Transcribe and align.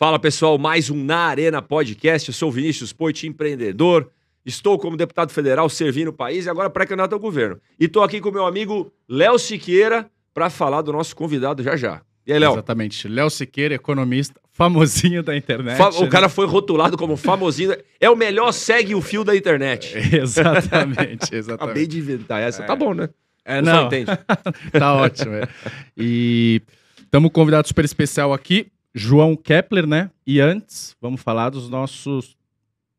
Fala 0.00 0.18
pessoal, 0.18 0.56
mais 0.56 0.88
um 0.88 0.96
Na 1.04 1.26
Arena 1.26 1.60
Podcast. 1.60 2.30
Eu 2.30 2.32
sou 2.32 2.48
o 2.48 2.52
Vinícius 2.52 2.90
Poit, 2.90 3.26
empreendedor. 3.26 4.10
Estou 4.46 4.78
como 4.78 4.96
deputado 4.96 5.30
federal 5.30 5.68
servindo 5.68 6.08
o 6.08 6.12
país 6.14 6.46
e 6.46 6.48
agora 6.48 6.70
pré-candidato 6.70 7.12
ao 7.12 7.18
governo. 7.18 7.60
E 7.78 7.84
estou 7.84 8.02
aqui 8.02 8.18
com 8.18 8.30
meu 8.30 8.46
amigo 8.46 8.90
Léo 9.06 9.38
Siqueira 9.38 10.10
para 10.32 10.48
falar 10.48 10.80
do 10.80 10.90
nosso 10.90 11.14
convidado 11.14 11.62
já 11.62 11.76
já. 11.76 12.00
E 12.26 12.32
aí, 12.32 12.38
Léo? 12.38 12.52
Exatamente. 12.52 13.06
Léo 13.08 13.28
Siqueira, 13.28 13.74
economista, 13.74 14.40
famosinho 14.54 15.22
da 15.22 15.36
internet. 15.36 15.76
Fa- 15.76 15.90
o 15.90 16.04
né? 16.04 16.08
cara 16.08 16.30
foi 16.30 16.46
rotulado 16.46 16.96
como 16.96 17.14
famosinho. 17.14 17.76
É 18.00 18.08
o 18.08 18.16
melhor 18.16 18.52
segue 18.52 18.94
o 18.94 19.02
fio 19.02 19.22
da 19.22 19.36
internet. 19.36 19.92
exatamente, 20.16 21.24
Acabei 21.24 21.38
exatamente. 21.40 21.86
de 21.88 21.98
inventar 21.98 22.40
essa. 22.40 22.62
Tá 22.62 22.74
bom, 22.74 22.94
né? 22.94 23.10
É, 23.44 23.56
Você 23.56 23.70
não, 23.70 23.86
entende. 23.86 24.10
tá 24.72 24.94
ótimo. 24.94 25.34
é. 25.34 25.46
E 25.94 26.62
estamos 27.02 27.30
com 27.30 27.40
um 27.40 27.42
convidado 27.42 27.68
super 27.68 27.84
especial 27.84 28.32
aqui, 28.32 28.72
João 28.94 29.36
Kepler, 29.36 29.86
né? 29.86 30.10
E 30.26 30.40
antes, 30.40 30.96
vamos 31.00 31.20
falar 31.20 31.50
dos 31.50 31.68
nossos 31.68 32.36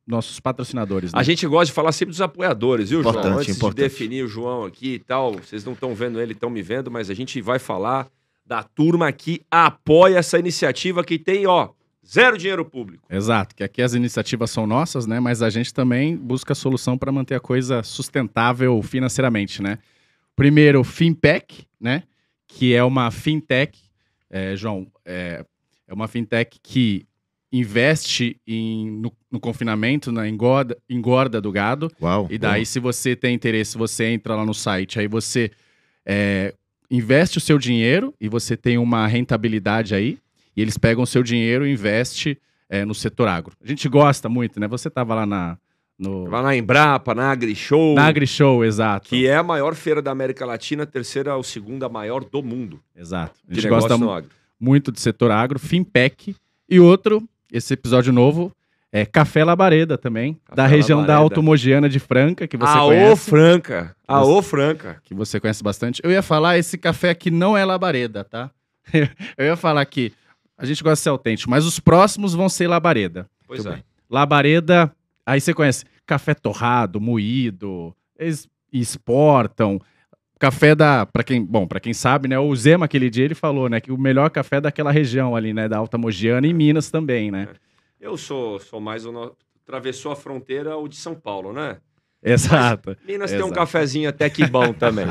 nossos 0.06 0.40
patrocinadores. 0.40 1.14
Né? 1.14 1.20
A 1.20 1.24
gente 1.24 1.46
gosta 1.48 1.68
de 1.68 1.72
falar 1.72 1.92
sempre 1.92 2.12
dos 2.12 2.22
apoiadores, 2.22 2.90
viu, 2.90 3.02
João? 3.02 3.14
Importante, 3.14 3.38
Antes 3.40 3.56
importante. 3.56 3.78
de 3.78 3.84
definir 3.84 4.26
o 4.26 4.28
João 4.28 4.66
aqui 4.66 4.96
e 4.96 5.00
tal, 5.00 5.34
vocês 5.34 5.64
não 5.64 5.74
estão 5.74 5.94
vendo 5.96 6.20
ele, 6.20 6.34
estão 6.34 6.50
me 6.50 6.62
vendo, 6.62 6.92
mas 6.92 7.10
a 7.10 7.14
gente 7.14 7.40
vai 7.42 7.60
falar 7.60 8.10
da 8.46 8.64
turma 8.64 9.12
que 9.12 9.42
apoia 9.50 10.18
essa 10.18 10.38
iniciativa 10.38 11.04
que 11.04 11.18
tem, 11.18 11.48
ó, 11.48 11.70
zero 12.06 12.38
dinheiro 12.38 12.66
público. 12.66 13.04
Exato, 13.10 13.56
que 13.56 13.64
aqui 13.64 13.82
as 13.82 13.94
iniciativas 13.94 14.52
são 14.52 14.68
nossas, 14.68 15.06
né? 15.06 15.20
Mas 15.20 15.42
a 15.42 15.50
gente 15.50 15.74
também 15.74 16.18
busca 16.18 16.54
solução 16.54 16.98
para 16.98 17.12
manter 17.12 17.36
a 17.36 17.40
coisa 17.40 17.82
sustentável 17.84 18.82
financeiramente, 18.82 19.62
né? 19.62 19.78
Primeiro, 20.36 20.84
Finpec, 20.84 21.66
né? 21.80 22.04
Que 22.48 22.74
é 22.74 22.84
uma 22.84 23.10
fintech, 23.12 23.80
é, 24.30 24.56
João, 24.58 24.88
é, 25.06 25.46
é 25.92 25.94
uma 25.94 26.08
fintech 26.08 26.58
que 26.64 27.06
investe 27.52 28.40
em, 28.48 28.90
no, 28.90 29.12
no 29.30 29.40
confinamento, 29.40 30.10
na 30.10 30.28
engorda, 30.28 30.78
engorda 30.90 31.42
do 31.42 31.52
gado. 31.52 31.92
Uau. 32.02 32.28
E 32.32 32.38
daí, 32.38 32.66
se 32.66 32.80
você 32.80 33.14
tem 33.14 33.36
interesse, 33.36 33.78
você 33.78 34.06
entra 34.06 34.36
lá 34.36 34.46
no 34.46 34.54
site, 34.54 35.00
aí 35.00 35.08
você 35.08 35.52
é, 36.06 36.54
investe 36.90 37.38
o 37.38 37.42
seu 37.42 37.58
dinheiro 37.60 38.14
e 38.22 38.30
você 38.30 38.56
tem 38.56 38.78
uma 38.78 39.06
rentabilidade 39.06 39.94
aí, 39.94 40.18
e 40.56 40.62
eles 40.62 40.78
pegam 40.78 41.04
o 41.04 41.08
seu 41.08 41.22
dinheiro 41.24 41.68
e 41.68 41.72
investe 41.74 42.38
é, 42.70 42.86
no 42.86 42.96
setor 42.96 43.28
agro. 43.28 43.54
A 43.62 43.68
gente 43.68 43.88
gosta 43.90 44.30
muito, 44.30 44.58
né? 44.58 44.68
Você 44.70 44.88
estava 44.88 45.14
lá 45.14 45.26
na, 45.26 45.58
no, 46.00 46.30
Vai 46.30 46.42
na 46.44 46.56
Embrapa, 46.56 47.14
na 47.14 47.32
AgriShow, 47.32 47.96
na 47.96 48.06
AgriShow, 48.08 48.64
exato. 48.64 49.10
que 49.10 49.28
é 49.28 49.36
a 49.36 49.44
maior 49.44 49.76
feira 49.76 50.02
da 50.02 50.10
América 50.12 50.46
Latina, 50.46 50.86
terceira 50.86 51.36
ou 51.36 51.44
segunda 51.44 51.90
maior 51.90 52.24
do 52.24 52.42
mundo. 52.42 52.80
Exato. 52.96 53.36
A 53.46 53.50
De 53.50 53.56
gente 53.56 53.66
negócio 53.66 53.90
gosta 53.90 54.02
no 54.02 54.10
mu- 54.10 54.14
agro. 54.14 54.30
Muito 54.62 54.92
de 54.92 55.02
setor 55.02 55.32
agro, 55.32 55.58
Finpec. 55.58 56.36
E 56.70 56.80
outro, 56.80 57.28
esse 57.52 57.74
episódio 57.74 58.14
novo, 58.14 58.52
é 58.92 59.06
Café 59.06 59.44
Labareda 59.44 59.98
também, 59.98 60.36
Café 60.46 60.56
da 60.56 60.68
região 60.68 61.00
da 61.00 61.14
Labareda. 61.14 61.24
Automogiana 61.24 61.90
de 61.90 62.00
Franca, 62.00 62.48
que 62.48 62.56
você 62.56 62.78
Aô, 62.78 62.90
conhece. 62.90 63.30
Franca. 63.30 63.96
Aô, 64.08 64.42
Franca. 64.42 65.02
que 65.04 65.16
você 65.16 65.40
conhece 65.40 65.64
bastante. 65.64 66.02
Eu 66.04 66.12
ia 66.12 66.22
falar, 66.22 66.58
esse 66.58 66.78
café 66.78 67.10
aqui 67.10 67.32
não 67.32 67.58
é 67.58 67.66
labareda, 67.66 68.24
tá? 68.24 68.52
Eu 69.38 69.46
ia 69.46 69.56
falar 69.56 69.84
que 69.86 70.14
a 70.58 70.66
gente 70.66 70.84
gosta 70.84 70.96
de 70.96 71.00
ser 71.02 71.10
autêntico, 71.10 71.50
mas 71.50 71.66
os 71.66 71.80
próximos 71.80 72.34
vão 72.34 72.48
ser 72.48 72.68
labareda. 72.68 73.28
Pois 73.48 73.64
Muito 73.64 73.74
é. 73.74 73.76
bem. 73.78 73.86
Labareda, 74.10 74.94
aí 75.26 75.42
você 75.42 75.54
conhece 75.54 75.86
café 76.06 76.34
torrado, 76.34 77.00
moído, 77.00 77.96
eles 78.20 78.48
exportam. 78.72 79.82
Café 80.42 80.74
da, 80.74 81.06
para 81.06 81.24
quem, 81.24 81.46
bom, 81.46 81.68
para 81.68 81.80
quem 81.80 81.94
sabe, 81.94 82.28
né, 82.28 82.40
o 82.40 82.56
Zema 82.56 82.86
aquele 82.86 83.12
dia 83.12 83.26
ele 83.26 83.36
falou, 83.36 83.70
né, 83.70 83.80
que 83.80 83.92
o 83.92 83.98
melhor 83.98 84.28
café 84.32 84.56
é 84.56 84.62
daquela 84.62 84.92
região 84.92 85.36
ali, 85.36 85.54
né, 85.54 85.70
da 85.70 85.78
Alta 85.78 86.00
Mogiana 86.00 86.48
e 86.48 86.54
Minas 86.54 86.90
também, 86.90 87.30
né? 87.30 87.48
Eu 88.00 88.18
sou, 88.18 88.60
sou 88.60 88.82
mais 88.82 89.06
o. 89.06 89.12
No... 89.12 89.36
Atravessou 89.64 90.12
a 90.12 90.16
fronteira 90.16 90.76
o 90.76 90.88
de 90.88 90.96
São 90.96 91.14
Paulo, 91.14 91.54
né? 91.54 91.78
Exato. 92.24 92.98
Minas 93.08 93.30
tem 93.30 93.40
um 93.40 93.46
Exato. 93.46 93.54
cafezinho 93.54 94.10
até 94.10 94.28
que 94.32 94.44
bom 94.48 94.74
também. 94.74 95.06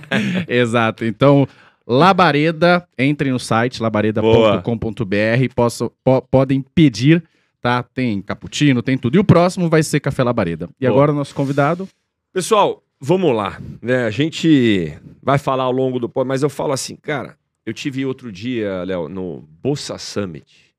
Exato. 0.48 1.04
Então, 1.04 1.46
Labareda, 1.86 2.86
entrem 2.98 3.32
no 3.32 3.38
site 3.38 3.82
labareda.com.br, 3.82 5.54
po- 6.02 6.22
podem 6.22 6.64
pedir, 6.74 7.22
tá? 7.60 7.82
Tem 7.82 8.22
cappuccino, 8.22 8.82
tem 8.82 8.96
tudo. 8.96 9.16
E 9.16 9.18
o 9.18 9.24
próximo 9.24 9.68
vai 9.68 9.82
ser 9.82 10.00
Café 10.00 10.22
Labareda. 10.22 10.68
E 10.80 10.86
Boa. 10.86 10.90
agora 10.92 11.12
o 11.12 11.14
nosso 11.14 11.34
convidado, 11.34 11.86
Pessoal, 12.32 12.82
vamos 13.00 13.34
lá. 13.34 13.60
né? 13.80 14.04
A 14.04 14.10
gente 14.10 14.96
vai 15.22 15.38
falar 15.38 15.64
ao 15.64 15.72
longo 15.72 15.98
do 15.98 16.10
mas 16.24 16.42
eu 16.42 16.50
falo 16.50 16.72
assim, 16.72 16.94
cara, 16.94 17.38
eu 17.64 17.72
tive 17.72 18.04
outro 18.04 18.30
dia, 18.30 18.84
Léo, 18.84 19.08
no 19.08 19.48
Bolsa 19.62 19.96
Summit. 19.96 20.74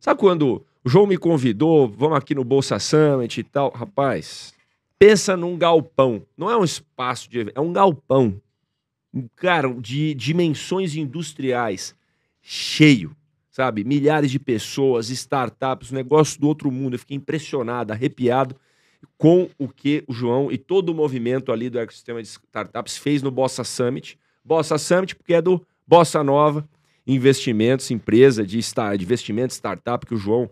Sabe 0.00 0.18
quando 0.18 0.64
o 0.84 0.88
João 0.88 1.06
me 1.06 1.18
convidou, 1.18 1.88
vamos 1.88 2.16
aqui 2.16 2.34
no 2.34 2.44
Bolsa 2.44 2.78
Summit 2.78 3.40
e 3.40 3.44
tal? 3.44 3.70
Rapaz, 3.70 4.54
pensa 4.98 5.36
num 5.36 5.56
galpão. 5.58 6.22
Não 6.36 6.50
é 6.50 6.56
um 6.56 6.64
espaço 6.64 7.28
de 7.28 7.40
evento, 7.40 7.58
é 7.58 7.60
um 7.60 7.72
galpão. 7.72 8.40
Cara, 9.36 9.72
de 9.74 10.14
dimensões 10.14 10.94
industriais, 10.94 11.94
cheio, 12.40 13.16
sabe? 13.50 13.82
Milhares 13.82 14.30
de 14.30 14.38
pessoas, 14.38 15.10
startups, 15.10 15.90
negócio 15.90 16.40
do 16.40 16.46
outro 16.46 16.70
mundo. 16.70 16.94
Eu 16.94 16.98
fiquei 16.98 17.16
impressionado, 17.16 17.92
arrepiado 17.92 18.54
com 19.18 19.50
o 19.58 19.68
que 19.68 20.04
o 20.06 20.12
João 20.14 20.50
e 20.50 20.56
todo 20.56 20.90
o 20.90 20.94
movimento 20.94 21.52
ali 21.52 21.68
do 21.68 21.78
ecossistema 21.78 22.22
de 22.22 22.28
startups 22.28 22.96
fez 22.96 23.20
no 23.20 23.30
Bossa 23.30 23.64
Summit. 23.64 24.16
Bossa 24.44 24.78
Summit, 24.78 25.16
porque 25.16 25.34
é 25.34 25.42
do 25.42 25.60
Bossa 25.86 26.22
Nova 26.22 26.66
Investimentos, 27.10 27.90
empresa 27.90 28.46
de, 28.46 28.58
de 28.58 29.02
investimento 29.02 29.54
startup 29.54 30.04
que 30.04 30.14
o 30.14 30.18
João 30.18 30.50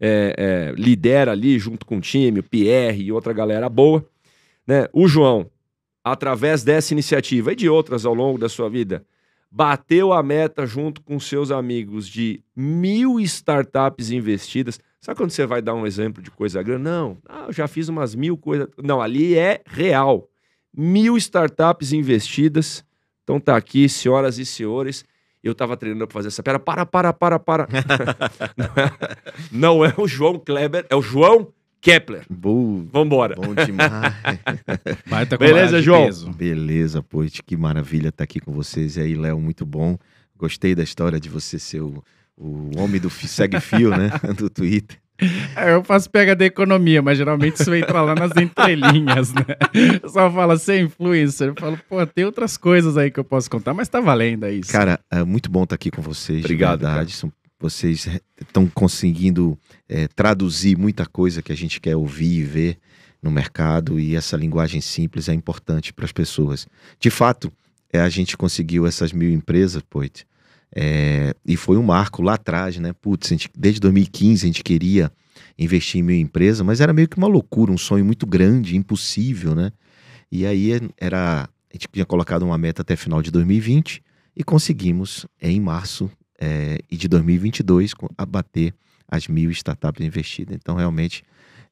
é, 0.00 0.34
é, 0.38 0.80
lidera 0.80 1.32
ali 1.32 1.58
junto 1.58 1.84
com 1.84 1.98
o 1.98 2.00
time, 2.00 2.38
o 2.38 2.44
Pierre 2.44 3.02
e 3.02 3.10
outra 3.10 3.32
galera 3.32 3.68
boa. 3.68 4.08
Né? 4.64 4.88
O 4.92 5.08
João, 5.08 5.50
através 6.04 6.62
dessa 6.62 6.94
iniciativa 6.94 7.52
e 7.52 7.56
de 7.56 7.68
outras 7.68 8.06
ao 8.06 8.14
longo 8.14 8.38
da 8.38 8.48
sua 8.48 8.70
vida, 8.70 9.04
bateu 9.50 10.12
a 10.12 10.22
meta 10.22 10.64
junto 10.64 11.02
com 11.02 11.18
seus 11.18 11.50
amigos 11.50 12.06
de 12.06 12.40
mil 12.54 13.18
startups 13.18 14.12
investidas. 14.12 14.78
Sabe 15.06 15.18
quando 15.18 15.30
você 15.30 15.46
vai 15.46 15.62
dar 15.62 15.72
um 15.72 15.86
exemplo 15.86 16.20
de 16.20 16.32
coisa 16.32 16.60
grande? 16.64 16.82
Não, 16.82 17.16
ah, 17.28 17.44
eu 17.46 17.52
já 17.52 17.68
fiz 17.68 17.88
umas 17.88 18.16
mil 18.16 18.36
coisas. 18.36 18.66
Não, 18.82 19.00
ali 19.00 19.38
é 19.38 19.62
real. 19.64 20.28
Mil 20.76 21.16
startups 21.16 21.92
investidas. 21.92 22.84
Então 23.22 23.38
tá 23.38 23.56
aqui, 23.56 23.88
senhoras 23.88 24.36
e 24.36 24.44
senhores. 24.44 25.04
Eu 25.44 25.54
tava 25.54 25.76
treinando 25.76 26.08
para 26.08 26.14
fazer 26.14 26.26
essa 26.26 26.42
pera. 26.42 26.58
Para, 26.58 26.84
para, 26.84 27.12
para, 27.12 27.38
para. 27.38 27.68
não, 28.56 28.64
é, 28.82 28.90
não 29.52 29.84
é 29.84 29.94
o 29.96 30.08
João 30.08 30.40
Kleber, 30.40 30.84
é 30.90 30.96
o 30.96 31.00
João 31.00 31.52
Kepler. 31.80 32.26
Boa, 32.28 32.84
Vambora. 32.92 33.36
bom 33.36 33.54
demais. 33.54 34.12
baita 35.06 35.38
Beleza, 35.38 35.80
João? 35.80 36.06
peso. 36.06 36.32
Beleza, 36.32 37.00
Poit, 37.00 37.44
que 37.44 37.56
maravilha 37.56 38.08
estar 38.08 38.24
aqui 38.24 38.40
com 38.40 38.50
vocês. 38.50 38.96
E 38.96 39.02
aí, 39.02 39.14
Léo, 39.14 39.38
muito 39.38 39.64
bom. 39.64 39.96
Gostei 40.36 40.74
da 40.74 40.82
história 40.82 41.20
de 41.20 41.28
você 41.28 41.60
ser 41.60 41.80
o, 41.80 42.02
o 42.36 42.70
homem 42.78 43.00
do 43.00 43.08
fi- 43.10 43.28
segue-fio, 43.28 43.90
né? 43.90 44.10
Do 44.36 44.48
Twitter. 44.50 44.98
É, 45.56 45.72
eu 45.72 45.82
faço 45.82 46.10
PHD 46.10 46.44
economia, 46.44 47.00
mas 47.00 47.16
geralmente 47.16 47.56
isso 47.58 47.74
entra 47.74 48.02
lá 48.02 48.14
nas 48.14 48.32
entrelinhas, 48.36 49.32
né? 49.32 49.46
Eu 50.02 50.10
só 50.10 50.30
fala 50.30 50.58
ser 50.58 50.80
influencer. 50.82 51.48
Eu 51.48 51.54
falo, 51.58 51.78
pô, 51.88 52.06
tem 52.06 52.26
outras 52.26 52.58
coisas 52.58 52.98
aí 52.98 53.10
que 53.10 53.18
eu 53.18 53.24
posso 53.24 53.50
contar, 53.50 53.72
mas 53.72 53.88
tá 53.88 53.98
valendo 53.98 54.44
aí. 54.44 54.60
isso. 54.60 54.70
Cara, 54.70 55.00
é 55.10 55.24
muito 55.24 55.50
bom 55.50 55.62
estar 55.64 55.74
aqui 55.76 55.90
com 55.90 56.02
vocês. 56.02 56.40
Obrigado, 56.44 56.80
de 56.80 56.84
verdade. 56.84 57.12
São, 57.14 57.32
vocês 57.58 58.06
estão 58.38 58.66
conseguindo 58.66 59.58
é, 59.88 60.06
traduzir 60.08 60.76
muita 60.76 61.06
coisa 61.06 61.40
que 61.40 61.50
a 61.52 61.56
gente 61.56 61.80
quer 61.80 61.96
ouvir 61.96 62.40
e 62.40 62.42
ver 62.42 62.78
no 63.22 63.30
mercado 63.30 63.98
e 63.98 64.14
essa 64.14 64.36
linguagem 64.36 64.82
simples 64.82 65.30
é 65.30 65.32
importante 65.32 65.94
para 65.94 66.04
as 66.04 66.12
pessoas. 66.12 66.66
De 67.00 67.08
fato, 67.08 67.50
é, 67.90 68.00
a 68.00 68.08
gente 68.10 68.36
conseguiu 68.36 68.86
essas 68.86 69.12
mil 69.12 69.30
empresas, 69.30 69.82
Poit, 69.88 70.26
é, 70.78 71.34
e 71.46 71.56
foi 71.56 71.78
um 71.78 71.82
marco 71.82 72.20
lá 72.22 72.34
atrás, 72.34 72.76
né? 72.76 72.92
Putz, 72.92 73.28
a 73.28 73.34
gente, 73.34 73.48
desde 73.56 73.80
2015 73.80 74.44
a 74.44 74.46
gente 74.46 74.62
queria 74.62 75.10
investir 75.58 76.00
em 76.00 76.02
mil 76.02 76.16
empresas, 76.16 76.60
mas 76.60 76.82
era 76.82 76.92
meio 76.92 77.08
que 77.08 77.16
uma 77.16 77.26
loucura, 77.26 77.72
um 77.72 77.78
sonho 77.78 78.04
muito 78.04 78.26
grande, 78.26 78.76
impossível, 78.76 79.54
né? 79.54 79.72
E 80.30 80.44
aí 80.44 80.72
era, 80.98 81.44
a 81.44 81.48
gente 81.72 81.88
tinha 81.90 82.04
colocado 82.04 82.42
uma 82.42 82.58
meta 82.58 82.82
até 82.82 82.94
final 82.94 83.22
de 83.22 83.30
2020 83.30 84.02
e 84.36 84.44
conseguimos 84.44 85.24
em 85.40 85.58
março 85.60 86.10
é, 86.38 86.78
e 86.90 86.96
de 86.96 87.08
2022 87.08 87.94
co- 87.94 88.10
abater 88.18 88.74
as 89.08 89.28
mil 89.28 89.50
startups 89.52 90.04
investidas. 90.04 90.54
Então 90.56 90.74
realmente 90.76 91.24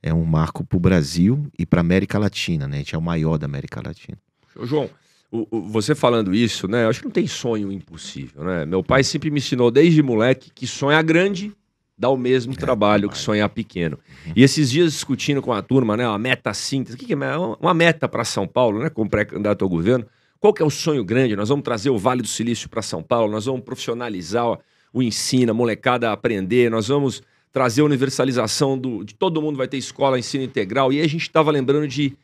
é 0.02 0.14
um 0.14 0.24
marco 0.24 0.64
para 0.64 0.76
o 0.78 0.80
Brasil 0.80 1.46
e 1.58 1.66
para 1.66 1.80
América 1.82 2.18
Latina, 2.18 2.66
né? 2.66 2.76
A 2.76 2.78
gente 2.78 2.94
é 2.94 2.98
o 2.98 3.02
maior 3.02 3.36
da 3.36 3.44
América 3.44 3.82
Latina. 3.84 4.16
João, 4.62 4.88
o- 5.38 5.46
o- 5.50 5.60
você 5.62 5.94
falando 5.94 6.34
isso, 6.34 6.68
né? 6.68 6.84
Eu 6.84 6.88
acho 6.90 7.00
que 7.00 7.06
não 7.06 7.12
tem 7.12 7.26
sonho 7.26 7.72
impossível, 7.72 8.44
né? 8.44 8.64
Meu 8.64 8.82
pai 8.82 9.02
sempre 9.02 9.30
me 9.30 9.38
ensinou 9.38 9.70
desde 9.70 10.02
moleque 10.02 10.50
que 10.54 10.66
sonhar 10.66 11.02
grande 11.02 11.52
dá 11.98 12.08
o 12.08 12.16
mesmo 12.16 12.56
trabalho 12.56 13.08
que 13.08 13.18
sonhar 13.18 13.48
pequeno. 13.48 13.98
E 14.34 14.42
esses 14.42 14.70
dias 14.70 14.92
discutindo 14.92 15.40
com 15.42 15.52
a 15.52 15.62
turma, 15.62 15.96
né? 15.96 16.06
Uma 16.08 16.18
meta 16.18 16.52
síntese. 16.54 16.96
O 16.96 16.98
que, 16.98 17.06
que 17.06 17.12
é 17.12 17.16
uma 17.60 17.74
meta 17.74 18.08
para 18.08 18.24
São 18.24 18.46
Paulo, 18.46 18.80
né? 18.80 18.90
Como 18.90 19.08
pré-candidato 19.10 19.62
ao 19.62 19.68
governo. 19.68 20.04
Qual 20.40 20.52
que 20.52 20.62
é 20.62 20.64
o 20.66 20.70
sonho 20.70 21.04
grande? 21.04 21.34
Nós 21.36 21.48
vamos 21.48 21.64
trazer 21.64 21.90
o 21.90 21.98
Vale 21.98 22.20
do 22.20 22.28
Silício 22.28 22.68
para 22.68 22.82
São 22.82 23.02
Paulo, 23.02 23.32
nós 23.32 23.46
vamos 23.46 23.62
profissionalizar 23.62 24.58
o 24.92 25.02
ensino, 25.02 25.50
a 25.52 25.54
molecada 25.54 26.10
a 26.10 26.12
aprender, 26.12 26.70
nós 26.70 26.88
vamos 26.88 27.22
trazer 27.52 27.80
a 27.80 27.84
universalização 27.84 28.76
do, 28.76 29.04
de 29.04 29.14
todo 29.14 29.40
mundo 29.40 29.56
vai 29.56 29.66
ter 29.68 29.76
escola, 29.78 30.18
ensino 30.18 30.44
integral. 30.44 30.92
E 30.92 31.00
a 31.00 31.06
gente 31.08 31.22
estava 31.22 31.50
lembrando 31.50 31.86
de 31.88 32.16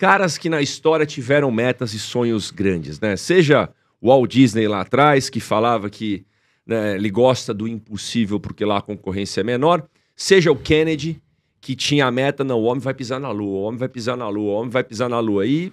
caras 0.00 0.38
que 0.38 0.48
na 0.48 0.62
história 0.62 1.04
tiveram 1.04 1.50
metas 1.50 1.92
e 1.92 1.98
sonhos 1.98 2.50
grandes, 2.50 2.98
né? 2.98 3.18
Seja 3.18 3.68
o 4.00 4.08
Walt 4.08 4.32
Disney 4.32 4.66
lá 4.66 4.80
atrás, 4.80 5.28
que 5.28 5.40
falava 5.40 5.90
que 5.90 6.24
né, 6.66 6.94
ele 6.94 7.10
gosta 7.10 7.52
do 7.52 7.68
impossível 7.68 8.40
porque 8.40 8.64
lá 8.64 8.78
a 8.78 8.80
concorrência 8.80 9.42
é 9.42 9.44
menor, 9.44 9.86
seja 10.16 10.50
o 10.50 10.56
Kennedy, 10.56 11.20
que 11.60 11.76
tinha 11.76 12.06
a 12.06 12.10
meta, 12.10 12.42
não, 12.42 12.60
o 12.60 12.64
homem 12.64 12.80
vai 12.80 12.94
pisar 12.94 13.20
na 13.20 13.30
lua, 13.30 13.58
o 13.58 13.62
homem 13.64 13.78
vai 13.78 13.90
pisar 13.90 14.16
na 14.16 14.26
lua, 14.26 14.52
o 14.52 14.54
homem 14.54 14.70
vai 14.70 14.82
pisar 14.82 15.10
na 15.10 15.20
lua. 15.20 15.44
E 15.44 15.70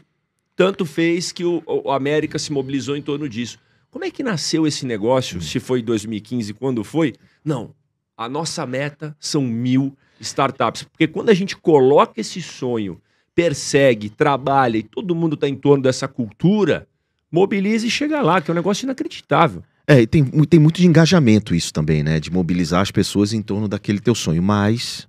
tanto 0.57 0.85
fez 0.85 1.31
que 1.31 1.45
o, 1.45 1.63
o 1.65 1.89
América 1.89 2.38
se 2.38 2.51
mobilizou 2.51 2.97
em 2.97 3.01
torno 3.01 3.29
disso. 3.29 3.57
Como 3.89 4.03
é 4.03 4.12
que 4.12 4.24
nasceu 4.24 4.68
esse 4.68 4.85
negócio? 4.85 5.41
Se 5.41 5.57
foi 5.57 5.79
em 5.79 5.85
2015, 5.85 6.53
quando 6.53 6.83
foi? 6.83 7.13
Não, 7.45 7.74
a 8.18 8.27
nossa 8.27 8.65
meta 8.65 9.15
são 9.21 9.41
mil 9.41 9.95
startups. 10.19 10.83
Porque 10.83 11.07
quando 11.07 11.29
a 11.29 11.33
gente 11.33 11.56
coloca 11.56 12.19
esse 12.19 12.41
sonho, 12.41 13.01
persegue, 13.38 14.10
trabalha 14.10 14.80
e 14.80 14.84
todo 14.84 15.13
mundo 15.13 15.36
está 15.36 15.48
em 15.48 15.54
torno 15.54 15.84
dessa 15.84 16.07
cultura, 16.07 16.88
mobiliza 17.31 17.86
e 17.86 17.89
chega 17.89 18.19
lá, 18.19 18.42
que 18.42 18.50
é 18.50 18.51
um 18.51 18.56
negócio 18.56 18.84
inacreditável. 18.84 19.63
É, 19.86 20.01
e 20.01 20.07
tem, 20.07 20.25
tem 20.25 20.60
muito 20.60 20.81
de 20.81 20.88
engajamento 20.88 21.54
isso 21.54 21.72
também, 21.72 22.01
né? 22.01 22.19
De 22.19 22.31
mobilizar 22.31 22.81
as 22.81 22.89
pessoas 22.89 23.34
em 23.34 23.42
torno 23.44 23.68
daquele 23.68 24.00
teu 24.00 24.16
sonho. 24.16 24.42
Mas 24.42 25.07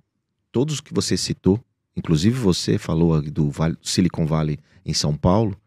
todos 0.51 0.79
que 0.79 0.93
você 0.93 1.17
citou, 1.17 1.59
inclusive 1.97 2.37
você 2.37 2.77
falou 2.77 3.19
do 3.19 3.51
Silicon 3.81 4.27
Valley 4.27 4.59
em 4.85 4.93
São 4.93 5.15
Paulo, 5.15 5.57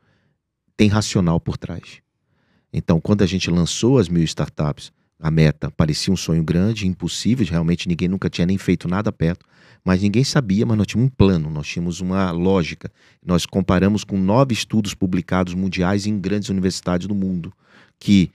tem 0.76 0.88
racional 0.88 1.41
por 1.41 1.56
trás. 1.56 2.00
Então, 2.73 3.00
quando 3.00 3.23
a 3.23 3.26
gente 3.26 3.50
lançou 3.50 3.99
as 3.99 4.09
mil 4.09 4.23
startups, 4.23 4.93
a 5.22 5.30
meta 5.30 5.70
parecia 5.70 6.12
um 6.12 6.16
sonho 6.16 6.42
grande, 6.42 6.88
impossível, 6.88 7.46
realmente 7.48 7.88
ninguém 7.88 8.08
nunca 8.08 8.28
tinha 8.28 8.44
nem 8.44 8.58
feito 8.58 8.88
nada 8.88 9.12
perto, 9.12 9.46
mas 9.84 10.02
ninguém 10.02 10.24
sabia, 10.24 10.66
mas 10.66 10.76
nós 10.76 10.86
tínhamos 10.88 11.12
um 11.12 11.14
plano, 11.16 11.48
nós 11.48 11.69
tínhamos 11.69 12.00
uma 12.00 12.32
lógica. 12.32 12.90
Nós 13.24 13.46
comparamos 13.46 14.02
com 14.02 14.19
nove 14.19 14.52
estudos 14.52 14.94
publicados 14.94 15.54
mundiais 15.54 16.06
em 16.06 16.19
grandes 16.19 16.48
universidades 16.48 17.06
do 17.06 17.14
mundo, 17.14 17.52
que 18.00 18.32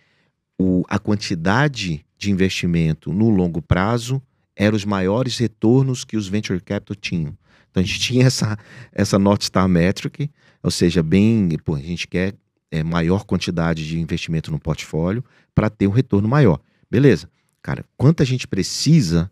o, 0.57 0.85
a 0.87 0.97
quantidade 0.97 2.05
de 2.17 2.31
investimento 2.31 3.11
no 3.11 3.29
longo 3.29 3.61
prazo 3.61 4.21
eram 4.55 4.77
os 4.77 4.85
maiores 4.85 5.37
retornos 5.37 6.05
que 6.05 6.15
os 6.15 6.29
venture 6.29 6.59
capital 6.61 6.95
tinham. 6.95 7.37
Então 7.69 7.83
a 7.83 7.85
gente 7.85 7.99
tinha 8.01 8.25
essa, 8.25 8.57
essa 8.93 9.19
North 9.19 9.43
Star 9.43 9.67
Metric, 9.67 10.29
ou 10.63 10.71
seja, 10.71 11.03
bem, 11.03 11.49
pô, 11.65 11.75
a 11.75 11.81
gente 11.81 12.07
quer 12.07 12.33
é, 12.71 12.81
maior 12.81 13.25
quantidade 13.25 13.85
de 13.85 13.99
investimento 13.99 14.51
no 14.51 14.59
portfólio 14.59 15.23
para 15.53 15.69
ter 15.69 15.85
um 15.87 15.91
retorno 15.91 16.29
maior. 16.29 16.61
Beleza. 16.89 17.29
Cara, 17.61 17.85
quanto 17.97 18.23
a 18.23 18.25
gente 18.25 18.47
precisa 18.47 19.29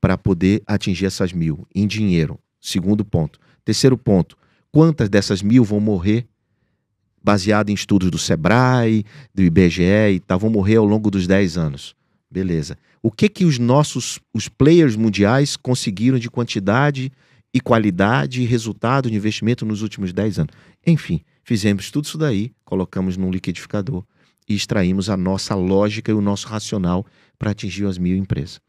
para 0.00 0.18
poder 0.18 0.62
atingir 0.66 1.06
essas 1.06 1.32
mil 1.32 1.66
em 1.74 1.86
dinheiro? 1.86 2.38
Segundo 2.60 3.04
ponto. 3.04 3.38
Terceiro 3.64 3.96
ponto. 3.96 4.36
Quantas 4.70 5.08
dessas 5.08 5.42
mil 5.42 5.64
vão 5.64 5.80
morrer 5.80 6.26
baseado 7.22 7.70
em 7.70 7.74
estudos 7.74 8.10
do 8.10 8.18
Sebrae, 8.18 9.04
do 9.34 9.42
IBGE 9.42 10.12
e 10.14 10.20
tal, 10.20 10.38
vão 10.38 10.50
morrer 10.50 10.76
ao 10.76 10.84
longo 10.84 11.10
dos 11.10 11.26
10 11.26 11.56
anos? 11.56 11.94
Beleza. 12.30 12.76
O 13.02 13.10
que 13.10 13.28
que 13.28 13.44
os 13.44 13.58
nossos 13.58 14.20
os 14.34 14.48
players 14.48 14.96
mundiais 14.96 15.56
conseguiram 15.56 16.18
de 16.18 16.30
quantidade 16.30 17.10
e 17.54 17.60
qualidade 17.60 18.42
e 18.42 18.44
resultado 18.44 19.10
de 19.10 19.16
investimento 19.16 19.64
nos 19.64 19.82
últimos 19.82 20.12
10 20.12 20.40
anos? 20.40 20.54
Enfim, 20.86 21.22
fizemos 21.42 21.90
tudo 21.90 22.04
isso 22.04 22.18
daí, 22.18 22.52
colocamos 22.64 23.16
num 23.16 23.30
liquidificador 23.30 24.04
e 24.48 24.54
extraímos 24.54 25.10
a 25.10 25.16
nossa 25.16 25.54
lógica 25.54 26.10
e 26.10 26.14
o 26.14 26.20
nosso 26.20 26.48
racional 26.48 27.04
para 27.38 27.50
atingir 27.50 27.86
as 27.86 27.98
mil 27.98 28.16
empresas. 28.16 28.60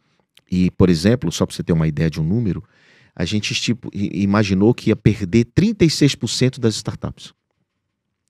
E, 0.51 0.71
por 0.71 0.89
exemplo, 0.89 1.31
só 1.31 1.45
para 1.45 1.55
você 1.55 1.63
ter 1.63 1.73
uma 1.73 1.87
ideia 1.87 2.09
de 2.09 2.19
um 2.19 2.23
número, 2.23 2.63
a 3.15 3.23
gente 3.25 3.53
tipo, 3.53 3.89
imaginou 3.93 4.73
que 4.73 4.89
ia 4.89 4.95
perder 4.95 5.45
36% 5.45 6.59
das 6.59 6.75
startups. 6.75 7.33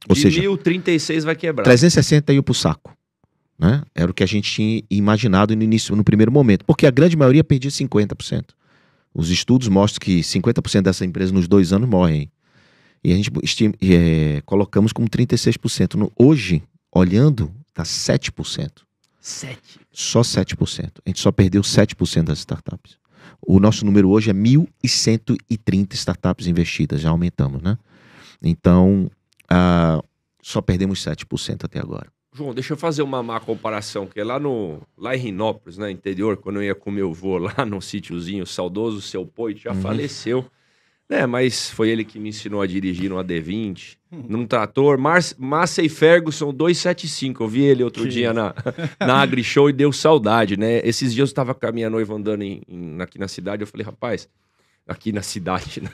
Ou 0.08 0.16
de 0.16 0.22
seja, 0.22 0.40
1036 0.40 1.24
vai 1.24 1.36
quebrar. 1.36 1.64
360 1.64 2.34
ia 2.34 2.44
para 2.44 2.52
o 2.52 2.56
saco. 2.56 2.96
Né? 3.58 3.84
Era 3.94 4.10
o 4.10 4.14
que 4.14 4.24
a 4.24 4.28
gente 4.28 4.50
tinha 4.50 4.82
imaginado 4.90 5.56
no 5.56 5.64
início, 5.64 5.96
no 5.96 6.04
primeiro 6.04 6.32
momento. 6.32 6.64
Porque 6.66 6.88
a 6.88 6.92
grande 6.92 7.18
maioria 7.18 7.44
perdia 7.44 7.70
50%. 7.70 8.46
Os 9.14 9.30
estudos 9.30 9.68
mostram 9.68 10.00
que 10.00 10.22
50% 10.22 10.84
dessa 10.84 11.06
empresa 11.06 11.34
nos 11.34 11.48
dois 11.48 11.74
anos 11.74 11.90
morrem. 11.90 12.32
E 13.04 13.12
a 13.12 13.16
gente 13.16 13.32
estima, 13.44 13.74
é, 13.82 14.42
colocamos 14.46 14.94
como 14.94 15.10
36%. 15.10 15.96
No, 15.96 16.12
hoje, 16.18 16.64
olhando, 17.00 17.54
está 17.68 17.84
7%. 17.84 18.84
7%. 19.22 19.58
Só 19.92 20.22
7%. 20.22 20.92
A 21.06 21.10
gente 21.10 21.20
só 21.20 21.32
perdeu 21.32 21.62
7% 21.62 22.24
das 22.24 22.40
startups. 22.40 22.98
O 23.42 23.60
nosso 23.60 23.86
número 23.86 24.10
hoje 24.10 24.30
é 24.30 24.34
1.130 24.34 25.94
startups 25.94 26.48
investidas, 26.48 27.02
já 27.02 27.10
aumentamos, 27.10 27.62
né? 27.62 27.78
Então, 28.42 29.10
uh, 29.52 30.04
só 30.42 30.62
perdemos 30.62 31.04
7% 31.04 31.66
até 31.66 31.80
agora. 31.80 32.12
João, 32.34 32.54
deixa 32.54 32.74
eu 32.74 32.78
fazer 32.78 33.02
uma 33.02 33.24
má 33.24 33.40
comparação, 33.40 34.06
que 34.06 34.20
é 34.20 34.24
lá 34.24 34.40
no 34.40 34.82
lá 34.98 35.16
em 35.16 35.20
Rinópolis, 35.20 35.78
né, 35.78 35.90
interior, 35.90 36.38
quando 36.38 36.58
eu 36.58 36.64
ia 36.64 36.76
com 36.76 36.92
meu 36.92 37.10
avô 37.10 37.38
lá 37.38 37.54
no 37.66 37.82
sítiozinho, 37.82 38.46
saudoso 38.46 39.02
seu 39.02 39.26
Poit, 39.26 39.64
já 39.64 39.74
uhum. 39.74 39.82
faleceu. 39.82 40.46
É, 41.10 41.26
mas 41.26 41.72
foi 41.72 41.90
ele 41.90 42.06
que 42.06 42.20
me 42.20 42.30
ensinou 42.30 42.62
a 42.62 42.68
dirigir 42.68 43.10
no 43.10 43.16
AD20, 43.16 43.98
num 44.12 44.46
trator. 44.46 45.00
Mar 45.00 45.20
Massey 45.40 45.90
Ferguson 45.90 46.54
275. 46.54 47.44
Eu 47.44 47.48
vi 47.48 47.64
ele 47.64 47.84
outro 47.84 48.04
que... 48.04 48.10
dia 48.10 48.32
na, 48.32 48.54
na 49.00 49.20
Agri 49.20 49.42
Show 49.44 49.72
e 49.72 49.74
deu 49.74 49.92
saudade, 49.92 50.56
né? 50.56 50.80
Esses 50.84 51.12
dias 51.12 51.30
eu 51.30 51.32
estava 51.32 51.56
com 51.56 51.66
a 51.66 51.72
minha 51.72 51.90
noiva 51.90 52.14
andando 52.14 52.44
em, 52.44 52.62
em, 52.70 53.02
aqui 53.02 53.18
na 53.18 53.28
cidade. 53.28 53.64
Eu 53.64 53.68
falei, 53.68 53.84
rapaz, 53.84 54.30
aqui 54.88 55.12
na 55.12 55.24
cidade, 55.24 55.82
né? 55.82 55.90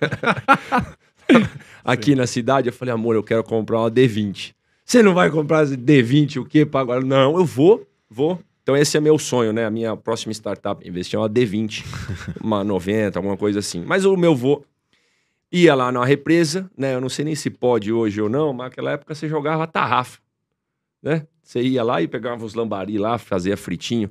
aqui 1.82 2.12
Sim. 2.12 2.16
na 2.16 2.28
cidade, 2.28 2.68
eu 2.68 2.74
falei, 2.74 2.94
amor, 2.94 3.16
eu 3.16 3.24
quero 3.24 3.44
comprar 3.46 3.80
uma 3.80 3.92
D20. 3.92 4.54
Você 4.84 5.02
não 5.02 5.14
vai 5.14 5.32
comprar 5.32 5.66
D20 5.66 6.42
o 6.42 6.46
quê? 6.46 6.66
Para 6.66 6.82
agora? 6.82 7.02
Não, 7.02 7.38
eu 7.38 7.46
vou, 7.46 7.88
vou. 8.10 8.38
Então 8.64 8.76
esse 8.76 8.98
é 8.98 9.00
meu 9.00 9.18
sonho, 9.18 9.54
né? 9.54 9.66
A 9.66 9.72
minha 9.72 9.96
próxima 9.96 10.34
startup 10.34 10.86
investir 10.86 11.18
uma 11.18 11.30
D20, 11.30 11.86
uma 12.44 12.66
90, 12.66 13.18
alguma 13.18 13.38
coisa 13.38 13.60
assim. 13.60 13.82
Mas 13.86 14.04
o 14.04 14.18
meu 14.18 14.36
vou 14.36 14.66
ia 15.52 15.76
lá 15.76 15.92
na 15.92 16.04
represa, 16.04 16.70
né? 16.78 16.96
Eu 16.96 17.02
não 17.02 17.10
sei 17.10 17.26
nem 17.26 17.36
se 17.36 17.50
pode 17.50 17.92
hoje 17.92 18.22
ou 18.22 18.30
não, 18.30 18.54
mas 18.54 18.68
naquela 18.68 18.92
época 18.92 19.14
você 19.14 19.28
jogava 19.28 19.68
tarrafa, 19.68 20.20
né? 21.02 21.26
Você 21.42 21.62
ia 21.62 21.84
lá 21.84 22.02
e 22.02 22.08
pegava 22.08 22.44
os 22.44 22.56
lambari 22.56 22.98
lá, 22.98 23.18
fazia 23.18 23.56
fritinho. 23.56 24.10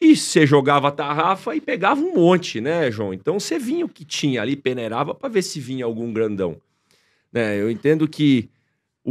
E 0.00 0.16
você 0.16 0.46
jogava 0.46 0.90
tarrafa 0.90 1.54
e 1.54 1.60
pegava 1.60 2.00
um 2.00 2.14
monte, 2.14 2.60
né, 2.60 2.90
João? 2.90 3.12
Então 3.12 3.38
você 3.38 3.58
vinha 3.58 3.84
o 3.84 3.88
que 3.88 4.04
tinha 4.04 4.40
ali, 4.40 4.56
peneirava 4.56 5.14
para 5.14 5.28
ver 5.28 5.42
se 5.42 5.60
vinha 5.60 5.84
algum 5.84 6.12
grandão. 6.12 6.56
Né? 7.32 7.60
Eu 7.60 7.70
entendo 7.70 8.08
que 8.08 8.48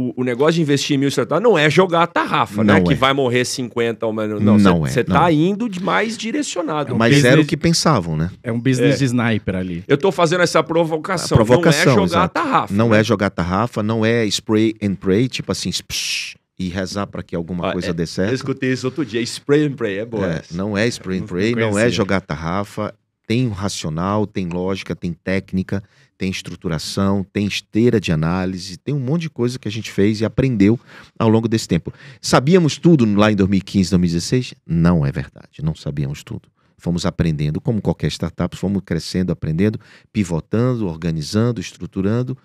o, 0.00 0.14
o, 0.16 0.24
negócio 0.24 0.54
de 0.54 0.62
investir 0.62 0.96
em 0.96 0.98
mil 0.98 1.08
startups 1.08 1.42
não 1.42 1.58
é 1.58 1.68
jogar 1.68 2.04
a 2.04 2.06
tarrafa, 2.06 2.64
né? 2.64 2.72
não 2.72 2.74
né? 2.74 2.80
É. 2.80 2.84
Que 2.84 2.94
vai 2.94 3.12
morrer 3.12 3.44
50 3.44 4.06
ou 4.06 4.12
menos. 4.12 4.40
Não, 4.40 4.56
não 4.56 4.80
Você 4.80 5.00
é, 5.00 5.04
tá 5.04 5.30
indo 5.30 5.68
de 5.68 5.82
mais 5.82 6.16
direcionado. 6.16 6.92
É 6.92 6.94
um 6.94 6.98
Mas 6.98 7.14
business... 7.14 7.32
era 7.32 7.40
o 7.40 7.44
que 7.44 7.56
pensavam, 7.56 8.16
né? 8.16 8.30
É 8.42 8.50
um 8.50 8.58
business 8.58 9.02
é. 9.02 9.04
sniper 9.04 9.56
ali. 9.56 9.84
Eu 9.86 9.98
tô 9.98 10.10
fazendo 10.10 10.42
essa 10.42 10.62
provocação. 10.62 11.36
A 11.36 11.44
provocação 11.44 11.84
não 11.84 11.92
é 11.92 11.94
jogar 11.94 12.04
exato. 12.06 12.24
a 12.38 12.42
tarrafa. 12.42 12.74
Não 12.74 12.88
né? 12.88 13.00
é 13.00 13.04
jogar 13.04 13.26
a 13.26 13.30
tarrafa, 13.30 13.82
não 13.82 14.04
é 14.04 14.24
spray 14.26 14.74
and 14.82 14.94
pray, 14.94 15.28
tipo 15.28 15.52
assim, 15.52 15.70
psh, 15.70 16.36
e 16.58 16.68
rezar 16.68 17.06
para 17.06 17.22
que 17.22 17.36
alguma 17.36 17.70
ah, 17.70 17.72
coisa 17.72 17.90
é, 17.90 17.92
dê 17.92 18.06
certo. 18.06 18.30
Eu 18.30 18.34
escutei 18.34 18.72
isso 18.72 18.86
outro 18.86 19.04
dia. 19.04 19.20
Spray 19.22 19.66
and 19.66 19.72
pray, 19.72 19.98
é 19.98 20.04
boa. 20.04 20.26
É, 20.26 20.42
não 20.52 20.76
é 20.76 20.86
spray 20.86 21.18
and 21.18 21.26
pray, 21.26 21.54
não 21.54 21.78
é 21.78 21.88
jogar 21.90 22.18
a 22.18 22.20
tarrafa. 22.20 22.94
Tem 23.26 23.46
um 23.46 23.52
racional, 23.52 24.26
tem 24.26 24.48
lógica, 24.48 24.94
tem 24.96 25.12
técnica, 25.12 25.82
tem 26.20 26.30
estruturação, 26.30 27.24
tem 27.24 27.46
esteira 27.46 27.98
de 27.98 28.12
análise, 28.12 28.76
tem 28.76 28.94
um 28.94 29.00
monte 29.00 29.22
de 29.22 29.30
coisa 29.30 29.58
que 29.58 29.66
a 29.66 29.70
gente 29.70 29.90
fez 29.90 30.20
e 30.20 30.24
aprendeu 30.26 30.78
ao 31.18 31.30
longo 31.30 31.48
desse 31.48 31.66
tempo. 31.66 31.94
Sabíamos 32.20 32.76
tudo 32.76 33.10
lá 33.14 33.32
em 33.32 33.34
2015, 33.34 33.88
2016? 33.88 34.54
Não 34.66 35.06
é 35.06 35.10
verdade, 35.10 35.62
não 35.62 35.74
sabíamos 35.74 36.22
tudo. 36.22 36.42
Fomos 36.76 37.06
aprendendo, 37.06 37.58
como 37.58 37.80
qualquer 37.80 38.08
startup, 38.08 38.54
fomos 38.54 38.82
crescendo, 38.84 39.32
aprendendo, 39.32 39.80
pivotando, 40.12 40.86
organizando, 40.86 41.58
estruturando 41.58 42.36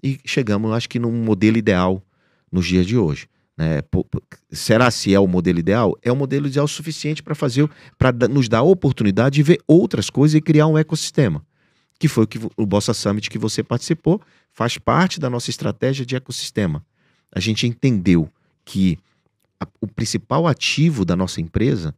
e 0.00 0.20
chegamos, 0.24 0.70
acho 0.70 0.88
que, 0.88 1.00
num 1.00 1.10
modelo 1.10 1.56
ideal 1.56 2.00
nos 2.52 2.64
dias 2.64 2.86
de 2.86 2.96
hoje. 2.96 3.26
Né? 3.58 3.82
Será 4.52 4.92
se 4.92 5.12
é 5.12 5.18
o 5.18 5.26
modelo 5.26 5.58
ideal? 5.58 5.98
É 6.02 6.12
o 6.12 6.16
modelo 6.16 6.46
ideal 6.46 6.68
suficiente 6.68 7.20
para 7.20 7.34
fazer, 7.34 7.68
para 7.98 8.12
nos 8.28 8.48
dar 8.48 8.58
a 8.58 8.62
oportunidade 8.62 9.34
de 9.34 9.42
ver 9.42 9.58
outras 9.66 10.08
coisas 10.08 10.36
e 10.36 10.40
criar 10.40 10.68
um 10.68 10.78
ecossistema 10.78 11.44
que 11.98 12.08
foi 12.08 12.24
o, 12.24 12.26
que, 12.26 12.38
o 12.56 12.66
Bossa 12.66 12.92
Summit 12.92 13.30
que 13.30 13.38
você 13.38 13.62
participou, 13.62 14.20
faz 14.52 14.78
parte 14.78 15.18
da 15.20 15.30
nossa 15.30 15.50
estratégia 15.50 16.04
de 16.04 16.16
ecossistema. 16.16 16.84
A 17.32 17.40
gente 17.40 17.66
entendeu 17.66 18.28
que 18.64 18.98
a, 19.60 19.66
o 19.80 19.86
principal 19.86 20.46
ativo 20.46 21.04
da 21.04 21.16
nossa 21.16 21.40
empresa 21.40 21.94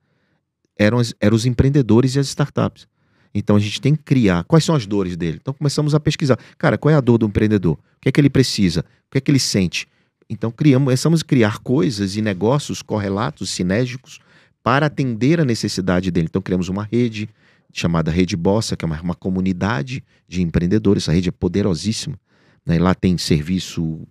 eram, 0.78 1.00
eram 1.20 1.36
os 1.36 1.46
empreendedores 1.46 2.14
e 2.14 2.18
as 2.18 2.28
startups. 2.28 2.86
Então 3.34 3.56
a 3.56 3.58
gente 3.60 3.80
tem 3.80 3.94
que 3.94 4.02
criar. 4.02 4.44
Quais 4.44 4.64
são 4.64 4.74
as 4.74 4.86
dores 4.86 5.16
dele? 5.16 5.38
Então 5.40 5.52
começamos 5.52 5.94
a 5.94 6.00
pesquisar. 6.00 6.38
Cara, 6.56 6.78
qual 6.78 6.92
é 6.92 6.96
a 6.96 7.00
dor 7.00 7.18
do 7.18 7.26
empreendedor? 7.26 7.74
O 7.74 8.00
que 8.00 8.08
é 8.08 8.12
que 8.12 8.20
ele 8.20 8.30
precisa? 8.30 8.80
O 8.80 9.12
que 9.12 9.18
é 9.18 9.20
que 9.20 9.30
ele 9.30 9.38
sente? 9.38 9.86
Então 10.28 10.50
criamos, 10.50 10.86
começamos 10.86 11.20
a 11.20 11.24
criar 11.24 11.58
coisas 11.58 12.16
e 12.16 12.22
negócios 12.22 12.82
correlatos, 12.82 13.50
sinérgicos, 13.50 14.20
para 14.62 14.86
atender 14.86 15.40
a 15.40 15.44
necessidade 15.44 16.10
dele. 16.10 16.26
Então 16.28 16.42
criamos 16.42 16.68
uma 16.68 16.82
rede 16.82 17.28
chamada 17.72 18.10
Rede 18.10 18.36
Bossa, 18.36 18.76
que 18.76 18.84
é 18.84 18.86
uma, 18.86 19.00
uma 19.00 19.14
comunidade 19.14 20.02
de 20.28 20.42
empreendedores. 20.42 21.04
Essa 21.04 21.12
rede 21.12 21.28
é 21.28 21.32
poderosíssima. 21.32 22.18
Né? 22.64 22.78
Lá 22.78 22.94
tem 22.94 23.16
serviço, 23.18 24.06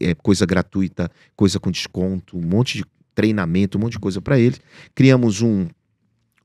é, 0.00 0.14
coisa 0.14 0.44
gratuita, 0.44 1.10
coisa 1.36 1.58
com 1.58 1.70
desconto, 1.70 2.36
um 2.36 2.42
monte 2.42 2.78
de 2.78 2.84
treinamento, 3.14 3.78
um 3.78 3.80
monte 3.80 3.92
de 3.92 3.98
coisa 3.98 4.20
para 4.20 4.38
eles. 4.38 4.60
Criamos 4.94 5.40
um, 5.40 5.66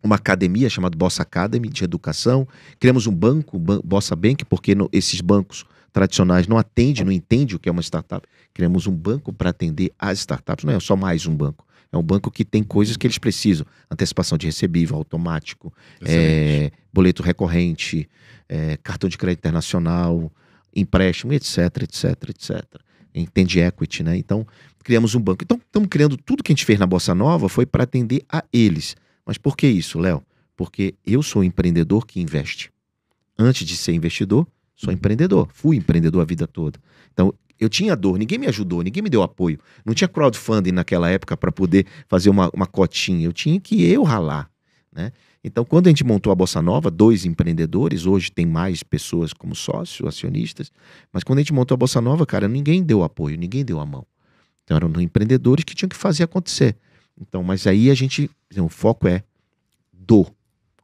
uma 0.01 0.15
academia 0.15 0.69
chamada 0.69 0.97
Bossa 0.97 1.23
Academy 1.23 1.67
de 1.69 1.83
educação. 1.83 2.47
Criamos 2.79 3.07
um 3.07 3.13
banco, 3.13 3.57
ban 3.57 3.81
Bossa 3.83 4.15
Bank, 4.15 4.45
porque 4.45 4.75
no, 4.75 4.89
esses 4.91 5.21
bancos 5.21 5.65
tradicionais 5.91 6.47
não 6.47 6.57
atendem, 6.57 7.03
não 7.03 7.11
entendem 7.11 7.55
o 7.55 7.59
que 7.59 7.67
é 7.67 7.71
uma 7.71 7.81
startup. 7.81 8.25
Criamos 8.53 8.87
um 8.87 8.95
banco 8.95 9.33
para 9.33 9.49
atender 9.49 9.91
as 9.97 10.19
startups. 10.19 10.63
Não 10.63 10.73
é 10.73 10.79
só 10.79 10.95
mais 10.95 11.25
um 11.25 11.35
banco. 11.35 11.65
É 11.91 11.98
um 11.98 12.03
banco 12.03 12.29
que 12.29 12.46
tem 12.46 12.63
coisas 12.63 12.96
que 12.98 13.08
eles 13.08 13.17
precisam: 13.17 13.65
antecipação 13.89 14.38
de 14.38 14.46
recebível 14.46 14.96
automático, 14.96 15.74
é, 16.01 16.72
boleto 16.93 17.24
recorrente, 17.24 18.08
é, 18.48 18.77
cartão 18.77 19.10
de 19.10 19.17
crédito 19.17 19.39
internacional, 19.39 20.31
empréstimo, 20.75 21.34
etc, 21.34 21.58
etc, 21.84 22.29
etc. 22.29 22.63
Entende 23.13 23.60
equity, 23.60 24.03
né? 24.03 24.17
Então, 24.17 24.46
criamos 24.84 25.15
um 25.15 25.19
banco. 25.19 25.43
Então, 25.43 25.58
estamos 25.58 25.89
criando 25.89 26.15
tudo 26.15 26.43
que 26.43 26.51
a 26.51 26.55
gente 26.55 26.65
fez 26.65 26.79
na 26.79 26.86
Bossa 26.86 27.15
Nova 27.15 27.50
foi 27.50 27.65
para 27.65 27.84
atender 27.84 28.24
a 28.31 28.43
eles. 28.53 28.96
Mas 29.25 29.38
por 29.38 29.58
que 29.58 29.67
isso, 29.67 30.00
Léo? 30.00 30.24
Porque 30.55 30.93
eu 31.05 31.24
sou 31.24 31.43
empreendedor 31.43 32.05
que 32.05 32.22
investe. 32.22 32.72
Antes 33.38 33.65
de 33.65 33.75
ser 33.75 33.93
investidor, 33.93 34.48
sou 34.75 34.93
empreendedor. 34.93 35.50
Fui 35.53 35.75
empreendedor 35.77 36.22
a 36.22 36.25
vida 36.25 36.46
toda. 36.46 36.79
Então, 37.13 37.34
eu 37.59 37.67
tinha 37.67 37.95
dor, 37.95 38.17
ninguém 38.17 38.37
me 38.37 38.47
ajudou, 38.47 38.81
ninguém 38.81 39.03
me 39.03 39.09
deu 39.09 39.21
apoio. 39.21 39.59
Não 39.85 39.93
tinha 39.93 40.07
crowdfunding 40.07 40.71
naquela 40.71 41.09
época 41.09 41.35
para 41.35 41.51
poder 41.51 41.85
fazer 42.07 42.29
uma, 42.29 42.49
uma 42.53 42.65
cotinha. 42.65 43.25
Eu 43.25 43.33
tinha 43.33 43.59
que 43.59 43.83
eu 43.83 44.03
ralar. 44.03 44.49
Né? 44.91 45.11
Então, 45.43 45.65
quando 45.65 45.87
a 45.87 45.89
gente 45.89 46.03
montou 46.03 46.31
a 46.31 46.35
Bossa 46.35 46.61
Nova, 46.61 46.89
dois 46.89 47.25
empreendedores, 47.25 48.05
hoje 48.05 48.31
tem 48.31 48.45
mais 48.45 48.83
pessoas 48.83 49.33
como 49.33 49.55
sócios, 49.55 50.07
acionistas, 50.07 50.71
mas 51.11 51.23
quando 51.23 51.39
a 51.39 51.41
gente 51.41 51.53
montou 51.53 51.75
a 51.75 51.77
Bossa 51.77 51.99
Nova, 51.99 52.25
cara, 52.25 52.47
ninguém 52.47 52.83
deu 52.83 53.03
apoio, 53.03 53.37
ninguém 53.37 53.63
deu 53.63 53.79
a 53.79 53.85
mão. 53.85 54.05
Então, 54.63 54.77
eram 54.77 55.01
empreendedores 55.01 55.63
que 55.63 55.75
tinham 55.75 55.89
que 55.89 55.95
fazer 55.95 56.23
acontecer. 56.23 56.75
Então, 57.19 57.43
mas 57.43 57.67
aí 57.67 57.89
a 57.89 57.93
gente, 57.93 58.29
o 58.57 58.69
foco 58.69 59.07
é 59.07 59.23
do, 59.91 60.25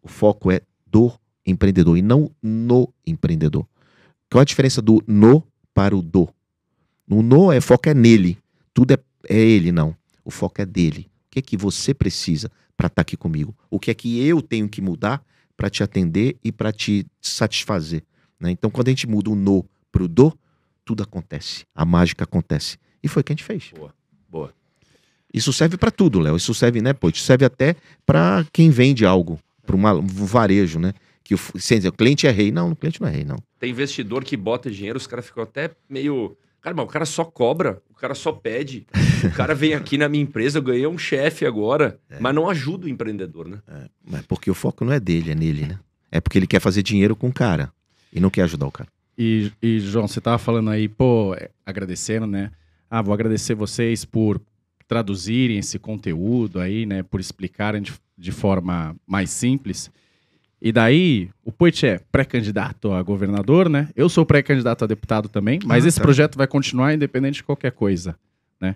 o 0.02 0.08
foco 0.08 0.52
é 0.52 0.62
do 0.86 1.12
empreendedor 1.46 1.98
e 1.98 2.02
não 2.02 2.32
no 2.42 2.92
empreendedor. 3.06 3.66
Qual 4.30 4.42
a 4.42 4.46
diferença 4.46 4.82
do 4.82 5.02
no 5.08 5.44
para 5.74 5.96
o 5.96 6.02
do? 6.02 6.28
O 7.10 7.22
no 7.22 7.52
é 7.52 7.62
foco 7.62 7.90
é 7.90 7.94
nele, 7.94 8.38
tudo 8.74 8.94
é, 8.94 8.98
é 9.30 9.38
ele, 9.38 9.72
não. 9.72 9.96
O 10.24 10.32
foco 10.32 10.62
é 10.62 10.66
dele. 10.66 11.08
O 11.28 11.32
que 11.32 11.40
é 11.40 11.42
que 11.42 11.58
você 11.58 11.94
precisa 11.94 12.50
para 12.76 12.88
estar 12.88 12.96
tá 12.96 13.02
aqui 13.02 13.16
comigo? 13.16 13.56
O 13.70 13.80
que 13.80 13.92
é 13.92 13.94
que 13.94 14.26
eu 14.26 14.42
tenho 14.42 14.68
que 14.68 14.82
mudar 14.82 15.24
para 15.56 15.70
te 15.70 15.84
atender 15.84 16.38
e 16.44 16.52
para 16.52 16.72
te 16.72 17.06
satisfazer? 17.22 18.04
Né? 18.40 18.52
Então, 18.52 18.70
quando 18.70 18.88
a 18.88 18.92
gente 18.92 19.08
muda 19.08 19.30
o 19.30 19.36
no 19.36 19.66
para 19.92 20.04
o 20.04 20.08
do, 20.08 20.38
tudo 20.84 21.04
acontece, 21.04 21.66
a 21.74 21.86
mágica 21.86 22.24
acontece. 22.24 22.78
E 23.02 23.08
foi 23.08 23.22
o 23.22 23.24
que 23.24 23.32
a 23.32 23.36
gente 23.36 23.44
fez. 23.44 23.72
Boa, 23.76 23.94
boa. 24.30 24.54
Isso 25.34 25.52
serve 25.52 25.78
para 25.78 25.92
tudo, 25.92 26.20
Léo. 26.20 26.38
Isso 26.38 26.54
serve, 26.54 26.82
né, 26.82 26.94
pô? 26.94 27.10
Isso 27.10 27.24
serve 27.24 27.46
até 27.46 27.76
para 28.06 28.46
quem 28.54 28.70
vende 28.70 29.06
algo, 29.06 29.40
para 29.66 29.76
um 29.76 30.06
varejo, 30.08 30.80
né? 30.80 30.94
Que 31.24 31.36
o, 31.36 31.38
sem 31.60 31.78
dizer, 31.78 31.90
o 31.90 31.94
cliente 31.94 32.28
é 32.28 32.32
rei. 32.32 32.52
Não, 32.52 32.72
o 32.72 32.76
cliente 32.76 33.02
não 33.02 33.08
é 33.08 33.12
rei, 33.12 33.26
não. 33.26 33.38
Tem 33.60 33.70
investidor 33.70 34.24
que 34.24 34.38
bota 34.38 34.70
dinheiro, 34.72 34.98
os 34.98 35.08
caras 35.08 35.26
ficam 35.26 35.44
até 35.44 35.72
meio. 35.90 36.38
Cara, 36.66 36.76
mas 36.76 36.86
o 36.86 36.90
cara 36.90 37.06
só 37.06 37.24
cobra, 37.24 37.80
o 37.92 37.94
cara 37.94 38.16
só 38.16 38.32
pede. 38.32 38.88
o 39.24 39.32
cara 39.36 39.54
vem 39.54 39.76
aqui 39.78 40.00
na 40.00 40.10
minha 40.10 40.24
empresa, 40.24 40.58
eu 40.58 40.64
ganhei 40.64 40.88
um 40.88 40.98
chefe 40.98 41.46
agora, 41.46 42.00
é. 42.10 42.20
mas 42.20 42.34
não 42.34 42.50
ajuda 42.50 42.88
o 42.88 42.90
empreendedor, 42.90 43.48
né? 43.48 43.60
É, 43.68 43.88
mas 44.04 44.24
porque 44.24 44.50
o 44.50 44.56
foco 44.56 44.84
não 44.84 44.92
é 44.92 45.00
dele, 45.00 45.30
é 45.30 45.36
nele, 45.36 45.68
né? 45.68 45.80
É 46.12 46.20
porque 46.20 46.40
ele 46.40 46.48
quer 46.48 46.60
fazer 46.60 46.82
dinheiro 46.82 47.16
com 47.16 47.28
o 47.28 47.32
cara 47.32 47.72
e 48.12 48.20
não 48.20 48.32
quer 48.32 48.42
ajudar 48.42 48.66
o 48.66 48.72
cara. 48.72 48.90
E, 49.16 49.52
e 49.62 49.80
João, 49.80 50.08
você 50.08 50.20
tava 50.20 50.40
falando 50.40 50.72
aí, 50.72 50.90
pô, 50.90 51.38
agradecendo, 51.64 52.26
né? 52.26 52.50
Ah, 52.90 53.00
vou 53.00 53.14
agradecer 53.14 53.54
vocês 53.54 54.04
por 54.04 54.42
traduzirem 54.88 55.60
esse 55.60 55.78
conteúdo 55.78 56.60
aí, 56.60 56.88
né, 56.88 57.04
por 57.04 57.20
explicarem 57.20 57.80
de, 57.80 57.94
de 58.18 58.32
forma 58.32 58.96
mais 59.06 59.30
simples. 59.30 59.92
E 60.66 60.72
daí, 60.72 61.30
o 61.44 61.52
Poit 61.52 61.86
é 61.86 62.00
pré-candidato 62.12 62.92
a 62.92 63.04
governador, 63.04 63.70
né? 63.70 63.88
Eu 63.96 64.10
sou 64.10 64.26
pré-candidato 64.26 64.84
a 64.84 64.88
deputado 64.88 65.30
também, 65.30 65.60
mas 65.64 65.86
ah, 65.86 65.88
esse 65.88 65.98
tá. 65.98 66.04
projeto 66.04 66.36
vai 66.36 66.48
continuar 66.48 66.92
independente 66.92 67.36
de 67.36 67.44
qualquer 67.44 67.72
coisa, 67.72 68.16
né? 68.60 68.76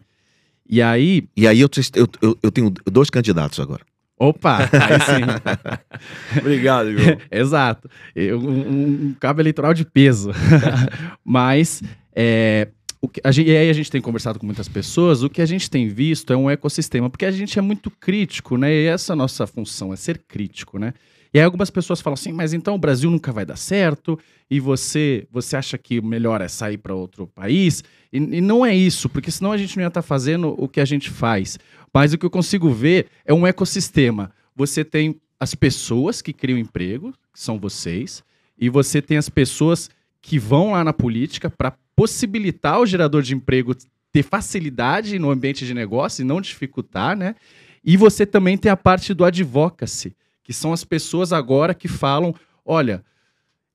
E 0.69 0.84
aí... 0.84 1.27
E 1.36 1.48
aí 1.48 1.60
eu, 1.60 1.67
eu, 1.96 2.38
eu 2.43 2.51
tenho 2.51 2.72
dois 2.86 3.10
candidatos 3.10 3.60
agora. 3.60 3.81
Opa, 4.19 4.60
aí 4.72 5.00
sim. 5.01 6.38
Obrigado, 6.39 6.96
João. 6.96 7.17
Exato. 7.31 7.89
Um, 8.15 9.08
um, 9.08 9.15
cabo 9.19 9.41
eleitoral 9.41 9.74
de 9.74 9.84
peso. 9.84 10.29
mas 11.25 11.81
é, 12.15 12.67
que, 13.12 13.19
gente, 13.31 13.50
e 13.50 13.58
aí 13.58 13.67
a 13.67 13.74
gente 13.74 13.89
tem 13.89 14.00
conversado 14.00 14.38
com 14.38 14.46
muitas 14.46 14.67
pessoas, 14.67 15.24
o 15.24 15.29
que 15.29 15.41
a 15.41 15.46
gente 15.48 15.67
tem 15.67 15.88
visto 15.88 16.31
é 16.31 16.38
um 16.38 16.51
ecossistema, 16.51 17.10
porque 17.10 17.25
a 17.25 17.31
gente 17.31 17.58
é 17.58 17.63
muito 17.63 17.89
crítico, 17.89 18.58
né? 18.58 18.72
E 18.72 18.86
essa 18.86 19.12
é 19.12 19.13
a 19.13 19.15
nossa 19.15 19.48
função, 19.48 19.91
é 19.91 19.96
ser 19.96 20.19
crítico, 20.27 20.77
né? 20.77 20.93
E 21.34 21.40
aí 21.40 21.46
algumas 21.46 21.70
pessoas 21.70 22.02
falam 22.02 22.16
assim, 22.16 22.32
mas 22.32 22.54
então 22.54 22.76
o 22.76 22.80
Brasil 22.80 23.10
nunca 23.10 23.32
vai 23.32 23.46
dar 23.46 23.56
certo, 23.56 24.18
e 24.50 24.60
você 24.60 25.28
você 25.32 25.56
acha 25.56 25.78
que 25.78 26.02
melhor 26.02 26.42
é 26.42 26.48
sair 26.48 26.78
para 26.78 26.96
outro 26.96 27.28
país? 27.28 27.84
E, 28.12 28.18
e, 28.18 28.42
não 28.42 28.66
é 28.66 28.76
isso, 28.76 29.08
porque 29.08 29.30
senão 29.30 29.52
a 29.52 29.58
gente 29.58 29.76
não 29.78 29.84
ia 29.84 29.90
estar 29.90 30.02
tá 30.02 30.08
fazendo 30.08 30.56
o 30.58 30.68
que 30.68 30.80
a 30.80 30.86
gente 30.86 31.10
faz. 31.10 31.60
Mas 31.94 32.14
o 32.14 32.18
que 32.18 32.26
eu 32.26 32.30
consigo 32.30 32.72
ver 32.72 33.08
é 33.26 33.34
um 33.34 33.46
ecossistema. 33.46 34.32
Você 34.56 34.84
tem 34.84 35.20
as 35.40 35.56
pessoas 35.56 36.22
que 36.22 36.34
criam 36.34 36.58
emprego, 36.58 37.14
que 37.34 37.40
são 37.40 37.60
vocês, 37.60 38.24
e 38.58 38.70
você 38.70 39.02
tem 39.02 39.18
as 39.18 39.30
pessoas 39.30 39.90
que 40.22 40.38
vão 40.38 40.72
lá 40.72 40.84
na 40.84 40.92
política 40.92 41.50
para 41.50 41.74
possibilitar 41.96 42.80
o 42.80 42.86
gerador 42.86 43.22
de 43.22 43.34
emprego 43.34 43.76
ter 44.12 44.24
facilidade 44.24 45.18
no 45.20 45.30
ambiente 45.30 45.66
de 45.66 45.74
negócio 45.74 46.22
e 46.22 46.26
não 46.26 46.42
dificultar, 46.42 47.16
né? 47.16 47.36
E 47.84 47.96
você 47.96 48.26
também 48.26 48.58
tem 48.58 48.72
a 48.72 48.76
parte 48.76 49.14
do 49.14 49.24
advocacy, 49.24 50.16
que 50.50 50.53
são 50.53 50.74
as 50.74 50.84
pessoas 50.84 51.32
agora 51.32 51.75
que 51.75 51.88
falam: 51.88 52.34
olha, 52.65 53.03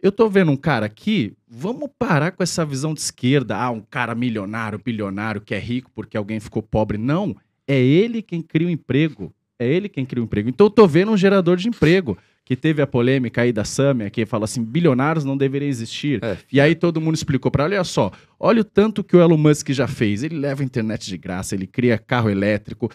eu 0.03 0.11
tô 0.11 0.29
vendo 0.29 0.51
um 0.51 0.57
cara 0.57 0.87
aqui, 0.87 1.33
vamos 1.47 1.89
parar 1.97 2.33
com 2.33 2.43
essa 2.43 2.67
visão 2.67 2.93
de 2.93 2.99
esquerda, 2.99 3.57
ah, 3.57 3.71
um 3.71 3.81
cara 3.81 4.13
milionário, 4.13 4.81
bilionário, 4.85 5.41
que 5.41 5.55
é 5.55 5.59
rico 5.61 5.89
porque 5.95 6.17
alguém 6.17 6.41
ficou 6.41 6.61
pobre. 6.61 6.99
Não, 6.99 7.37
é 7.65 7.81
ele 7.81 8.21
quem 8.21 8.43
cria 8.43 8.67
o 8.67 8.71
emprego. 8.71 9.33
É 9.57 9.65
ele 9.65 9.89
quem 9.89 10.05
cria 10.05 10.21
o 10.21 10.25
emprego. 10.25 10.49
Então 10.49 10.67
eu 10.67 10.71
tô 10.71 10.85
vendo 10.85 11.13
um 11.13 11.17
gerador 11.17 11.57
de 11.57 11.69
emprego 11.69 12.19
que 12.45 12.57
teve 12.57 12.83
a 12.83 12.89
polêmica 12.89 13.43
aí 13.43 13.53
da 13.53 13.65
Samia, 13.65 14.11
que 14.11 14.27
fala 14.27 14.47
assim, 14.47 14.65
bilionários 14.65 15.25
não 15.25 15.37
deveriam 15.37 15.69
existir. 15.69 16.25
É, 16.25 16.37
e 16.53 16.61
aí 16.61 16.75
todo 16.75 17.01
mundo 17.01 17.15
explicou 17.15 17.53
para 17.53 17.63
olha 17.63 17.85
só, 17.85 18.11
olha 18.37 18.63
o 18.63 18.65
tanto 18.65 19.05
que 19.05 19.17
o 19.17 19.21
Elon 19.21 19.37
Musk 19.37 19.71
já 19.71 19.87
fez. 19.87 20.25
Ele 20.25 20.39
leva 20.39 20.61
a 20.61 20.65
internet 20.65 21.07
de 21.07 21.17
graça, 21.17 21.55
ele 21.55 21.69
cria 21.69 21.97
carro 21.97 22.29
elétrico. 22.29 22.91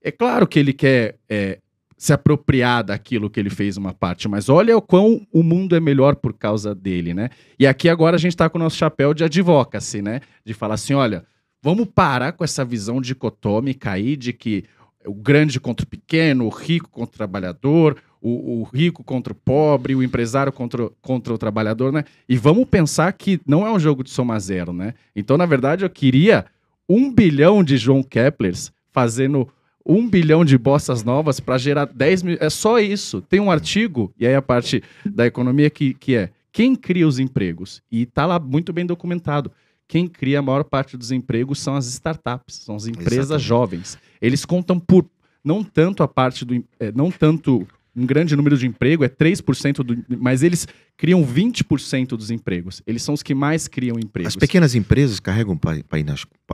É 0.00 0.12
claro 0.12 0.46
que 0.46 0.60
ele 0.60 0.72
quer 0.72 1.16
é, 1.28 1.58
se 2.04 2.12
apropriar 2.12 2.84
daquilo 2.84 3.30
que 3.30 3.40
ele 3.40 3.48
fez 3.48 3.78
uma 3.78 3.94
parte, 3.94 4.28
mas 4.28 4.50
olha 4.50 4.76
o 4.76 4.82
quão 4.82 5.26
o 5.32 5.42
mundo 5.42 5.74
é 5.74 5.80
melhor 5.80 6.14
por 6.16 6.34
causa 6.34 6.74
dele, 6.74 7.14
né? 7.14 7.30
E 7.58 7.66
aqui 7.66 7.88
agora 7.88 8.16
a 8.16 8.18
gente 8.18 8.32
está 8.32 8.46
com 8.50 8.58
o 8.58 8.60
nosso 8.60 8.76
chapéu 8.76 9.14
de 9.14 9.24
advocacy, 9.24 10.02
né? 10.02 10.20
De 10.44 10.52
falar 10.52 10.74
assim, 10.74 10.92
olha, 10.92 11.24
vamos 11.62 11.86
parar 11.86 12.32
com 12.32 12.44
essa 12.44 12.62
visão 12.62 13.00
dicotômica 13.00 13.90
aí 13.90 14.16
de 14.16 14.34
que 14.34 14.64
o 15.06 15.14
grande 15.14 15.58
contra 15.58 15.86
o 15.86 15.88
pequeno, 15.88 16.44
o 16.44 16.50
rico 16.50 16.90
contra 16.90 17.14
o 17.14 17.16
trabalhador, 17.16 17.96
o, 18.20 18.60
o, 18.60 18.64
rico 18.64 19.02
contra 19.02 19.32
o 19.32 19.36
pobre, 19.36 19.94
o 19.94 20.02
empresário 20.02 20.52
contra, 20.52 20.90
contra 21.00 21.32
o 21.32 21.38
trabalhador, 21.38 21.90
né? 21.90 22.04
E 22.28 22.36
vamos 22.36 22.66
pensar 22.68 23.10
que 23.14 23.40
não 23.46 23.66
é 23.66 23.72
um 23.72 23.80
jogo 23.80 24.04
de 24.04 24.10
soma 24.10 24.38
zero, 24.38 24.74
né? 24.74 24.92
Então, 25.16 25.38
na 25.38 25.46
verdade, 25.46 25.86
eu 25.86 25.88
queria 25.88 26.44
um 26.86 27.10
bilhão 27.10 27.64
de 27.64 27.78
João 27.78 28.02
Keplers 28.02 28.70
fazendo 28.92 29.48
um 29.84 30.08
bilhão 30.08 30.44
de 30.44 30.56
bossas 30.56 31.02
novas 31.02 31.40
para 31.40 31.58
gerar 31.58 31.84
10 31.86 32.22
mil. 32.22 32.38
É 32.40 32.48
só 32.48 32.78
isso. 32.78 33.20
Tem 33.20 33.40
um 33.40 33.50
artigo, 33.50 34.12
e 34.18 34.26
aí 34.26 34.34
a 34.34 34.42
parte 34.42 34.82
da 35.04 35.26
economia 35.26 35.68
que, 35.68 35.94
que 35.94 36.16
é 36.16 36.30
quem 36.54 36.76
cria 36.76 37.06
os 37.06 37.18
empregos? 37.18 37.82
E 37.90 38.02
está 38.02 38.24
lá 38.24 38.38
muito 38.38 38.72
bem 38.72 38.86
documentado. 38.86 39.50
Quem 39.88 40.06
cria 40.06 40.38
a 40.38 40.42
maior 40.42 40.62
parte 40.62 40.96
dos 40.96 41.10
empregos 41.10 41.58
são 41.58 41.74
as 41.74 41.86
startups, 41.86 42.54
são 42.54 42.76
as 42.76 42.86
empresas 42.86 43.26
Exatamente. 43.26 43.46
jovens. 43.46 43.98
Eles 44.22 44.44
contam 44.44 44.78
por 44.78 45.04
não 45.42 45.62
tanto 45.62 46.02
a 46.02 46.08
parte 46.08 46.44
do. 46.44 46.64
É, 46.78 46.90
não 46.92 47.10
tanto 47.10 47.66
um 47.96 48.04
grande 48.04 48.34
número 48.34 48.56
de 48.56 48.66
emprego, 48.66 49.04
é 49.04 49.08
3%, 49.08 49.84
do, 49.84 50.04
mas 50.18 50.42
eles 50.42 50.66
criam 50.96 51.24
20% 51.24 52.08
dos 52.08 52.30
empregos. 52.30 52.82
Eles 52.86 53.02
são 53.02 53.14
os 53.14 53.22
que 53.22 53.34
mais 53.34 53.68
criam 53.68 53.98
empregos. 53.98 54.28
As 54.28 54.36
pequenas 54.36 54.74
empresas 54.74 55.20
carregam 55.20 55.58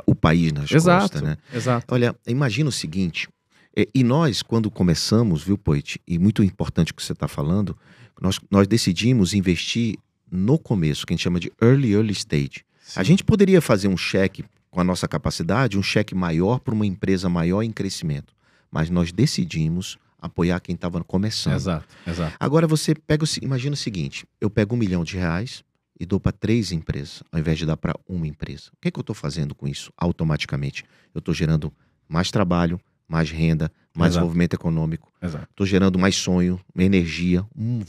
o 0.06 0.14
país 0.14 0.52
nas 0.52 0.70
exato, 0.70 1.02
costas, 1.02 1.22
né? 1.22 1.36
Exato. 1.52 1.94
Olha, 1.94 2.14
imagina 2.26 2.68
o 2.68 2.72
seguinte, 2.72 3.28
é, 3.76 3.86
e 3.94 4.02
nós, 4.02 4.42
quando 4.42 4.70
começamos, 4.70 5.42
viu, 5.42 5.56
Poit, 5.56 6.00
e 6.06 6.18
muito 6.18 6.42
importante 6.42 6.92
o 6.92 6.94
que 6.94 7.02
você 7.02 7.12
está 7.12 7.28
falando, 7.28 7.76
nós, 8.20 8.38
nós 8.50 8.66
decidimos 8.66 9.32
investir 9.32 9.96
no 10.30 10.58
começo, 10.58 11.06
que 11.06 11.12
a 11.12 11.16
gente 11.16 11.22
chama 11.22 11.40
de 11.40 11.50
early, 11.60 11.92
early 11.92 12.12
stage. 12.12 12.64
Sim. 12.82 13.00
A 13.00 13.02
gente 13.02 13.24
poderia 13.24 13.60
fazer 13.60 13.88
um 13.88 13.96
cheque 13.96 14.44
com 14.70 14.80
a 14.80 14.84
nossa 14.84 15.08
capacidade, 15.08 15.78
um 15.78 15.82
cheque 15.82 16.14
maior 16.14 16.60
para 16.60 16.74
uma 16.74 16.86
empresa 16.86 17.28
maior 17.28 17.62
em 17.62 17.72
crescimento, 17.72 18.32
mas 18.70 18.90
nós 18.90 19.10
decidimos 19.12 19.98
apoiar 20.20 20.60
quem 20.60 20.74
estava 20.74 21.02
começando. 21.02 21.54
Exato, 21.54 21.86
exato. 22.06 22.36
Agora 22.38 22.66
você 22.66 22.94
pega, 22.94 23.24
o 23.24 23.28
imagina 23.42 23.74
o 23.74 23.76
seguinte: 23.76 24.26
eu 24.40 24.50
pego 24.50 24.74
um 24.74 24.78
milhão 24.78 25.04
de 25.04 25.16
reais 25.16 25.62
e 25.98 26.06
dou 26.06 26.18
para 26.18 26.32
três 26.32 26.72
empresas, 26.72 27.22
ao 27.30 27.38
invés 27.38 27.58
de 27.58 27.66
dar 27.66 27.76
para 27.76 27.94
uma 28.08 28.26
empresa. 28.26 28.70
O 28.72 28.76
que, 28.80 28.90
que 28.90 28.98
eu 28.98 29.02
estou 29.02 29.14
fazendo 29.14 29.54
com 29.54 29.68
isso 29.68 29.92
automaticamente? 29.96 30.84
Eu 31.14 31.18
estou 31.18 31.34
gerando 31.34 31.72
mais 32.08 32.30
trabalho, 32.30 32.80
mais 33.08 33.30
renda, 33.30 33.70
mais 33.94 34.12
Exato. 34.12 34.24
movimento 34.24 34.54
econômico. 34.54 35.12
exato. 35.20 35.46
Estou 35.50 35.66
gerando 35.66 35.98
mais 35.98 36.14
sonho, 36.16 36.60
energia, 36.76 37.44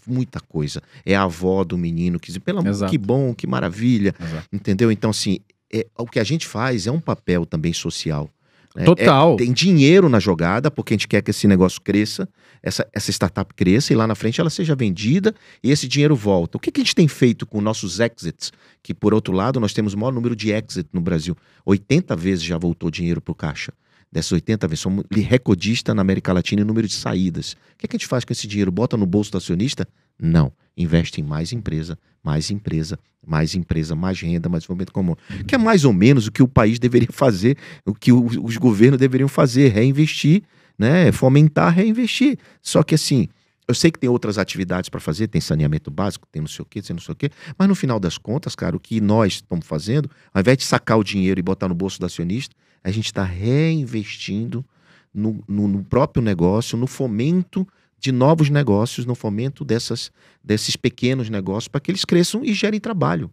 muita 0.06 0.40
coisa. 0.40 0.82
É 1.06 1.16
a 1.16 1.24
avó 1.24 1.64
do 1.64 1.78
menino 1.78 2.20
que 2.20 2.28
diz, 2.32 2.38
pelo 2.40 2.60
amor, 2.60 2.90
que 2.90 2.98
bom, 2.98 3.34
que 3.34 3.46
maravilha. 3.48 4.14
exato. 4.20 4.48
Entendeu? 4.52 4.92
Então, 4.92 5.12
assim, 5.12 5.40
é, 5.72 5.86
o 5.98 6.06
que 6.06 6.20
a 6.20 6.24
gente 6.24 6.48
faz 6.48 6.88
é 6.88 6.92
um 6.92 7.00
papel 7.00 7.46
também 7.46 7.72
social. 7.72 8.30
Né? 8.76 8.86
Total. 8.86 9.34
É- 9.34 9.38
tem 9.38 9.52
dinheiro 9.52 10.08
na 10.10 10.20
jogada, 10.20 10.72
porque 10.72 10.94
a 10.94 10.96
gente 10.96 11.08
quer 11.08 11.22
que 11.22 11.32
esse 11.32 11.48
negócio 11.48 11.82
cresça, 11.82 12.28
essa, 12.64 12.88
essa 12.94 13.12
startup 13.12 13.54
cresça 13.54 13.92
e 13.92 13.96
lá 13.96 14.08
na 14.08 14.16
frente 14.16 14.40
ela 14.40 14.50
seja 14.50 14.76
vendida 14.76 15.34
e 15.64 15.72
esse 15.72 15.88
dinheiro 15.88 16.16
volta. 16.16 16.58
O 16.58 16.60
que, 16.60 16.72
que 16.72 16.80
a 16.82 16.84
gente 16.84 16.96
tem 16.96 17.08
feito 17.08 17.46
com 17.46 17.60
nossos 17.60 18.00
exits? 18.00 18.52
Que, 18.82 18.94
por 18.94 19.14
outro 19.14 19.34
lado, 19.34 19.60
nós 19.60 19.74
temos 19.74 19.94
o 19.94 19.98
maior 19.98 20.12
número 20.12 20.36
de 20.36 20.52
exit 20.52 20.88
no 20.94 21.02
Brasil. 21.02 21.36
80 21.66 22.16
vezes 22.16 22.44
já 22.44 22.58
voltou 22.58 22.90
dinheiro 22.90 23.22
para 23.22 23.32
o 23.32 23.36
caixa. 23.36 23.74
Dessas 24.12 24.34
80 24.34 24.68
vezes, 24.68 24.82
somos 24.82 25.06
recordista 25.10 25.94
na 25.94 26.02
América 26.02 26.34
Latina 26.34 26.62
em 26.62 26.66
número 26.66 26.86
de 26.88 26.94
saídas. 26.94 27.54
O 27.54 27.78
que, 27.78 27.88
que 27.88 27.96
a 27.96 27.98
gente 27.98 28.08
faz 28.08 28.26
com 28.26 28.34
esse 28.34 28.46
dinheiro? 28.46 28.70
Bota 28.70 28.98
no 28.98 29.06
bolso 29.06 29.32
do 29.32 29.38
acionista? 29.38 29.88
Não. 30.22 30.54
Investe 30.78 31.20
em 31.20 31.24
mais 31.24 31.52
empresa, 31.52 31.98
mais 32.24 32.50
empresa, 32.52 32.98
mais 33.26 33.56
empresa, 33.56 33.96
mais 33.96 34.22
renda, 34.22 34.48
mais 34.48 34.64
desenvolvimento 34.64 34.94
comum. 34.94 35.16
Que 35.48 35.56
é 35.56 35.58
mais 35.58 35.84
ou 35.84 35.92
menos 35.92 36.28
o 36.28 36.32
que 36.32 36.42
o 36.44 36.48
país 36.48 36.80
deveria 36.80 37.10
fazer, 37.12 37.58
o 37.86 37.94
que 37.94 38.12
os 38.14 38.56
governos 38.58 39.00
deveriam 39.00 39.28
fazer, 39.28 39.70
reinvestir, 39.70 40.44
né? 40.80 41.12
Fomentar, 41.12 41.74
reinvestir. 41.74 42.38
Só 42.62 42.84
que 42.84 42.96
assim, 42.96 43.28
eu 43.68 43.76
sei 43.76 43.92
que 43.92 44.00
tem 44.00 44.10
outras 44.10 44.38
atividades 44.38 44.90
para 44.90 45.00
fazer, 45.00 45.28
tem 45.28 45.42
saneamento 45.42 45.92
básico, 45.92 46.28
tem 46.32 46.42
não 46.42 46.48
sei 46.48 46.64
o 46.64 46.66
quê, 46.66 46.82
tem 46.82 46.94
não 46.96 47.02
sei 47.02 47.12
o 47.14 47.16
quê, 47.16 47.30
mas 47.58 47.68
no 47.68 47.76
final 47.76 48.00
das 48.00 48.18
contas, 48.18 48.56
cara, 48.56 48.76
o 48.76 48.80
que 48.80 49.00
nós 49.02 49.34
estamos 49.34 49.66
fazendo, 49.68 50.10
ao 50.34 50.40
invés 50.42 50.58
de 50.58 50.64
sacar 50.66 50.98
o 50.98 51.04
dinheiro 51.04 51.40
e 51.40 51.44
botar 51.44 51.68
no 51.68 51.76
bolso 51.76 52.00
do 52.00 52.06
acionista, 52.06 52.56
a 52.84 52.90
gente 52.92 53.06
está 53.06 53.24
reinvestindo 53.24 54.66
no, 55.14 55.44
no- 55.48 55.68
no 55.68 55.84
próprio 55.84 56.24
negócio, 56.24 56.78
no 56.78 56.88
fomento 56.88 57.68
de 58.02 58.12
novos 58.12 58.50
negócios, 58.50 59.06
no 59.06 59.14
fomento 59.14 59.64
dessas, 59.64 60.12
desses 60.44 60.76
pequenos 60.76 61.30
negócios, 61.30 61.68
para 61.68 61.80
que 61.80 61.92
eles 61.92 62.04
cresçam 62.04 62.44
e 62.44 62.52
gerem 62.52 62.80
trabalho. 62.80 63.30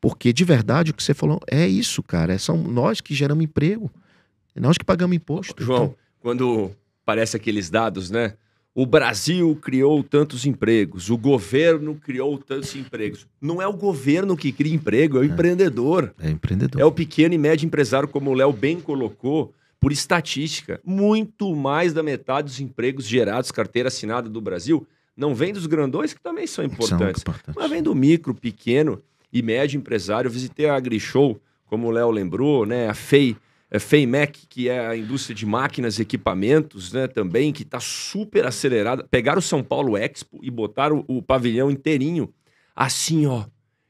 Porque, 0.00 0.32
de 0.32 0.44
verdade, 0.44 0.92
o 0.92 0.94
que 0.94 1.02
você 1.02 1.12
falou 1.12 1.40
é 1.50 1.66
isso, 1.66 2.00
cara. 2.04 2.38
São 2.38 2.56
nós 2.56 3.00
que 3.00 3.14
geramos 3.16 3.42
emprego. 3.44 3.90
É 4.54 4.60
nós 4.60 4.78
que 4.78 4.84
pagamos 4.84 5.16
imposto. 5.16 5.60
João, 5.64 5.84
Então, 5.86 5.96
quando 6.20 6.70
parece 7.04 7.36
aqueles 7.36 7.68
dados, 7.68 8.10
né? 8.10 8.34
O 8.74 8.86
Brasil 8.86 9.58
criou 9.60 10.02
tantos 10.02 10.46
empregos, 10.46 11.10
o 11.10 11.18
governo 11.18 11.94
criou 11.96 12.38
tantos 12.38 12.74
empregos. 12.74 13.26
Não 13.38 13.60
é 13.60 13.66
o 13.66 13.72
governo 13.74 14.34
que 14.34 14.50
cria 14.50 14.72
emprego, 14.72 15.18
é 15.18 15.20
o 15.20 15.24
empreendedor. 15.24 16.14
é 16.18 16.30
empreendedor. 16.30 16.80
É 16.80 16.84
o 16.84 16.92
pequeno 16.92 17.34
e 17.34 17.38
médio 17.38 17.66
empresário, 17.66 18.08
como 18.08 18.30
o 18.30 18.34
Léo 18.34 18.50
bem 18.50 18.80
colocou, 18.80 19.52
por 19.82 19.90
estatística. 19.90 20.80
Muito 20.84 21.56
mais 21.56 21.92
da 21.92 22.04
metade 22.04 22.46
dos 22.46 22.60
empregos 22.60 23.04
gerados, 23.04 23.50
carteira 23.50 23.88
assinada 23.88 24.30
do 24.30 24.40
Brasil, 24.40 24.86
não 25.16 25.34
vem 25.34 25.52
dos 25.52 25.66
grandões, 25.66 26.14
que 26.14 26.20
também 26.22 26.46
são 26.46 26.64
São 26.64 26.72
importantes. 26.72 27.20
importantes. 27.20 27.54
Mas 27.56 27.68
vem 27.68 27.82
do 27.82 27.92
micro, 27.92 28.32
pequeno 28.32 29.02
e 29.32 29.42
médio 29.42 29.76
empresário. 29.76 30.28
Eu 30.28 30.32
visitei 30.32 30.68
a 30.68 30.76
AgriShow, 30.76 31.38
como 31.66 31.88
o 31.88 31.90
Léo 31.90 32.12
lembrou, 32.12 32.64
né? 32.64 32.88
A 32.88 32.94
FEI, 32.94 33.36
a 33.72 33.80
FEIMEC, 33.80 34.46
que 34.48 34.68
é 34.68 34.86
a 34.86 34.96
indústria 34.96 35.34
de 35.34 35.44
máquinas 35.44 35.98
e 35.98 36.02
equipamentos, 36.02 36.92
né? 36.92 37.08
Também, 37.08 37.52
que 37.52 37.64
está 37.64 37.80
super 37.80 38.46
acelerada. 38.46 39.04
Pegaram 39.10 39.40
o 39.40 39.42
São 39.42 39.64
Paulo 39.64 39.96
Expo 39.96 40.38
e 40.44 40.50
botaram 40.50 41.04
o, 41.08 41.20
pavilhão 41.20 41.72
inteirinho, 41.72 42.32
assim, 42.76 43.26
ó, 43.26 43.46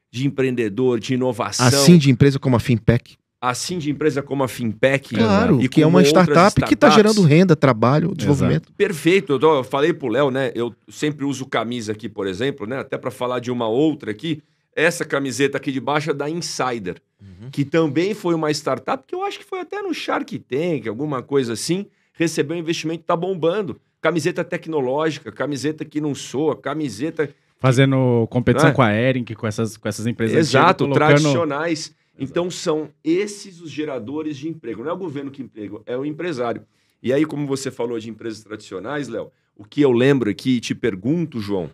de 0.09 0.25
empreendedor, 0.25 0.99
de 0.99 1.13
inovação. 1.13 1.67
Assim 1.67 1.99
de 1.99 2.09
empresa 2.09 2.39
como 2.39 2.55
a 2.55 2.59
Finpec. 2.59 3.15
Assim 3.51 3.77
de 3.77 3.91
empresa 3.91 4.21
como 4.21 4.43
a 4.43 4.47
Fintech. 4.47 5.13
Claro, 5.15 5.61
e 5.61 5.67
que 5.67 5.81
é 5.81 5.87
uma 5.87 6.01
startup 6.03 6.61
que 6.61 6.73
está 6.73 6.89
gerando 6.89 7.21
renda, 7.23 7.55
trabalho, 7.55 8.13
desenvolvimento. 8.15 8.71
Perfeito. 8.77 9.33
Eu, 9.33 9.39
tô- 9.39 9.55
eu 9.57 9.63
falei 9.63 9.91
pro 9.93 10.07
Léo, 10.07 10.31
né? 10.31 10.51
Eu 10.55 10.73
sempre 10.89 11.25
uso 11.25 11.45
camisa 11.45 11.91
aqui, 11.91 12.07
por 12.07 12.25
exemplo, 12.25 12.65
né? 12.65 12.79
Até 12.79 12.97
para 12.97 13.11
falar 13.11 13.39
de 13.39 13.51
uma 13.51 13.67
outra 13.67 14.11
aqui. 14.11 14.41
Essa 14.75 15.03
camiseta 15.05 15.57
aqui 15.57 15.71
de 15.71 15.79
baixo 15.79 16.09
é 16.09 16.13
da 16.13 16.29
Insider, 16.29 16.95
Uhum. 17.21 17.49
que 17.51 17.63
também 17.65 18.13
foi 18.13 18.33
uma 18.33 18.49
startup 18.51 19.03
que 19.05 19.13
eu 19.13 19.23
acho 19.23 19.37
que 19.39 19.45
foi 19.45 19.59
até 19.59 19.81
no 19.81 19.93
Shark 19.93 20.39
Tank, 20.39 20.87
alguma 20.87 21.21
coisa 21.21 21.53
assim. 21.53 21.85
Recebeu 22.13 22.55
investimento, 22.57 23.03
tá 23.05 23.15
bombando. 23.15 23.79
Camiseta 24.01 24.43
tecnológica, 24.43 25.31
camiseta 25.31 25.83
que 25.85 25.99
não 26.01 26.13
soa, 26.15 26.55
camiseta 26.55 27.29
Fazendo 27.59 28.27
competição 28.29 28.69
É. 28.69 28.73
com 28.73 28.81
a 28.81 28.93
Ering, 28.93 29.23
com 29.23 29.47
essas, 29.47 29.77
com 29.77 29.87
essas 29.87 30.05
empresas. 30.05 30.35
Exato, 30.37 30.83
antigas, 30.83 30.97
colocando- 30.99 31.21
tradicionais. 31.21 31.95
Então 32.17 32.49
são 32.51 32.89
esses 33.03 33.59
os 33.59 33.71
geradores 33.71 34.37
de 34.37 34.47
emprego. 34.47 34.83
Não 34.83 34.91
é 34.91 34.93
o 34.93 34.97
governo 34.97 35.31
que 35.31 35.41
emprega, 35.41 35.81
é 35.85 35.97
o 35.97 36.05
empresário. 36.05 36.65
E 37.01 37.11
aí, 37.11 37.25
como 37.25 37.45
você 37.45 37.69
falou 37.69 37.99
de 37.99 38.09
empresas 38.09 38.41
tradicionais, 38.43 39.07
Léo, 39.07 39.31
o 39.55 39.65
que 39.65 39.81
eu 39.81 39.91
lembro 39.91 40.29
aqui 40.29 40.57
e 40.57 40.59
te 40.59 40.73
pergunto, 40.73 41.39
João, 41.39 41.69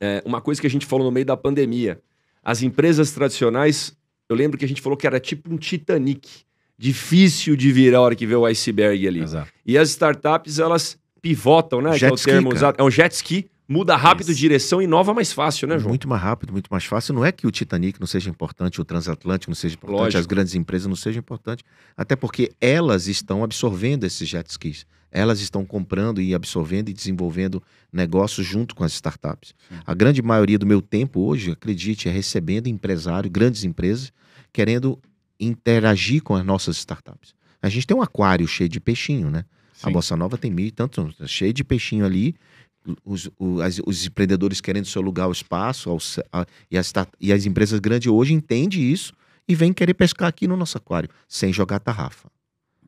é 0.00 0.22
uma 0.24 0.40
coisa 0.40 0.60
que 0.60 0.66
a 0.66 0.70
gente 0.70 0.86
falou 0.86 1.04
no 1.04 1.12
meio 1.12 1.26
da 1.26 1.36
pandemia. 1.36 2.00
As 2.42 2.62
empresas 2.62 3.12
tradicionais, 3.12 3.96
eu 4.28 4.34
lembro 4.34 4.58
que 4.58 4.64
a 4.64 4.68
gente 4.68 4.80
falou 4.80 4.96
que 4.96 5.06
era 5.06 5.20
tipo 5.20 5.52
um 5.52 5.56
Titanic. 5.56 6.28
Difícil 6.76 7.56
de 7.56 7.72
virar 7.72 7.98
a 7.98 8.00
hora 8.02 8.14
que 8.14 8.26
vê 8.26 8.36
o 8.36 8.46
iceberg 8.46 9.06
ali. 9.06 9.20
Exato. 9.20 9.52
E 9.66 9.76
as 9.76 9.90
startups, 9.90 10.58
elas 10.58 10.98
pivotam, 11.20 11.80
né? 11.80 11.98
que 11.98 12.04
é 12.04 12.08
o 12.08 12.10
Jet 12.10 12.18
ski, 12.18 12.30
termo 12.30 12.48
cara. 12.48 12.56
usado. 12.56 12.76
É 12.78 12.82
um 12.84 12.90
jet 12.90 13.12
ski, 13.14 13.50
muda 13.68 13.94
rápido 13.94 14.30
Isso. 14.30 14.40
direção 14.40 14.80
e 14.80 14.84
inova 14.84 15.12
mais 15.12 15.30
fácil, 15.32 15.68
né, 15.68 15.78
João? 15.78 15.90
Muito 15.90 16.08
mais 16.08 16.22
rápido, 16.22 16.52
muito 16.52 16.68
mais 16.70 16.84
fácil. 16.84 17.12
Não 17.12 17.24
é 17.24 17.30
que 17.30 17.46
o 17.46 17.50
Titanic 17.50 18.00
não 18.00 18.06
seja 18.06 18.30
importante, 18.30 18.80
o 18.80 18.84
transatlântico 18.84 19.50
não 19.50 19.54
seja 19.54 19.74
importante, 19.74 20.00
Lógico. 20.00 20.20
as 20.20 20.26
grandes 20.26 20.54
empresas 20.54 20.86
não 20.86 20.96
sejam 20.96 21.20
importantes. 21.20 21.64
Até 21.96 22.16
porque 22.16 22.50
elas 22.60 23.06
estão 23.06 23.44
absorvendo 23.44 24.04
esses 24.04 24.26
jet 24.26 24.48
skis. 24.48 24.86
Elas 25.10 25.40
estão 25.40 25.64
comprando 25.64 26.20
e 26.20 26.34
absorvendo 26.34 26.88
e 26.88 26.92
desenvolvendo 26.92 27.62
negócios 27.92 28.46
junto 28.46 28.74
com 28.74 28.84
as 28.84 28.92
startups. 28.92 29.54
A 29.86 29.94
grande 29.94 30.20
maioria 30.20 30.58
do 30.58 30.66
meu 30.66 30.82
tempo 30.82 31.20
hoje, 31.20 31.52
acredite, 31.52 32.08
é 32.08 32.12
recebendo 32.12 32.66
empresário, 32.66 33.30
grandes 33.30 33.64
empresas, 33.64 34.12
querendo 34.52 34.98
interagir 35.40 36.22
com 36.22 36.34
as 36.34 36.44
nossas 36.44 36.76
startups. 36.76 37.34
A 37.62 37.68
gente 37.68 37.86
tem 37.86 37.96
um 37.96 38.02
aquário 38.02 38.46
cheio 38.46 38.68
de 38.68 38.80
peixinho, 38.80 39.30
né? 39.30 39.44
A 39.82 39.86
Sim. 39.86 39.92
Bossa 39.92 40.16
Nova 40.16 40.36
tem 40.36 40.50
mil 40.50 40.66
e 40.66 40.70
tantos, 40.70 41.14
cheio 41.26 41.52
de 41.52 41.64
peixinho 41.64 42.04
ali. 42.04 42.34
Os, 43.04 43.28
o- 43.38 43.60
as- 43.60 43.80
os 43.86 44.06
empreendedores 44.06 44.60
querendo 44.60 44.86
seu 44.86 45.02
lugar 45.02 45.24
ao 45.24 45.32
espaço, 45.32 45.90
ao 45.90 45.98
a- 46.32 46.46
e, 46.70 46.76
as, 46.78 46.92
e 47.20 47.32
as 47.32 47.46
empresas 47.46 47.78
grandes 47.80 48.10
hoje 48.10 48.32
entendem 48.34 48.80
isso 48.90 49.12
e 49.48 49.54
vêm 49.54 49.72
querer 49.72 49.94
pescar 49.94 50.28
aqui 50.28 50.46
no 50.46 50.56
nosso 50.56 50.76
aquário, 50.78 51.08
sem 51.26 51.52
jogar 51.52 51.78
tarrafa. 51.80 52.28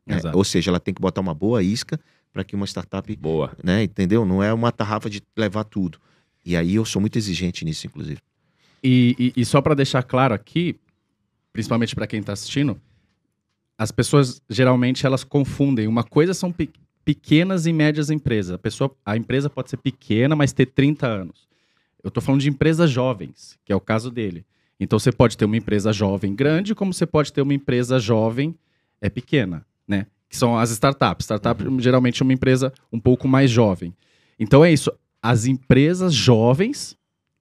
né? 0.05 0.19
Ou 0.33 0.43
seja, 0.43 0.71
ela 0.71 0.79
tem 0.79 0.93
que 0.93 1.01
botar 1.01 1.21
uma 1.21 1.33
boa 1.33 1.61
isca 1.63 1.99
para 2.33 2.43
que 2.43 2.55
uma 2.55 2.65
startup, 2.65 3.15
Boa. 3.17 3.55
né, 3.63 3.83
entendeu? 3.83 4.25
Não 4.25 4.41
é 4.41 4.53
uma 4.53 4.71
tarrafa 4.71 5.09
de 5.09 5.21
levar 5.35 5.63
tudo. 5.65 5.99
E 6.45 6.55
aí 6.55 6.75
eu 6.75 6.85
sou 6.85 6.99
muito 7.01 7.17
exigente 7.17 7.63
nisso, 7.65 7.85
inclusive. 7.87 8.19
E, 8.83 9.15
e- 9.35 9.41
e 9.41 9.45
só 9.45 9.61
para 9.61 9.75
deixar 9.75 10.01
claro 10.01 10.33
aqui, 10.33 10.75
principalmente 11.53 11.93
para 11.93 12.07
quem 12.07 12.19
está 12.19 12.33
assistindo, 12.33 12.79
as 13.77 13.91
pessoas 13.91 14.41
geralmente 14.49 15.05
elas 15.05 15.23
confundem. 15.23 15.87
Uma 15.87 16.03
coisa 16.03 16.33
são 16.33 16.51
pequenas 17.03 17.65
e 17.65 17.73
médias 17.73 18.09
empresas. 18.09 18.53
A, 18.53 18.57
pessoa, 18.57 18.95
a 19.05 19.17
empresa 19.17 19.49
pode 19.49 19.69
ser 19.69 19.77
pequena, 19.77 20.35
mas 20.35 20.53
ter 20.53 20.67
30 20.67 21.07
anos. 21.07 21.47
Eu 22.03 22.07
estou 22.07 22.21
falando 22.21 22.41
de 22.41 22.49
empresas 22.49 22.89
jovens, 22.89 23.57
que 23.65 23.71
é 23.71 23.75
o 23.75 23.79
caso 23.81 24.09
dele. 24.09 24.45
Então 24.79 24.97
você 24.97 25.11
pode 25.11 25.37
ter 25.37 25.45
uma 25.45 25.57
empresa 25.57 25.93
jovem 25.93 26.33
grande, 26.35 26.73
como 26.73 26.93
você 26.93 27.05
pode 27.05 27.31
ter 27.31 27.41
uma 27.41 27.53
empresa 27.53 27.99
jovem 27.99 28.55
é 28.99 29.09
pequena, 29.09 29.65
né? 29.87 30.07
Que 30.27 30.35
são 30.35 30.57
as 30.57 30.71
startups. 30.71 31.25
Startup 31.25 31.63
geralmente 31.79 32.21
é 32.21 32.23
uma 32.23 32.33
empresa 32.33 32.73
um 32.91 32.99
pouco 32.99 33.27
mais 33.27 33.51
jovem. 33.51 33.93
Então 34.39 34.65
é 34.65 34.71
isso. 34.71 34.91
As 35.21 35.45
empresas 35.45 36.13
jovens 36.13 36.97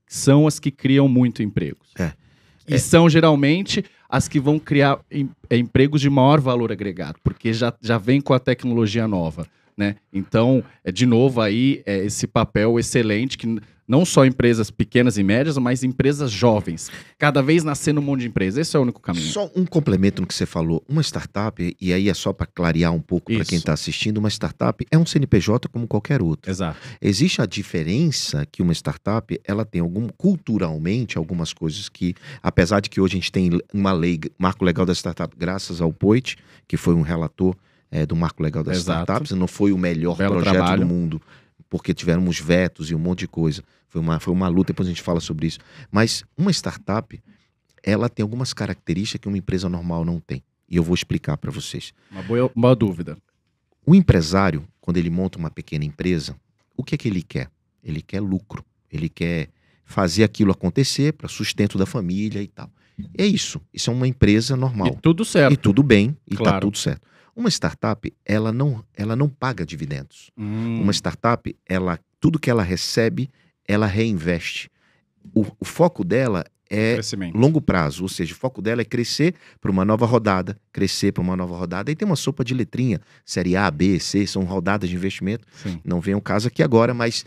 são 0.06 0.46
as 0.46 0.58
que 0.58 0.70
criam 0.70 1.08
muito 1.08 1.42
empregos. 1.42 1.92
É. 1.98 2.12
E 2.68 2.74
É. 2.74 2.78
são 2.78 3.08
geralmente 3.08 3.84
as 4.10 4.26
que 4.28 4.40
vão 4.40 4.58
criar 4.58 4.98
em- 5.10 5.30
é, 5.48 5.56
empregos 5.56 6.00
de 6.00 6.10
maior 6.10 6.40
valor 6.40 6.72
agregado, 6.72 7.18
porque 7.22 7.52
já, 7.52 7.72
já 7.80 7.96
vem 7.96 8.20
com 8.20 8.34
a 8.34 8.38
tecnologia 8.38 9.06
nova. 9.06 9.46
Né? 9.76 9.96
Então, 10.12 10.62
é, 10.84 10.92
de 10.92 11.06
novo, 11.06 11.40
aí 11.40 11.82
é 11.86 11.98
esse 12.04 12.26
papel 12.26 12.78
excelente 12.78 13.38
que 13.38 13.46
não 13.90 14.04
só 14.04 14.24
empresas 14.24 14.70
pequenas 14.70 15.18
e 15.18 15.22
médias, 15.24 15.58
mas 15.58 15.82
empresas 15.82 16.30
jovens. 16.30 16.88
Cada 17.18 17.42
vez 17.42 17.64
nascendo 17.64 18.00
um 18.00 18.04
monte 18.04 18.20
de 18.20 18.28
empresas. 18.28 18.68
Esse 18.68 18.76
é 18.76 18.78
o 18.78 18.82
único 18.82 19.00
caminho. 19.00 19.26
Só 19.26 19.50
um 19.56 19.66
complemento 19.66 20.22
no 20.22 20.28
que 20.28 20.34
você 20.34 20.46
falou. 20.46 20.84
Uma 20.88 21.02
startup, 21.02 21.76
e 21.80 21.92
aí 21.92 22.08
é 22.08 22.14
só 22.14 22.32
para 22.32 22.46
clarear 22.46 22.92
um 22.92 23.00
pouco 23.00 23.34
para 23.34 23.44
quem 23.44 23.58
está 23.58 23.72
assistindo, 23.72 24.18
uma 24.18 24.30
startup 24.30 24.86
é 24.92 24.96
um 24.96 25.04
CNPJ 25.04 25.68
como 25.68 25.88
qualquer 25.88 26.22
outro. 26.22 26.48
Exato. 26.48 26.78
Existe 27.02 27.42
a 27.42 27.46
diferença 27.46 28.46
que 28.46 28.62
uma 28.62 28.72
startup, 28.72 29.40
ela 29.44 29.64
tem 29.64 29.80
algum 29.80 30.08
culturalmente 30.08 31.18
algumas 31.18 31.52
coisas 31.52 31.88
que, 31.88 32.14
apesar 32.40 32.78
de 32.78 32.88
que 32.88 33.00
hoje 33.00 33.14
a 33.14 33.16
gente 33.16 33.32
tem 33.32 33.50
uma 33.74 33.90
lei, 33.90 34.20
marco 34.38 34.64
legal 34.64 34.86
da 34.86 34.94
startup, 34.94 35.34
graças 35.36 35.80
ao 35.80 35.92
Poit, 35.92 36.36
que 36.68 36.76
foi 36.76 36.94
um 36.94 37.02
relator 37.02 37.56
eh, 37.90 38.06
do 38.06 38.14
marco 38.14 38.40
legal 38.40 38.62
das 38.62 38.78
Exato. 38.78 39.00
startups, 39.00 39.32
não 39.32 39.48
foi 39.48 39.72
o 39.72 39.78
melhor 39.78 40.16
Belo 40.16 40.34
projeto 40.34 40.52
trabalho. 40.54 40.82
do 40.82 40.86
mundo, 40.86 41.20
porque 41.70 41.94
tiveram 41.94 42.26
uns 42.26 42.40
vetos 42.40 42.90
e 42.90 42.94
um 42.94 42.98
monte 42.98 43.20
de 43.20 43.28
coisa. 43.28 43.62
Foi 43.88 44.00
uma, 44.00 44.18
foi 44.20 44.32
uma 44.34 44.48
luta, 44.48 44.72
depois 44.72 44.88
a 44.88 44.90
gente 44.90 45.00
fala 45.02 45.20
sobre 45.20 45.46
isso. 45.46 45.58
Mas 45.90 46.24
uma 46.36 46.50
startup, 46.50 47.18
ela 47.82 48.08
tem 48.08 48.22
algumas 48.22 48.52
características 48.52 49.20
que 49.22 49.28
uma 49.28 49.38
empresa 49.38 49.68
normal 49.68 50.04
não 50.04 50.20
tem. 50.20 50.42
E 50.68 50.76
eu 50.76 50.82
vou 50.82 50.94
explicar 50.94 51.36
para 51.36 51.50
vocês. 51.50 51.94
Uma 52.10 52.22
boa, 52.22 52.50
boa 52.54 52.76
dúvida. 52.76 53.16
O 53.86 53.94
empresário, 53.94 54.66
quando 54.80 54.98
ele 54.98 55.10
monta 55.10 55.38
uma 55.38 55.50
pequena 55.50 55.84
empresa, 55.84 56.36
o 56.76 56.84
que 56.84 56.94
é 56.94 56.98
que 56.98 57.08
ele 57.08 57.22
quer? 57.22 57.48
Ele 57.82 58.02
quer 58.02 58.20
lucro. 58.20 58.64
Ele 58.92 59.08
quer 59.08 59.48
fazer 59.84 60.22
aquilo 60.24 60.52
acontecer 60.52 61.12
para 61.12 61.28
sustento 61.28 61.78
da 61.78 61.86
família 61.86 62.42
e 62.42 62.46
tal. 62.48 62.70
É 63.16 63.24
isso. 63.24 63.60
Isso 63.72 63.90
é 63.90 63.92
uma 63.94 64.06
empresa 64.06 64.56
normal. 64.56 64.88
E 64.88 65.00
tudo 65.00 65.24
certo. 65.24 65.52
E 65.52 65.56
tudo 65.56 65.82
bem, 65.82 66.16
e 66.26 66.36
tá 66.36 66.42
Claro. 66.44 66.60
tudo 66.60 66.78
certo. 66.78 67.02
Uma 67.34 67.48
startup, 67.48 68.12
ela 68.24 68.52
não, 68.52 68.84
ela 68.94 69.14
não 69.16 69.28
paga 69.28 69.64
dividendos. 69.64 70.30
Hum, 70.36 70.80
Uma 70.82 70.92
startup, 70.92 71.54
ela, 71.66 71.98
tudo 72.18 72.38
que 72.38 72.50
ela 72.50 72.62
recebe, 72.62 73.30
ela 73.66 73.86
reinveste. 73.86 74.70
O, 75.34 75.46
o 75.58 75.64
foco 75.64 76.04
dela 76.04 76.44
é 76.68 76.96
longo 77.34 77.60
prazo, 77.60 78.02
ou 78.04 78.08
seja, 78.08 78.32
o 78.32 78.36
foco 78.36 78.62
dela 78.62 78.80
é 78.80 78.84
crescer 78.84 79.34
para 79.60 79.70
uma 79.70 79.84
nova 79.84 80.06
rodada, 80.06 80.56
crescer 80.72 81.12
para 81.12 81.20
uma 81.22 81.36
nova 81.36 81.56
rodada. 81.56 81.90
E 81.90 81.96
tem 81.96 82.06
uma 82.06 82.16
sopa 82.16 82.44
de 82.44 82.54
letrinha, 82.54 83.00
série 83.24 83.56
A, 83.56 83.68
B, 83.70 83.98
C, 83.98 84.26
são 84.26 84.44
rodadas 84.44 84.88
de 84.88 84.94
investimento. 84.94 85.46
Sim. 85.62 85.80
Não 85.84 86.00
vem 86.00 86.14
o 86.14 86.20
caso 86.20 86.46
aqui 86.48 86.62
agora, 86.62 86.94
mas 86.94 87.24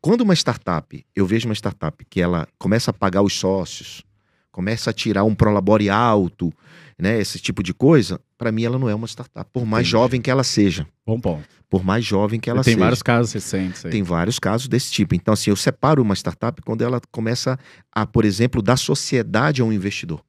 quando 0.00 0.20
uma 0.20 0.34
startup, 0.34 1.04
eu 1.16 1.26
vejo 1.26 1.48
uma 1.48 1.54
startup 1.54 2.04
que 2.08 2.20
ela 2.20 2.46
começa 2.58 2.92
a 2.92 2.94
pagar 2.94 3.22
os 3.22 3.32
sócios, 3.32 4.04
começa 4.52 4.90
a 4.90 4.92
tirar 4.92 5.24
um 5.24 5.34
prolabore 5.34 5.90
alto, 5.90 6.52
né, 6.98 7.20
esse 7.20 7.38
tipo 7.38 7.62
de 7.62 7.74
coisa, 7.74 8.20
para 8.38 8.50
mim 8.50 8.64
ela 8.64 8.78
não 8.78 8.88
é 8.88 8.94
uma 8.94 9.06
startup, 9.06 9.48
por 9.52 9.66
mais 9.66 9.82
Entendi. 9.86 9.90
jovem 9.92 10.20
que 10.22 10.30
ela 10.30 10.42
seja, 10.44 10.86
Bom 11.06 11.20
ponto. 11.20 11.46
por 11.68 11.84
mais 11.84 12.04
jovem 12.04 12.40
que 12.40 12.48
ela 12.48 12.62
Tem 12.62 12.72
seja. 12.74 12.84
vários 12.84 13.02
casos 13.02 13.32
recentes 13.32 13.84
aí. 13.84 13.90
Tem 13.92 14.02
vários 14.02 14.38
casos 14.38 14.66
desse 14.68 14.90
tipo. 14.90 15.14
Então, 15.14 15.34
assim, 15.34 15.50
eu 15.50 15.56
separo 15.56 16.00
uma 16.02 16.14
startup 16.14 16.60
quando 16.62 16.82
ela 16.82 17.00
começa 17.10 17.58
a, 17.92 18.06
por 18.06 18.24
exemplo, 18.24 18.62
dar 18.62 18.76
sociedade 18.76 19.60
a 19.60 19.64
um 19.64 19.72
investidor. 19.72 20.22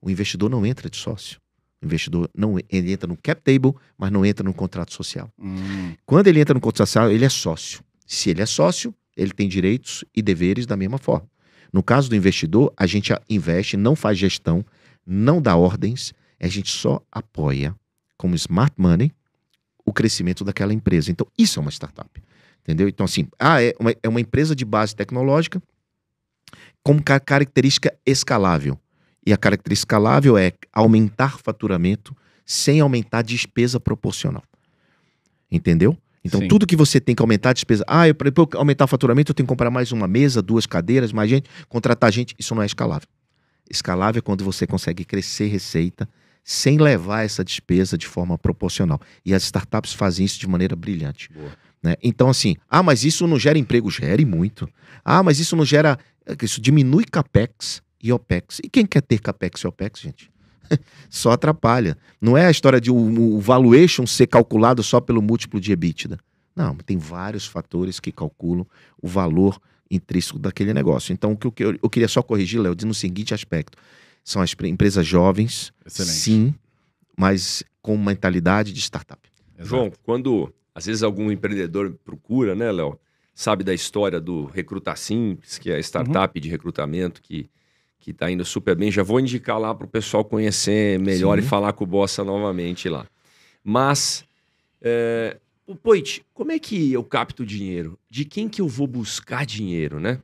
O 0.00 0.10
investidor 0.10 0.48
não 0.50 0.64
entra 0.66 0.88
de 0.90 0.96
sócio. 0.96 1.38
O 1.80 1.86
investidor 1.86 2.28
não 2.36 2.58
ele 2.68 2.92
entra 2.92 3.06
no 3.06 3.16
cap 3.16 3.40
table, 3.40 3.72
mas 3.96 4.10
não 4.10 4.26
entra 4.26 4.42
no 4.44 4.52
contrato 4.52 4.92
social. 4.92 5.30
Hum, 5.38 5.94
Quando 6.04 6.26
ele 6.26 6.40
entra 6.40 6.52
no 6.54 6.60
contrato 6.60 6.88
social, 6.88 7.10
ele 7.12 7.24
é 7.24 7.28
sócio. 7.28 7.80
Se 8.04 8.30
ele 8.30 8.42
é 8.42 8.46
sócio, 8.46 8.92
ele 9.16 9.30
tem 9.32 9.48
direitos 9.48 10.04
e 10.14 10.20
deveres 10.20 10.66
da 10.66 10.76
mesma 10.76 10.98
forma. 10.98 11.28
No 11.72 11.82
caso 11.82 12.08
do 12.08 12.16
investidor, 12.16 12.72
a 12.76 12.86
gente 12.86 13.12
investe, 13.28 13.76
não 13.76 13.94
faz 13.94 14.16
gestão, 14.18 14.64
não 15.10 15.40
dá 15.40 15.56
ordens, 15.56 16.12
a 16.38 16.46
gente 16.48 16.70
só 16.70 17.00
apoia 17.10 17.74
como 18.16 18.34
smart 18.34 18.74
money 18.76 19.10
o 19.84 19.92
crescimento 19.92 20.44
daquela 20.44 20.74
empresa. 20.74 21.10
Então, 21.10 21.26
isso 21.36 21.58
é 21.58 21.62
uma 21.62 21.70
startup. 21.70 22.10
Entendeu? 22.60 22.86
Então, 22.88 23.04
assim, 23.04 23.26
ah, 23.38 23.62
é 23.62 23.72
uma, 23.80 23.94
é 24.02 24.08
uma 24.08 24.20
empresa 24.20 24.54
de 24.54 24.64
base 24.64 24.94
tecnológica 24.94 25.62
com 26.82 27.02
ca- 27.02 27.18
característica 27.18 27.96
escalável. 28.04 28.78
E 29.26 29.32
a 29.32 29.36
característica 29.38 29.86
escalável 29.86 30.36
é 30.36 30.52
aumentar 30.72 31.38
faturamento 31.38 32.14
sem 32.44 32.80
aumentar 32.80 33.22
despesa 33.22 33.80
proporcional. 33.80 34.42
Entendeu? 35.50 35.96
Então, 36.22 36.40
Sim. 36.40 36.48
tudo 36.48 36.66
que 36.66 36.76
você 36.76 37.00
tem 37.00 37.14
que 37.14 37.22
aumentar 37.22 37.50
a 37.50 37.52
despesa. 37.54 37.82
Ah, 37.86 38.02
para 38.14 38.30
aumentar 38.58 38.84
o 38.84 38.88
faturamento, 38.88 39.30
eu 39.30 39.34
tenho 39.34 39.46
que 39.46 39.48
comprar 39.48 39.70
mais 39.70 39.92
uma 39.92 40.06
mesa, 40.06 40.42
duas 40.42 40.66
cadeiras, 40.66 41.12
mais 41.12 41.30
gente, 41.30 41.48
contratar 41.68 42.12
gente. 42.12 42.34
Isso 42.38 42.54
não 42.54 42.62
é 42.62 42.66
escalável. 42.66 43.08
Escalável 43.70 44.18
é 44.18 44.22
quando 44.22 44.44
você 44.44 44.66
consegue 44.66 45.04
crescer 45.04 45.46
receita 45.46 46.08
sem 46.42 46.78
levar 46.78 47.24
essa 47.24 47.44
despesa 47.44 47.98
de 47.98 48.06
forma 48.06 48.38
proporcional. 48.38 49.00
E 49.24 49.34
as 49.34 49.42
startups 49.44 49.92
fazem 49.92 50.24
isso 50.24 50.40
de 50.40 50.48
maneira 50.48 50.74
brilhante. 50.74 51.30
Né? 51.82 51.94
Então, 52.02 52.28
assim, 52.28 52.56
ah, 52.70 52.82
mas 52.82 53.04
isso 53.04 53.26
não 53.26 53.38
gera 53.38 53.58
emprego? 53.58 53.90
Gere 53.90 54.24
muito. 54.24 54.68
Ah, 55.04 55.22
mas 55.22 55.38
isso 55.38 55.54
não 55.54 55.64
gera. 55.64 55.98
Isso 56.42 56.60
diminui 56.60 57.04
capex 57.04 57.82
e 58.02 58.12
opex. 58.12 58.60
E 58.62 58.68
quem 58.68 58.86
quer 58.86 59.02
ter 59.02 59.18
capex 59.18 59.60
e 59.60 59.66
opex, 59.66 60.00
gente? 60.00 60.30
só 61.10 61.32
atrapalha. 61.32 61.96
Não 62.20 62.36
é 62.36 62.46
a 62.46 62.50
história 62.50 62.80
de 62.80 62.90
o, 62.90 62.96
o 63.36 63.40
valuation 63.40 64.06
ser 64.06 64.26
calculado 64.26 64.82
só 64.82 65.00
pelo 65.00 65.22
múltiplo 65.22 65.60
de 65.60 65.72
EBITDA. 65.72 66.18
Não, 66.54 66.74
tem 66.74 66.96
vários 66.96 67.46
fatores 67.46 68.00
que 68.00 68.10
calculam 68.10 68.66
o 69.00 69.06
valor 69.06 69.60
intrínseco 69.90 70.38
daquele 70.38 70.72
negócio. 70.74 71.12
Então, 71.12 71.32
o 71.32 71.36
que 71.36 71.64
eu, 71.64 71.78
eu- 71.82 71.90
queria 71.90 72.08
só 72.08 72.22
corrigir, 72.22 72.60
Léo, 72.60 72.74
no 72.84 72.94
seguinte 72.94 73.32
aspecto. 73.34 73.76
São 74.24 74.42
as 74.42 74.52
pre- 74.54 74.68
empresas 74.68 75.06
jovens, 75.06 75.72
excelente. 75.86 76.12
sim, 76.14 76.54
mas 77.16 77.62
com 77.80 77.96
mentalidade 77.96 78.72
de 78.72 78.80
startup. 78.80 79.20
Exato. 79.56 79.68
João, 79.68 79.92
quando 80.02 80.52
às 80.74 80.86
vezes 80.86 81.02
algum 81.02 81.30
empreendedor 81.32 81.96
procura, 82.04 82.54
né, 82.54 82.70
Léo? 82.70 82.98
Sabe 83.34 83.62
da 83.64 83.72
história 83.72 84.20
do 84.20 84.46
Recruta 84.46 84.94
Simples, 84.96 85.58
que 85.58 85.70
é 85.70 85.76
a 85.76 85.78
startup 85.80 86.38
de 86.40 86.48
recrutamento 86.48 87.22
que 87.22 87.48
que 88.00 88.12
tá 88.12 88.30
indo 88.30 88.44
super 88.44 88.76
bem. 88.76 88.92
Já 88.92 89.02
vou 89.02 89.18
indicar 89.18 89.58
lá 89.58 89.74
para 89.74 89.84
o 89.84 89.88
pessoal 89.88 90.24
conhecer 90.24 90.98
melhor 91.00 91.38
Sim. 91.38 91.44
e 91.44 91.48
falar 91.48 91.72
com 91.72 91.82
o 91.82 91.86
Bossa 91.86 92.22
novamente 92.22 92.88
lá. 92.88 93.04
Mas, 93.64 94.24
é, 94.80 95.36
o 95.68 95.76
Poit, 95.76 96.24
como 96.32 96.50
é 96.50 96.58
que 96.58 96.92
eu 96.92 97.04
capto 97.04 97.44
dinheiro? 97.44 97.98
De 98.10 98.24
quem 98.24 98.48
que 98.48 98.60
eu 98.60 98.66
vou 98.68 98.86
buscar 98.86 99.44
dinheiro, 99.44 100.00
né? 100.00 100.18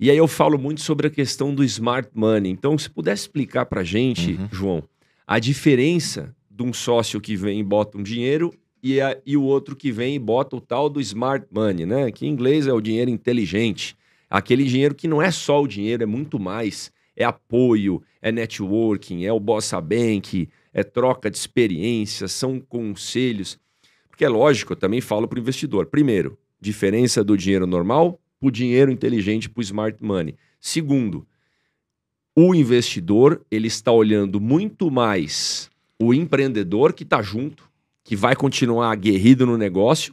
E 0.00 0.10
aí 0.10 0.16
eu 0.16 0.26
falo 0.26 0.58
muito 0.58 0.80
sobre 0.80 1.08
a 1.08 1.10
questão 1.10 1.54
do 1.54 1.62
smart 1.64 2.08
money. 2.14 2.50
Então, 2.50 2.76
se 2.78 2.88
pudesse 2.88 3.22
explicar 3.22 3.66
para 3.66 3.84
gente, 3.84 4.32
Uhum. 4.32 4.48
João, 4.50 4.82
a 5.26 5.38
diferença 5.38 6.34
de 6.50 6.62
um 6.62 6.72
sócio 6.72 7.20
que 7.20 7.36
vem 7.36 7.60
e 7.60 7.64
bota 7.64 7.98
um 7.98 8.02
dinheiro 8.02 8.52
e, 8.82 9.00
a- 9.00 9.16
e 9.26 9.36
o 9.36 9.42
outro 9.42 9.76
que 9.76 9.92
vem 9.92 10.14
e 10.14 10.18
bota 10.18 10.56
o 10.56 10.60
tal 10.60 10.88
do 10.88 11.00
smart 11.00 11.46
money, 11.50 11.84
né? 11.84 12.10
Que 12.10 12.26
em 12.26 12.30
inglês 12.30 12.66
é 12.66 12.72
o 12.72 12.80
dinheiro 12.80 13.10
inteligente. 13.10 13.96
Aquele 14.30 14.64
dinheiro 14.64 14.94
que 14.94 15.06
não 15.08 15.20
é 15.20 15.30
só 15.30 15.62
o 15.62 15.66
dinheiro, 15.68 16.02
é 16.02 16.06
muito 16.06 16.38
mais. 16.38 16.90
É 17.16 17.24
apoio, 17.24 18.00
é 18.22 18.30
networking, 18.30 19.24
é 19.24 19.32
o 19.32 19.40
Bossa 19.40 19.80
Bank, 19.80 20.48
é 20.72 20.84
troca 20.84 21.28
de 21.30 21.36
experiências, 21.36 22.30
são 22.32 22.60
conselhos. 22.60 23.58
Porque 24.18 24.24
é 24.24 24.28
lógico, 24.28 24.72
eu 24.72 24.76
também 24.76 25.00
falo 25.00 25.28
para 25.28 25.36
o 25.36 25.40
investidor. 25.40 25.86
Primeiro, 25.86 26.36
diferença 26.60 27.22
do 27.22 27.36
dinheiro 27.36 27.68
normal 27.68 28.20
para 28.40 28.48
o 28.48 28.50
dinheiro 28.50 28.90
inteligente, 28.90 29.48
para 29.48 29.60
o 29.60 29.62
smart 29.62 30.02
money. 30.02 30.34
Segundo, 30.60 31.24
o 32.34 32.52
investidor 32.52 33.46
ele 33.48 33.68
está 33.68 33.92
olhando 33.92 34.40
muito 34.40 34.90
mais 34.90 35.70
o 36.00 36.12
empreendedor 36.12 36.94
que 36.94 37.04
está 37.04 37.22
junto, 37.22 37.70
que 38.02 38.16
vai 38.16 38.34
continuar 38.34 38.90
aguerrido 38.90 39.46
no 39.46 39.56
negócio, 39.56 40.12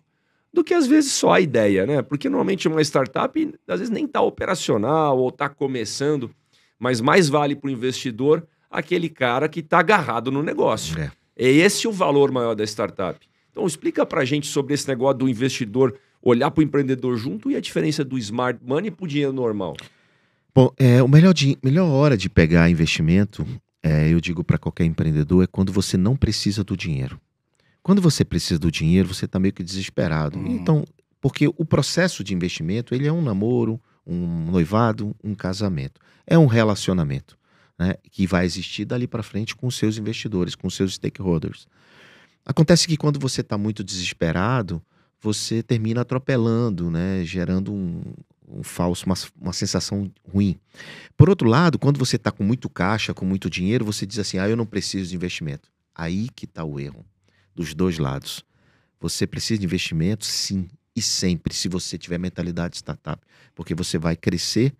do 0.53 0.63
que 0.63 0.75
às 0.75 0.85
vezes 0.85 1.11
só 1.11 1.33
a 1.33 1.41
ideia, 1.41 1.87
né? 1.87 2.03
Porque 2.03 2.29
normalmente 2.29 2.67
uma 2.67 2.83
startup 2.83 3.53
às 3.67 3.79
vezes 3.79 3.89
nem 3.89 4.05
está 4.05 4.21
operacional 4.21 5.17
ou 5.17 5.29
está 5.29 5.49
começando, 5.49 6.29
mas 6.77 7.01
mais 7.01 7.27
vale 7.27 7.55
para 7.55 7.69
o 7.69 7.71
investidor 7.71 8.47
aquele 8.69 9.09
cara 9.09 9.49
que 9.49 9.61
está 9.61 9.79
agarrado 9.79 10.31
no 10.31 10.43
negócio. 10.43 10.99
É. 10.99 11.11
É 11.35 11.49
esse 11.49 11.87
o 11.87 11.91
valor 11.91 12.31
maior 12.31 12.53
da 12.53 12.63
startup. 12.63 13.27
Então 13.55 13.65
explica 13.65 14.05
para 14.05 14.19
a 14.19 14.25
gente 14.25 14.47
sobre 14.47 14.73
esse 14.73 14.85
negócio 14.85 15.19
do 15.19 15.29
investidor 15.29 15.95
olhar 16.21 16.51
para 16.51 16.59
o 16.59 16.63
empreendedor 16.63 17.15
junto 17.15 17.49
e 17.49 17.55
a 17.55 17.61
diferença 17.61 18.03
do 18.03 18.17
smart 18.17 18.59
money 18.61 18.91
para 18.91 19.05
o 19.05 19.07
dinheiro 19.07 19.31
normal. 19.31 19.77
Bom, 20.53 20.69
é, 20.77 21.01
o 21.01 21.07
melhor, 21.07 21.33
di- 21.33 21.57
melhor 21.63 21.87
hora 21.87 22.17
de 22.17 22.29
pegar 22.29 22.69
investimento, 22.69 23.47
é, 23.81 24.11
eu 24.11 24.19
digo 24.19 24.43
para 24.43 24.57
qualquer 24.57 24.83
empreendedor, 24.83 25.41
é 25.41 25.47
quando 25.47 25.71
você 25.71 25.95
não 25.95 26.17
precisa 26.17 26.65
do 26.65 26.75
dinheiro. 26.75 27.17
Quando 27.81 28.01
você 28.01 28.25
precisa 28.25 28.59
do 28.59 28.69
dinheiro, 28.69 29.13
você 29.13 29.23
está 29.23 29.39
meio 29.39 29.53
que 29.53 29.63
desesperado. 29.63 30.37
Hum. 30.37 30.47
Então, 30.47 30.83
porque 31.21 31.47
o 31.47 31.63
processo 31.63 32.25
de 32.25 32.33
investimento, 32.33 32.93
ele 32.93 33.07
é 33.07 33.13
um 33.13 33.21
namoro, 33.21 33.79
um 34.05 34.51
noivado, 34.51 35.15
um 35.23 35.33
casamento. 35.33 36.01
É 36.27 36.37
um 36.37 36.45
relacionamento 36.45 37.37
né, 37.79 37.95
que 38.11 38.27
vai 38.27 38.43
existir 38.45 38.83
dali 38.83 39.07
para 39.07 39.23
frente 39.23 39.55
com 39.55 39.67
os 39.67 39.77
seus 39.77 39.97
investidores, 39.97 40.55
com 40.55 40.67
os 40.67 40.75
seus 40.75 40.95
stakeholders. 40.95 41.67
Acontece 42.45 42.87
que 42.87 42.95
quando 42.95 43.19
você 43.19 43.41
está 43.41 43.57
muito 43.57 43.83
desesperado, 43.83 44.81
você 45.19 45.63
termina 45.63 46.01
atropelando, 46.01 46.91
né, 46.91 47.23
gerando 47.25 47.73
um, 47.73 48.01
um 48.47 48.61
falso, 48.61 49.05
uma, 49.05 49.15
uma 49.41 49.53
sensação 49.53 50.11
ruim. 50.31 50.59
Por 51.17 51.29
outro 51.29 51.49
lado, 51.49 51.79
quando 51.79 51.97
você 51.97 52.15
está 52.15 52.31
com 52.31 52.43
muito 52.43 52.69
caixa, 52.69 53.13
com 53.13 53.25
muito 53.25 53.49
dinheiro, 53.49 53.83
você 53.83 54.05
diz 54.05 54.19
assim: 54.19 54.37
ah, 54.37 54.47
eu 54.47 54.55
não 54.55 54.65
preciso 54.65 55.09
de 55.09 55.15
investimento. 55.15 55.69
Aí 55.93 56.29
que 56.35 56.45
está 56.45 56.63
o 56.63 56.79
erro, 56.79 57.03
dos 57.55 57.73
dois 57.73 57.97
lados. 57.97 58.43
Você 58.99 59.25
precisa 59.25 59.59
de 59.59 59.65
investimento, 59.65 60.25
sim, 60.25 60.67
e 60.95 61.01
sempre, 61.01 61.53
se 61.53 61.67
você 61.67 61.97
tiver 61.97 62.17
mentalidade 62.17 62.73
de 62.73 62.77
startup, 62.77 63.21
porque 63.53 63.73
você 63.73 63.97
vai 63.97 64.15
crescer 64.15 64.73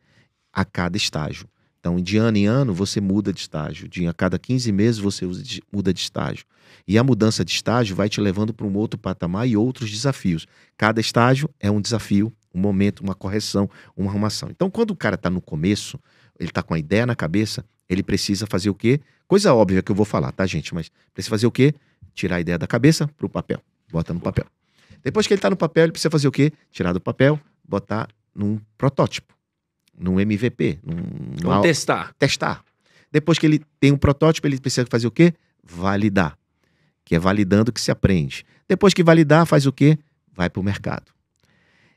a 0.53 0.63
cada 0.63 0.95
estágio. 0.95 1.47
Então, 1.85 1.97
de 1.97 2.17
ano 2.17 2.35
em 2.35 2.47
ano, 2.47 2.73
você 2.73 2.99
muda 2.99 3.31
de 3.31 3.41
estágio. 3.41 3.87
De 3.87 4.07
a 4.07 4.13
cada 4.13 4.39
15 4.39 4.71
meses, 4.71 4.99
você 4.99 5.23
muda 5.71 5.93
de 5.93 5.99
estágio. 5.99 6.43
E 6.87 6.97
a 6.97 7.03
mudança 7.03 7.45
de 7.45 7.51
estágio 7.51 7.95
vai 7.95 8.09
te 8.09 8.19
levando 8.19 8.51
para 8.51 8.65
um 8.65 8.75
outro 8.75 8.99
patamar 8.99 9.47
e 9.47 9.55
outros 9.55 9.91
desafios. 9.91 10.47
Cada 10.75 10.99
estágio 10.99 11.47
é 11.59 11.69
um 11.69 11.79
desafio, 11.79 12.33
um 12.51 12.59
momento, 12.59 13.01
uma 13.01 13.13
correção, 13.13 13.69
uma 13.95 14.09
arrumação. 14.09 14.49
Então, 14.49 14.67
quando 14.67 14.89
o 14.89 14.95
cara 14.95 15.13
está 15.13 15.29
no 15.29 15.39
começo, 15.39 15.99
ele 16.39 16.49
está 16.49 16.63
com 16.63 16.73
a 16.73 16.79
ideia 16.79 17.05
na 17.05 17.13
cabeça, 17.13 17.63
ele 17.87 18.01
precisa 18.01 18.47
fazer 18.47 18.71
o 18.71 18.73
quê? 18.73 18.99
Coisa 19.27 19.53
óbvia 19.53 19.83
que 19.83 19.91
eu 19.91 19.95
vou 19.95 20.07
falar, 20.07 20.31
tá, 20.31 20.43
gente? 20.47 20.73
Mas 20.73 20.89
precisa 21.13 21.29
fazer 21.29 21.45
o 21.45 21.51
quê? 21.51 21.71
Tirar 22.15 22.37
a 22.37 22.41
ideia 22.41 22.57
da 22.57 22.65
cabeça 22.65 23.07
para 23.15 23.27
o 23.27 23.29
papel. 23.29 23.61
Bota 23.91 24.11
no 24.11 24.19
papel. 24.19 24.47
Depois 25.03 25.27
que 25.27 25.33
ele 25.33 25.37
está 25.37 25.51
no 25.51 25.55
papel, 25.55 25.83
ele 25.83 25.91
precisa 25.91 26.09
fazer 26.09 26.27
o 26.27 26.31
quê? 26.31 26.51
Tirar 26.71 26.93
do 26.93 26.99
papel, 26.99 27.39
botar 27.63 28.09
num 28.33 28.59
protótipo, 28.75 29.34
num 29.97 30.19
MVP, 30.19 30.79
num, 30.83 30.95
Vamos 31.41 31.63
testar. 31.63 32.13
testar. 32.19 32.63
Depois 33.11 33.37
que 33.39 33.45
ele 33.45 33.61
tem 33.79 33.91
um 33.91 33.97
protótipo, 33.97 34.47
ele 34.47 34.59
precisa 34.59 34.85
fazer 34.89 35.07
o 35.07 35.11
quê? 35.11 35.33
Validar. 35.63 36.37
Que 37.03 37.15
é 37.15 37.19
validando 37.19 37.71
que 37.71 37.79
se 37.79 37.91
aprende. 37.91 38.45
Depois 38.67 38.93
que 38.93 39.03
validar, 39.03 39.45
faz 39.45 39.65
o 39.65 39.71
quê? 39.71 39.97
Vai 40.33 40.49
para 40.49 40.59
o 40.59 40.63
mercado. 40.63 41.11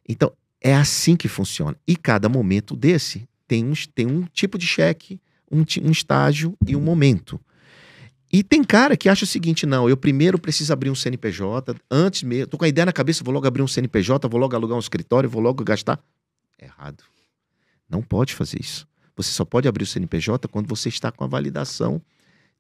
Então, 0.09 0.33
é 0.61 0.75
assim 0.75 1.17
que 1.17 1.29
funciona. 1.29 1.77
E 1.87 1.97
cada 1.97 2.29
momento 2.29 2.77
desse 2.77 3.29
tem 3.47 3.65
um, 3.65 3.73
tem 3.95 4.07
um 4.07 4.23
tipo 4.33 4.59
de 4.59 4.67
cheque, 4.67 5.21
um, 5.51 5.65
um 5.83 5.91
estágio 5.91 6.57
e 6.67 6.77
um 6.77 6.81
momento. 6.81 7.41
E 8.31 8.43
tem 8.43 8.63
cara 8.63 8.97
que 8.97 9.09
acha 9.09 9.25
o 9.25 9.27
seguinte: 9.27 9.65
não, 9.65 9.89
eu 9.89 9.97
primeiro 9.97 10.39
preciso 10.39 10.73
abrir 10.73 10.91
um 10.91 10.95
CNPJ, 10.95 11.75
antes 11.91 12.23
mesmo, 12.23 12.47
tô 12.47 12.59
com 12.59 12.65
a 12.65 12.69
ideia 12.69 12.87
na 12.87 12.93
cabeça, 12.93 13.25
vou 13.25 13.33
logo 13.33 13.47
abrir 13.47 13.63
um 13.63 13.69
CNPJ, 13.69 14.29
vou 14.29 14.39
logo 14.39 14.55
alugar 14.55 14.77
um 14.77 14.81
escritório, 14.81 15.29
vou 15.29 15.41
logo 15.41 15.65
gastar. 15.65 15.99
Errado. 16.61 17.03
Não 17.89 18.03
pode 18.03 18.35
fazer 18.35 18.61
isso. 18.61 18.87
Você 19.17 19.31
só 19.33 19.45
pode 19.45 19.67
abrir 19.67 19.85
o 19.85 19.87
CNPJ 19.87 20.47
quando 20.49 20.69
você 20.69 20.89
está 20.89 21.11
com 21.11 21.25
a 21.25 21.27
validação 21.27 22.01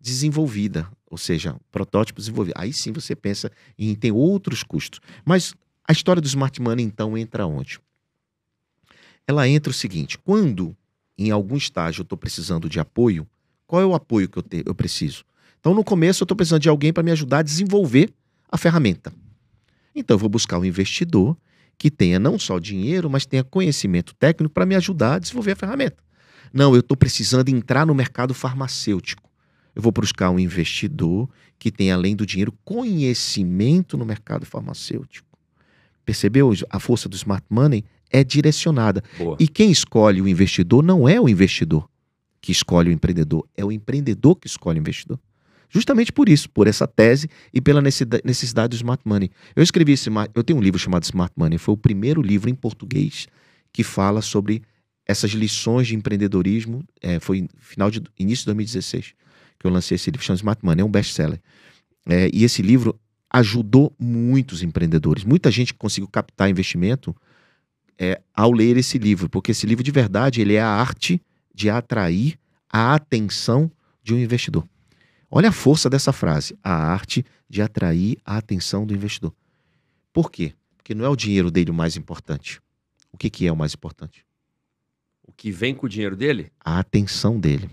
desenvolvida, 0.00 0.88
ou 1.10 1.18
seja, 1.18 1.56
protótipo 1.70 2.20
desenvolvido. 2.20 2.54
Aí 2.56 2.72
sim 2.72 2.92
você 2.92 3.14
pensa 3.14 3.50
em 3.78 3.94
ter 3.94 4.12
outros 4.12 4.62
custos. 4.62 5.00
Mas 5.24 5.54
a 5.86 5.92
história 5.92 6.20
do 6.22 6.26
Smart 6.26 6.60
Money, 6.60 6.84
então, 6.84 7.16
entra 7.16 7.46
onde? 7.46 7.80
Ela 9.26 9.48
entra 9.48 9.70
o 9.70 9.74
seguinte: 9.74 10.18
quando 10.18 10.76
em 11.16 11.30
algum 11.30 11.56
estágio 11.56 12.00
eu 12.00 12.04
estou 12.04 12.16
precisando 12.18 12.68
de 12.68 12.80
apoio, 12.80 13.26
qual 13.66 13.82
é 13.82 13.86
o 13.86 13.94
apoio 13.94 14.28
que 14.28 14.38
eu, 14.38 14.42
te- 14.42 14.62
eu 14.64 14.74
preciso? 14.74 15.24
Então, 15.60 15.74
no 15.74 15.84
começo, 15.84 16.22
eu 16.22 16.24
estou 16.24 16.36
precisando 16.36 16.62
de 16.62 16.68
alguém 16.68 16.92
para 16.92 17.02
me 17.02 17.10
ajudar 17.10 17.38
a 17.38 17.42
desenvolver 17.42 18.12
a 18.50 18.56
ferramenta. 18.56 19.12
Então, 19.94 20.14
eu 20.14 20.18
vou 20.18 20.28
buscar 20.28 20.58
um 20.58 20.64
investidor 20.64 21.36
que 21.78 21.90
tenha 21.90 22.18
não 22.18 22.38
só 22.38 22.58
dinheiro, 22.58 23.08
mas 23.08 23.24
tenha 23.24 23.44
conhecimento 23.44 24.14
técnico 24.14 24.52
para 24.52 24.66
me 24.66 24.74
ajudar 24.74 25.14
a 25.14 25.18
desenvolver 25.18 25.52
a 25.52 25.56
ferramenta. 25.56 25.96
Não, 26.52 26.74
eu 26.74 26.80
estou 26.80 26.96
precisando 26.96 27.48
entrar 27.48 27.86
no 27.86 27.94
mercado 27.94 28.34
farmacêutico. 28.34 29.30
Eu 29.74 29.82
vou 29.82 29.92
buscar 29.92 30.30
um 30.30 30.38
investidor 30.38 31.28
que 31.58 31.70
tenha, 31.70 31.94
além 31.94 32.16
do 32.16 32.26
dinheiro, 32.26 32.52
conhecimento 32.64 33.96
no 33.96 34.04
mercado 34.04 34.44
farmacêutico. 34.44 35.28
Percebeu? 36.04 36.52
A 36.68 36.80
força 36.80 37.08
do 37.08 37.14
smart 37.14 37.46
money 37.48 37.84
é 38.10 38.24
direcionada. 38.24 39.02
Boa. 39.16 39.36
E 39.38 39.46
quem 39.46 39.70
escolhe 39.70 40.20
o 40.20 40.26
investidor 40.26 40.82
não 40.82 41.08
é 41.08 41.20
o 41.20 41.28
investidor 41.28 41.88
que 42.40 42.52
escolhe 42.52 42.88
o 42.88 42.92
empreendedor, 42.92 43.46
é 43.56 43.64
o 43.64 43.70
empreendedor 43.70 44.36
que 44.36 44.46
escolhe 44.46 44.78
o 44.78 44.80
investidor. 44.80 45.18
Justamente 45.70 46.12
por 46.12 46.28
isso, 46.28 46.48
por 46.48 46.66
essa 46.66 46.86
tese 46.86 47.28
e 47.52 47.60
pela 47.60 47.80
necessida- 47.80 48.20
necessidade 48.24 48.70
do 48.70 48.76
smart 48.76 49.02
money. 49.04 49.30
Eu 49.54 49.62
escrevi 49.62 49.92
esse, 49.92 50.08
eu 50.34 50.42
tenho 50.42 50.58
um 50.58 50.62
livro 50.62 50.78
chamado 50.78 51.04
Smart 51.04 51.32
Money, 51.36 51.58
foi 51.58 51.74
o 51.74 51.76
primeiro 51.76 52.22
livro 52.22 52.48
em 52.48 52.54
português 52.54 53.26
que 53.72 53.84
fala 53.84 54.22
sobre 54.22 54.62
essas 55.06 55.30
lições 55.32 55.86
de 55.88 55.94
empreendedorismo. 55.94 56.82
É, 57.02 57.20
foi 57.20 57.48
final 57.58 57.90
de 57.90 58.02
início 58.18 58.42
de 58.42 58.46
2016 58.46 59.14
que 59.58 59.66
eu 59.66 59.70
lancei 59.70 59.96
esse 59.96 60.10
livro, 60.10 60.24
chama 60.24 60.36
Smart 60.36 60.64
Money, 60.64 60.82
é 60.82 60.84
um 60.84 60.90
best-seller. 60.90 61.40
É, 62.06 62.30
e 62.32 62.44
esse 62.44 62.62
livro 62.62 62.98
ajudou 63.30 63.92
muitos 63.98 64.62
empreendedores, 64.62 65.24
muita 65.24 65.50
gente 65.50 65.74
conseguiu 65.74 66.08
captar 66.08 66.48
investimento 66.48 67.14
é, 67.98 68.20
ao 68.32 68.52
ler 68.52 68.76
esse 68.76 68.96
livro, 68.96 69.28
porque 69.28 69.50
esse 69.50 69.66
livro 69.66 69.82
de 69.82 69.90
verdade 69.90 70.40
ele 70.40 70.54
é 70.54 70.60
a 70.60 70.68
arte 70.68 71.20
de 71.52 71.68
atrair 71.68 72.38
a 72.70 72.94
atenção 72.94 73.70
de 74.02 74.14
um 74.14 74.18
investidor. 74.18 74.66
Olha 75.30 75.50
a 75.50 75.52
força 75.52 75.90
dessa 75.90 76.12
frase, 76.12 76.58
a 76.62 76.72
arte 76.72 77.24
de 77.48 77.60
atrair 77.60 78.18
a 78.24 78.36
atenção 78.38 78.86
do 78.86 78.94
investidor. 78.94 79.34
Por 80.12 80.30
quê? 80.30 80.54
Porque 80.76 80.94
não 80.94 81.04
é 81.04 81.08
o 81.08 81.16
dinheiro 81.16 81.50
dele 81.50 81.70
o 81.70 81.74
mais 81.74 81.96
importante. 81.96 82.60
O 83.12 83.18
que, 83.18 83.28
que 83.28 83.46
é 83.46 83.52
o 83.52 83.56
mais 83.56 83.74
importante? 83.74 84.24
O 85.22 85.32
que 85.32 85.50
vem 85.50 85.74
com 85.74 85.86
o 85.86 85.88
dinheiro 85.88 86.16
dele? 86.16 86.50
A 86.58 86.78
atenção 86.78 87.38
dele. 87.38 87.70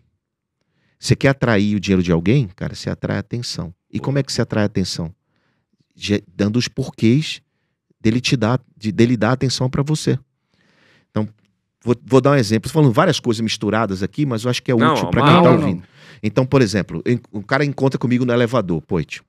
Você 1.00 1.16
quer 1.16 1.30
atrair 1.30 1.76
o 1.76 1.80
dinheiro 1.80 2.04
de 2.04 2.12
alguém? 2.12 2.48
Cara, 2.50 2.76
você 2.76 2.90
atrai 2.90 3.18
a 3.18 3.22
atenção. 3.22 3.74
E 3.92 4.00
como 4.00 4.18
é 4.18 4.24
que 4.24 4.32
você 4.32 4.42
atrai 4.42 4.64
a 4.64 4.68
atenção? 4.68 5.14
Dando 6.28 6.58
os 6.58 6.68
porquês 6.68 7.42
dele 8.00 8.20
te 8.20 8.36
dar, 8.36 8.62
de, 8.76 8.92
dele 8.92 9.16
dar 9.16 9.32
atenção 9.32 9.70
para 9.70 9.82
você. 9.82 10.20
Vou, 11.86 11.96
vou 12.04 12.20
dar 12.20 12.32
um 12.32 12.36
exemplo. 12.36 12.68
Estou 12.68 12.82
falando 12.82 12.92
várias 12.94 13.20
coisas 13.20 13.40
misturadas 13.40 14.02
aqui, 14.02 14.26
mas 14.26 14.44
eu 14.44 14.50
acho 14.50 14.62
que 14.64 14.72
é 14.72 14.76
Não, 14.76 14.94
útil 14.94 15.08
para 15.10 15.22
quem 15.22 15.38
está 15.38 15.52
não, 15.52 15.62
ouvindo. 15.62 15.84
Então, 16.24 16.44
por 16.44 16.62
exemplo, 16.64 17.04
o 17.32 17.44
cara 17.44 17.64
encontra 17.64 18.00
comigo 18.00 18.26
no 18.26 18.34
elevador, 18.34 18.82
Poit 18.82 19.22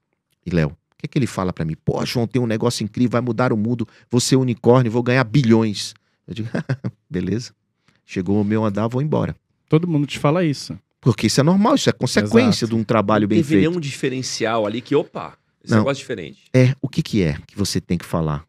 e 0.45 0.51
Léo. 0.51 0.69
O 0.69 0.75
que, 0.99 1.07
que 1.07 1.19
ele 1.19 1.27
fala 1.27 1.53
para 1.53 1.67
mim? 1.67 1.77
Pô, 1.85 2.05
João, 2.07 2.27
tem 2.27 2.41
um 2.41 2.47
negócio 2.47 2.83
incrível, 2.83 3.11
vai 3.11 3.21
mudar 3.21 3.53
o 3.53 3.57
mundo, 3.57 3.87
vou 4.11 4.19
ser 4.19 4.37
unicórnio, 4.37 4.91
vou 4.91 5.03
ganhar 5.03 5.23
bilhões. 5.25 5.93
Eu 6.27 6.33
digo, 6.33 6.49
beleza. 7.11 7.53
Chegou 8.07 8.41
o 8.41 8.45
meu 8.45 8.65
andar, 8.65 8.89
vou 8.89 9.03
embora. 9.03 9.37
Todo 9.69 9.87
mundo 9.87 10.07
te 10.07 10.19
fala 10.19 10.43
isso. 10.43 10.79
Porque 10.99 11.27
isso 11.27 11.39
é 11.41 11.43
normal, 11.45 11.75
isso 11.75 11.91
é 11.91 11.93
consequência 11.93 12.65
Exato. 12.65 12.75
de 12.75 12.81
um 12.81 12.83
trabalho 12.83 13.29
bem 13.29 13.39
Teve 13.39 13.49
feito. 13.57 13.69
nenhum 13.69 13.79
diferencial 13.79 14.67
ali 14.67 14.81
que, 14.81 14.97
opa, 14.97 15.37
esse 15.63 15.73
Não. 15.73 15.81
negócio 15.81 16.01
é 16.01 16.03
diferente. 16.03 16.39
É, 16.55 16.75
o 16.81 16.89
que, 16.89 17.03
que 17.03 17.23
é 17.23 17.37
que 17.47 17.57
você 17.57 17.81
tem 17.81 17.99
que 17.99 18.05
falar? 18.07 18.45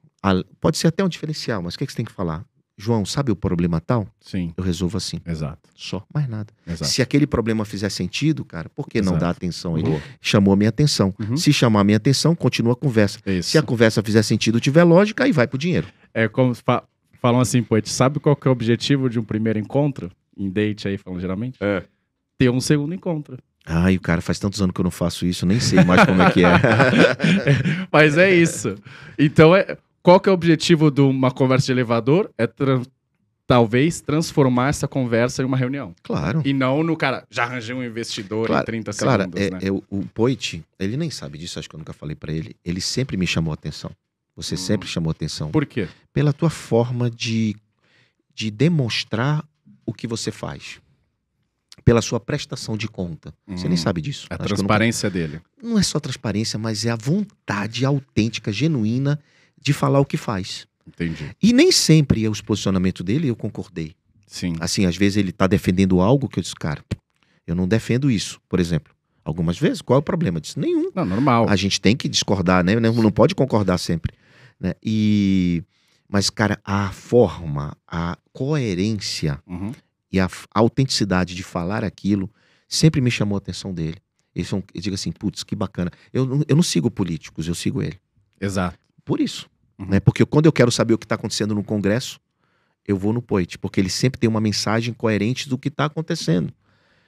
Pode 0.62 0.78
ser 0.78 0.88
até 0.88 1.04
um 1.04 1.10
diferencial, 1.10 1.62
mas 1.62 1.76
o 1.76 1.78
que, 1.78 1.86
que 1.86 1.92
você 1.92 1.98
tem 1.98 2.06
que 2.06 2.12
falar? 2.12 2.46
João, 2.78 3.04
sabe 3.06 3.32
o 3.32 3.36
problema 3.36 3.82
tal? 3.82 4.08
Sim, 4.22 4.54
Eu 4.56 4.64
resolvo 4.64 4.98
assim. 4.98 5.20
exato. 5.26 5.68
Só, 5.76 6.06
mais 6.14 6.28
nada. 6.28 6.54
exato. 6.68 6.92
Se 6.92 7.02
aquele 7.02 7.26
problema 7.26 7.66
fizer 7.66 7.90
sentido, 7.90 8.46
cara, 8.46 8.70
por 8.70 8.88
que 8.88 9.00
não 9.02 9.14
Exato. 9.14 9.20
dar 9.26 9.30
atenção 9.32 9.76
a 9.76 9.80
ele? 9.80 9.90
Boa. 9.90 10.02
Chamou 10.22 10.54
a 10.54 10.56
minha 10.58 10.70
atenção. 10.70 11.14
Uhum. 11.20 11.36
Se 11.36 11.52
chamar 11.52 11.80
a 11.82 11.84
minha 11.84 11.98
atenção, 11.98 12.36
continua 12.36 12.74
a 12.74 12.76
conversa. 12.76 13.20
É 13.26 13.34
isso. 13.34 13.50
Se 13.50 13.58
a 13.58 13.64
conversa 13.64 14.04
fizer 14.04 14.22
sentido, 14.22 14.60
tiver 14.60 14.84
lógica, 14.84 15.24
aí 15.24 15.32
vai 15.32 15.48
pro 15.48 15.58
dinheiro. 15.58 15.88
É 16.14 16.28
como 16.28 16.54
fa- 16.54 16.84
falam 17.20 17.42
assim, 17.42 17.64
pô, 17.64 17.76
sabe 17.84 18.20
qual 18.20 18.36
que 18.36 18.48
é 18.48 18.50
o 18.50 18.52
objetivo 18.52 19.10
de 19.10 19.20
um 19.20 19.24
primeiro 19.24 19.58
encontro? 19.58 20.12
Em 20.38 20.48
date 20.50 20.88
aí, 20.88 20.98
falando 21.00 21.20
geralmente? 21.20 21.58
É. 21.60 21.84
Ter 22.38 22.52
um 22.52 22.62
segundo 22.62 22.94
encontro. 22.94 23.40
Ai, 23.66 23.96
o 23.98 24.00
cara, 24.00 24.22
faz 24.22 24.38
tantos 24.40 24.62
anos 24.62 24.72
que 24.74 24.80
eu 24.80 24.84
não 24.84 24.92
faço 24.92 25.26
isso, 25.26 25.46
nem 25.46 25.60
sei 25.60 25.84
mais 25.84 26.06
como 26.06 26.22
é 26.22 26.32
que 26.32 26.44
é. 26.46 26.50
Mas 27.92 28.18
é 28.18 28.34
isso. 28.34 28.76
Então, 29.18 29.56
é, 29.56 29.78
qual 30.04 30.20
que 30.20 30.30
é 30.30 30.32
o 30.32 30.36
objetivo 30.36 30.90
de 30.92 31.02
uma 31.02 31.32
conversa 31.32 31.68
de 31.68 31.72
elevador? 31.74 32.32
É 32.38 32.48
tran- 32.48 32.84
talvez 33.46 34.02
transformar 34.02 34.70
essa 34.70 34.88
conversa 34.88 35.42
em 35.42 35.46
uma 35.46 35.56
reunião. 35.58 35.96
claro. 36.04 36.42
E 36.46 36.52
não 36.54 36.84
no 36.84 36.96
cara, 36.98 37.26
já 37.30 37.44
arranjei 37.44 37.74
um 37.76 37.84
investidor 37.84 38.48
Claro, 38.48 38.64
em 38.64 38.66
30 38.66 38.94
Claro, 38.94 39.24
segundos, 39.24 39.42
é, 39.42 39.50
né? 39.52 39.60
é 39.62 39.72
o, 39.72 39.84
o 39.90 40.06
Poit, 40.14 40.64
ele 40.80 40.98
nem 40.98 41.10
sabe 41.10 41.38
disso, 41.38 41.58
acho 41.60 41.70
que 41.70 41.76
eu 41.76 41.80
nunca 41.80 41.94
falei 41.94 42.16
pra 42.16 42.32
ele. 42.34 42.56
Ele 42.64 42.82
sempre 42.82 43.16
me 43.18 43.26
chamou 43.28 43.54
atenção. 43.54 43.92
Você 44.36 44.56
Hum. 44.56 44.58
sempre 44.58 44.88
chamou 44.88 45.12
atenção. 45.12 45.50
Por 45.52 45.66
quê? 45.66 45.88
Pela 46.14 46.32
tua 46.34 46.50
forma 46.50 47.10
de, 47.10 47.56
de 48.36 48.52
demonstrar 48.52 49.44
o 49.86 49.94
que 49.94 50.06
você 50.08 50.30
faz. 50.32 50.80
Pela 51.86 52.02
sua 52.02 52.20
prestação 52.20 52.76
de 52.76 52.88
conta. 52.90 53.34
Você 53.48 53.64
nem 53.70 53.76
Hum. 53.76 53.78
sabe 53.78 54.02
disso. 54.02 54.28
A 54.30 54.34
Acho 54.36 54.44
eu 54.44 54.48
nunca- 54.50 54.56
transparência 54.58 55.10
dele. 55.10 55.42
não 55.64 55.80
é 55.80 55.84
só 55.84 56.00
transparência, 56.02 56.60
mas 56.60 56.86
é 56.86 56.90
a 56.92 56.96
vontade 56.98 57.86
autêntica, 57.86 58.52
genuína 58.52 59.18
de 59.62 59.74
falar 59.74 60.00
o 60.00 60.06
que 60.06 60.18
faz. 60.18 60.68
Entendi. 60.88 61.36
E 61.42 61.52
nem 61.54 61.72
sempre 61.72 62.24
é 62.26 62.30
os 62.30 62.42
posicionamentos 62.42 63.04
dele 63.06 63.28
eu 63.28 63.36
concordei. 63.36 63.96
Sim. 64.26 64.54
Assim, 64.60 64.86
às 64.86 64.96
vezes 64.96 65.18
ele 65.18 65.32
tá 65.32 65.48
defendendo 65.48 66.00
algo 66.02 66.28
que 66.30 66.40
eu 66.40 66.44
disse, 66.44 66.56
cara, 66.56 66.84
eu 67.46 67.56
não 67.56 67.68
defendo 67.68 68.10
isso, 68.12 68.40
por 68.48 68.60
exemplo. 68.60 68.94
Algumas 69.24 69.60
vezes, 69.60 69.82
qual 69.82 69.98
é 69.98 70.00
o 70.00 70.04
problema 70.04 70.40
disso? 70.40 70.58
Nenhum. 70.60 70.90
Não, 70.96 71.04
normal. 71.06 71.50
A 71.50 71.56
gente 71.58 71.82
tem 71.82 71.96
que 71.98 72.08
discordar, 72.08 72.64
né? 72.64 72.80
Não, 72.80 72.94
não 72.94 73.12
pode 73.12 73.36
concordar 73.36 73.78
sempre. 73.78 74.14
Né? 74.60 74.74
E... 74.82 75.62
Mas, 76.10 76.30
cara, 76.30 76.58
a 76.64 76.90
forma, 76.92 77.76
a 77.86 78.18
coerência 78.32 79.42
Uhum. 79.46 79.74
e 80.12 80.20
a 80.20 80.30
autenticidade 80.54 81.36
de 81.36 81.44
falar 81.44 81.84
aquilo 81.84 82.30
sempre 82.70 83.02
me 83.02 83.12
chamou 83.12 83.36
a 83.36 83.40
atenção 83.40 83.74
dele. 83.74 83.98
São, 84.46 84.64
eu 84.74 84.80
digo 84.82 84.94
assim, 84.94 85.12
putz, 85.12 85.44
que 85.44 85.56
bacana. 85.56 85.92
Eu, 86.14 86.44
eu 86.48 86.56
não 86.56 86.64
sigo 86.64 86.90
políticos, 86.92 87.48
eu 87.48 87.56
sigo 87.56 87.82
ele. 87.82 88.00
Exato. 88.40 88.78
Por 89.08 89.22
isso. 89.22 89.50
Uhum. 89.80 89.88
Né? 89.88 90.00
Porque 90.00 90.26
quando 90.26 90.46
eu 90.46 90.52
quero 90.52 90.72
saber 90.72 90.94
o 90.94 90.98
que 90.98 91.06
está 91.06 91.16
acontecendo 91.16 91.56
no 91.56 91.64
Congresso, 91.64 92.20
eu 92.86 92.98
vou 92.98 93.14
no 93.14 93.22
Poit, 93.22 93.58
porque 93.58 93.80
ele 93.80 93.90
sempre 93.90 94.20
tem 94.20 94.30
uma 94.30 94.42
mensagem 94.42 94.94
coerente 94.94 95.50
do 95.50 95.58
que 95.58 95.70
está 95.70 95.86
acontecendo. 95.86 96.54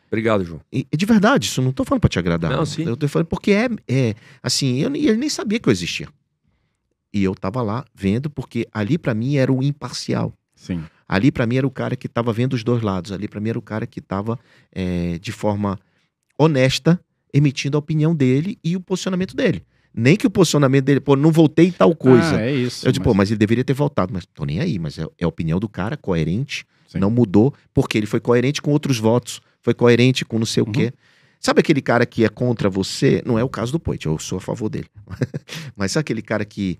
Obrigado, 0.08 0.44
João. 0.44 0.62
E, 0.74 0.88
de 0.92 1.06
verdade, 1.06 1.46
isso 1.46 1.62
não 1.62 1.72
tô 1.72 1.84
falando 1.86 2.02
para 2.02 2.10
te 2.10 2.18
agradar. 2.18 2.52
Não, 2.52 2.66
sim. 2.66 2.84
Eu 2.84 2.98
tô 2.98 3.08
falando 3.08 3.28
porque 3.28 3.52
é, 3.52 3.70
é 3.88 4.16
assim, 4.42 4.80
eu, 4.80 4.96
ele 4.96 5.18
nem 5.18 5.30
sabia 5.30 5.60
que 5.60 5.70
eu 5.70 5.72
existia. 5.72 6.08
E 7.14 7.24
eu 7.24 7.36
tava 7.36 7.62
lá 7.62 7.86
vendo, 7.94 8.30
porque 8.30 8.68
ali 8.72 8.98
para 8.98 9.14
mim 9.14 9.36
era 9.36 9.52
o 9.52 9.62
imparcial. 9.62 10.34
Sim. 10.56 10.84
Ali 11.08 11.32
para 11.32 11.46
mim 11.46 11.58
era 11.58 11.68
o 11.68 11.72
cara 11.72 11.96
que 11.96 12.08
estava 12.08 12.34
vendo 12.34 12.54
os 12.54 12.64
dois 12.64 12.82
lados. 12.82 13.12
Ali 13.12 13.28
para 13.28 13.40
mim 13.40 13.50
era 13.50 13.60
o 13.60 13.62
cara 13.62 13.86
que 13.86 14.00
estava 14.00 14.40
de 15.22 15.32
forma 15.32 15.80
honesta 16.38 17.00
emitindo 17.34 17.78
a 17.78 17.80
opinião 17.80 18.16
dele 18.16 18.58
e 18.64 18.76
o 18.76 18.82
posicionamento 18.82 19.36
dele. 19.36 19.64
Nem 19.94 20.16
que 20.16 20.28
o 20.28 20.30
posicionamento 20.30 20.86
dele, 20.86 21.00
pô, 21.00 21.16
não 21.16 21.32
voltei 21.32 21.72
tal 21.72 21.96
coisa. 21.96 22.38
Ah, 22.38 22.42
é 22.42 22.54
isso. 22.54 22.88
eu 22.88 22.92
digo, 22.92 23.04
pô, 23.04 23.10
mas- 23.12 23.18
mas 23.18 23.32
ele 23.32 23.38
deveria 23.40 23.64
ter 23.64 23.74
voltado. 23.74 24.14
Mas 24.14 24.26
tô 24.26 24.46
nem 24.46 24.60
aí, 24.60 24.78
mas 24.80 24.98
é, 25.00 25.06
é 25.18 25.26
a 25.26 25.28
opinião 25.28 25.60
do 25.60 25.68
cara, 25.68 25.98
coerente, 25.98 26.66
Sim. 26.88 27.00
não 27.00 27.10
mudou, 27.10 27.54
porque 27.74 27.98
ele 27.98 28.06
foi 28.08 28.20
coerente 28.20 28.62
com 28.62 28.72
outros 28.72 28.98
votos, 29.00 29.42
foi 29.62 29.74
coerente 29.74 30.24
com 30.24 30.38
não 30.40 30.46
sei 30.46 30.64
Uhum. 30.64 30.70
o 30.70 30.72
quê. 30.72 30.94
Sabe 31.40 31.62
aquele 31.62 31.82
cara 31.82 32.06
que 32.06 32.24
é 32.26 32.30
contra 32.30 32.70
você? 32.70 33.24
Não 33.26 33.40
é 33.40 33.44
o 33.44 33.50
caso 33.50 33.72
do 33.72 33.80
Poit, 33.80 34.06
eu 34.06 34.18
sou 34.20 34.38
a 34.38 34.42
favor 34.42 34.70
dele. 34.70 34.88
mas 35.76 35.92
sabe 35.94 36.02
aquele 36.02 36.22
cara 36.22 36.44
que 36.46 36.78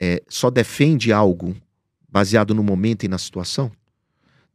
é, 0.00 0.22
só 0.28 0.50
defende 0.50 1.12
algo 1.12 1.54
baseado 2.08 2.54
no 2.54 2.62
momento 2.62 3.04
e 3.04 3.08
na 3.08 3.18
situação? 3.18 3.70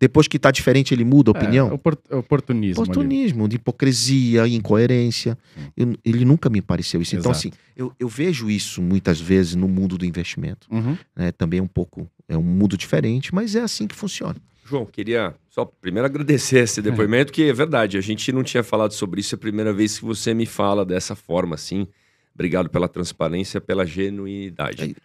Depois 0.04 0.28
que 0.28 0.36
está 0.36 0.52
diferente, 0.52 0.94
ele 0.94 1.06
muda 1.06 1.30
a 1.30 1.34
opinião? 1.34 1.70
É, 1.70 1.74
opor- 1.74 1.98
oportunismo. 2.12 2.82
ali. 2.84 2.92
Oportunismo, 2.92 3.48
de 3.48 3.56
hipocrisia, 3.56 4.46
incoerência. 4.50 5.38
Eu- 5.78 5.96
ele 6.04 6.26
nunca 6.26 6.50
me 6.50 6.62
pareceu 6.62 7.02
isso. 7.02 7.16
Então, 7.16 7.32
Exato. 7.32 7.48
assim, 7.48 7.58
eu, 7.78 7.94
eu 7.98 8.10
vejo 8.10 8.50
isso 8.50 8.82
muitas 8.82 9.22
vezes 9.22 9.56
no 9.56 9.70
mundo 9.70 9.98
do 9.98 10.06
investimento. 10.06 10.68
Uhum. 10.70 10.98
né? 11.16 11.32
Também 11.32 11.60
é 11.60 11.63
um 11.63 11.68
pouco, 11.68 12.06
é 12.28 12.38
um 12.38 12.42
mundo 12.44 12.76
diferente, 12.78 13.34
mas 13.34 13.56
é 13.56 13.62
assim 13.62 13.88
que 13.88 13.96
funciona. 13.96 14.36
João, 14.66 14.86
queria 14.86 15.34
só 15.50 15.63
primeiro 15.63 16.06
agradecer 16.06 16.60
esse 16.60 16.82
depoimento, 17.08 17.32
que 17.32 17.44
é 17.44 17.54
verdade, 17.54 17.98
a 17.98 18.02
gente 18.02 18.30
não 18.34 18.44
tinha 18.44 18.62
falado 18.62 18.92
sobre 18.92 19.22
isso, 19.22 19.36
é 19.36 19.38
a 19.38 19.39
primeira 19.39 19.72
vez 19.72 19.98
que 20.00 20.04
você 20.04 20.34
me 20.34 20.46
fala 20.46 20.84
dessa 20.86 21.16
forma, 21.16 21.56
assim. 21.56 21.88
Obrigado 22.36 22.70
pela 22.70 22.89
transparência, 22.89 23.62
pela 23.62 23.86
genuinidade. 23.86 24.84
Aí. 24.84 24.96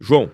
João, 0.00 0.30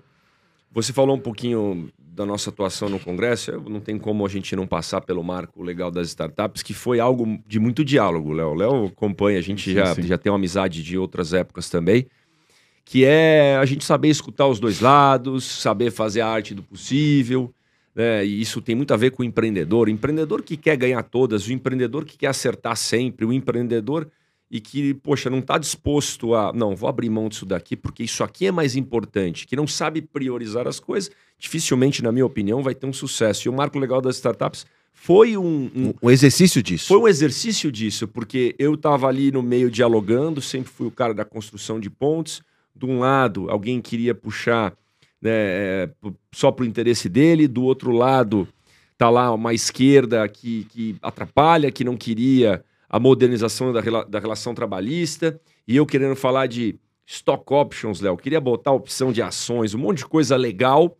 você 0.71 0.93
falou 0.93 1.13
um 1.15 1.19
pouquinho 1.19 1.89
da 2.13 2.25
nossa 2.25 2.49
atuação 2.51 2.89
no 2.89 2.99
Congresso, 2.99 3.51
eu- 3.51 3.61
não 3.61 3.79
tem 3.79 3.97
como 3.97 4.25
a 4.25 4.29
gente 4.29 4.55
não 4.55 4.67
passar 4.67 5.01
pelo 5.01 5.23
marco 5.23 5.63
legal 5.63 5.89
das 5.89 6.07
startups, 6.09 6.61
que 6.61 6.73
foi 6.73 6.99
algo 6.99 7.39
de 7.47 7.59
muito 7.59 7.83
diálogo, 7.83 8.31
Léo. 8.31 8.53
Léo 8.53 8.85
acompanha, 8.85 9.39
a 9.39 9.41
gente 9.41 9.63
Sim, 9.69 9.75
já, 9.75 9.95
sim. 9.95 10.03
já 10.03 10.17
tem 10.17 10.31
uma 10.31 10.37
amizade 10.37 10.83
de 10.83 10.97
outras 10.97 11.33
épocas 11.33 11.69
também, 11.69 12.05
que 12.85 13.03
é 13.03 13.57
a 13.57 13.65
gente 13.65 13.83
saber 13.83 14.09
escutar 14.09 14.47
os 14.47 14.59
dois 14.59 14.79
lados, 14.79 15.43
saber 15.43 15.91
fazer 15.91 16.21
a 16.21 16.27
arte 16.27 16.53
do 16.53 16.61
possível, 16.61 17.51
né? 17.95 18.25
E 18.25 18.41
isso 18.41 18.61
tem 18.61 18.75
muito 18.75 18.93
a 18.93 18.97
ver 18.97 19.11
com 19.11 19.23
o 19.23 19.25
empreendedor. 19.25 19.87
O 19.87 19.91
empreendedor 19.91 20.43
que 20.43 20.55
quer 20.57 20.75
ganhar 20.75 21.01
todas, 21.03 21.47
o 21.47 21.53
empreendedor 21.53 22.05
que 22.05 22.17
quer 22.17 22.27
acertar 22.27 22.75
sempre, 22.75 23.25
o 23.25 23.33
empreendedor 23.33 24.07
e 24.51 24.59
que, 24.61 24.93
poxa, 24.93 25.29
não 25.29 25.39
está 25.39 25.57
disposto 25.57 26.35
a. 26.35 26.53
Não, 26.53 26.75
vou 26.75 26.87
abrir 26.89 27.09
mão 27.09 27.27
disso 27.29 27.45
daqui 27.45 27.75
porque 27.75 28.03
isso 28.03 28.23
aqui 28.23 28.45
é 28.47 28.51
mais 28.51 28.75
importante, 28.75 29.47
que 29.47 29.55
não 29.55 29.65
sabe 29.67 30.01
priorizar 30.01 30.67
as 30.67 30.79
coisas, 30.79 31.11
dificilmente, 31.39 32.03
na 32.03 32.11
minha 32.11 32.25
opinião, 32.25 32.61
vai 32.61 32.75
ter 32.75 32.85
um 32.85 32.93
sucesso. 32.93 33.47
E 33.47 33.49
o 33.49 33.53
marco 33.53 33.79
legal 33.79 33.99
das 34.01 34.15
startups 34.17 34.65
foi 34.93 35.35
um- 35.35 35.71
um, 35.75 35.93
Um, 36.03 36.09
exercício 36.11 36.61
disso. 36.61 36.87
foi 36.87 36.97
um 36.99 37.07
exercício 37.07 37.71
disso, 37.71 38.07
porque 38.07 38.53
eu 38.59 38.75
estava 38.75 39.07
ali 39.07 39.31
no 39.31 39.41
meio 39.41 39.71
dialogando, 39.71 40.39
sempre 40.39 40.71
fui 40.71 40.85
o 40.85 40.91
cara 40.91 41.13
da 41.13 41.25
construção 41.25 41.79
de 41.79 41.89
pontes. 41.89 42.41
De 42.75 42.85
um 42.85 42.99
lado, 42.99 43.49
alguém 43.49 43.81
queria 43.81 44.13
puxar 44.15 44.73
né, 45.21 45.29
é, 45.31 45.89
só 46.33 46.51
para 46.51 46.63
o 46.63 46.67
interesse 46.67 47.07
dele, 47.07 47.47
do 47.47 47.63
outro 47.63 47.91
lado, 47.91 48.47
tá 48.97 49.09
lá 49.09 49.31
uma 49.33 49.53
esquerda 49.53 50.27
que, 50.27 50.65
que 50.65 50.95
atrapalha, 51.01 51.71
que 51.71 51.83
não 51.83 51.95
queria 51.95 52.63
a 52.93 52.99
modernização 52.99 53.73
da, 53.73 53.81
rela- 53.81 54.05
da 54.05 54.19
relação 54.19 54.53
trabalhista, 54.53 55.41
e 55.67 55.75
eu 55.75 55.83
querendo 55.83 56.15
falar 56.15 56.45
de 56.45 56.75
stock 57.07 57.43
options, 57.51 57.99
Léo, 57.99 58.15
queria 58.15 58.39
botar 58.39 58.71
opção 58.71 59.11
de 59.11 59.19
ações, 59.19 59.73
um 59.73 59.79
monte 59.79 59.97
de 59.99 60.05
coisa 60.05 60.35
legal, 60.37 60.95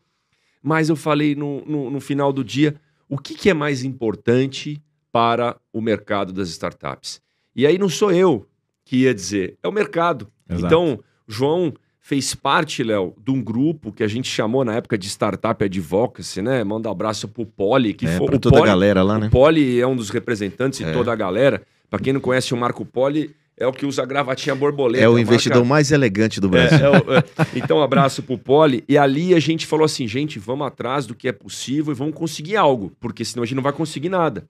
mas 0.59 0.89
eu 0.89 0.95
falei 0.95 1.35
no, 1.35 1.63
no, 1.67 1.91
no 1.91 1.99
final 2.01 2.33
do 2.33 2.43
dia, 2.43 2.73
o 3.07 3.15
que, 3.15 3.35
que 3.35 3.47
é 3.47 3.53
mais 3.53 3.83
importante 3.83 4.81
para 5.11 5.55
o 5.71 5.79
mercado 5.79 6.33
das 6.33 6.49
startups? 6.49 7.21
E 7.55 7.67
aí 7.67 7.77
não 7.77 7.87
sou 7.89 8.11
eu 8.11 8.47
que 8.83 9.03
ia 9.03 9.13
dizer, 9.13 9.55
é 9.61 9.67
o 9.67 9.71
mercado. 9.71 10.27
Exato. 10.49 10.65
Então, 10.65 10.99
João 11.27 11.71
fez 12.01 12.33
parte, 12.33 12.83
Léo, 12.83 13.13
de 13.23 13.29
um 13.29 13.39
grupo 13.39 13.91
que 13.93 14.03
a 14.03 14.07
gente 14.07 14.27
chamou 14.27 14.65
na 14.65 14.73
época 14.75 14.97
de 14.97 15.07
Startup 15.07 15.63
Advocacy, 15.63 16.41
né? 16.41 16.63
Manda 16.63 16.89
um 16.89 16.91
abraço 16.91 17.27
pro 17.27 17.45
Poli, 17.45 17.93
que 17.93 18.07
é, 18.07 18.17
foi 18.17 18.35
o 18.35 18.39
toda 18.39 18.57
a 18.61 18.65
galera 18.65 19.03
lá, 19.03 19.19
né? 19.19 19.27
o 19.27 19.29
Poli 19.29 19.79
é 19.79 19.85
um 19.85 19.95
dos 19.95 20.09
representantes 20.09 20.79
e 20.79 20.83
É. 20.85 20.91
toda 20.91 21.13
a 21.13 21.15
galera. 21.15 21.61
Para 21.93 22.01
quem 22.01 22.11
não 22.11 22.19
conhece 22.19 22.51
o 22.55 22.57
Marco 22.57 22.83
Poli, 22.83 23.35
é 23.55 23.67
o 23.67 23.71
que 23.71 23.85
usa 23.85 24.01
a 24.01 24.05
gravatinha 24.07 24.55
borboleta. 24.55 25.03
É 25.03 25.07
o 25.07 25.11
marca- 25.11 25.21
investidor 25.29 25.63
mais 25.63 25.91
elegante 25.91 26.41
do 26.41 26.47
é, 26.47 26.49
Brasil. 26.49 26.79
é 26.87 26.89
o- 26.89 27.13
é. 27.13 27.23
Então, 27.53 27.77
um 27.77 27.83
abraço 27.83 28.23
pro 28.23 28.35
Poli. 28.35 28.83
E 28.89 28.97
ali 28.97 29.35
a 29.35 29.39
gente 29.39 29.67
falou 29.67 29.85
assim, 29.85 30.07
gente, 30.07 30.39
vamos 30.39 30.65
atrás 30.65 31.05
do 31.05 31.13
que 31.13 31.27
é 31.27 31.31
possível 31.31 31.93
e 31.93 31.95
vamos 31.95 32.15
conseguir 32.15 32.55
algo, 32.55 32.91
porque 32.99 33.23
senão 33.23 33.43
a 33.43 33.45
gente 33.45 33.57
não 33.57 33.61
vai 33.61 33.73
conseguir 33.73 34.09
nada. 34.09 34.49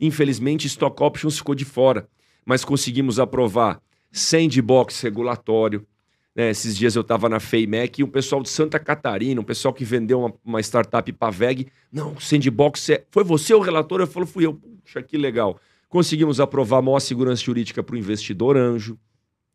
Infelizmente, 0.00 0.68
Stock 0.68 1.02
Options 1.02 1.36
ficou 1.36 1.52
de 1.52 1.64
fora, 1.64 2.06
mas 2.46 2.64
conseguimos 2.64 3.18
aprovar 3.18 3.80
sandbox 4.12 5.00
regulatório. 5.00 5.84
né? 6.32 6.48
esses 6.50 6.76
dias 6.76 6.94
eu 6.94 7.02
estava 7.02 7.28
na 7.28 7.40
FEIMEC 7.40 8.02
e 8.02 8.04
um 8.04 8.08
pessoal 8.08 8.40
de 8.40 8.50
Santa 8.50 8.78
Catarina, 8.78 9.40
um 9.40 9.44
pessoal 9.44 9.74
que 9.74 9.84
vendeu 9.84 10.20
uma, 10.20 10.32
uma 10.44 10.60
startup 10.60 11.12
para 11.12 11.30
VEG. 11.32 11.66
Não, 11.92 12.20
sandbox 12.20 12.88
é... 12.90 13.02
Foi 13.10 13.24
você 13.24 13.52
o 13.52 13.58
relator? 13.58 14.00
Eu 14.00 14.06
falo, 14.06 14.26
fui 14.26 14.46
eu. 14.46 14.54
Puxa, 14.84 15.02
que 15.02 15.16
legal. 15.16 15.58
Conseguimos 15.94 16.40
aprovar 16.40 16.82
maior 16.82 16.98
segurança 16.98 17.44
jurídica 17.44 17.80
para 17.80 17.94
o 17.94 17.96
investidor 17.96 18.56
anjo. 18.56 18.98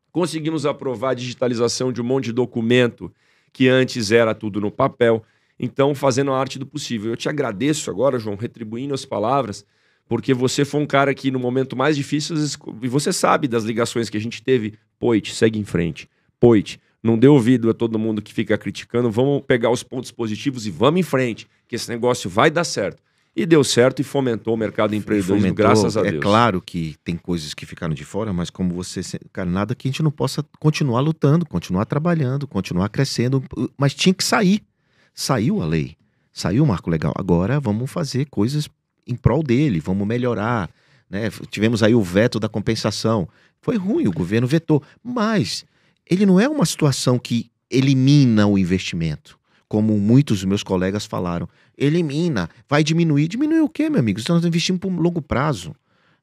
Conseguimos 0.09 0.65
aprovar 0.65 1.09
a 1.09 1.13
digitalização 1.13 1.91
de 1.91 2.01
um 2.01 2.05
monte 2.05 2.27
de 2.27 2.31
documento 2.31 3.13
que 3.51 3.67
antes 3.67 4.09
era 4.09 4.33
tudo 4.33 4.61
no 4.61 4.71
papel. 4.71 5.21
Então, 5.59 5.93
fazendo 5.93 6.31
a 6.31 6.39
arte 6.39 6.57
do 6.57 6.65
possível. 6.65 7.11
Eu 7.11 7.17
te 7.17 7.27
agradeço 7.27 7.91
agora, 7.91 8.17
João, 8.17 8.37
retribuindo 8.37 8.93
as 8.93 9.03
palavras, 9.03 9.65
porque 10.07 10.33
você 10.33 10.63
foi 10.63 10.79
um 10.79 10.85
cara 10.85 11.13
que, 11.13 11.29
no 11.29 11.39
momento 11.39 11.75
mais 11.75 11.97
difícil, 11.97 12.37
e 12.81 12.87
você 12.87 13.11
sabe 13.11 13.45
das 13.45 13.65
ligações 13.65 14.09
que 14.09 14.15
a 14.15 14.21
gente 14.21 14.41
teve. 14.41 14.75
Poit, 14.97 15.35
segue 15.35 15.59
em 15.59 15.65
frente. 15.65 16.09
Poit, 16.39 16.79
não 17.03 17.19
dê 17.19 17.27
ouvido 17.27 17.69
a 17.69 17.73
todo 17.73 17.99
mundo 17.99 18.21
que 18.21 18.33
fica 18.33 18.57
criticando. 18.57 19.11
Vamos 19.11 19.43
pegar 19.45 19.71
os 19.71 19.83
pontos 19.83 20.09
positivos 20.09 20.65
e 20.65 20.71
vamos 20.71 21.01
em 21.01 21.03
frente, 21.03 21.49
que 21.67 21.75
esse 21.75 21.89
negócio 21.89 22.29
vai 22.29 22.49
dar 22.49 22.63
certo. 22.63 23.03
E 23.35 23.45
deu 23.45 23.63
certo 23.63 24.01
e 24.01 24.03
fomentou 24.03 24.53
o 24.53 24.57
mercado 24.57 24.95
empreendedorismo, 24.95 25.53
graças 25.53 25.95
a 25.95 26.01
é 26.01 26.11
Deus. 26.11 26.23
claro 26.23 26.61
que 26.61 26.95
tem 27.03 27.15
coisas 27.15 27.53
que 27.53 27.65
ficaram 27.65 27.93
de 27.93 28.03
fora, 28.03 28.33
mas 28.33 28.49
como 28.49 28.73
você, 28.73 29.01
cara, 29.31 29.49
nada 29.49 29.75
que 29.75 29.87
a 29.87 29.91
gente 29.91 30.03
não 30.03 30.11
possa 30.11 30.43
continuar 30.59 30.99
lutando, 30.99 31.45
continuar 31.45 31.85
trabalhando, 31.85 32.47
continuar 32.47 32.89
crescendo, 32.89 33.41
mas 33.77 33.93
tinha 33.93 34.13
que 34.13 34.23
sair. 34.23 34.63
Saiu 35.13 35.61
a 35.61 35.65
lei, 35.65 35.95
saiu 36.33 36.63
o 36.63 36.67
marco 36.67 36.89
legal. 36.89 37.13
Agora 37.17 37.59
vamos 37.59 37.89
fazer 37.89 38.25
coisas 38.25 38.67
em 39.07 39.15
prol 39.15 39.41
dele, 39.41 39.79
vamos 39.79 40.07
melhorar, 40.07 40.69
né? 41.09 41.29
Tivemos 41.49 41.81
aí 41.81 41.95
o 41.95 42.03
veto 42.03 42.39
da 42.39 42.49
compensação. 42.49 43.27
Foi 43.61 43.77
ruim, 43.77 44.07
o 44.07 44.11
governo 44.11 44.47
vetou, 44.47 44.83
mas 45.03 45.65
ele 46.09 46.25
não 46.25 46.39
é 46.39 46.49
uma 46.49 46.65
situação 46.65 47.17
que 47.17 47.49
elimina 47.69 48.47
o 48.47 48.57
investimento, 48.57 49.38
como 49.69 49.97
muitos 49.99 50.39
dos 50.39 50.45
meus 50.45 50.63
colegas 50.63 51.05
falaram. 51.05 51.47
Elimina, 51.77 52.49
vai 52.67 52.83
diminuir. 52.83 53.27
Diminuir 53.27 53.61
o 53.61 53.69
quê, 53.69 53.87
meu 53.87 53.99
amigo? 53.99 54.19
Nós 54.27 54.43
investimos 54.43 54.81
por 54.81 54.91
longo 54.91 55.21
prazo. 55.21 55.75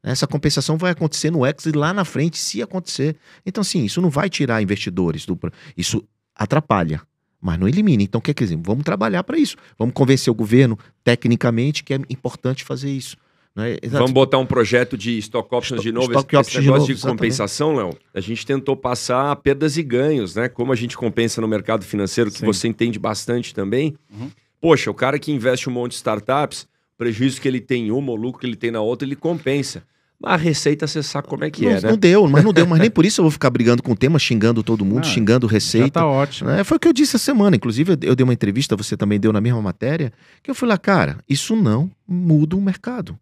Essa 0.02 0.26
compensação 0.26 0.76
vai 0.76 0.90
acontecer 0.90 1.30
no 1.30 1.46
X 1.46 1.66
e 1.66 1.72
lá 1.72 1.94
na 1.94 2.04
frente, 2.04 2.38
se 2.38 2.60
acontecer. 2.60 3.16
Então, 3.46 3.62
assim, 3.62 3.84
isso 3.84 4.02
não 4.02 4.10
vai 4.10 4.28
tirar 4.28 4.60
investidores 4.60 5.24
do. 5.24 5.38
Isso 5.76 6.02
atrapalha, 6.34 7.00
mas 7.40 7.58
não 7.58 7.68
elimina. 7.68 8.02
Então, 8.02 8.20
quer 8.20 8.34
dizer, 8.34 8.58
vamos 8.60 8.84
trabalhar 8.84 9.22
para 9.22 9.38
isso. 9.38 9.56
Vamos 9.78 9.94
convencer 9.94 10.30
o 10.30 10.34
governo, 10.34 10.78
tecnicamente, 11.04 11.84
que 11.84 11.94
é 11.94 12.00
importante 12.10 12.64
fazer 12.64 12.90
isso. 12.90 13.16
É? 13.56 13.78
Exato. 13.82 13.98
Vamos 13.98 14.12
botar 14.12 14.38
um 14.38 14.46
projeto 14.46 14.96
de 14.98 15.16
stock 15.18 15.54
options 15.54 15.80
de 15.82 15.90
novo. 15.90 16.08
Stock 16.12 16.36
esse, 16.36 16.50
esse 16.50 16.60
de 16.60 16.66
negócio 16.66 16.88
novo, 16.90 16.94
de, 16.94 17.06
compensação, 17.06 17.74
Léo, 17.74 17.90
a 18.14 18.20
gente 18.20 18.44
tentou 18.44 18.76
passar 18.76 19.34
perdas 19.36 19.76
e 19.76 19.82
ganhos, 19.82 20.34
né? 20.36 20.48
Como 20.48 20.72
a 20.72 20.76
gente 20.76 20.96
compensa 20.96 21.40
no 21.40 21.48
mercado 21.48 21.84
financeiro, 21.84 22.30
que 22.30 22.38
Sim. 22.40 22.46
você 22.46 22.68
entende 22.68 22.98
bastante 22.98 23.54
também. 23.54 23.94
Uhum. 24.12 24.30
Poxa, 24.60 24.90
o 24.90 24.94
cara 24.94 25.18
que 25.18 25.32
investe 25.32 25.68
um 25.68 25.72
monte 25.72 25.92
de 25.92 25.96
startups, 25.96 26.62
o 26.62 26.98
prejuízo 26.98 27.40
que 27.40 27.48
ele 27.48 27.60
tem 27.60 27.88
em 27.88 27.90
uma, 27.90 28.12
o 28.12 28.16
lucro 28.16 28.40
que 28.40 28.46
ele 28.46 28.56
tem 28.56 28.70
na 28.70 28.80
outra, 28.80 29.06
ele 29.08 29.16
compensa. 29.16 29.82
Mas 30.18 30.32
a 30.32 30.36
receita 30.36 30.86
você 30.86 31.02
sabe 31.02 31.28
como 31.28 31.44
é 31.44 31.50
que 31.50 31.62
não, 31.66 31.70
é, 31.72 31.74
né? 31.80 31.90
não 31.90 31.96
deu, 31.98 32.26
mas 32.26 32.42
não 32.42 32.50
deu. 32.52 32.66
Mas 32.66 32.78
nem 32.80 32.90
por 32.90 33.04
isso 33.06 33.20
eu 33.20 33.24
vou 33.24 33.30
ficar 33.30 33.50
brigando 33.50 33.82
com 33.82 33.92
o 33.92 33.96
tema, 33.96 34.18
xingando 34.18 34.62
todo 34.62 34.82
mundo, 34.82 35.00
Ah, 35.00 35.08
xingando 35.10 35.46
receita. 35.46 35.90
tá 36.00 36.06
ótimo. 36.06 36.48
É, 36.50 36.64
foi 36.64 36.78
o 36.78 36.80
que 36.80 36.88
eu 36.88 36.92
disse 36.92 37.16
essa 37.16 37.24
semana. 37.26 37.54
Inclusive, 37.54 37.92
eu- 37.92 37.98
eu 38.10 38.16
dei 38.16 38.24
uma 38.24 38.32
entrevista, 38.32 38.74
você 38.74 38.96
também 38.96 39.20
deu 39.20 39.30
na 39.30 39.42
mesma 39.42 39.60
matéria, 39.60 40.10
que 40.42 40.50
eu 40.50 40.54
fui 40.54 40.66
lá, 40.66 40.78
cara, 40.78 41.18
isso 41.28 41.54
não 41.54 41.90
muda 42.08 42.56
o 42.56 42.60
mercado. 42.62 43.18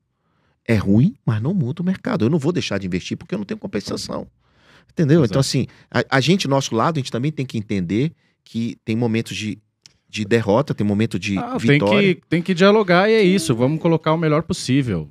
É 0.67 0.75
ruim, 0.77 1.15
mas 1.27 1.43
não 1.43 1.53
muda 1.53 1.83
o 1.83 1.85
mercado. 1.85 2.25
Eu 2.25 2.31
não 2.31 2.39
vou 2.39 2.53
deixar 2.53 2.79
de 2.79 2.87
investir 2.87 3.17
porque 3.17 3.35
eu 3.35 3.39
não 3.39 3.45
tenho 3.45 3.59
compensação. 3.59 4.27
Entendeu? 4.91 5.21
Exato. 5.21 5.33
Então, 5.33 5.41
assim, 5.41 5.67
a, 5.91 6.05
a 6.17 6.21
gente, 6.21 6.47
nosso 6.49 6.75
lado, 6.75 6.97
a 6.97 7.01
gente 7.01 7.11
também 7.13 7.31
tem 7.33 7.45
que 7.45 7.59
entender 7.59 8.13
que 8.45 8.77
tem 8.85 8.95
momentos 8.97 9.37
de, 9.37 9.59
de 10.09 10.25
derrota, 10.25 10.75
tem 10.75 10.87
momento 10.87 11.19
de 11.19 11.37
Ah, 11.39 11.57
tem, 11.59 11.71
vitória. 11.73 12.15
que, 12.15 12.23
tem 12.29 12.41
que 12.43 12.55
dialogar 12.55 13.11
e 13.11 13.15
é 13.15 13.23
isso. 13.23 13.55
Vamos 13.55 13.81
colocar 13.81 14.13
o 14.13 14.17
melhor 14.19 14.43
possível. 14.43 15.09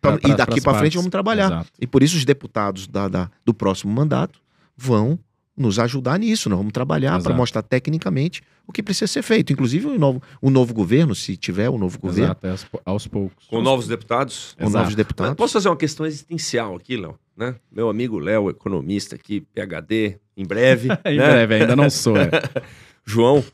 pra- 0.00 0.14
e 0.16 0.18
pra- 0.20 0.34
daqui 0.36 0.52
pras 0.52 0.62
para 0.64 0.78
frente 0.78 0.96
vamos 0.96 1.10
trabalhar. 1.10 1.46
Exato. 1.46 1.70
E 1.80 1.86
por 1.86 2.02
isso 2.02 2.16
os 2.16 2.24
deputados 2.24 2.86
da- 2.86 3.08
da- 3.08 3.30
do 3.44 3.52
próximo 3.52 3.92
mandato 3.92 4.38
vão 4.76 5.18
nos 5.56 5.78
ajudar 5.78 6.18
nisso. 6.18 6.48
Nós 6.48 6.58
vamos 6.58 6.72
trabalhar 6.72 7.20
para 7.22 7.34
mostrar 7.34 7.62
tecnicamente 7.62 8.42
o 8.66 8.72
que 8.72 8.82
precisa 8.82 9.06
ser 9.06 9.22
feito. 9.22 9.52
Inclusive 9.52 9.86
o 9.86 9.98
novo, 9.98 10.22
o 10.40 10.50
novo 10.50 10.74
governo, 10.74 11.14
se 11.14 11.36
tiver 11.36 11.70
o 11.70 11.78
novo 11.78 11.98
governo, 11.98 12.36
Exato, 12.42 12.46
é 12.46 12.50
aos, 12.50 12.66
aos 12.84 13.06
poucos. 13.06 13.46
Com 13.46 13.62
novos 13.62 13.88
deputados. 13.88 14.54
com 14.58 14.64
Exato. 14.64 14.72
novos 14.72 14.88
Mas 14.88 14.96
deputados. 14.96 15.34
posso 15.34 15.52
fazer 15.54 15.68
uma 15.68 15.76
questão 15.76 16.04
existencial 16.04 16.76
aqui, 16.76 16.96
Léo? 16.96 17.18
Né? 17.36 17.54
Meu 17.70 17.88
amigo 17.88 18.18
Léo, 18.18 18.50
economista 18.50 19.14
aqui, 19.14 19.40
PHD, 19.40 20.18
em 20.36 20.44
breve. 20.44 20.88
em 21.04 21.16
né? 21.16 21.28
breve, 21.28 21.54
ainda 21.54 21.76
não 21.76 21.88
sou. 21.90 22.16
É. 22.16 22.30
João, 23.04 23.44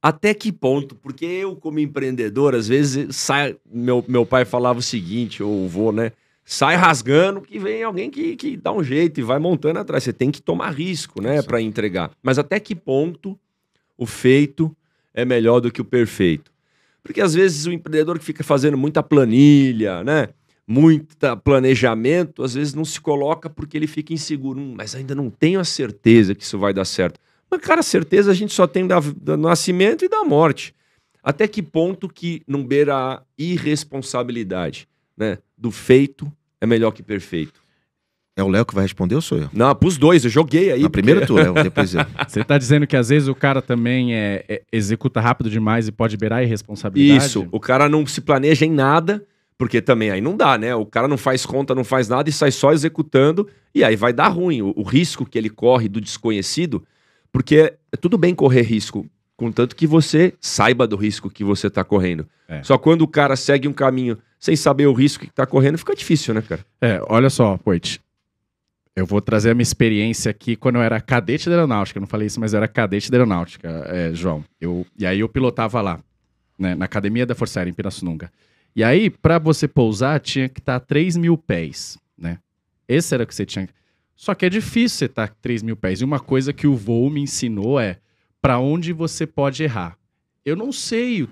até 0.00 0.34
que 0.34 0.52
ponto? 0.52 0.94
Porque 0.94 1.24
eu, 1.24 1.56
como 1.56 1.78
empreendedor, 1.78 2.54
às 2.54 2.68
vezes 2.68 3.16
sai. 3.16 3.56
Meu, 3.70 4.04
meu 4.06 4.26
pai 4.26 4.44
falava 4.44 4.78
o 4.78 4.82
seguinte, 4.82 5.42
ou 5.42 5.64
o 5.64 5.68
vô, 5.68 5.92
né? 5.92 6.12
Sai 6.44 6.76
rasgando 6.76 7.40
que 7.40 7.58
vem 7.58 7.82
alguém 7.82 8.10
que, 8.10 8.36
que 8.36 8.56
dá 8.56 8.70
um 8.70 8.84
jeito 8.84 9.18
e 9.18 9.22
vai 9.22 9.38
montando 9.38 9.78
atrás. 9.78 10.04
Você 10.04 10.12
tem 10.12 10.30
que 10.30 10.42
tomar 10.42 10.70
risco, 10.70 11.22
né, 11.22 11.40
para 11.40 11.60
entregar. 11.60 12.10
Mas 12.22 12.38
até 12.38 12.60
que 12.60 12.74
ponto 12.74 13.38
o 13.96 14.04
feito 14.04 14.76
é 15.14 15.24
melhor 15.24 15.60
do 15.60 15.70
que 15.70 15.80
o 15.80 15.84
perfeito. 15.84 16.52
Porque 17.02 17.20
às 17.20 17.34
vezes 17.34 17.66
o 17.66 17.72
empreendedor 17.72 18.18
que 18.18 18.24
fica 18.24 18.42
fazendo 18.42 18.76
muita 18.76 19.02
planilha, 19.02 20.02
né? 20.02 20.28
Muita 20.66 21.36
planejamento, 21.36 22.42
às 22.42 22.54
vezes 22.54 22.72
não 22.72 22.84
se 22.84 22.98
coloca 22.98 23.50
porque 23.50 23.76
ele 23.76 23.86
fica 23.86 24.14
inseguro. 24.14 24.58
Hum, 24.58 24.74
mas 24.76 24.94
ainda 24.94 25.14
não 25.14 25.28
tenho 25.28 25.60
a 25.60 25.64
certeza 25.64 26.34
que 26.34 26.42
isso 26.42 26.58
vai 26.58 26.72
dar 26.72 26.86
certo. 26.86 27.20
Mas, 27.50 27.60
cara, 27.60 27.82
certeza 27.82 28.30
a 28.30 28.34
gente 28.34 28.52
só 28.52 28.66
tem 28.66 28.86
da, 28.86 28.98
do 29.00 29.36
nascimento 29.36 30.04
e 30.04 30.08
da 30.08 30.24
morte. 30.24 30.74
Até 31.22 31.46
que 31.46 31.62
ponto 31.62 32.08
que 32.08 32.42
não 32.46 32.64
beira 32.64 32.96
a 32.96 33.22
irresponsabilidade, 33.38 34.88
né? 35.16 35.38
Do 35.56 35.70
feito 35.70 36.30
é 36.60 36.66
melhor 36.66 36.90
que 36.92 37.02
perfeito. 37.02 37.62
É 38.36 38.42
o 38.42 38.48
Léo 38.48 38.66
que 38.66 38.74
vai 38.74 38.82
responder 38.82 39.14
ou 39.14 39.20
sou 39.20 39.38
eu? 39.38 39.48
Não, 39.52 39.72
pros 39.76 39.96
dois, 39.96 40.24
eu 40.24 40.30
joguei 40.30 40.72
aí. 40.72 40.82
Na 40.82 40.88
porque- 40.90 41.02
primeiro 41.02 41.24
tu, 41.24 41.34
Léo, 41.34 41.54
depois 41.62 41.94
eu. 41.94 42.00
Você 42.26 42.42
tá 42.42 42.58
dizendo 42.58 42.84
que 42.86 42.96
às 42.96 43.08
vezes 43.08 43.28
o 43.28 43.34
cara 43.34 43.62
também 43.62 44.12
é, 44.14 44.44
é- 44.48 44.62
executa 44.72 45.20
rápido 45.20 45.48
demais 45.48 45.86
e 45.86 45.92
pode 45.92 46.16
beirar 46.16 46.40
a 46.40 46.42
irresponsabilidade? 46.42 47.24
Isso, 47.26 47.46
o 47.52 47.60
cara 47.60 47.88
não 47.88 48.04
se 48.04 48.20
planeja 48.20 48.66
em 48.66 48.72
nada, 48.72 49.24
porque 49.56 49.80
também 49.80 50.10
aí 50.10 50.20
não 50.20 50.36
dá, 50.36 50.58
né? 50.58 50.74
O 50.74 50.84
cara 50.84 51.06
não 51.06 51.16
faz 51.16 51.46
conta, 51.46 51.76
não 51.76 51.84
faz 51.84 52.08
nada 52.08 52.28
e 52.28 52.32
sai 52.32 52.50
só 52.50 52.72
executando, 52.72 53.48
e 53.72 53.84
aí 53.84 53.94
vai 53.94 54.12
dar 54.12 54.26
ruim. 54.28 54.62
O, 54.62 54.72
o 54.76 54.82
risco 54.82 55.24
que 55.24 55.38
ele 55.38 55.48
corre 55.48 55.88
do 55.88 56.00
desconhecido, 56.00 56.84
porque 57.30 57.74
é 57.92 57.96
tudo 57.96 58.18
bem 58.18 58.34
correr 58.34 58.62
risco, 58.62 59.06
contanto 59.36 59.76
que 59.76 59.86
você 59.86 60.34
saiba 60.40 60.88
do 60.88 60.96
risco 60.96 61.30
que 61.30 61.44
você 61.44 61.70
tá 61.70 61.84
correndo. 61.84 62.26
É. 62.48 62.64
Só 62.64 62.76
quando 62.78 63.02
o 63.02 63.08
cara 63.08 63.36
segue 63.36 63.68
um 63.68 63.72
caminho 63.72 64.18
sem 64.44 64.56
saber 64.56 64.86
o 64.86 64.92
risco 64.92 65.24
que 65.24 65.32
tá 65.32 65.46
correndo, 65.46 65.78
fica 65.78 65.94
difícil, 65.94 66.34
né, 66.34 66.42
cara? 66.42 66.62
É, 66.78 67.00
olha 67.08 67.30
só, 67.30 67.56
Poit. 67.56 67.98
Eu 68.94 69.06
vou 69.06 69.22
trazer 69.22 69.52
a 69.52 69.54
minha 69.54 69.62
experiência 69.62 70.30
aqui 70.30 70.54
quando 70.54 70.74
eu 70.74 70.82
era 70.82 71.00
cadete 71.00 71.48
da 71.48 71.54
aeronáutica. 71.54 71.96
Eu 71.96 72.02
não 72.02 72.06
falei 72.06 72.26
isso, 72.26 72.38
mas 72.38 72.52
eu 72.52 72.58
era 72.58 72.68
cadete 72.68 73.10
da 73.10 73.16
aeronáutica, 73.16 73.66
é, 73.86 74.12
João. 74.12 74.44
Eu, 74.60 74.86
e 74.98 75.06
aí 75.06 75.20
eu 75.20 75.30
pilotava 75.30 75.80
lá, 75.80 75.98
né, 76.58 76.74
na 76.74 76.84
academia 76.84 77.24
da 77.24 77.34
Força 77.34 77.58
Aérea, 77.58 77.70
em 77.70 77.74
Pirassununga. 77.74 78.30
E 78.76 78.84
aí, 78.84 79.08
pra 79.08 79.38
você 79.38 79.66
pousar, 79.66 80.20
tinha 80.20 80.46
que 80.46 80.60
estar 80.60 80.76
a 80.76 80.80
3 80.80 81.16
mil 81.16 81.38
pés, 81.38 81.96
né? 82.16 82.38
Esse 82.86 83.14
era 83.14 83.24
o 83.24 83.26
que 83.26 83.34
você 83.34 83.46
tinha. 83.46 83.66
Só 84.14 84.34
que 84.34 84.44
é 84.44 84.50
difícil 84.50 84.98
você 84.98 85.04
estar 85.06 85.24
a 85.24 85.28
3 85.28 85.62
mil 85.62 85.74
pés. 85.74 86.02
E 86.02 86.04
uma 86.04 86.20
coisa 86.20 86.52
que 86.52 86.66
o 86.66 86.76
voo 86.76 87.08
me 87.08 87.22
ensinou 87.22 87.80
é 87.80 87.96
pra 88.42 88.58
onde 88.58 88.92
você 88.92 89.26
pode 89.26 89.62
errar. 89.62 89.96
Eu 90.44 90.54
não 90.54 90.70
sei 90.70 91.26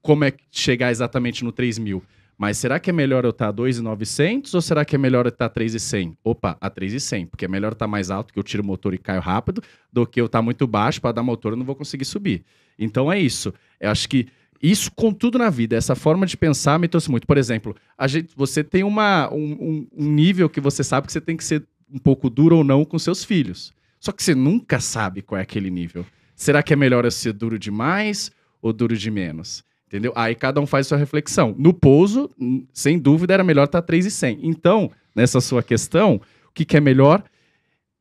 como 0.00 0.24
é 0.24 0.32
chegar 0.52 0.92
exatamente 0.92 1.44
no 1.44 1.50
3 1.50 1.76
mil. 1.78 2.04
Mas 2.40 2.56
será 2.56 2.80
que 2.80 2.88
é 2.88 2.92
melhor 2.92 3.24
eu 3.24 3.32
estar 3.32 3.48
a 3.48 3.52
2,900 3.52 4.54
ou 4.54 4.62
será 4.62 4.82
que 4.82 4.96
é 4.96 4.98
melhor 4.98 5.26
eu 5.26 5.28
estar 5.28 5.44
a 5.44 5.48
3,100? 5.50 6.16
Opa, 6.24 6.56
a 6.58 6.70
3,100, 6.70 7.26
porque 7.26 7.44
é 7.44 7.48
melhor 7.48 7.72
estar 7.72 7.86
mais 7.86 8.10
alto, 8.10 8.32
que 8.32 8.38
eu 8.38 8.42
tiro 8.42 8.62
o 8.62 8.66
motor 8.66 8.94
e 8.94 8.98
caio 8.98 9.20
rápido, 9.20 9.62
do 9.92 10.06
que 10.06 10.18
eu 10.18 10.24
estar 10.24 10.40
muito 10.40 10.66
baixo, 10.66 11.02
para 11.02 11.12
dar 11.12 11.22
motor 11.22 11.52
eu 11.52 11.56
não 11.58 11.66
vou 11.66 11.76
conseguir 11.76 12.06
subir. 12.06 12.42
Então 12.78 13.12
é 13.12 13.20
isso. 13.20 13.52
Eu 13.78 13.90
acho 13.90 14.08
que 14.08 14.26
isso, 14.62 14.90
com 14.90 15.12
tudo 15.12 15.38
na 15.38 15.50
vida, 15.50 15.76
essa 15.76 15.94
forma 15.94 16.24
de 16.24 16.34
pensar 16.34 16.78
me 16.78 16.88
trouxe 16.88 17.10
muito. 17.10 17.26
Por 17.26 17.36
exemplo, 17.36 17.76
a 17.98 18.08
gente, 18.08 18.30
você 18.34 18.64
tem 18.64 18.84
uma, 18.84 19.30
um, 19.30 19.52
um- 19.52 19.86
um 19.98 20.10
nível 20.10 20.48
que 20.48 20.62
você 20.62 20.82
sabe 20.82 21.08
que 21.08 21.12
você 21.12 21.20
tem 21.20 21.36
que 21.36 21.44
ser 21.44 21.62
um 21.92 21.98
pouco 21.98 22.30
duro 22.30 22.56
ou 22.56 22.64
não 22.64 22.86
com 22.86 22.98
seus 22.98 23.22
filhos. 23.22 23.70
Só 23.98 24.12
que 24.12 24.22
você 24.22 24.34
nunca 24.34 24.80
sabe 24.80 25.20
qual 25.20 25.38
é 25.38 25.42
aquele 25.42 25.68
nível. 25.68 26.06
Será 26.34 26.62
que 26.62 26.72
é 26.72 26.76
melhor 26.76 27.04
eu 27.04 27.10
ser 27.10 27.34
duro 27.34 27.58
demais 27.58 28.30
ou 28.62 28.72
duro 28.72 28.96
de 28.96 29.10
menos? 29.10 29.62
Entendeu? 29.90 30.12
Aí 30.14 30.36
cada 30.36 30.60
um 30.60 30.66
faz 30.66 30.86
sua 30.86 30.96
reflexão. 30.96 31.52
No 31.58 31.74
pouso, 31.74 32.30
sem 32.72 32.96
dúvida, 32.96 33.34
era 33.34 33.42
melhor 33.42 33.64
estar 33.64 33.82
3,100. 33.82 34.38
Então, 34.40 34.88
nessa 35.16 35.40
sua 35.40 35.64
questão, 35.64 36.20
o 36.48 36.52
que, 36.54 36.64
que 36.64 36.76
é 36.76 36.80
melhor? 36.80 37.24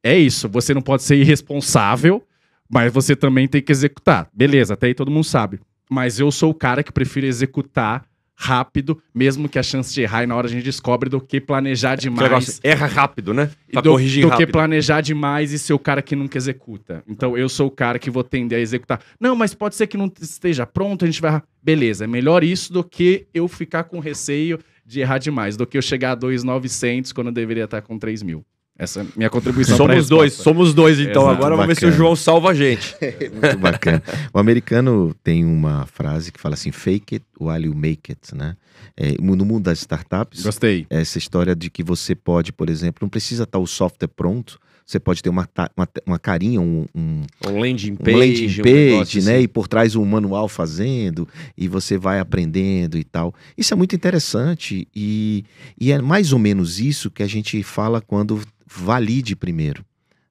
É 0.03 0.15
isso. 0.15 0.47
Você 0.49 0.71
não 0.71 0.83
pode 0.83 1.01
ser 1.01 1.15
irresponsável, 1.15 2.23
mas 2.69 2.93
você 2.93 3.15
também 3.15 3.47
tem 3.47 3.59
que 3.59 3.71
executar. 3.71 4.29
Beleza, 4.31 4.75
até 4.75 4.85
aí 4.85 4.93
todo 4.93 5.09
mundo 5.09 5.23
sabe. 5.23 5.59
Mas 5.89 6.19
eu 6.19 6.31
sou 6.31 6.51
o 6.51 6.53
cara 6.53 6.83
que 6.83 6.91
prefiro 6.91 7.25
executar 7.25 8.05
rápido, 8.41 9.03
mesmo 9.13 9.49
que 9.49 9.59
a 9.59 9.63
chance 9.63 9.93
de 9.93 10.01
errar 10.01 10.23
e 10.23 10.27
na 10.27 10.33
hora 10.33 10.47
a 10.47 10.49
gente 10.49 10.63
descobre, 10.63 11.09
do 11.09 11.19
que 11.19 11.41
planejar 11.41 11.95
demais. 11.95 12.61
erra 12.63 12.87
rápido, 12.87 13.33
né? 13.33 13.51
Pra 13.69 13.81
do, 13.81 13.91
corrigir 13.91 14.21
do 14.21 14.27
que 14.27 14.31
rápido. 14.31 14.51
planejar 14.53 15.01
demais 15.01 15.51
e 15.51 15.59
ser 15.59 15.73
o 15.73 15.79
cara 15.79 16.01
que 16.01 16.15
nunca 16.15 16.37
executa. 16.37 17.03
Então 17.05 17.37
eu 17.37 17.49
sou 17.49 17.67
o 17.67 17.71
cara 17.71 17.99
que 17.99 18.09
vou 18.09 18.23
tender 18.23 18.57
a 18.57 18.61
executar. 18.61 19.01
Não, 19.19 19.35
mas 19.35 19.53
pode 19.53 19.75
ser 19.75 19.87
que 19.87 19.97
não 19.97 20.09
esteja 20.21 20.65
pronto, 20.65 21.03
a 21.03 21.07
gente 21.07 21.19
vai. 21.19 21.41
Beleza, 21.61 22.05
é 22.05 22.07
melhor 22.07 22.41
isso 22.41 22.71
do 22.71 22.81
que 22.81 23.27
eu 23.33 23.45
ficar 23.49 23.83
com 23.83 23.99
receio 23.99 24.57
de 24.85 25.01
errar 25.01 25.17
demais, 25.17 25.57
do 25.57 25.67
que 25.67 25.77
eu 25.77 25.81
chegar 25.81 26.11
a 26.11 26.15
2,900 26.15 27.11
quando 27.11 27.27
eu 27.27 27.33
deveria 27.33 27.65
estar 27.65 27.81
com 27.81 27.99
3 27.99 28.23
mil. 28.23 28.45
Essa 28.79 29.01
é 29.01 29.05
minha 29.13 29.29
contribuição 29.29 29.75
pra 29.75 29.95
Somos 29.95 30.07
dois, 30.07 30.33
somos 30.33 30.73
dois 30.73 30.99
então. 30.99 31.23
Exato, 31.23 31.35
Agora 31.35 31.55
vamos 31.57 31.67
ver 31.67 31.75
se 31.75 31.85
o 31.85 31.89
bacana. 31.89 31.97
João 31.97 32.15
salva 32.15 32.51
a 32.51 32.53
gente. 32.53 32.95
Muito 33.41 33.57
bacana. 33.59 34.01
O 34.33 34.39
americano 34.39 35.13
tem 35.21 35.43
uma 35.43 35.85
frase 35.85 36.31
que 36.31 36.39
fala 36.39 36.53
assim: 36.55 36.71
fake 36.71 37.15
it 37.15 37.25
while 37.37 37.65
you 37.65 37.75
make 37.75 38.09
it, 38.09 38.33
né? 38.33 38.55
É, 38.95 39.15
no 39.21 39.43
mundo 39.45 39.63
das 39.63 39.79
startups, 39.79 40.43
Gostei. 40.43 40.87
essa 40.89 41.17
história 41.17 41.53
de 41.53 41.69
que 41.69 41.83
você 41.83 42.15
pode, 42.15 42.53
por 42.53 42.69
exemplo, 42.69 42.99
não 43.01 43.09
precisa 43.09 43.43
estar 43.43 43.59
o 43.59 43.67
software 43.67 44.07
pronto, 44.07 44.57
você 44.85 44.99
pode 44.99 45.21
ter 45.21 45.29
uma, 45.29 45.47
uma, 45.75 45.87
uma 46.05 46.19
carinha, 46.19 46.59
um, 46.61 46.85
um, 46.95 47.21
Um 47.47 47.59
landing 47.59 47.91
um 47.91 47.95
page, 47.97 48.17
landing 48.17 48.59
um 48.61 48.63
page, 48.63 48.75
negócio 48.91 49.23
né? 49.23 49.33
assim. 49.35 49.43
E 49.43 49.47
por 49.47 49.67
trás 49.67 49.95
um 49.95 50.05
manual 50.05 50.47
fazendo, 50.47 51.27
e 51.57 51.67
você 51.67 51.97
vai 51.97 52.19
aprendendo 52.19 52.97
e 52.97 53.03
tal. 53.03 53.33
Isso 53.57 53.73
é 53.73 53.77
muito 53.77 53.93
interessante 53.95 54.87
e, 54.95 55.43
e 55.79 55.91
é 55.91 56.01
mais 56.01 56.33
ou 56.33 56.39
menos 56.39 56.79
isso 56.79 57.11
que 57.11 57.21
a 57.21 57.27
gente 57.27 57.61
fala 57.61 58.01
quando 58.01 58.41
valide 58.69 59.35
primeiro. 59.35 59.83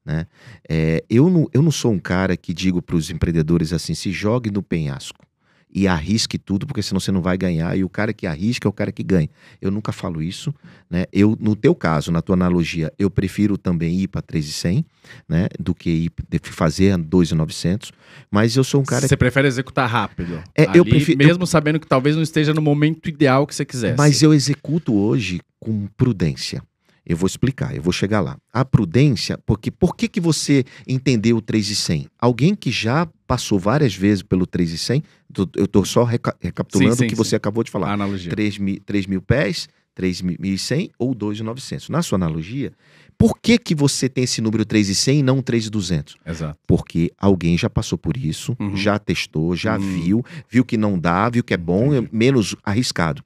Né? 0.05 0.27
É, 0.69 1.05
eu, 1.11 1.29
não, 1.29 1.49
eu 1.53 1.61
não 1.61 1.71
sou 1.71 1.93
um 1.93 1.99
cara 1.99 2.37
que 2.37 2.55
digo 2.55 2.81
para 2.81 2.97
os 2.97 3.11
empreendedores 3.11 3.73
assim: 3.73 3.95
se 3.95 4.11
jogue 4.11 4.51
no 4.51 4.63
penhasco 4.63 5.27
e 5.71 5.87
arrisque 5.87 6.39
tudo, 6.39 6.67
porque 6.67 6.83
senão 6.83 6.99
você 6.99 7.13
não 7.13 7.21
vai 7.21 7.37
ganhar. 7.37 7.77
E 7.77 7.85
o 7.85 7.89
cara 7.91 8.13
que 8.13 8.27
arrisca 8.27 8.67
é 8.67 8.71
o 8.71 8.73
cara 8.73 8.91
que 8.91 9.03
ganha. 9.03 9.29
Eu 9.61 9.71
nunca 9.71 9.93
falo 9.93 10.23
isso. 10.23 10.55
Né? 10.89 11.05
Eu, 11.13 11.37
no 11.39 11.55
teu 11.55 11.75
caso, 11.75 12.11
na 12.11 12.23
tua 12.23 12.35
analogia, 12.35 12.91
eu 12.99 13.11
prefiro 13.11 13.59
também 13.59 14.01
ir 14.01 14.09
para 14.09 14.23
3,100 14.23 14.85
né? 15.29 15.47
do 15.61 15.75
que 15.75 15.91
ir 15.91 16.41
fazer 16.45 16.97
2,900. 16.97 17.93
Mas 18.31 18.57
eu 18.57 18.65
sou 18.65 18.81
um 18.81 18.85
cara 18.85 19.07
Você 19.07 19.17
prefere 19.17 19.47
executar 19.47 19.89
rápido. 19.89 20.43
É, 20.55 20.65
eu 20.75 20.83
Ali, 20.83 20.91
prefiro- 20.91 21.19
Mesmo 21.19 21.47
sabendo 21.47 21.79
que 21.79 21.87
talvez 21.87 22.17
não 22.17 22.23
esteja 22.23 22.55
no 22.55 22.63
momento 22.63 23.07
ideal 23.07 23.47
que 23.47 23.55
você 23.55 23.65
quisesse. 23.65 23.99
Mas 23.99 24.23
eu 24.23 24.33
executo 24.33 24.95
hoje 24.95 25.41
com 25.61 25.87
prudência. 25.99 26.63
Eu 27.09 27.17
vou 27.17 27.27
explicar, 27.27 27.75
eu 27.75 27.81
vou 27.83 27.93
chegar 27.93 28.21
lá. 28.21 28.37
A 28.53 28.65
prudência, 28.67 29.39
porque 29.47 29.71
por 29.71 29.97
que, 29.97 30.07
que 30.09 30.21
você 30.21 30.63
entendeu 30.87 31.39
o 31.39 31.41
3 31.41 31.71
e 31.71 31.75
100? 31.75 32.07
Alguém 32.19 32.55
que 32.55 32.71
já 32.71 33.09
passou 33.27 33.59
várias 33.59 33.95
vezes 33.95 34.23
pelo 34.23 34.47
3 34.47 34.73
e 34.73 34.79
100, 34.79 35.03
tô- 35.33 35.49
eu 35.57 35.65
estou 35.65 35.85
só 35.87 36.05
reca- 36.05 36.37
recapitulando 36.39 36.93
Sim, 36.93 36.99
sim, 36.99 37.05
o 37.07 37.09
que 37.09 37.17
sim. 37.17 37.25
você 37.25 37.35
acabou 37.37 37.65
de 37.65 37.71
A 37.71 37.73
falar. 37.73 37.93
analogia. 37.95 38.31
3 38.31 38.59
mil, 38.59 38.79
3 38.85 39.07
mil 39.07 39.23
pés, 39.23 39.69
3.100 39.97 40.91
ou 40.99 41.15
2.900. 41.15 41.89
Na 41.89 42.03
sua 42.03 42.17
analogia, 42.17 42.73
por 43.17 43.39
que, 43.41 43.59
que 43.59 43.75
você 43.75 44.09
tem 44.09 44.25
esse 44.25 44.41
número 44.41 44.65
3 44.65 44.89
e 44.91 44.95
100 44.95 45.21
e 45.21 45.23
não 45.23 45.41
3 45.43 45.67
e 45.67 45.71
200? 45.71 46.17
Exato. 46.27 46.59
Porque 46.67 47.11
alguém 47.19 47.57
já 47.57 47.69
passou 47.71 47.99
por 47.99 48.17
isso, 48.17 48.55
Uhum. 48.61 48.77
já 48.77 48.99
testou, 48.99 49.57
já 49.57 49.77
Hum. 49.77 49.81
viu, 50.03 50.25
viu 50.49 50.65
que 50.65 50.77
não 50.77 50.99
dá, 50.99 51.29
viu 51.29 51.43
que 51.43 51.55
é 51.55 51.57
bom, 51.57 51.95
é 51.95 52.07
menos 52.13 52.55
arriscado. 52.63 53.23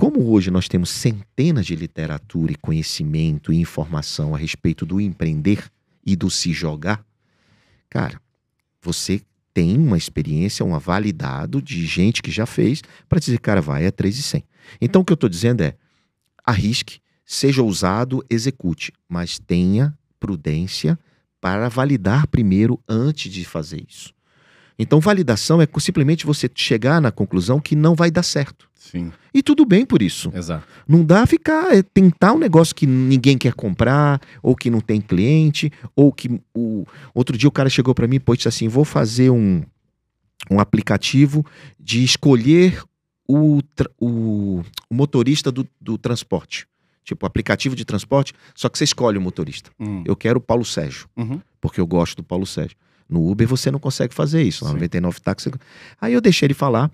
Como 0.00 0.30
hoje 0.30 0.50
nós 0.50 0.66
temos 0.66 0.88
centenas 0.88 1.66
de 1.66 1.76
literatura 1.76 2.52
e 2.52 2.56
conhecimento 2.56 3.52
e 3.52 3.60
informação 3.60 4.34
a 4.34 4.38
respeito 4.38 4.86
do 4.86 4.98
empreender 4.98 5.70
e 6.02 6.16
do 6.16 6.30
se 6.30 6.54
jogar, 6.54 7.04
cara, 7.90 8.18
você 8.80 9.20
tem 9.52 9.76
uma 9.76 9.98
experiência, 9.98 10.64
um 10.64 10.78
validado 10.78 11.60
de 11.60 11.84
gente 11.84 12.22
que 12.22 12.30
já 12.30 12.46
fez 12.46 12.80
para 13.10 13.18
dizer, 13.18 13.40
cara, 13.40 13.60
vai, 13.60 13.84
é 13.84 13.90
3 13.90 14.16
e 14.16 14.22
100. 14.22 14.44
Então 14.80 15.02
o 15.02 15.04
que 15.04 15.12
eu 15.12 15.16
estou 15.16 15.28
dizendo 15.28 15.60
é, 15.60 15.76
arrisque, 16.46 16.98
seja 17.26 17.62
ousado, 17.62 18.24
execute, 18.30 18.94
mas 19.06 19.38
tenha 19.38 19.94
prudência 20.18 20.98
para 21.42 21.68
validar 21.68 22.26
primeiro 22.26 22.82
antes 22.88 23.30
de 23.30 23.44
fazer 23.44 23.84
isso. 23.86 24.14
Então, 24.82 24.98
validação 25.00 25.60
é 25.60 25.68
simplesmente 25.78 26.24
você 26.26 26.48
chegar 26.54 27.00
na 27.00 27.12
conclusão 27.12 27.60
que 27.60 27.76
não 27.76 27.94
vai 27.94 28.10
dar 28.10 28.22
certo. 28.22 28.68
Sim, 28.74 29.12
E 29.32 29.42
tudo 29.42 29.64
bem 29.64 29.84
por 29.86 30.00
isso. 30.02 30.32
exato. 30.34 30.66
Não 30.88 31.04
dá 31.04 31.24
ficar, 31.26 31.72
é, 31.76 31.82
tentar 31.82 32.32
um 32.32 32.38
negócio 32.38 32.74
que 32.74 32.86
ninguém 32.86 33.36
quer 33.38 33.52
comprar, 33.52 34.20
ou 34.42 34.56
que 34.56 34.68
não 34.70 34.80
tem 34.80 35.00
cliente, 35.00 35.70
ou 35.94 36.10
que 36.12 36.40
o 36.56 36.84
outro 37.14 37.36
dia 37.38 37.48
o 37.48 37.52
cara 37.52 37.68
chegou 37.70 37.94
para 37.94 38.08
mim 38.08 38.16
e 38.16 38.36
disse 38.36 38.48
assim: 38.48 38.66
"Vou 38.68 38.84
fazer 38.84 39.30
um 39.30 39.62
um 40.50 40.58
aplicativo 40.58 41.44
de 41.78 42.02
escolher 42.02 42.82
o, 43.28 43.60
o, 44.00 44.62
o 44.88 44.94
motorista 44.94 45.52
do, 45.52 45.68
do 45.80 45.98
transporte. 45.98 46.66
Tipo, 47.04 47.26
aplicativo 47.26 47.76
de 47.76 47.84
transporte, 47.84 48.32
só 48.54 48.68
que 48.68 48.78
você 48.78 48.84
escolhe 48.84 49.18
o 49.18 49.20
motorista. 49.20 49.70
Hum. 49.78 50.02
Eu 50.06 50.16
quero 50.16 50.38
o 50.38 50.42
Paulo 50.42 50.64
Sérgio 50.64 51.06
Uhum. 51.16 51.40
porque 51.60 51.80
eu 51.80 51.86
gosto 51.86 52.16
do 52.16 52.22
Paulo 52.24 52.46
Sérgio. 52.46 52.76
No 53.10 53.30
Uber 53.30 53.46
você 53.48 53.70
não 53.70 53.78
consegue 53.78 54.14
fazer 54.14 54.42
isso. 54.42 54.64
Na 54.64 54.70
Sim. 54.70 54.76
99 54.76 55.20
táxi. 55.20 55.50
Aí 56.00 56.12
eu 56.12 56.20
deixei 56.20 56.46
ele 56.46 56.54
falar. 56.54 56.90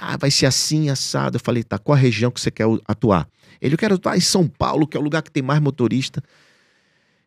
Ah, 0.00 0.16
vai 0.16 0.30
ser 0.30 0.46
assim, 0.46 0.88
assado. 0.88 1.36
Eu 1.36 1.40
falei, 1.40 1.62
tá, 1.64 1.76
qual 1.78 1.96
a 1.96 2.00
região 2.00 2.30
que 2.30 2.40
você 2.40 2.50
quer 2.50 2.64
atuar? 2.86 3.28
Ele, 3.60 3.74
eu 3.74 3.78
quero 3.78 3.96
atuar 3.96 4.16
em 4.16 4.20
São 4.20 4.46
Paulo, 4.46 4.86
que 4.86 4.96
é 4.96 5.00
o 5.00 5.02
lugar 5.02 5.20
que 5.22 5.30
tem 5.30 5.42
mais 5.42 5.60
motorista. 5.60 6.22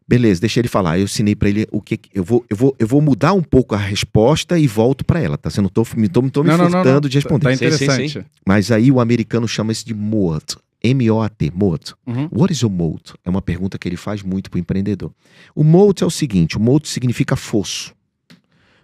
Beleza, 0.08 0.42
deixa 0.42 0.60
ele 0.60 0.68
falar. 0.68 0.98
Eu 1.00 1.06
ensinei 1.06 1.36
pra 1.36 1.48
ele 1.48 1.66
o 1.72 1.82
que 1.82 1.96
que- 1.96 2.10
eu 2.14 2.24
vou 2.24 2.46
eu 2.50 2.58
vou 2.58 2.76
eu 2.78 2.86
vou 2.88 3.02
mudar 3.02 3.32
um 3.34 3.42
pouco 3.42 3.74
a 3.74 3.78
resposta 3.78 4.60
e 4.60 4.68
volto 4.68 5.06
pra 5.06 5.20
ela, 5.20 5.38
tá? 5.38 5.50
Você 5.50 5.62
não 5.62 5.70
tô 5.70 5.86
me 5.96 6.10
tô, 6.10 6.22
tô 6.30 6.44
me 6.44 6.50
Não, 6.50 6.58
não, 6.58 6.66
não, 6.66 6.72
furtando 6.72 7.02
não. 7.06 7.10
de 7.10 7.18
responder. 7.18 7.44
Tá 7.44 7.52
Sim, 7.52 7.58
sim, 7.58 7.66
interessante. 7.66 8.26
Mas 8.46 8.70
aí 8.72 8.92
o 8.92 9.00
americano 9.00 9.48
chama 9.48 9.72
isso 9.72 9.86
de 9.86 9.94
MOAT. 9.94 10.58
M-O-A-T, 10.84 11.52
MOAT. 11.56 11.94
Uhum. 12.06 12.28
What 12.34 12.52
is 12.52 12.62
a 12.62 12.68
moat? 12.68 13.14
É 13.24 13.30
uma 13.30 13.42
pergunta 13.42 13.78
que 13.78 13.88
ele 13.88 13.96
faz 13.96 14.22
muito 14.22 14.50
para 14.52 14.58
o 14.58 14.60
empreendedor. 14.60 15.14
O 15.56 15.64
moat 15.64 16.04
é 16.04 16.06
o 16.06 16.10
seguinte: 16.12 16.58
o 16.58 16.60
moat 16.60 16.90
significa 16.90 17.38
fosso. 17.38 17.94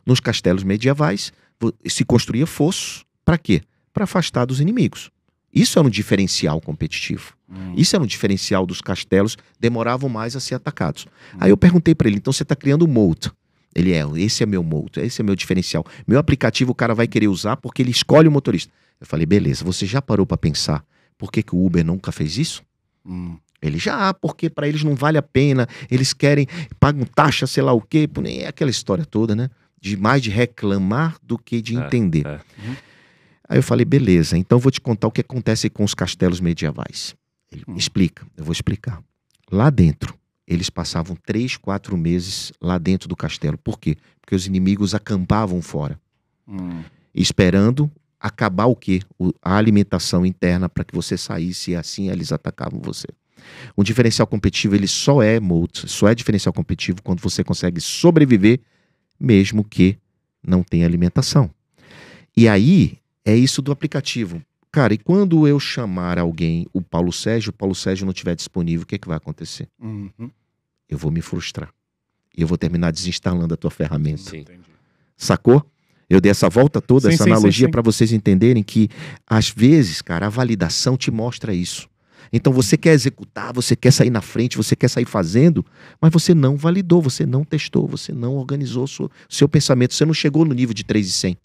Nos 0.10 0.20
castelos 0.20 0.64
medievais, 0.64 1.32
se 1.86 2.03
construía 2.03 2.47
fosso 2.47 3.05
para 3.24 3.38
quê? 3.38 3.62
Para 3.93 4.05
afastar 4.05 4.43
dos 4.45 4.60
inimigos. 4.60 5.12
Isso 5.53 5.78
era 5.78 5.88
um 5.88 5.91
diferencial 5.91 6.60
competitivo. 6.60 7.36
Hum. 7.47 7.76
Isso 7.78 7.95
era 7.95 8.03
um 8.03 8.07
diferencial 8.07 8.66
dos 8.66 8.82
castelos, 8.82 9.38
demoravam 9.60 10.10
mais 10.10 10.36
a 10.36 10.39
ser 10.39 10.55
atacados. 10.55 11.05
Aí 11.39 11.51
eu 11.51 11.57
perguntei 11.57 11.93
para 11.93 12.07
ele: 12.07 12.18
então 12.18 12.34
você 12.34 12.41
está 12.41 12.55
criando 12.55 12.86
um 12.86 12.88
moat? 12.88 13.30
Ele 13.76 13.93
é, 13.93 14.03
esse 14.16 14.41
é 14.41 14.47
meu 14.47 14.64
moat, 14.64 14.99
esse 14.99 15.22
é 15.22 15.24
meu 15.24 15.36
diferencial. 15.36 15.86
Meu 16.07 16.18
aplicativo 16.18 16.72
o 16.72 16.76
cara 16.76 16.95
vai 16.95 17.07
querer 17.07 17.28
usar 17.28 17.57
porque 17.57 17.84
ele 17.84 17.91
escolhe 17.91 18.28
o 18.28 18.32
motorista. 18.32 18.74
Eu 18.99 19.05
falei: 19.05 19.28
beleza, 19.28 19.64
você 19.64 19.86
já 19.86 20.01
parou 20.01 20.26
para 20.26 20.38
pensar 20.38 20.84
por 21.20 21.32
que, 21.32 21.43
que 21.43 21.55
o 21.55 21.64
Uber 21.64 21.86
nunca 21.86 22.12
fez 22.12 22.36
isso? 22.36 22.64
Hum. 23.05 23.38
Ele 23.62 23.78
já, 23.78 24.12
porque 24.12 24.49
para 24.49 24.68
eles 24.68 24.84
não 24.84 24.95
vale 24.95 25.20
a 25.20 25.22
pena, 25.22 25.68
eles 25.91 26.14
querem, 26.14 26.47
pagam 26.80 27.05
taxa, 27.05 27.45
sei 27.45 27.62
lá 27.62 27.74
o 27.74 27.82
quê, 27.82 28.10
é 28.26 28.47
aquela 28.47 28.72
história 28.72 29.05
toda, 29.05 29.36
né? 29.36 29.49
De 29.82 29.95
mais 29.97 30.21
de 30.21 30.30
reclamar 30.30 31.17
do 31.23 31.38
que 31.38 31.61
de 31.61 31.77
É, 31.77 31.86
entender. 31.86 32.25
é. 32.25 32.32
Uhum. 32.61 32.75
Aí 33.47 33.57
eu 33.57 33.63
falei, 33.63 33.86
beleza, 33.86 34.38
então 34.38 34.57
eu 34.57 34.61
vou 34.61 34.71
te 34.71 34.80
contar 34.80 35.07
o 35.07 35.11
que 35.11 35.21
acontece 35.21 35.69
com 35.69 35.84
os 35.84 35.93
castelos 35.93 36.39
medievais. 36.39 37.15
Ele 37.51 37.63
Hum. 37.67 37.75
explica, 37.75 38.25
eu 38.38 38.43
vou 38.43 38.51
explicar. 38.51 39.01
Lá 39.51 39.69
dentro, 39.71 40.13
eles 40.47 40.69
passavam 40.69 41.15
três, 41.15 41.57
quatro 41.57 41.97
meses 41.97 42.51
lá 42.61 42.77
dentro 42.77 43.07
do 43.09 43.15
castelo. 43.15 43.57
Por 43.57 43.80
quê? 43.80 43.95
Porque 44.21 44.36
os 44.36 44.45
inimigos 44.45 44.93
acampavam 44.93 45.61
fora 45.61 45.99
Hum. 46.47 46.84
esperando 47.13 47.89
acabar 48.19 48.65
o 48.65 48.75
quê? 48.75 49.01
O- 49.17 49.34
a 49.41 49.55
alimentação 49.55 50.25
interna 50.25 50.67
para 50.69 50.84
que 50.84 50.93
você 50.93 51.17
saísse 51.17 51.71
e 51.71 51.75
assim 51.75 52.09
eles 52.09 52.32
atacavam 52.32 52.80
você. 52.82 53.07
Um 53.77 53.84
diferencial 53.84 54.27
competitivo 54.27 54.75
ele 54.75 54.88
só 54.88 55.21
é 55.23 55.39
moat, 55.39 55.88
só 55.89 56.07
é 56.09 56.13
diferencial 56.13 56.51
competitivo 56.53 57.01
quando 57.01 57.21
você 57.21 57.43
consegue 57.43 57.80
sobreviver 57.80 58.59
mesmo 59.20 59.63
que 59.63 59.97
não 60.45 60.63
tenha 60.63 60.86
alimentação. 60.86 61.49
E 62.36 62.47
aí 62.47 62.97
é 63.26 63.36
isso 63.36 63.61
do 63.61 63.72
aplicativo. 63.72 64.41
Cara, 64.72 64.93
e 64.93 64.97
quando 64.97 65.47
eu 65.47 65.59
chamar 65.59 66.20
alguém, 66.20 66.67
o 66.72 66.82
Paulo 66.82 67.11
Sérgio, 67.11 67.49
o 67.49 67.53
Paulo 67.53 67.74
Sérgio 67.74 68.05
não 68.05 68.11
estiver 68.11 68.36
disponível, 68.36 68.84
o 68.84 68.86
que, 68.86 68.95
é 68.95 68.97
que 68.97 69.07
vai 69.07 69.17
acontecer? 69.17 69.67
Uhum. 69.82 70.30
Eu 70.88 70.97
vou 70.97 71.11
me 71.11 71.22
frustrar. 71.22 71.74
E 72.38 72.41
eu 72.41 72.47
vou 72.47 72.57
terminar 72.57 72.91
desinstalando 72.91 73.53
a 73.53 73.57
tua 73.57 73.72
ferramenta. 73.72 74.30
Sim. 74.30 74.39
Entendi. 74.39 74.61
Sacou? 75.17 75.65
Eu 76.09 76.22
dei 76.22 76.32
essa 76.32 76.49
volta 76.49 76.82
toda, 76.82 77.09
Sim, 77.09 77.15
essa 77.15 77.24
sim, 77.26 77.32
analogia 77.32 77.70
para 77.70 77.82
vocês 77.82 78.11
entenderem 78.11 78.63
que, 78.63 78.89
às 79.28 79.49
vezes, 79.49 80.01
cara, 80.01 80.26
a 80.26 80.30
validação 80.30 80.97
te 80.97 81.11
mostra 81.11 81.53
isso. 81.53 81.88
Então 82.32 82.53
você 82.53 82.77
quer 82.77 82.93
executar, 82.93 83.53
você 83.53 83.75
quer 83.75 83.91
sair 83.91 84.09
na 84.09 84.21
frente, 84.21 84.57
você 84.57 84.75
quer 84.75 84.88
sair 84.88 85.05
fazendo, 85.05 85.65
mas 85.99 86.11
você 86.11 86.34
não 86.34 86.55
validou, 86.55 87.01
você 87.01 87.25
não 87.25 87.43
testou, 87.43 87.88
você 87.88 88.11
não 88.11 88.36
organizou 88.36 88.84
o 88.84 88.88
seu, 88.88 89.11
seu 89.27 89.49
pensamento, 89.49 89.93
você 89.93 90.05
não 90.05 90.13
chegou 90.13 90.45
no 90.45 90.53
nível 90.53 90.73
de 90.73 90.84
3 90.84 91.07
e 91.07 91.11
100. 91.11 91.38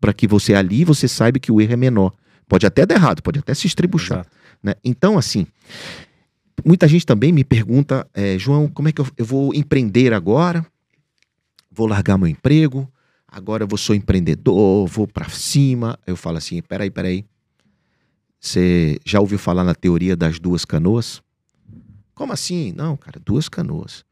Para 0.00 0.12
que 0.12 0.26
você 0.26 0.54
ali 0.54 0.84
você 0.84 1.08
saiba 1.08 1.38
que 1.38 1.50
o 1.50 1.60
erro 1.60 1.72
é 1.72 1.76
menor. 1.76 2.12
Pode 2.48 2.66
até 2.66 2.86
dar 2.86 2.94
errado, 2.94 3.22
pode 3.22 3.38
até 3.38 3.52
se 3.54 3.66
estribuchar. 3.66 4.20
Exato. 4.20 4.30
né? 4.62 4.74
Então, 4.84 5.18
assim, 5.18 5.46
muita 6.64 6.88
gente 6.88 7.04
também 7.04 7.32
me 7.32 7.44
pergunta, 7.44 8.06
é, 8.14 8.38
João, 8.38 8.68
como 8.68 8.88
é 8.88 8.92
que 8.92 9.00
eu, 9.00 9.06
eu 9.16 9.24
vou 9.24 9.54
empreender 9.54 10.12
agora? 10.12 10.64
Vou 11.70 11.86
largar 11.86 12.16
meu 12.18 12.26
emprego, 12.26 12.90
agora 13.26 13.64
eu 13.64 13.68
vou 13.68 13.78
sou 13.78 13.94
empreendedor, 13.94 14.86
vou 14.86 15.06
para 15.06 15.28
cima. 15.28 15.98
Eu 16.06 16.16
falo 16.16 16.38
assim, 16.38 16.60
peraí, 16.62 16.90
peraí. 16.90 17.24
Você 18.40 18.98
já 19.04 19.20
ouviu 19.20 19.38
falar 19.38 19.64
na 19.64 19.74
teoria 19.74 20.16
das 20.16 20.38
duas 20.38 20.64
canoas? 20.64 21.22
Como 22.14 22.32
assim? 22.32 22.72
Não, 22.76 22.96
cara, 22.96 23.20
duas 23.24 23.48
canoas. 23.48 24.04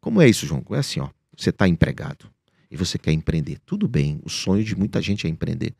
Como 0.00 0.20
é 0.20 0.28
isso, 0.28 0.46
João? 0.46 0.64
É 0.70 0.78
assim, 0.78 1.00
ó. 1.00 1.08
Você 1.36 1.50
está 1.50 1.66
empregado 1.66 2.30
e 2.70 2.76
você 2.76 2.98
quer 2.98 3.12
empreender. 3.12 3.58
Tudo 3.66 3.88
bem, 3.88 4.20
o 4.24 4.30
sonho 4.30 4.64
de 4.64 4.76
muita 4.76 5.00
gente 5.00 5.26
é 5.26 5.30
empreender. 5.30 5.74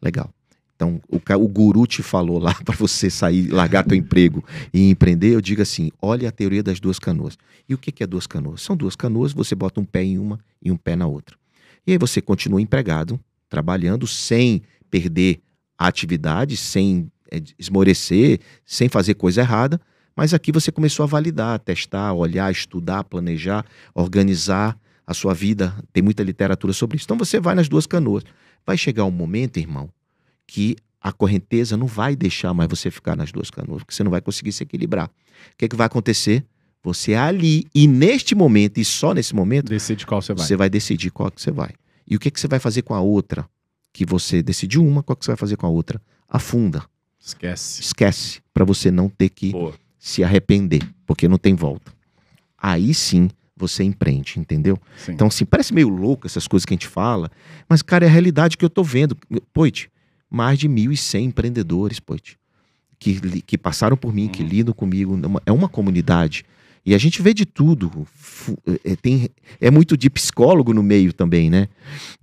Legal. 0.00 0.32
Então, 0.74 1.00
o, 1.08 1.16
o 1.16 1.48
guru 1.48 1.86
te 1.86 2.02
falou 2.02 2.38
lá 2.38 2.54
para 2.64 2.76
você 2.76 3.10
sair, 3.10 3.48
largar 3.48 3.84
teu 3.84 3.96
emprego 3.96 4.44
e 4.72 4.90
empreender. 4.90 5.34
Eu 5.34 5.40
digo 5.40 5.60
assim: 5.60 5.90
olha 6.00 6.28
a 6.28 6.32
teoria 6.32 6.62
das 6.62 6.78
duas 6.78 6.98
canoas. 6.98 7.36
E 7.68 7.74
o 7.74 7.78
que, 7.78 7.90
que 7.90 8.02
é 8.02 8.06
duas 8.06 8.26
canoas? 8.26 8.62
São 8.62 8.76
duas 8.76 8.94
canoas, 8.94 9.32
você 9.32 9.54
bota 9.54 9.80
um 9.80 9.84
pé 9.84 10.04
em 10.04 10.18
uma 10.18 10.38
e 10.62 10.70
um 10.70 10.76
pé 10.76 10.94
na 10.94 11.06
outra. 11.06 11.36
E 11.86 11.92
aí 11.92 11.98
você 11.98 12.20
continua 12.20 12.62
empregado, 12.62 13.18
trabalhando, 13.48 14.06
sem 14.06 14.62
perder 14.90 15.40
a 15.76 15.88
atividade, 15.88 16.56
sem 16.56 17.10
esmorecer, 17.58 18.40
sem 18.64 18.88
fazer 18.88 19.14
coisa 19.14 19.40
errada. 19.40 19.80
Mas 20.16 20.34
aqui 20.34 20.50
você 20.50 20.72
começou 20.72 21.04
a 21.04 21.06
validar, 21.06 21.58
testar, 21.60 22.12
olhar, 22.12 22.50
estudar, 22.50 23.04
planejar, 23.04 23.64
organizar 23.94 24.76
a 25.06 25.14
sua 25.14 25.32
vida. 25.32 25.74
Tem 25.92 26.02
muita 26.02 26.22
literatura 26.22 26.72
sobre 26.72 26.96
isso. 26.96 27.04
Então 27.04 27.16
você 27.16 27.38
vai 27.38 27.54
nas 27.54 27.68
duas 27.68 27.86
canoas. 27.86 28.24
Vai 28.66 28.76
chegar 28.76 29.04
um 29.04 29.10
momento, 29.10 29.58
irmão, 29.58 29.88
que 30.46 30.76
a 31.00 31.12
correnteza 31.12 31.76
não 31.76 31.86
vai 31.86 32.16
deixar 32.16 32.52
mais 32.52 32.68
você 32.68 32.90
ficar 32.90 33.16
nas 33.16 33.30
duas 33.30 33.50
canoas, 33.50 33.82
porque 33.82 33.94
você 33.94 34.02
não 34.02 34.10
vai 34.10 34.20
conseguir 34.20 34.52
se 34.52 34.62
equilibrar. 34.62 35.06
O 35.06 35.56
que, 35.56 35.64
é 35.64 35.68
que 35.68 35.76
vai 35.76 35.86
acontecer? 35.86 36.44
Você 36.82 37.14
ali, 37.14 37.66
e 37.74 37.86
neste 37.86 38.34
momento, 38.34 38.78
e 38.78 38.84
só 38.84 39.14
nesse 39.14 39.34
momento, 39.34 39.68
Decide 39.68 40.06
qual 40.06 40.20
você 40.20 40.34
vai. 40.34 40.46
você 40.46 40.56
vai 40.56 40.68
decidir 40.70 41.10
qual 41.10 41.30
que 41.30 41.40
você 41.40 41.50
vai. 41.50 41.70
E 42.06 42.16
o 42.16 42.18
que, 42.18 42.30
que 42.30 42.40
você 42.40 42.48
vai 42.48 42.58
fazer 42.58 42.82
com 42.82 42.94
a 42.94 43.00
outra? 43.00 43.48
Que 43.92 44.04
você 44.04 44.42
decidiu 44.42 44.84
uma, 44.84 45.02
qual 45.02 45.16
que 45.16 45.24
você 45.24 45.30
vai 45.30 45.36
fazer 45.36 45.56
com 45.56 45.66
a 45.66 45.70
outra? 45.70 46.00
Afunda. 46.28 46.84
Esquece. 47.20 47.80
Esquece, 47.82 48.40
para 48.54 48.64
você 48.64 48.90
não 48.90 49.08
ter 49.08 49.28
que 49.28 49.52
Boa. 49.52 49.74
se 49.98 50.22
arrepender, 50.24 50.82
porque 51.06 51.28
não 51.28 51.38
tem 51.38 51.54
volta. 51.54 51.92
Aí 52.56 52.94
sim 52.94 53.28
você 53.56 53.82
empreende, 53.82 54.34
entendeu? 54.38 54.78
Sim. 54.96 55.12
Então, 55.12 55.26
assim, 55.26 55.44
parece 55.44 55.74
meio 55.74 55.88
louco 55.88 56.26
essas 56.26 56.46
coisas 56.46 56.64
que 56.64 56.72
a 56.72 56.76
gente 56.76 56.86
fala, 56.86 57.30
mas, 57.68 57.82
cara, 57.82 58.04
é 58.04 58.08
a 58.08 58.10
realidade 58.12 58.56
que 58.56 58.64
eu 58.64 58.70
tô 58.70 58.84
vendo. 58.84 59.16
Poit, 59.52 59.90
mais 60.30 60.58
de 60.58 60.68
1.100 60.68 61.24
empreendedores, 61.24 61.98
Poit, 61.98 62.38
que, 63.00 63.42
que 63.42 63.58
passaram 63.58 63.96
por 63.96 64.12
mim, 64.14 64.28
que 64.28 64.42
Uhum. 64.42 64.48
lidam 64.48 64.74
comigo. 64.74 65.16
Numa- 65.16 65.42
É 65.44 65.50
uma 65.52 65.68
comunidade. 65.68 66.44
E 66.86 66.94
a 66.94 66.98
gente 66.98 67.20
vê 67.20 67.34
de 67.34 67.44
tudo. 67.44 68.06
Fu- 68.14 68.56
É, 68.84 68.94
tem, 68.96 69.28
é 69.60 69.70
muito 69.70 69.96
de 69.96 70.08
psicólogo 70.08 70.72
no 70.72 70.82
meio 70.82 71.12
também, 71.12 71.50
né? 71.50 71.68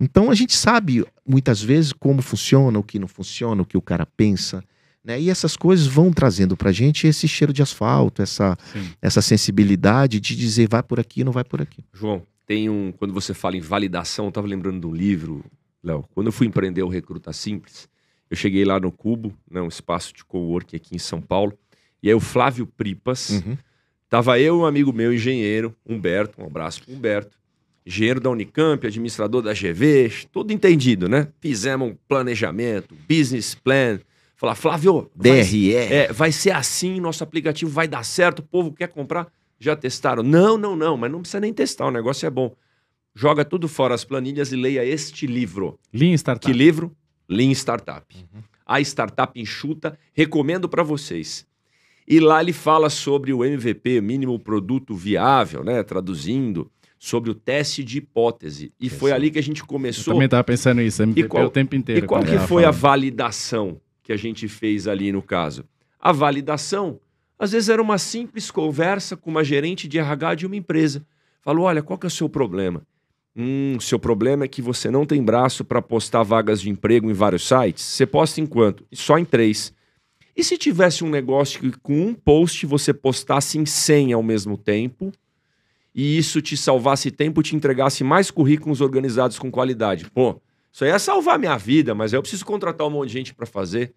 Então 0.00 0.30
a 0.30 0.34
gente 0.34 0.54
sabe 0.56 1.04
muitas 1.28 1.60
vezes 1.62 1.92
como 1.92 2.22
funciona, 2.22 2.78
o 2.78 2.82
que 2.82 2.98
não 2.98 3.06
funciona, 3.08 3.60
o 3.62 3.66
que 3.66 3.76
o 3.76 3.82
cara 3.82 4.06
pensa. 4.06 4.64
Né? 5.06 5.20
E 5.20 5.30
essas 5.30 5.56
coisas 5.56 5.86
vão 5.86 6.12
trazendo 6.12 6.56
pra 6.56 6.72
gente 6.72 7.06
esse 7.06 7.28
cheiro 7.28 7.52
de 7.52 7.62
asfalto, 7.62 8.20
essa, 8.22 8.58
Sim. 8.72 8.90
essa 9.00 9.22
sensibilidade 9.22 10.18
de 10.18 10.34
dizer 10.34 10.68
vai 10.68 10.82
por 10.82 10.98
aqui, 10.98 11.22
não 11.22 11.30
vai 11.30 11.44
por 11.44 11.62
aqui. 11.62 11.84
João, 11.94 12.22
tem 12.44 12.68
um. 12.68 12.90
Quando 12.90 13.14
você 13.14 13.32
fala 13.32 13.56
em 13.56 13.60
validação, 13.60 14.26
eu 14.26 14.32
tava 14.32 14.48
lembrando 14.48 14.80
de 14.80 14.86
um 14.86 14.92
livro, 14.92 15.44
Léo. 15.82 16.04
Quando 16.12 16.26
eu 16.26 16.32
fui 16.32 16.48
empreender 16.48 16.82
o 16.82 16.88
Recruta 16.88 17.32
Simples, 17.32 17.88
eu 18.28 18.36
cheguei 18.36 18.64
lá 18.64 18.80
no 18.80 18.90
Cubo, 18.90 19.32
né, 19.48 19.60
um 19.62 19.68
espaço 19.68 20.12
de 20.12 20.24
coworking 20.24 20.74
aqui 20.76 20.96
em 20.96 20.98
São 20.98 21.20
Paulo. 21.20 21.56
E 22.02 22.08
aí 22.08 22.14
o 22.14 22.18
Flávio 22.20 22.66
Pripas, 22.66 23.30
Uhum. 23.30 23.56
tava 24.08 24.40
eu 24.40 24.56
e 24.56 24.58
um 24.58 24.66
amigo 24.66 24.92
meu, 24.92 25.14
engenheiro, 25.14 25.72
Humberto, 25.88 26.42
um 26.42 26.46
abraço 26.46 26.82
pro 26.82 26.92
Humberto. 26.92 27.36
Engenheiro 27.86 28.18
da 28.20 28.28
Unicamp, 28.30 28.84
administrador 28.84 29.40
da 29.40 29.52
GV, 29.54 30.26
tudo 30.32 30.52
entendido, 30.52 31.08
né? 31.08 31.28
Fizemos 31.40 31.88
um 31.90 31.96
planejamento, 32.08 32.92
business 33.08 33.54
plan. 33.54 34.00
Falar, 34.36 34.54
Flávio, 34.54 35.10
vai 35.16 35.42
DRE. 35.42 35.74
é, 35.74 36.12
vai 36.12 36.30
ser 36.30 36.50
assim, 36.50 37.00
nosso 37.00 37.24
aplicativo 37.24 37.70
vai 37.70 37.88
dar 37.88 38.04
certo, 38.04 38.40
o 38.40 38.42
povo 38.42 38.70
quer 38.72 38.88
comprar. 38.88 39.28
Já 39.58 39.74
testaram? 39.74 40.22
Não, 40.22 40.58
não, 40.58 40.76
não, 40.76 40.94
mas 40.96 41.10
não 41.10 41.20
precisa 41.20 41.40
nem 41.40 41.52
testar, 41.54 41.86
o 41.86 41.90
negócio 41.90 42.26
é 42.26 42.30
bom. 42.30 42.54
Joga 43.14 43.46
tudo 43.46 43.66
fora 43.66 43.94
as 43.94 44.04
planilhas 44.04 44.52
e 44.52 44.56
leia 44.56 44.84
este 44.84 45.26
livro. 45.26 45.78
Lean 45.90 46.12
Startup. 46.12 46.46
Que 46.46 46.52
livro? 46.56 46.94
Lean 47.26 47.50
Startup. 47.52 48.04
A 48.66 48.78
startup 48.82 49.40
enxuta, 49.40 49.98
recomendo 50.12 50.68
para 50.68 50.82
vocês. 50.82 51.46
E 52.06 52.20
lá 52.20 52.40
ele 52.42 52.52
fala 52.52 52.90
sobre 52.90 53.32
o 53.32 53.42
MVP, 53.42 54.02
mínimo 54.02 54.38
produto 54.38 54.94
viável, 54.94 55.64
né? 55.64 55.82
Traduzindo, 55.82 56.70
sobre 56.98 57.30
o 57.30 57.34
teste 57.34 57.82
de 57.82 57.98
hipótese. 57.98 58.70
E 58.78 58.90
foi 58.90 59.12
ali 59.12 59.30
que 59.30 59.38
a 59.38 59.42
gente 59.42 59.62
Eu 59.62 59.66
começou. 59.66 60.12
também 60.12 60.28
tava 60.28 60.44
pensando 60.44 60.82
nisso. 60.82 61.02
MVP 61.02 61.28
qual- 61.28 61.46
o 61.46 61.50
tempo 61.50 61.74
inteiro. 61.74 62.04
E 62.04 62.06
qual 62.06 62.20
quando 62.22 62.30
que 62.38 62.46
foi 62.46 62.64
a 62.66 62.70
validação 62.70 63.80
que 64.06 64.12
a 64.12 64.16
gente 64.16 64.46
fez 64.46 64.86
ali 64.86 65.10
no 65.10 65.20
caso? 65.20 65.64
A 65.98 66.12
validação, 66.12 67.00
às 67.36 67.50
vezes 67.50 67.68
era 67.68 67.82
uma 67.82 67.98
simples 67.98 68.52
conversa 68.52 69.16
com 69.16 69.28
uma 69.28 69.42
gerente 69.42 69.88
de 69.88 69.98
RH 69.98 70.36
de 70.36 70.46
uma 70.46 70.54
empresa. 70.54 71.04
Falou, 71.42 71.64
olha, 71.64 71.82
qual 71.82 71.98
que 71.98 72.06
é 72.06 72.08
o 72.08 72.10
seu 72.10 72.28
problema? 72.28 72.86
Hum, 73.36 73.76
seu 73.80 73.98
problema 73.98 74.44
é 74.44 74.48
que 74.48 74.62
você 74.62 74.92
não 74.92 75.04
tem 75.04 75.20
braço 75.20 75.64
para 75.64 75.82
postar 75.82 76.22
vagas 76.22 76.60
de 76.60 76.70
emprego 76.70 77.10
em 77.10 77.12
vários 77.12 77.48
sites. 77.48 77.82
Você 77.82 78.06
posta 78.06 78.40
em 78.40 78.46
quanto? 78.46 78.86
Só 78.92 79.18
em 79.18 79.24
três. 79.24 79.74
E 80.36 80.44
se 80.44 80.56
tivesse 80.56 81.02
um 81.02 81.10
negócio 81.10 81.60
que 81.60 81.72
com 81.80 82.00
um 82.00 82.14
post 82.14 82.64
você 82.64 82.94
postasse 82.94 83.58
em 83.58 83.66
100 83.66 84.12
ao 84.12 84.22
mesmo 84.22 84.56
tempo 84.56 85.10
e 85.92 86.16
isso 86.16 86.40
te 86.40 86.56
salvasse 86.56 87.10
tempo, 87.10 87.42
te 87.42 87.56
entregasse 87.56 88.04
mais 88.04 88.30
currículos 88.30 88.80
organizados 88.80 89.36
com 89.36 89.50
qualidade. 89.50 90.08
Pô, 90.14 90.40
isso 90.76 90.84
aí 90.84 90.90
ia 90.90 90.98
salvar 90.98 91.38
minha 91.38 91.56
vida, 91.56 91.94
mas 91.94 92.12
eu 92.12 92.20
preciso 92.20 92.44
contratar 92.44 92.86
um 92.86 92.90
monte 92.90 93.08
de 93.08 93.14
gente 93.14 93.34
para 93.34 93.46
fazer. 93.46 93.94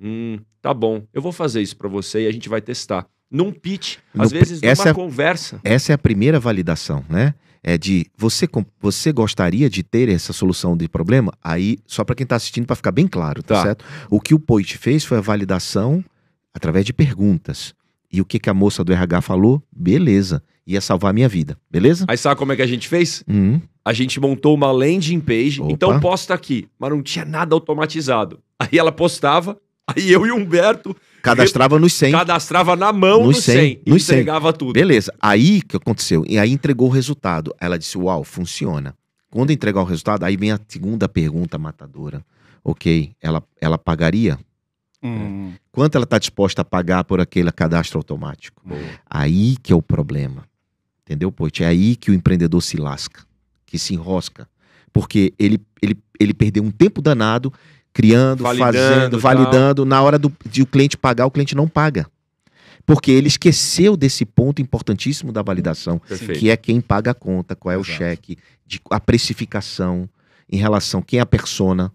Hum, 0.00 0.38
tá 0.60 0.74
bom, 0.74 1.04
eu 1.14 1.22
vou 1.22 1.30
fazer 1.32 1.62
isso 1.62 1.76
para 1.76 1.88
você 1.88 2.22
e 2.24 2.26
a 2.26 2.32
gente 2.32 2.48
vai 2.48 2.60
testar. 2.60 3.06
Num 3.30 3.52
pitch, 3.52 3.98
às 4.18 4.32
No- 4.32 4.38
vezes 4.38 4.60
numa 4.60 4.90
é- 4.90 4.94
conversa. 4.94 5.60
Essa 5.62 5.92
é 5.92 5.94
a 5.94 5.98
primeira 5.98 6.38
validação, 6.40 7.04
né? 7.08 7.34
É 7.62 7.78
de 7.78 8.06
você, 8.16 8.48
você 8.80 9.12
gostaria 9.12 9.68
de 9.70 9.82
ter 9.82 10.08
essa 10.08 10.32
solução 10.32 10.76
de 10.76 10.88
problema? 10.88 11.32
Aí, 11.42 11.78
só 11.86 12.04
para 12.04 12.14
quem 12.14 12.24
está 12.24 12.36
assistindo, 12.36 12.66
para 12.66 12.76
ficar 12.76 12.92
bem 12.92 13.06
claro, 13.08 13.42
tá, 13.42 13.54
Tá. 13.56 13.62
certo? 13.62 13.84
O 14.10 14.20
que 14.20 14.34
o 14.34 14.38
Poit 14.38 14.76
fez 14.78 15.04
foi 15.04 15.18
a 15.18 15.20
validação 15.20 16.04
através 16.54 16.84
de 16.84 16.92
perguntas. 16.92 17.74
E 18.12 18.20
o 18.20 18.24
que, 18.24 18.38
que 18.38 18.50
a 18.50 18.54
moça 18.54 18.84
do 18.84 18.92
RH 18.92 19.20
falou? 19.20 19.60
Beleza, 19.72 20.42
ia 20.66 20.80
salvar 20.80 21.10
a 21.10 21.12
minha 21.12 21.28
vida, 21.28 21.56
beleza? 21.70 22.04
Aí 22.08 22.16
sabe 22.16 22.36
como 22.38 22.52
é 22.52 22.56
que 22.56 22.62
a 22.62 22.66
gente 22.66 22.88
fez? 22.88 23.22
Hum, 23.28 23.60
A 23.84 23.92
gente 23.92 24.18
montou 24.18 24.54
uma 24.54 24.72
landing 24.72 25.20
page, 25.20 25.60
Opa. 25.62 25.70
então 25.72 26.00
posta 26.00 26.34
aqui, 26.34 26.68
mas 26.78 26.90
não 26.90 27.02
tinha 27.02 27.24
nada 27.24 27.54
automatizado. 27.54 28.40
Aí 28.58 28.78
ela 28.78 28.90
postava, 28.90 29.56
aí 29.86 30.10
eu 30.10 30.26
e 30.26 30.30
o 30.30 30.36
Humberto 30.36 30.96
cadastrava 31.22 31.78
nos 31.78 31.92
100. 31.92 32.12
cadastrava 32.12 32.74
na 32.74 32.92
mão 32.92 33.20
no 33.20 33.26
Nos 33.28 33.44
100, 33.44 33.54
100, 33.56 33.82
e 33.86 33.90
nos 33.90 34.02
100. 34.04 34.14
entregava 34.16 34.52
tudo. 34.52 34.72
Beleza, 34.72 35.12
aí 35.20 35.60
que 35.62 35.76
aconteceu? 35.76 36.24
E 36.28 36.38
aí 36.38 36.50
entregou 36.50 36.88
o 36.88 36.90
resultado. 36.92 37.54
Ela 37.60 37.78
disse: 37.78 37.96
Uau, 37.98 38.24
funciona. 38.24 38.94
Quando 39.30 39.50
entregar 39.52 39.80
o 39.82 39.84
resultado, 39.84 40.24
aí 40.24 40.36
vem 40.36 40.50
a 40.52 40.58
segunda 40.66 41.08
pergunta 41.08 41.58
matadora. 41.58 42.24
Ok, 42.64 43.12
ela, 43.20 43.42
ela 43.60 43.76
pagaria? 43.78 44.38
Hum, 45.02 45.52
Quanto 45.70 45.94
ela 45.96 46.04
está 46.04 46.18
disposta 46.18 46.62
a 46.62 46.64
pagar 46.64 47.04
por 47.04 47.20
aquele 47.20 47.52
cadastro 47.52 47.98
automático? 47.98 48.62
Aí 49.08 49.56
que 49.62 49.72
é 49.72 49.76
o 49.76 49.82
problema. 49.82 50.44
Entendeu, 51.06 51.30
Poit? 51.30 51.62
É 51.62 51.66
aí 51.68 51.94
que 51.94 52.10
o 52.10 52.14
empreendedor 52.14 52.60
se 52.60 52.76
lasca, 52.76 53.24
que 53.64 53.78
se 53.78 53.94
enrosca. 53.94 54.48
Porque 54.92 55.32
ele, 55.38 55.60
ele, 55.80 55.96
ele 56.18 56.34
perdeu 56.34 56.64
um 56.64 56.70
tempo 56.70 57.00
danado 57.00 57.52
criando, 57.92 58.42
Validando, 58.42 58.72
fazendo, 58.72 59.10
tal. 59.12 59.20
validando. 59.20 59.84
Na 59.84 60.02
hora 60.02 60.18
do, 60.18 60.32
de 60.44 60.62
o 60.62 60.66
cliente 60.66 60.96
pagar, 60.96 61.26
o 61.26 61.30
cliente 61.30 61.54
não 61.54 61.68
paga. 61.68 62.06
Porque 62.84 63.10
ele 63.10 63.28
esqueceu 63.28 63.96
desse 63.96 64.24
ponto 64.26 64.60
importantíssimo 64.60 65.32
da 65.32 65.42
validação, 65.42 65.98
Perfeito. 66.00 66.38
que 66.38 66.50
é 66.50 66.56
quem 66.56 66.80
paga 66.80 67.12
a 67.12 67.14
conta, 67.14 67.54
qual 67.54 67.72
é 67.72 67.76
o 67.76 67.80
Exato. 67.80 67.98
cheque, 67.98 68.36
de, 68.66 68.80
a 68.90 68.98
precificação 68.98 70.08
em 70.50 70.56
relação 70.56 71.02
quem 71.02 71.18
é 71.18 71.22
a 71.22 71.26
persona, 71.26 71.92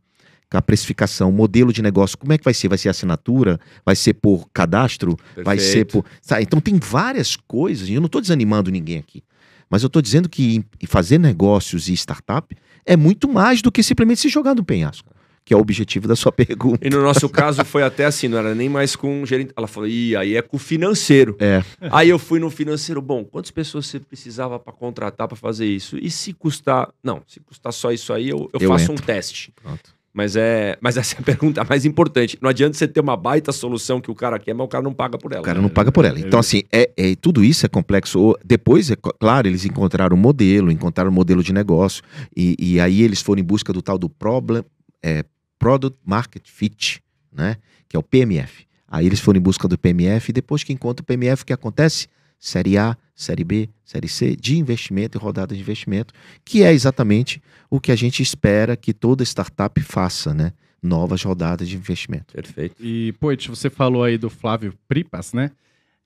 a 0.58 0.62
precificação, 0.62 1.30
o 1.30 1.34
modelo 1.34 1.72
de 1.72 1.82
negócio, 1.82 2.18
como 2.18 2.34
é 2.34 2.38
que 2.38 2.44
vai 2.44 2.54
ser? 2.54 2.68
Vai 2.68 2.78
ser 2.78 2.90
assinatura? 2.90 3.60
Vai 3.86 3.96
ser 3.96 4.14
por 4.16 4.50
cadastro? 4.54 5.18
Vai 5.44 5.58
ser 5.58 5.86
Perfeito. 5.86 5.92
por. 6.04 6.06
Sabe? 6.22 6.44
Então 6.44 6.60
tem 6.60 6.78
várias 6.78 7.36
coisas, 7.36 7.88
e 7.88 7.94
eu 7.94 8.02
não 8.02 8.08
estou 8.08 8.22
desanimando 8.22 8.70
ninguém 8.70 8.98
aqui. 8.98 9.24
Mas 9.70 9.84
eu 9.84 9.88
estou 9.88 10.02
dizendo 10.02 10.28
que 10.28 10.66
fazer 10.88 11.18
negócios 11.18 11.88
e 11.88 11.94
startup 11.94 12.54
é 12.86 12.98
muito 12.98 13.30
mais 13.30 13.62
do 13.62 13.72
que 13.72 13.82
simplesmente 13.82 14.20
se 14.20 14.28
jogar 14.28 14.54
no 14.54 14.66
penhasco, 14.66 15.10
que 15.46 15.54
é 15.54 15.58
o 15.58 15.62
objetivo 15.62 16.10
da 16.10 16.16
sua 16.18 16.30
pergunta. 16.34 16.86
E 16.86 16.90
no 16.90 17.02
nosso 17.02 17.30
caso 17.30 17.64
foi 17.64 17.82
até 17.82 18.04
assim, 18.04 18.28
não 18.28 18.38
era 18.38 18.54
nem 18.54 18.68
mais 18.68 18.98
com 18.98 19.26
gerente. 19.26 19.54
Ela 19.56 19.68
falou, 19.68 19.88
ih, 19.88 20.14
aí 20.18 20.36
é 20.36 20.42
com 20.42 20.58
o 20.58 20.60
financeiro. 20.60 21.38
É. 21.40 21.64
Aí 21.90 22.10
eu 22.10 22.20
fui 22.20 22.38
no 22.42 22.50
financeiro, 22.50 23.02
bom, 23.02 23.24
quantas 23.24 23.52
pessoas 23.52 23.86
você 23.86 23.98
precisava 24.02 24.60
para 24.60 24.74
contratar 24.74 25.30
para 25.30 25.38
fazer 25.38 25.66
isso? 25.68 25.98
E 25.98 26.12
se 26.12 26.34
custar. 26.34 26.90
Não, 27.02 27.24
se 27.26 27.40
custar 27.40 27.72
só 27.72 27.94
isso 27.94 28.12
aí, 28.12 28.28
eu, 28.28 28.50
eu, 28.54 28.60
Eu 28.60 28.68
faço 28.68 28.92
um 28.92 28.96
entro. 28.96 29.06
teste. 29.06 29.54
Pronto. 29.64 30.01
Mas 30.14 30.36
é. 30.36 30.78
Mas 30.82 30.98
essa 30.98 31.16
é 31.16 31.20
a 31.20 31.24
pergunta 31.24 31.64
mais 31.64 31.86
importante. 31.86 32.38
Não 32.42 32.50
adianta 32.50 32.78
você 32.78 32.88
ter 32.88 33.00
uma 33.00 33.16
baita 33.16 33.52
solução 33.52 34.02
que 34.02 34.12
o 34.12 34.16
cara 34.16 34.38
quer, 34.40 34.54
mas 34.54 34.66
o 34.66 34.68
cara 34.68 34.84
não 34.84 34.94
paga 34.94 35.18
por 35.18 35.32
ela. 35.32 35.42
O 35.42 35.46
cara 35.46 35.62
não 35.62 35.70
paga 35.70 35.92
por 35.92 36.06
ela. 36.06 36.20
Então, 36.20 36.40
assim, 36.40 36.64
é, 36.72 36.90
é- 36.98 37.16
tudo 37.16 37.44
isso 37.44 37.66
é 37.66 37.70
complexo. 37.70 38.36
Depois, 38.44 38.92
é 38.92 38.96
claro, 38.96 39.48
eles 39.48 39.66
encontraram 39.66 40.16
um 40.16 40.20
modelo, 40.20 40.72
encontraram 40.72 41.10
um 41.10 41.14
modelo 41.14 41.44
de 41.44 41.54
negócio, 41.54 42.04
e, 42.36 42.56
e 42.60 42.80
aí 42.80 43.02
eles 43.02 43.22
foram 43.22 43.42
em 43.42 43.46
busca 43.46 43.72
do 43.72 43.82
tal 43.82 43.98
do 43.98 44.10
problem, 44.10 44.64
é, 45.04 45.24
Product 45.58 45.98
Market 46.06 46.44
Fit, 46.48 47.02
né? 47.32 47.56
Que 47.88 47.96
é 47.96 48.00
o 48.00 48.04
PMF. 48.04 48.66
Aí 48.88 49.06
eles 49.06 49.20
foram 49.20 49.40
em 49.40 49.42
busca 49.42 49.68
do 49.68 49.78
PMF, 49.78 50.30
e 50.30 50.34
depois 50.34 50.64
que 50.64 50.74
encontra 50.74 51.02
o 51.02 51.06
PMF, 51.06 51.44
o 51.44 51.46
que 51.46 51.54
acontece? 51.54 52.08
Série 52.42 52.76
A, 52.76 52.98
Série 53.14 53.44
B, 53.44 53.70
Série 53.86 54.10
C, 54.10 54.36
de 54.36 54.58
investimento 54.58 55.16
e 55.16 55.22
rodada 55.22 55.54
de 55.54 55.62
investimento, 55.62 56.12
que 56.44 56.64
é 56.64 56.74
exatamente 56.74 57.40
o 57.70 57.80
que 57.80 57.92
a 57.92 57.96
gente 57.96 58.24
espera 58.24 58.76
que 58.76 58.96
toda 58.96 59.24
startup 59.24 59.80
faça, 59.82 60.34
né? 60.34 60.52
Novas 60.82 61.22
rodadas 61.22 61.70
de 61.70 61.78
investimento. 61.78 62.34
Perfeito. 62.34 62.76
E, 62.80 63.14
Poit, 63.20 63.48
você 63.48 63.70
falou 63.70 64.04
aí 64.04 64.18
do 64.18 64.32
Flávio 64.32 64.74
Pripas, 64.88 65.34
né? 65.34 65.52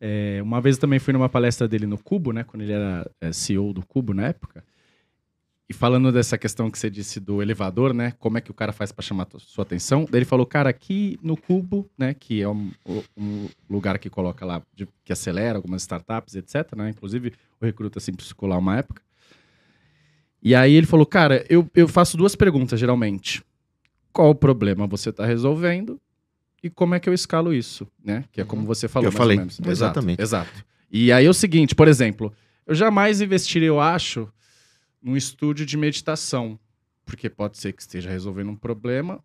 É, 0.01 0.41
uma 0.43 0.59
vez 0.59 0.75
eu 0.75 0.81
também 0.81 0.99
fui 0.99 1.13
numa 1.13 1.29
palestra 1.29 1.69
dele 1.69 1.85
no 1.85 1.97
Cubo, 1.97 2.33
né? 2.33 2.43
Quando 2.43 2.63
ele 2.63 2.73
era 2.73 3.09
é, 3.21 3.31
CEO 3.31 3.71
do 3.71 3.85
Cubo 3.85 4.13
na 4.13 4.27
época. 4.27 4.61
E 5.67 5.73
falando 5.73 6.11
dessa 6.11 6.37
questão 6.37 6.69
que 6.69 6.77
você 6.77 6.91
disse 6.91 7.19
do 7.19 7.41
elevador, 7.41 7.91
né? 7.91 8.13
Como 8.19 8.37
é 8.37 8.41
que 8.41 8.51
o 8.51 8.53
cara 8.53 8.71
faz 8.71 8.91
para 8.91 9.03
chamar 9.03 9.27
a 9.33 9.39
sua 9.39 9.63
atenção? 9.63 10.05
Daí 10.09 10.19
ele 10.19 10.25
falou, 10.25 10.45
cara, 10.45 10.69
aqui 10.69 11.17
no 11.23 11.35
Cubo, 11.35 11.89
né? 11.97 12.13
Que 12.13 12.41
é 12.41 12.47
um, 12.47 12.71
um 13.17 13.47
lugar 13.67 13.97
que 13.97 14.07
coloca 14.09 14.45
lá, 14.45 14.61
de- 14.75 14.87
que 15.03 15.11
acelera 15.11 15.57
algumas 15.57 15.81
startups, 15.81 16.35
etc, 16.35 16.75
né? 16.75 16.91
Inclusive, 16.91 17.33
o 17.59 17.65
Recruta 17.65 17.99
sempre 17.99 18.23
ficou 18.23 18.47
lá 18.47 18.57
uma 18.59 18.77
época. 18.77 19.01
E 20.41 20.53
aí 20.53 20.73
ele 20.73 20.85
falou, 20.85 21.05
cara, 21.05 21.43
eu, 21.49 21.67
eu 21.73 21.87
faço 21.87 22.15
duas 22.15 22.35
perguntas, 22.35 22.79
geralmente. 22.79 23.43
Qual 24.13 24.29
o 24.29 24.35
problema 24.35 24.85
você 24.85 25.09
está 25.09 25.25
resolvendo? 25.25 25.99
E 26.61 26.69
como 26.69 26.93
é 26.93 26.99
que 26.99 27.09
eu 27.09 27.13
escalo 27.13 27.51
isso, 27.51 27.87
né? 28.03 28.23
Que 28.31 28.41
é 28.41 28.43
como 28.45 28.65
você 28.65 28.87
falou, 28.87 29.07
Eu 29.07 29.11
falei, 29.11 29.37
menos. 29.37 29.59
Exato, 29.59 29.69
exatamente. 29.71 30.21
Exato. 30.21 30.65
E 30.91 31.11
aí 31.11 31.25
é 31.25 31.29
o 31.29 31.33
seguinte, 31.33 31.73
por 31.73 31.87
exemplo, 31.87 32.31
eu 32.67 32.75
jamais 32.75 33.19
investiria, 33.21 33.67
eu 33.67 33.79
acho, 33.81 34.29
num 35.05 35.15
estúdio 35.15 35.65
de 35.65 35.77
meditação. 35.77 36.59
Porque 37.05 37.29
pode 37.29 37.59
ser 37.59 37.71
que 37.73 37.81
esteja 37.83 38.09
resolvendo 38.09 38.49
um 38.49 38.55
problema, 38.55 39.23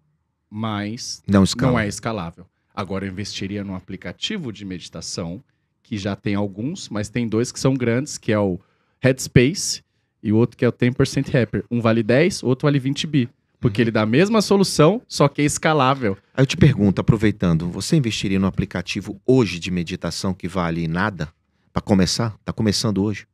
mas 0.51 1.23
Não 1.27 1.43
escala. 1.43 1.73
não 1.73 1.79
é 1.79 1.89
escalável. 1.89 2.47
Agora 2.75 3.07
eu 3.07 3.11
investiria 3.11 3.65
num 3.65 3.75
aplicativo 3.75 4.53
de 4.53 4.65
meditação, 4.67 5.43
que 5.83 5.97
já 5.97 6.15
tem 6.15 6.35
alguns, 6.35 6.89
mas 6.91 7.09
tem 7.09 7.27
dois 7.27 7.51
que 7.51 7.59
são 7.59 7.75
grandes, 7.75 8.19
que 8.19 8.31
é 8.31 8.39
o 8.39 8.61
Headspace 9.01 9.83
e 10.23 10.31
o 10.31 10.37
outro 10.37 10.57
que 10.59 10.65
é 10.65 10.69
o 10.69 10.73
10% 10.73 11.31
Rapper. 11.33 11.65
Um 11.71 11.81
vale 11.81 12.03
10, 12.03 12.43
o 12.43 12.47
outro 12.49 12.67
vale 12.67 12.79
20 12.79 13.07
bi. 13.07 13.29
Porque 13.59 13.81
ele 13.81 13.91
dá 13.91 14.03
a 14.03 14.07
mesma 14.07 14.41
solução, 14.41 15.03
só 15.09 15.29
que 15.29 15.43
é 15.43 15.45
escalável. 15.45 16.17
Aí 16.35 16.43
eu 16.43 16.47
te 16.47 16.57
pergunto, 16.57 17.01
aproveitando, 17.01 17.69
você 17.69 17.97
investiria 17.97 18.39
no 18.39 18.47
aplicativo 18.47 19.21
hoje 19.27 19.59
de 19.59 19.71
meditação 19.71 20.33
que 20.33 20.47
vale 20.49 20.87
nada? 20.87 21.33
Pra 21.73 21.81
começar? 21.83 22.37
Tá 22.45 22.53
começando 22.53 23.03
hoje? 23.03 23.27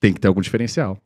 Tem 0.00 0.12
que 0.12 0.20
ter 0.20 0.28
algum 0.28 0.40
diferencial. 0.40 0.98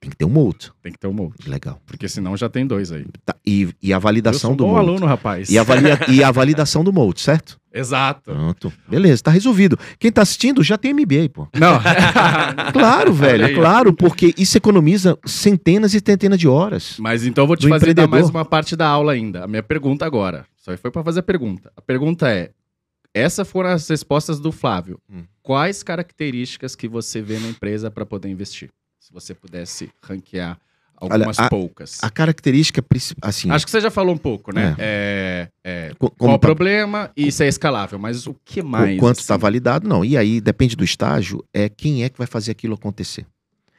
Tem 0.00 0.10
que 0.10 0.16
ter 0.18 0.26
um 0.26 0.36
outro. 0.36 0.74
Tem 0.82 0.92
que 0.92 0.98
ter 0.98 1.06
um 1.06 1.18
outro. 1.18 1.50
Legal. 1.50 1.80
Porque 1.86 2.06
senão 2.10 2.36
já 2.36 2.46
tem 2.46 2.66
dois 2.66 2.92
aí. 2.92 3.06
Tá, 3.24 3.34
E, 3.46 3.70
e 3.82 3.90
a 3.90 3.96
Eu 3.96 4.00
validação 4.02 4.38
sou 4.40 4.52
um 4.52 4.56
do 4.56 4.64
bom 4.66 4.76
aluno, 4.76 5.06
rapaz. 5.06 5.48
E 5.48 5.58
a, 5.58 5.62
valia- 5.62 5.98
e 6.10 6.22
a 6.22 6.30
validação 6.30 6.84
do 6.84 6.92
Mold, 6.92 7.18
certo? 7.18 7.58
Exato. 7.72 8.30
Pronto. 8.30 8.70
Beleza, 8.86 9.22
tá 9.22 9.30
resolvido. 9.30 9.78
Quem 9.98 10.12
tá 10.12 10.20
assistindo 10.20 10.62
já 10.62 10.76
tem 10.76 10.92
MBA, 10.92 11.30
pô. 11.32 11.48
Não. 11.58 11.80
Claro, 12.72 13.12
velho, 13.14 13.44
é 13.46 13.54
claro, 13.54 13.94
porque 13.94 14.34
isso 14.36 14.56
economiza 14.58 15.18
centenas 15.24 15.94
e 15.94 16.00
centenas 16.06 16.38
de 16.38 16.46
horas. 16.46 16.96
Mas 16.98 17.24
então 17.24 17.44
eu 17.44 17.48
vou 17.48 17.56
te 17.56 17.66
fazer 17.66 18.06
mais 18.06 18.28
uma 18.28 18.44
parte 18.44 18.76
da 18.76 18.86
aula 18.86 19.12
ainda. 19.12 19.44
A 19.44 19.48
minha 19.48 19.62
pergunta 19.62 20.04
agora. 20.04 20.44
Só 20.58 20.76
foi 20.76 20.90
pra 20.90 21.02
fazer 21.02 21.20
a 21.20 21.22
pergunta. 21.22 21.72
A 21.76 21.80
pergunta 21.80 22.28
é: 22.28 22.50
essas 23.14 23.48
foram 23.48 23.70
as 23.70 23.88
respostas 23.88 24.38
do 24.40 24.50
Flávio. 24.52 25.00
Hum. 25.08 25.22
Quais 25.42 25.82
características 25.82 26.74
que 26.74 26.88
você 26.88 27.22
vê 27.22 27.38
na 27.38 27.48
empresa 27.48 27.90
para 27.90 28.04
poder 28.04 28.28
investir? 28.28 28.70
Se 28.98 29.12
você 29.12 29.34
pudesse 29.34 29.90
ranquear 30.02 30.58
algumas 30.96 31.38
Olha, 31.38 31.46
a- 31.46 31.50
poucas. 31.50 31.98
A 32.02 32.08
característica, 32.10 32.80
princi- 32.82 33.14
assim, 33.20 33.50
Acho 33.50 33.64
que 33.66 33.70
você 33.70 33.80
já 33.80 33.90
falou 33.90 34.14
um 34.14 34.18
pouco, 34.18 34.52
né? 34.54 34.74
É, 34.78 35.48
é, 35.62 35.88
co- 35.98 36.08
qual 36.08 36.16
como 36.16 36.34
o 36.34 36.38
tá- 36.38 36.48
problema 36.48 37.10
e 37.16 37.30
se 37.30 37.44
é 37.44 37.48
escalável, 37.48 37.98
mas 37.98 38.26
o 38.26 38.34
que 38.44 38.62
mais? 38.62 38.96
o 38.96 39.00
quanto 39.00 39.20
está 39.20 39.34
assim? 39.34 39.40
validado, 39.42 39.86
não. 39.88 40.04
E 40.04 40.16
aí, 40.16 40.40
depende 40.40 40.74
do 40.74 40.82
estágio, 40.84 41.44
é 41.52 41.68
quem 41.68 42.02
é 42.04 42.08
que 42.08 42.16
vai 42.18 42.26
fazer 42.26 42.50
aquilo 42.52 42.74
acontecer. 42.74 43.26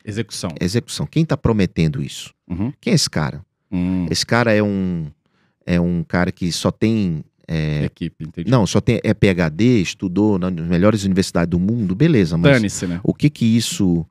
Execução. 0.03 0.51
Execução. 0.61 1.07
Quem 1.07 1.23
está 1.23 1.35
prometendo 1.35 2.01
isso? 2.03 2.31
Uhum. 2.47 2.71
Quem 2.79 2.91
é 2.91 2.95
esse 2.95 3.09
cara? 3.09 3.43
Hum, 3.71 4.05
Esse 4.11 4.25
cara 4.25 4.53
é 4.53 4.61
um 4.61 5.07
é 5.65 5.81
um 5.81 6.03
cara 6.03 6.31
que 6.31 6.51
só 6.51 6.69
tem 6.69 7.25
é, 7.47 7.85
Equipe, 7.85 8.25
entendi. 8.25 8.49
não, 8.49 8.65
só 8.65 8.81
tem 8.81 8.99
é 9.03 9.13
PhD, 9.13 9.81
estudou 9.81 10.37
nas 10.39 10.51
melhores 10.53 11.03
universidades 11.03 11.49
do 11.49 11.59
mundo, 11.59 11.93
beleza, 11.95 12.37
mas 12.37 12.81
né? 12.83 12.99
o 13.03 13.13
que 13.13 13.29
que 13.29 13.45
isso 13.45 14.05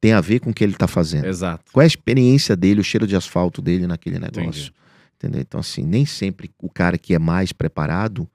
tem 0.00 0.12
a 0.12 0.20
ver 0.20 0.40
com 0.40 0.50
o 0.50 0.54
que 0.54 0.64
ele 0.64 0.72
está 0.72 0.86
fazendo? 0.86 1.26
Exato. 1.26 1.64
Qual 1.72 1.82
é 1.82 1.84
a 1.84 1.86
experiência 1.86 2.56
dele, 2.56 2.80
o 2.80 2.84
cheiro 2.84 3.06
de 3.06 3.14
asfalto 3.16 3.60
dele 3.60 3.86
naquele 3.86 4.18
negócio? 4.18 4.42
Entendi. 4.48 4.72
Entendeu? 5.16 5.40
Então 5.40 5.60
assim, 5.60 5.82
nem 5.82 6.06
sempre 6.06 6.50
o 6.62 6.70
cara 6.70 6.96
que 6.96 7.14
é 7.14 7.18
mais 7.18 7.52
preparado 7.52 8.28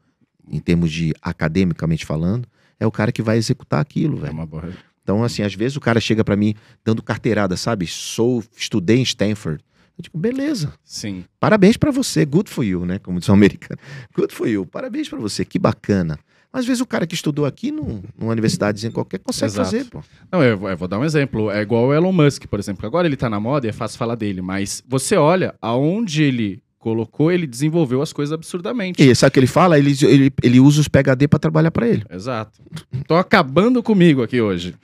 em 0.51 0.59
termos 0.59 0.91
de 0.91 1.13
academicamente 1.21 2.05
falando, 2.05 2.47
é 2.79 2.85
o 2.85 2.91
cara 2.91 3.11
que 3.11 3.21
vai 3.21 3.37
executar 3.37 3.79
aquilo, 3.79 4.17
É 4.17 4.21
velho. 4.21 4.33
uma 4.33 4.45
boa. 4.45 4.69
Então, 5.01 5.23
assim, 5.23 5.41
às 5.41 5.53
vezes 5.53 5.75
o 5.75 5.81
cara 5.81 5.99
chega 5.99 6.23
pra 6.23 6.35
mim 6.35 6.55
dando 6.83 7.01
carteirada, 7.03 7.57
sabe? 7.57 7.85
Sou, 7.87 8.41
estudei 8.55 8.97
em 8.99 9.03
Stanford. 9.03 9.61
Eu 9.97 10.01
digo, 10.01 10.17
beleza. 10.17 10.73
Sim. 10.83 11.23
Parabéns 11.39 11.77
pra 11.77 11.91
você, 11.91 12.25
good 12.25 12.49
for 12.49 12.63
you, 12.63 12.85
né? 12.85 12.99
Como 12.99 13.19
diz 13.19 13.29
o 13.29 13.33
americano. 13.33 13.79
Good 14.15 14.33
for 14.33 14.47
you, 14.47 14.65
parabéns 14.65 15.07
pra 15.07 15.19
você, 15.19 15.45
que 15.45 15.59
bacana. 15.59 16.17
Mas 16.51 16.61
às 16.61 16.65
vezes 16.67 16.81
o 16.81 16.85
cara 16.85 17.07
que 17.07 17.15
estudou 17.15 17.45
aqui 17.45 17.71
num, 17.71 18.01
numa 18.17 18.31
universidadezinha 18.31 18.91
qualquer 18.91 19.19
consegue 19.19 19.51
Exato. 19.53 19.69
fazer, 19.71 19.85
pô. 19.85 20.03
Não, 20.31 20.43
eu, 20.43 20.57
vou- 20.57 20.69
eu 20.69 20.77
vou 20.77 20.87
dar 20.87 20.99
um 20.99 21.03
exemplo. 21.03 21.49
É 21.49 21.61
igual 21.61 21.87
o 21.87 21.93
Elon 21.93 22.11
Musk, 22.11 22.45
por 22.45 22.59
exemplo. 22.59 22.85
Agora 22.85 23.07
ele 23.07 23.15
tá 23.17 23.27
na 23.29 23.39
moda 23.39 23.65
e 23.65 23.69
é 23.69 23.73
fácil 23.73 23.97
falar 23.97 24.15
dele, 24.15 24.41
mas 24.41 24.83
você 24.87 25.15
olha 25.15 25.55
aonde 25.61 26.21
ele 26.23 26.61
colocou, 26.83 27.31
ele 27.31 27.47
desenvolveu 27.47 28.01
as 28.01 28.11
coisas 28.11 28.33
absurdamente. 28.33 29.01
E 29.01 29.15
sabe 29.15 29.29
o 29.29 29.31
que 29.31 29.39
ele 29.39 29.47
fala? 29.47 29.79
Ele, 29.79 29.95
ele, 30.01 30.33
ele 30.43 30.59
usa 30.59 30.81
os 30.81 30.89
PHD 30.89 31.29
pra 31.29 31.39
trabalhar 31.39 31.71
pra 31.71 31.87
ele. 31.87 32.03
Exato. 32.11 32.59
Tô 33.07 33.15
acabando 33.15 33.81
comigo 33.81 34.21
aqui 34.21 34.41
hoje. 34.41 34.75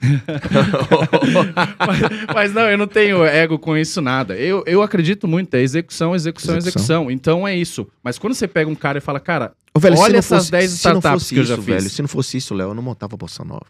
mas, 1.86 2.00
mas 2.34 2.54
não, 2.54 2.62
eu 2.62 2.78
não 2.78 2.86
tenho 2.86 3.22
ego 3.24 3.58
com 3.58 3.76
isso 3.76 4.00
nada. 4.00 4.34
Eu, 4.34 4.64
eu 4.66 4.82
acredito 4.82 5.28
muito, 5.28 5.54
é 5.54 5.60
execução, 5.60 6.14
execução, 6.14 6.56
Execução. 6.56 7.02
execução. 7.04 7.10
Então 7.10 7.46
é 7.46 7.54
isso. 7.54 7.86
Mas 8.02 8.18
quando 8.18 8.32
você 8.34 8.48
pega 8.48 8.70
um 8.70 8.74
cara 8.74 8.96
e 8.98 9.00
fala, 9.02 9.20
cara, 9.20 9.52
Ô, 9.74 9.78
velho, 9.78 9.98
Olha 9.98 10.16
essas 10.16 10.38
fosse- 10.38 10.50
10 10.50 10.70
se 10.70 10.88
não 10.88 10.98
startups 10.98 11.28
que 11.28 11.36
eu 11.36 11.44
já 11.44 11.54
isso, 11.54 11.62
fiz. 11.62 11.74
velho, 11.74 11.90
se 11.90 12.02
não 12.02 12.08
fosse 12.08 12.36
isso, 12.38 12.54
Léo, 12.54 12.70
eu 12.70 12.74
não 12.74 12.82
montava 12.82 13.16
Bossa 13.16 13.44
Nova. 13.44 13.66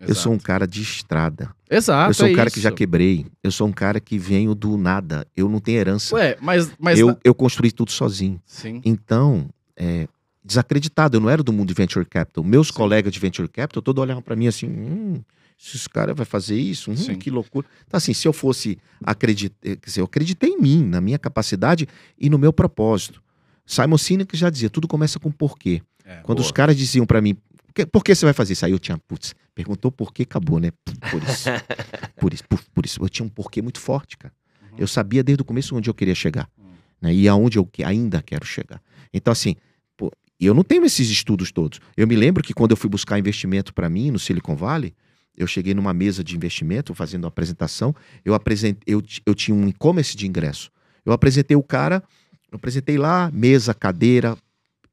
Eu 0.00 0.06
Exato. 0.06 0.20
sou 0.20 0.32
um 0.32 0.38
cara 0.38 0.66
de 0.66 0.80
estrada. 0.80 1.54
Exato, 1.70 2.10
eu 2.10 2.14
sou 2.14 2.26
um 2.26 2.30
é 2.30 2.34
cara 2.34 2.50
que 2.50 2.58
já 2.60 2.70
isso. 2.70 2.76
quebrei. 2.76 3.26
Eu 3.44 3.52
sou 3.52 3.68
um 3.68 3.72
cara 3.72 4.00
que 4.00 4.18
venho 4.18 4.54
do 4.54 4.78
nada. 4.78 5.26
Eu 5.36 5.46
não 5.48 5.60
tenho 5.60 5.78
herança. 5.78 6.14
Ué, 6.16 6.38
mas. 6.40 6.72
mas 6.78 6.98
eu, 6.98 7.16
eu 7.22 7.34
construí 7.34 7.70
tudo 7.70 7.92
sozinho. 7.92 8.40
Sim. 8.46 8.80
Então, 8.82 9.48
é, 9.76 10.08
desacreditado. 10.42 11.18
Eu 11.18 11.20
não 11.20 11.28
era 11.28 11.42
do 11.42 11.52
mundo 11.52 11.68
de 11.68 11.74
venture 11.74 12.04
capital. 12.06 12.42
Meus 12.42 12.70
colegas 12.70 13.12
de 13.12 13.20
venture 13.20 13.46
capital, 13.46 13.82
todos 13.82 14.02
olhavam 14.02 14.22
pra 14.22 14.34
mim 14.34 14.46
assim: 14.46 14.66
hum, 14.68 15.20
esses 15.62 15.86
caras 15.86 16.16
vai 16.16 16.24
fazer 16.24 16.56
isso? 16.58 16.90
Hum, 16.90 16.96
Sim. 16.96 17.16
que 17.16 17.30
loucura. 17.30 17.66
Então, 17.86 17.98
assim, 17.98 18.14
se 18.14 18.26
eu 18.26 18.32
fosse 18.32 18.78
acreditar, 19.04 19.54
quer 19.60 19.78
dizer, 19.84 20.00
eu 20.00 20.06
acreditei 20.06 20.50
em 20.50 20.60
mim, 20.60 20.82
na 20.84 21.00
minha 21.00 21.18
capacidade 21.18 21.86
e 22.18 22.30
no 22.30 22.38
meu 22.38 22.52
propósito. 22.54 23.22
Simon 23.66 23.98
Sinek 23.98 24.34
já 24.36 24.48
dizia: 24.48 24.70
tudo 24.70 24.88
começa 24.88 25.20
com 25.20 25.30
porquê. 25.30 25.82
É, 26.04 26.16
Quando 26.22 26.38
boa. 26.38 26.46
os 26.46 26.50
caras 26.50 26.76
diziam 26.76 27.04
pra 27.06 27.20
mim, 27.20 27.34
por 27.34 27.74
que, 27.74 27.86
por 27.86 28.02
que 28.02 28.14
você 28.14 28.24
vai 28.24 28.32
fazer 28.32 28.54
isso? 28.54 28.66
Aí 28.66 28.72
eu 28.72 28.78
tinha, 28.78 28.98
putz, 28.98 29.34
perguntou 29.60 29.92
por 29.92 30.12
que, 30.12 30.22
acabou, 30.22 30.58
né? 30.58 30.70
Por 31.10 31.22
isso. 31.22 31.48
por 32.18 32.32
isso, 32.32 32.44
por, 32.48 32.62
por 32.74 32.86
isso. 32.86 33.02
Eu 33.02 33.08
tinha 33.08 33.26
um 33.26 33.28
porquê 33.28 33.60
muito 33.60 33.78
forte, 33.78 34.16
cara. 34.16 34.32
Uhum. 34.62 34.78
Eu 34.78 34.86
sabia 34.86 35.22
desde 35.22 35.42
o 35.42 35.44
começo 35.44 35.76
onde 35.76 35.90
eu 35.90 35.94
queria 35.94 36.14
chegar. 36.14 36.48
Uhum. 36.58 36.72
Né? 37.02 37.14
E 37.14 37.28
aonde 37.28 37.58
eu 37.58 37.66
que- 37.66 37.84
ainda 37.84 38.22
quero 38.22 38.46
chegar. 38.46 38.80
Então, 39.12 39.32
assim, 39.32 39.54
pô, 39.96 40.10
eu 40.40 40.54
não 40.54 40.64
tenho 40.64 40.84
esses 40.84 41.10
estudos 41.10 41.52
todos. 41.52 41.78
Eu 41.96 42.06
me 42.06 42.16
lembro 42.16 42.42
que 42.42 42.54
quando 42.54 42.70
eu 42.70 42.76
fui 42.76 42.88
buscar 42.88 43.18
investimento 43.18 43.74
pra 43.74 43.90
mim 43.90 44.10
no 44.10 44.18
Silicon 44.18 44.56
Valley, 44.56 44.94
eu 45.36 45.46
cheguei 45.46 45.74
numa 45.74 45.92
mesa 45.92 46.24
de 46.24 46.34
investimento, 46.34 46.94
fazendo 46.94 47.24
uma 47.24 47.28
apresentação, 47.28 47.94
eu, 48.24 48.34
apresentei, 48.34 48.94
eu, 48.94 49.02
eu 49.26 49.34
tinha 49.34 49.54
um 49.54 49.68
e-commerce 49.68 50.16
de 50.16 50.26
ingresso. 50.26 50.70
Eu 51.04 51.12
apresentei 51.12 51.56
o 51.56 51.62
cara, 51.62 52.02
eu 52.50 52.56
apresentei 52.56 52.98
lá, 52.98 53.30
mesa, 53.32 53.72
cadeira, 53.74 54.36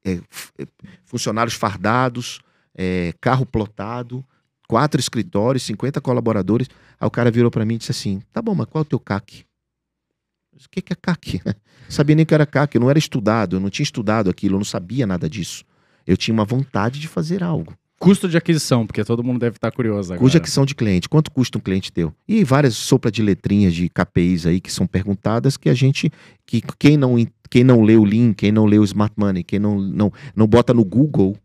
é, 0.05 0.19
é, 0.59 0.67
funcionários 1.05 1.55
fardados, 1.55 2.39
é, 2.75 3.13
carro 3.19 3.45
plotado, 3.45 4.23
quatro 4.67 4.99
escritórios, 4.99 5.63
50 5.63 6.01
colaboradores. 6.01 6.67
Aí 6.99 7.07
o 7.07 7.11
cara 7.11 7.31
virou 7.31 7.49
pra 7.49 7.65
mim 7.65 7.75
e 7.75 7.77
disse 7.77 7.91
assim: 7.91 8.21
tá 8.31 8.41
bom, 8.41 8.53
mas 8.53 8.67
qual 8.67 8.81
é 8.81 8.85
o 8.85 8.85
teu 8.85 8.99
CAC? 8.99 9.45
Disse, 10.53 10.67
O 10.67 10.69
que, 10.69 10.81
que 10.81 10.93
é 10.93 10.95
CAC? 10.95 11.41
Não 11.45 11.53
sabia 11.89 12.15
nem 12.15 12.23
o 12.23 12.25
que 12.25 12.33
era 12.33 12.45
CAC, 12.45 12.75
eu 12.75 12.81
não 12.81 12.89
era 12.89 12.99
estudado, 12.99 13.55
eu 13.55 13.59
não 13.59 13.69
tinha 13.69 13.83
estudado 13.83 14.29
aquilo, 14.29 14.55
eu 14.55 14.59
não 14.59 14.65
sabia 14.65 15.07
nada 15.07 15.29
disso. 15.29 15.63
Eu 16.05 16.17
tinha 16.17 16.33
uma 16.33 16.45
vontade 16.45 16.99
de 16.99 17.07
fazer 17.07 17.43
algo. 17.43 17.73
Custo 17.99 18.29
de 18.29 18.37
aquisição, 18.37 18.85
porque 18.85 19.03
todo 19.03 19.23
mundo 19.23 19.39
deve 19.39 19.55
estar 19.55 19.71
curioso 19.71 20.13
agora. 20.13 20.19
Cuja 20.19 20.37
aquisição 20.37 20.65
de 20.65 20.75
cliente, 20.75 21.09
quanto 21.09 21.31
custa 21.31 21.57
um 21.57 21.61
cliente 21.61 21.91
teu? 21.91 22.13
E 22.27 22.43
várias 22.43 22.75
sopra 22.75 23.11
de 23.11 23.23
letrinhas 23.23 23.73
de 23.73 23.89
KPIs 23.89 24.45
aí 24.45 24.61
que 24.61 24.71
são 24.71 24.85
perguntadas 24.85 25.57
que 25.57 25.67
a 25.67 25.73
gente, 25.73 26.11
que 26.45 26.61
quem 26.77 26.95
não, 26.95 27.15
quem 27.49 27.63
não 27.63 27.81
lê 27.81 27.95
o 27.95 28.03
Lean, 28.03 28.33
quem 28.33 28.51
não 28.51 28.65
lê 28.65 28.77
o 28.77 28.83
Smart 28.83 29.15
Money, 29.17 29.43
quem 29.43 29.57
não, 29.57 29.79
não, 29.79 30.13
não 30.35 30.45
bota 30.45 30.75
no 30.75 30.85
Google, 30.85 31.35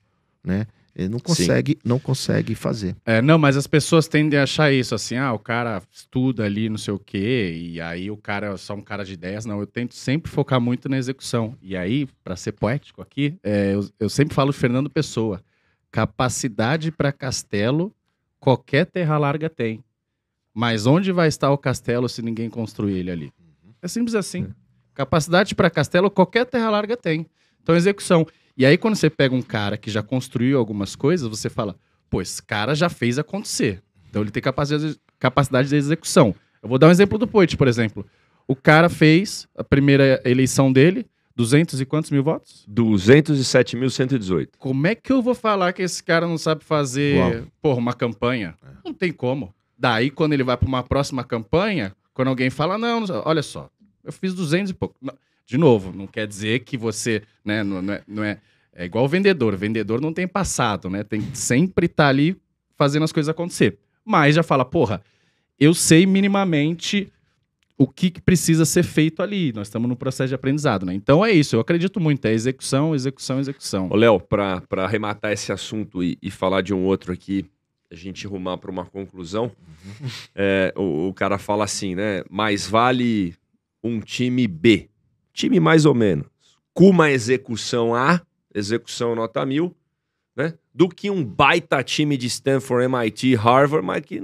né? 0.44 0.66
Ele 0.94 1.08
Não 1.08 1.18
consegue, 1.18 1.78
não 1.82 1.98
consegue 1.98 2.54
fazer. 2.54 2.94
É, 3.06 3.22
não, 3.22 3.38
mas 3.38 3.56
as 3.56 3.66
pessoas 3.66 4.06
tendem 4.06 4.38
a 4.38 4.42
achar 4.42 4.70
isso, 4.72 4.94
assim, 4.94 5.16
ah, 5.16 5.32
o 5.32 5.38
cara 5.38 5.82
estuda 5.90 6.44
ali, 6.44 6.68
não 6.68 6.76
sei 6.76 6.92
o 6.92 6.98
quê, 6.98 7.56
e 7.56 7.80
aí 7.80 8.10
o 8.10 8.16
cara 8.16 8.48
é 8.48 8.56
só 8.58 8.74
um 8.74 8.82
cara 8.82 9.04
de 9.04 9.14
ideias. 9.14 9.46
Não, 9.46 9.58
eu 9.60 9.66
tento 9.66 9.94
sempre 9.94 10.30
focar 10.30 10.60
muito 10.60 10.88
na 10.88 10.98
execução. 10.98 11.56
E 11.62 11.76
aí, 11.76 12.06
pra 12.22 12.36
ser 12.36 12.52
poético 12.52 13.00
aqui, 13.00 13.38
é, 13.42 13.74
eu, 13.74 13.88
eu 13.98 14.08
sempre 14.10 14.34
falo 14.34 14.52
Fernando 14.52 14.90
Pessoa. 14.90 15.42
Capacidade 15.90 16.92
para 16.92 17.10
castelo, 17.10 17.94
qualquer 18.38 18.84
terra 18.86 19.16
larga 19.16 19.48
tem. 19.48 19.82
Mas 20.54 20.86
onde 20.86 21.10
vai 21.10 21.28
estar 21.28 21.50
o 21.50 21.56
castelo 21.56 22.08
se 22.08 22.20
ninguém 22.20 22.50
construir 22.50 22.98
ele 22.98 23.10
ali? 23.10 23.32
É 23.80 23.88
simples 23.88 24.14
assim. 24.14 24.48
Capacidade 24.94 25.54
para 25.54 25.70
castelo, 25.70 26.10
qualquer 26.10 26.44
terra 26.44 26.68
larga 26.68 26.96
tem. 26.96 27.26
Então, 27.62 27.74
execução. 27.74 28.26
E 28.56 28.66
aí, 28.66 28.76
quando 28.76 28.94
você 28.96 29.08
pega 29.08 29.34
um 29.34 29.42
cara 29.42 29.76
que 29.76 29.90
já 29.90 30.02
construiu 30.02 30.58
algumas 30.58 30.94
coisas, 30.94 31.26
você 31.28 31.48
fala, 31.48 31.76
pô, 32.10 32.20
esse 32.20 32.42
cara 32.42 32.74
já 32.74 32.88
fez 32.88 33.18
acontecer. 33.18 33.82
Então 34.10 34.20
ele 34.22 34.30
tem 34.30 34.42
capacidade, 34.42 34.98
capacidade 35.18 35.68
de 35.68 35.76
execução. 35.76 36.34
Eu 36.62 36.68
vou 36.68 36.78
dar 36.78 36.88
um 36.88 36.90
exemplo 36.90 37.16
do 37.18 37.26
Poit, 37.26 37.56
por 37.56 37.66
exemplo. 37.66 38.06
O 38.46 38.54
cara 38.54 38.88
fez 38.88 39.48
a 39.56 39.64
primeira 39.64 40.20
eleição 40.24 40.70
dele, 40.72 41.06
200 41.34 41.80
e 41.80 41.86
quantos 41.86 42.10
mil 42.10 42.22
votos? 42.22 42.66
207.118. 42.68 44.48
Como 44.58 44.86
é 44.86 44.94
que 44.94 45.12
eu 45.12 45.22
vou 45.22 45.34
falar 45.34 45.72
que 45.72 45.82
esse 45.82 46.02
cara 46.02 46.26
não 46.26 46.38
sabe 46.38 46.64
fazer, 46.64 47.16
Uau. 47.18 47.46
porra, 47.60 47.78
uma 47.78 47.94
campanha? 47.94 48.54
Não 48.84 48.92
tem 48.92 49.12
como. 49.12 49.54
Daí, 49.78 50.10
quando 50.10 50.32
ele 50.32 50.44
vai 50.44 50.56
para 50.56 50.68
uma 50.68 50.82
próxima 50.82 51.24
campanha, 51.24 51.94
quando 52.14 52.28
alguém 52.28 52.50
fala, 52.50 52.76
não, 52.78 53.00
não- 53.00 53.22
olha 53.24 53.42
só, 53.42 53.70
eu 54.04 54.12
fiz 54.12 54.34
200 54.34 54.70
e 54.70 54.74
pouco. 54.74 54.94
Não, 55.00 55.14
de 55.46 55.58
novo, 55.58 55.92
não 55.92 56.06
quer 56.06 56.26
dizer 56.26 56.60
que 56.60 56.76
você, 56.76 57.22
né, 57.44 57.62
não, 57.62 57.82
não 57.82 57.92
é, 57.92 58.02
não 58.06 58.24
é, 58.24 58.38
é 58.74 58.84
igual 58.84 59.04
o 59.04 59.08
vendedor. 59.08 59.54
O 59.54 59.58
vendedor 59.58 60.00
não 60.00 60.12
tem 60.12 60.26
passado, 60.26 60.88
né? 60.88 61.02
Tem 61.04 61.20
que 61.20 61.36
sempre 61.36 61.86
estar 61.86 62.08
ali 62.08 62.36
fazendo 62.76 63.02
as 63.02 63.12
coisas 63.12 63.28
acontecer. 63.28 63.78
Mas 64.04 64.34
já 64.34 64.42
fala, 64.42 64.64
porra, 64.64 65.02
eu 65.58 65.74
sei 65.74 66.06
minimamente 66.06 67.12
o 67.76 67.86
que, 67.86 68.10
que 68.10 68.20
precisa 68.20 68.64
ser 68.64 68.82
feito 68.82 69.22
ali. 69.22 69.52
Nós 69.52 69.68
estamos 69.68 69.88
no 69.88 69.96
processo 69.96 70.28
de 70.28 70.34
aprendizado, 70.34 70.86
né? 70.86 70.94
Então 70.94 71.24
é 71.24 71.32
isso, 71.32 71.56
eu 71.56 71.60
acredito 71.60 72.00
muito, 72.00 72.24
é 72.26 72.32
execução, 72.32 72.94
execução, 72.94 73.40
execução. 73.40 73.88
Ô, 73.90 73.96
Léo, 73.96 74.20
pra, 74.20 74.60
pra 74.62 74.84
arrematar 74.84 75.32
esse 75.32 75.52
assunto 75.52 76.02
e, 76.02 76.16
e 76.22 76.30
falar 76.30 76.62
de 76.62 76.72
um 76.72 76.84
outro 76.84 77.12
aqui, 77.12 77.44
a 77.90 77.94
gente 77.94 78.26
rumar 78.26 78.56
pra 78.58 78.70
uma 78.70 78.86
conclusão, 78.86 79.52
é, 80.34 80.72
o, 80.76 81.08
o 81.08 81.14
cara 81.14 81.38
fala 81.38 81.64
assim, 81.64 81.94
né? 81.94 82.22
Mais 82.30 82.66
vale 82.66 83.34
um 83.82 84.00
time 84.00 84.46
B, 84.46 84.88
time 85.32 85.58
mais 85.60 85.84
ou 85.84 85.94
menos, 85.94 86.26
com 86.74 86.88
uma 86.90 87.10
execução 87.10 87.94
A, 87.94 88.20
execução 88.54 89.14
nota 89.14 89.44
mil, 89.46 89.74
né? 90.36 90.54
Do 90.74 90.88
que 90.88 91.10
um 91.10 91.22
baita 91.24 91.82
time 91.82 92.16
de 92.16 92.26
Stanford, 92.26 92.84
MIT, 92.84 93.34
Harvard, 93.34 93.86
mas 93.86 94.02
que 94.04 94.20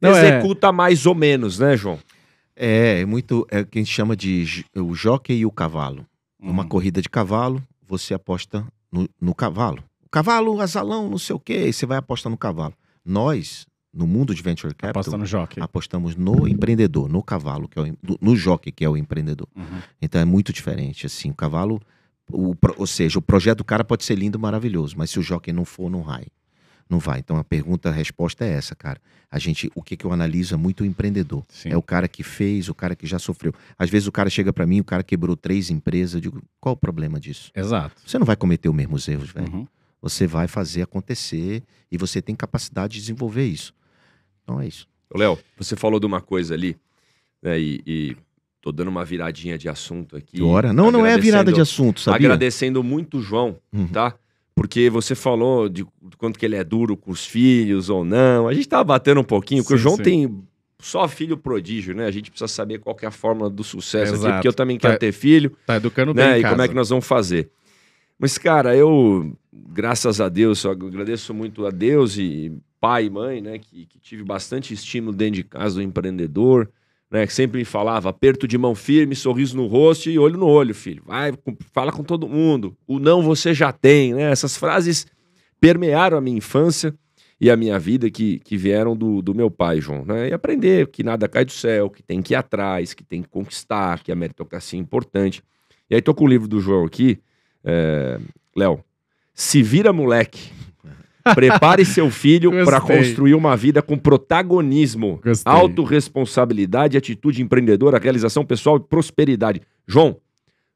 Não, 0.00 0.10
é- 0.16 0.28
executa 0.38 0.72
mais 0.72 1.06
ou 1.06 1.14
menos, 1.14 1.58
né, 1.58 1.76
João? 1.76 1.98
É, 2.56 3.00
é 3.00 3.04
muito. 3.06 3.46
É 3.50 3.60
o 3.60 3.66
que 3.66 3.78
a 3.78 3.82
gente 3.82 3.92
chama 3.92 4.14
de 4.16 4.64
o 4.76 4.94
jockey 4.94 5.34
e 5.38 5.46
o 5.46 5.50
cavalo. 5.50 6.06
Uma 6.38 6.62
Uhum. 6.64 6.68
corrida 6.68 7.00
de 7.00 7.08
cavalo, 7.08 7.62
você 7.86 8.12
aposta 8.14 8.66
no, 8.90 9.08
no 9.20 9.34
cavalo. 9.34 9.82
O 10.04 10.08
cavalo, 10.10 10.60
asalão, 10.60 11.08
não 11.08 11.18
sei 11.18 11.34
o 11.36 11.40
quê, 11.40 11.68
e 11.68 11.72
você 11.72 11.86
vai 11.86 11.96
apostar 11.98 12.30
no 12.30 12.36
cavalo. 12.36 12.74
Nós, 13.04 13.64
no 13.92 14.06
mundo 14.06 14.34
de 14.34 14.42
venture 14.42 14.74
capital, 14.74 14.90
Aposta 15.02 15.18
no 15.18 15.26
jockey. 15.26 15.60
apostamos 15.60 16.16
no 16.16 16.48
empreendedor, 16.48 17.08
no 17.08 17.22
cavalo, 17.22 17.68
que 17.68 17.78
é 17.78 17.82
o, 17.82 17.96
no, 18.20 18.34
jockey, 18.34 18.72
que 18.72 18.84
é 18.84 18.88
o 18.88 18.96
empreendedor. 18.96 19.46
Uhum. 19.54 19.80
Então 20.00 20.20
é 20.20 20.24
muito 20.24 20.52
diferente, 20.52 21.04
assim, 21.04 21.30
o 21.30 21.34
cavalo, 21.34 21.80
o, 22.30 22.56
ou 22.78 22.86
seja, 22.86 23.18
o 23.18 23.22
projeto 23.22 23.58
do 23.58 23.64
cara 23.64 23.84
pode 23.84 24.04
ser 24.04 24.14
lindo, 24.14 24.38
maravilhoso, 24.38 24.94
mas 24.96 25.10
se 25.10 25.18
o 25.18 25.22
jockey 25.22 25.52
não 25.52 25.64
for, 25.64 25.90
não 25.90 26.02
vai. 26.02 26.26
Não 26.88 26.98
vai. 26.98 27.20
Então 27.20 27.36
a 27.36 27.44
pergunta, 27.44 27.88
a 27.88 27.92
resposta 27.92 28.44
é 28.44 28.52
essa, 28.52 28.74
cara. 28.74 29.00
A 29.30 29.38
gente, 29.38 29.70
o 29.74 29.82
que, 29.82 29.96
que 29.96 30.04
eu 30.04 30.12
analiso 30.12 30.54
é 30.54 30.56
muito 30.58 30.82
o 30.82 30.86
empreendedor. 30.86 31.44
Sim. 31.48 31.70
É 31.70 31.76
o 31.76 31.82
cara 31.82 32.06
que 32.06 32.22
fez, 32.22 32.68
o 32.68 32.74
cara 32.74 32.94
que 32.94 33.06
já 33.06 33.18
sofreu. 33.18 33.54
Às 33.78 33.88
vezes 33.88 34.08
o 34.08 34.12
cara 34.12 34.28
chega 34.28 34.52
pra 34.52 34.66
mim, 34.66 34.80
o 34.80 34.84
cara 34.84 35.02
quebrou 35.02 35.36
três 35.36 35.70
empresas, 35.70 36.14
eu 36.14 36.20
digo, 36.20 36.42
qual 36.60 36.74
o 36.74 36.76
problema 36.76 37.18
disso? 37.18 37.50
Exato. 37.54 38.02
Você 38.04 38.18
não 38.18 38.26
vai 38.26 38.36
cometer 38.36 38.68
os 38.68 38.74
mesmos 38.74 39.08
erros, 39.08 39.30
velho. 39.30 39.50
Uhum. 39.50 39.66
Você 40.02 40.26
vai 40.26 40.48
fazer 40.48 40.82
acontecer 40.82 41.62
e 41.90 41.96
você 41.96 42.20
tem 42.20 42.34
capacidade 42.34 42.94
de 42.94 43.00
desenvolver 43.00 43.46
isso. 43.46 43.72
Então 44.42 44.60
é 44.60 44.66
isso. 44.66 44.86
Léo, 45.14 45.38
você 45.58 45.76
falou 45.76 46.00
de 46.00 46.06
uma 46.06 46.20
coisa 46.20 46.54
ali, 46.54 46.76
né? 47.42 47.58
E, 47.60 47.82
e 47.86 48.16
tô 48.60 48.72
dando 48.72 48.88
uma 48.88 49.04
viradinha 49.04 49.58
de 49.58 49.68
assunto 49.68 50.16
aqui. 50.16 50.36
Que 50.38 50.42
hora? 50.42 50.72
Não, 50.72 50.90
não 50.90 51.04
é 51.04 51.18
virada 51.18 51.52
de 51.52 51.60
assunto, 51.60 52.00
sabia? 52.00 52.26
Agradecendo 52.28 52.82
muito 52.82 53.18
o 53.18 53.20
João, 53.22 53.58
Uhum. 53.72 53.88
tá? 53.88 54.14
Porque 54.54 54.88
você 54.90 55.14
falou 55.14 55.68
de 55.68 55.84
quanto 56.18 56.38
que 56.38 56.44
ele 56.46 56.56
é 56.56 56.62
duro 56.64 56.96
com 56.96 57.10
os 57.10 57.24
filhos 57.26 57.88
ou 57.88 58.04
não. 58.04 58.46
A 58.48 58.54
gente 58.54 58.68
tava 58.68 58.84
batendo 58.84 59.20
um 59.20 59.24
pouquinho, 59.24 59.62
porque 59.62 59.74
o 59.74 59.78
Sim, 59.78 59.82
João 59.82 59.96
sim. 59.96 60.02
tem 60.02 60.42
só 60.78 61.06
filho 61.08 61.36
prodígio, 61.36 61.94
né? 61.94 62.06
A 62.06 62.10
gente 62.10 62.30
precisa 62.30 62.48
saber 62.48 62.78
qual 62.78 62.96
é 63.00 63.06
a 63.06 63.10
fórmula 63.10 63.48
do 63.48 63.62
sucesso 63.64 64.12
aqui, 64.12 64.20
Exato. 64.22 64.34
porque 64.34 64.48
eu 64.48 64.52
também 64.52 64.78
quero 64.78 64.94
Tá- 64.94 64.98
ter 64.98 65.12
filho, 65.12 65.56
Tá 65.66 65.76
educando 65.76 66.12
bem 66.12 66.24
né? 66.24 66.36
em 66.36 66.40
E 66.40 66.42
casa. 66.42 66.54
como 66.54 66.62
é 66.62 66.68
que 66.68 66.74
nós 66.74 66.88
vamos 66.90 67.06
fazer? 67.06 67.50
Mas, 68.18 68.36
cara, 68.38 68.76
eu, 68.76 69.34
graças 69.52 70.20
a 70.20 70.28
Deus, 70.28 70.62
eu 70.64 70.70
agradeço 70.70 71.32
muito 71.34 71.66
a 71.66 71.70
Deus 71.70 72.16
e 72.18 72.52
pai 72.82 73.04
e 73.04 73.10
mãe, 73.10 73.40
né? 73.40 73.58
Que, 73.60 73.86
que 73.86 74.00
tive 74.00 74.24
bastante 74.24 74.74
estímulo 74.74 75.16
dentro 75.16 75.36
de 75.36 75.44
casa 75.44 75.76
do 75.76 75.82
empreendedor, 75.82 76.68
né? 77.08 77.24
Que 77.24 77.32
sempre 77.32 77.58
me 77.58 77.64
falava, 77.64 78.08
aperto 78.08 78.48
de 78.48 78.58
mão 78.58 78.74
firme, 78.74 79.14
sorriso 79.14 79.56
no 79.56 79.68
rosto 79.68 80.10
e 80.10 80.18
olho 80.18 80.36
no 80.36 80.48
olho, 80.48 80.74
filho. 80.74 81.04
Vai, 81.06 81.32
fala 81.72 81.92
com 81.92 82.02
todo 82.02 82.28
mundo. 82.28 82.76
O 82.84 82.98
não 82.98 83.22
você 83.22 83.54
já 83.54 83.70
tem, 83.70 84.14
né? 84.14 84.32
Essas 84.32 84.56
frases 84.56 85.06
permearam 85.60 86.18
a 86.18 86.20
minha 86.20 86.36
infância 86.36 86.92
e 87.40 87.48
a 87.48 87.56
minha 87.56 87.78
vida 87.78 88.10
que, 88.10 88.40
que 88.40 88.56
vieram 88.56 88.96
do, 88.96 89.22
do 89.22 89.32
meu 89.32 89.48
pai, 89.48 89.80
João. 89.80 90.04
Né? 90.04 90.30
E 90.30 90.32
aprender 90.32 90.88
que 90.88 91.04
nada 91.04 91.28
cai 91.28 91.44
do 91.44 91.52
céu, 91.52 91.88
que 91.88 92.02
tem 92.02 92.20
que 92.20 92.34
ir 92.34 92.36
atrás, 92.36 92.94
que 92.94 93.04
tem 93.04 93.22
que 93.22 93.28
conquistar, 93.28 94.02
que 94.02 94.10
a 94.10 94.16
meritocracia 94.16 94.76
é 94.76 94.82
importante. 94.82 95.40
E 95.88 95.94
aí 95.94 96.02
tô 96.02 96.12
com 96.12 96.24
o 96.24 96.28
livro 96.28 96.48
do 96.48 96.60
João 96.60 96.84
aqui. 96.84 97.20
É... 97.62 98.18
Léo, 98.56 98.84
se 99.32 99.62
vira 99.62 99.92
moleque. 99.92 100.50
Prepare 101.34 101.84
seu 101.84 102.10
filho 102.10 102.50
para 102.64 102.80
construir 102.80 103.34
uma 103.34 103.56
vida 103.56 103.80
com 103.80 103.96
protagonismo, 103.96 105.20
Gostei. 105.22 105.52
autorresponsabilidade, 105.52 106.96
atitude 106.96 107.42
empreendedora, 107.42 107.98
realização 107.98 108.44
pessoal 108.44 108.76
e 108.76 108.80
prosperidade. 108.80 109.62
João, 109.86 110.16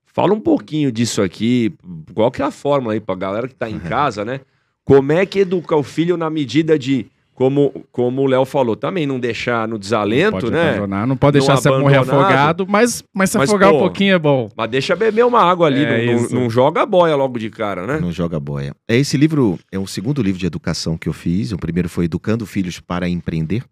fala 0.05 0.33
um 0.33 0.41
pouquinho 0.41 0.91
disso 0.93 1.23
aqui. 1.23 1.75
Qual 2.15 2.31
que 2.31 2.43
é 2.43 2.45
a 2.45 2.51
fórmula 2.51 2.95
aí 2.95 3.01
pra 3.01 3.15
galera 3.15 3.49
que 3.49 3.55
tá 3.55 3.69
em 3.69 3.79
casa, 3.81 4.25
né? 4.25 4.41
Como 4.85 5.13
é 5.13 5.27
que 5.27 5.41
educa 5.41 5.75
o 5.75 5.83
filho 5.83 6.17
na 6.17 6.31
medida 6.31 6.79
de, 6.79 7.07
como, 7.37 7.85
como 7.93 8.23
o 8.23 8.27
Léo 8.27 8.47
falou, 8.47 8.75
também 8.75 9.07
não 9.07 9.21
deixar 9.21 9.69
no 9.69 9.79
desalento, 9.79 10.33
pode 10.41 10.51
né? 10.51 10.71
abandonar, 10.71 11.07
não 11.07 11.17
pode 11.19 11.39
Não 11.39 11.47
deixar 11.47 11.61
você 11.61 11.69
morrer 11.71 11.99
afogado, 11.99 12.67
mas, 12.67 13.05
mas 13.13 13.29
se 13.31 13.37
Mas, 13.37 13.51
afogar 13.51 13.71
pô, 13.71 13.77
um 13.77 13.81
pouquinho 13.81 14.15
é 14.15 14.19
bom. 14.19 14.49
Mas 14.57 14.71
deixa 14.71 14.97
beber 14.97 15.23
uma 15.25 15.43
água 15.43 15.67
ali, 15.67 15.85
É 15.85 16.07
não, 16.07 16.23
não- 16.23 16.29
não 16.31 16.51
joga 16.51 16.87
boia 16.87 17.15
logo 17.15 17.39
de 17.39 17.51
cara, 17.51 17.87
né? 17.87 18.01
Não 18.01 18.11
joga 18.11 18.41
boia. 18.41 18.75
É 18.89 18.97
esse 18.97 19.19
livro 19.19 19.59
é 19.71 19.79
o 19.79 19.87
segundo 19.87 20.23
livro 20.23 20.41
de 20.41 20.47
educação 20.47 20.97
que 20.97 21.09
eu 21.09 21.13
fiz. 21.13 21.53
O 21.53 21.59
primeiro 21.59 21.91
foi 21.91 22.07
Educando 22.07 22.47
Filhos 22.47 22.81
para 22.81 23.07
Empreender 23.07 23.63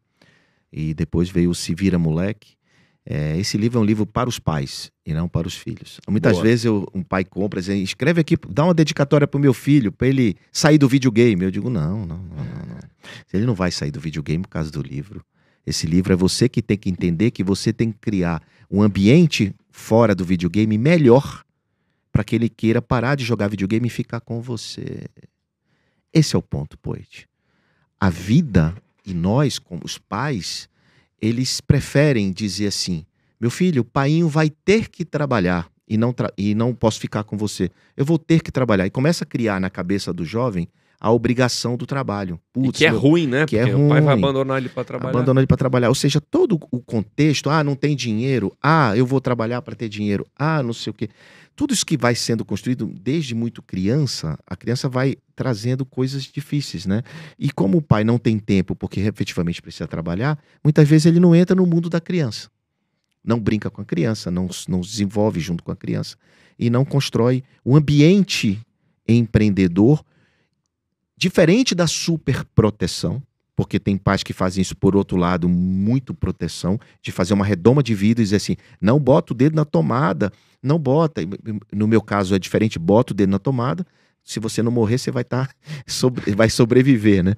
e 0.71 0.93
depois 0.93 1.31
veio 1.31 1.49
o 1.49 1.55
Se 1.55 1.75
Vira 1.75 1.99
Moleque. 1.99 2.55
É, 3.07 3.36
esse 3.38 3.59
livro 3.59 3.78
é 3.78 3.82
um 3.82 3.84
livro 3.84 4.07
para 4.07 4.28
os 4.28 4.38
pais 4.38 4.90
e 5.05 5.12
não 5.12 5.28
para 5.28 5.46
os 5.46 5.55
filhos. 5.55 6.00
Muitas 6.09 6.32
Boa. 6.32 6.42
vezes 6.44 6.64
eu- 6.64 6.88
um 6.94 7.02
pai 7.02 7.22
compra, 7.22 7.61
diz, 7.61 7.68
escreve 7.68 8.22
aqui, 8.22 8.34
dá 8.48 8.64
uma 8.64 8.72
dedicatória 8.72 9.26
pro 9.26 9.38
meu 9.38 9.52
filho 9.52 9.92
para 9.92 10.09
ele 10.09 10.36
sair 10.50 10.78
do 10.78 10.88
videogame. 10.88 11.44
Eu 11.44 11.50
digo 11.50 11.68
não, 11.68 12.07
não, 12.07 12.16
não, 12.16 12.44
não, 12.44 12.44
não. 12.66 12.78
Ele 13.32 13.44
não 13.44 13.55
vai 13.55 13.70
sair 13.70 13.90
do 13.90 14.00
videogame 14.00 14.42
por 14.42 14.48
causa 14.48 14.70
do 14.70 14.80
livro. 14.80 15.22
Esse 15.66 15.86
livro 15.86 16.12
é 16.12 16.16
você 16.16 16.48
que 16.48 16.62
tem 16.62 16.78
que 16.78 16.88
entender 16.88 17.30
que 17.30 17.44
você 17.44 17.72
tem 17.72 17.92
que 17.92 17.98
criar 17.98 18.42
um 18.70 18.80
ambiente 18.82 19.55
fora 19.70 20.14
do 20.14 20.24
videogame 20.24 20.78
melhor 20.78 21.44
para 22.11 22.24
que 22.24 22.34
ele 22.34 22.48
queira 22.48 22.80
parar 22.80 23.16
de 23.16 23.24
jogar 23.24 23.48
videogame 23.48 23.86
e 23.88 23.90
ficar 23.90 24.20
com 24.20 24.40
você. 24.40 25.09
Esse 26.12 26.36
é 26.36 26.38
o 26.38 26.42
ponto, 26.42 26.78
Poet. 26.78 27.26
A 28.00 28.09
vida 28.09 28.74
e 29.05 29.12
nós, 29.12 29.59
como 29.59 29.82
os 29.84 29.98
pais, 29.98 30.68
eles 31.21 31.61
preferem 31.61 32.33
dizer 32.33 32.69
assim: 32.69 33.05
meu 33.41 33.51
filho, 33.51 33.83
o 33.83 33.85
painho 33.85 34.29
vai 34.29 34.51
ter 34.51 34.89
que 34.89 35.05
trabalhar 35.05 35.71
e 35.89 35.97
não, 35.97 36.12
tra- 36.12 36.33
e 36.37 36.55
não 36.55 36.75
posso 36.75 36.99
ficar 37.01 37.25
com 37.25 37.37
você. 37.37 37.71
Eu 37.97 38.05
vou 38.05 38.19
ter 38.19 38.43
que 38.43 38.51
trabalhar. 38.51 38.87
E 38.87 38.91
começa 38.91 39.25
a 39.25 39.27
criar 39.27 39.61
na 39.61 39.69
cabeça 39.69 40.12
do 40.12 40.25
jovem 40.25 40.69
a 41.05 41.11
obrigação 41.12 41.76
do 41.76 41.84
trabalho. 41.84 42.40
Putz, 42.50 42.78
que 42.78 42.86
é 42.86 42.90
meu- 42.90 42.98
ruim, 42.98 43.26
né? 43.26 43.44
que 43.44 43.59
é 43.59 43.66
Porque 43.66 43.74
o 43.74 43.88
pai 43.90 44.00
vai 44.00 44.14
ruim. 44.14 44.24
abandonar 44.24 44.57
ele 44.57 44.70
pra 44.70 44.82
trabalhar. 44.84 45.11
Abandona 45.11 45.40
ele 45.40 45.46
para 45.46 45.59
trabalhar. 45.59 45.90
Ou 45.90 45.94
seja, 45.94 46.18
todo 46.18 46.59
o 46.70 46.80
contexto, 46.80 47.50
ah, 47.50 47.62
não 47.62 47.76
tem 47.76 47.94
dinheiro, 47.94 48.57
ah, 48.62 48.96
eu 48.96 49.05
vou 49.05 49.20
trabalhar 49.20 49.61
para 49.61 49.74
ter 49.74 49.86
dinheiro, 49.90 50.26
ah, 50.34 50.62
não 50.62 50.72
sei 50.72 50.90
o 50.90 50.94
quê. 50.94 51.11
Tudo 51.55 51.74
isso 51.74 51.84
que 51.84 51.98
vai 51.98 52.14
sendo 52.14 52.42
construído 52.42 52.86
desde 52.86 53.34
muito 53.34 53.61
criança, 53.62 54.38
a 54.46 54.57
criança 54.57 54.88
vai 54.88 55.14
trazendo 55.36 55.84
coisas 55.84 56.22
difíceis, 56.24 56.86
né? 56.86 57.02
E 57.38 57.50
como 57.52 57.76
o 57.76 57.82
pai 57.82 58.02
não 58.02 58.16
tem 58.18 58.38
tempo 58.38 58.74
porque 58.74 59.00
efetivamente 59.00 59.61
precisa 59.61 59.86
trabalhar, 59.86 60.38
muitas 60.64 60.88
vezes 60.88 61.05
ele 61.05 61.20
não 61.20 61.34
entra 61.34 61.55
no 61.55 61.66
mundo 61.66 61.90
da 61.90 62.00
criança. 62.00 62.48
Não 63.22 63.38
brinca 63.38 63.68
com 63.70 63.82
a 63.82 63.84
criança, 63.84 64.30
não, 64.30 64.48
não 64.66 64.82
se 64.82 64.90
desenvolve 64.92 65.38
junto 65.38 65.62
com 65.62 65.70
a 65.70 65.76
criança 65.76 66.16
e 66.59 66.70
não 66.70 66.82
constrói 66.82 67.44
o 67.62 67.76
ambiente 67.76 68.59
empreendedor 69.07 70.02
diferente 71.17 71.75
da 71.75 71.87
superproteção, 71.87 73.23
porque 73.57 73.79
tem 73.79 73.97
pais 73.97 74.23
que 74.23 74.33
fazem 74.33 74.62
isso 74.62 74.77
por 74.77 74.97
outro 74.97 75.17
lado, 75.17 75.49
muito 75.49 76.12
proteção, 76.12 76.79
de 77.01 77.12
fazer 77.12 77.35
uma 77.35 77.45
redoma 77.45 77.83
de 77.83 77.95
vidro 77.95 78.23
e 78.23 78.25
dizer 78.25 78.37
assim: 78.37 78.57
não 78.81 78.99
bota 78.99 79.33
o 79.33 79.37
dedo 79.37 79.55
na 79.55 79.65
tomada, 79.65 80.33
não 80.62 80.79
bota. 80.79 81.21
No 81.73 81.87
meu 81.87 82.03
caso 82.03 82.35
é 82.35 82.39
diferente, 82.39 82.79
bota 82.79 83.12
o 83.12 83.17
dedo 83.17 83.31
na 83.31 83.39
tomada. 83.39 83.87
Se 84.25 84.41
você 84.41 84.62
não 84.62 84.73
morrer, 84.73 84.99
você 84.99 85.11
vai 85.11 85.23
estar 85.23 85.51
vai 86.35 86.51
sobreviver, 86.51 87.23
né? 87.23 87.35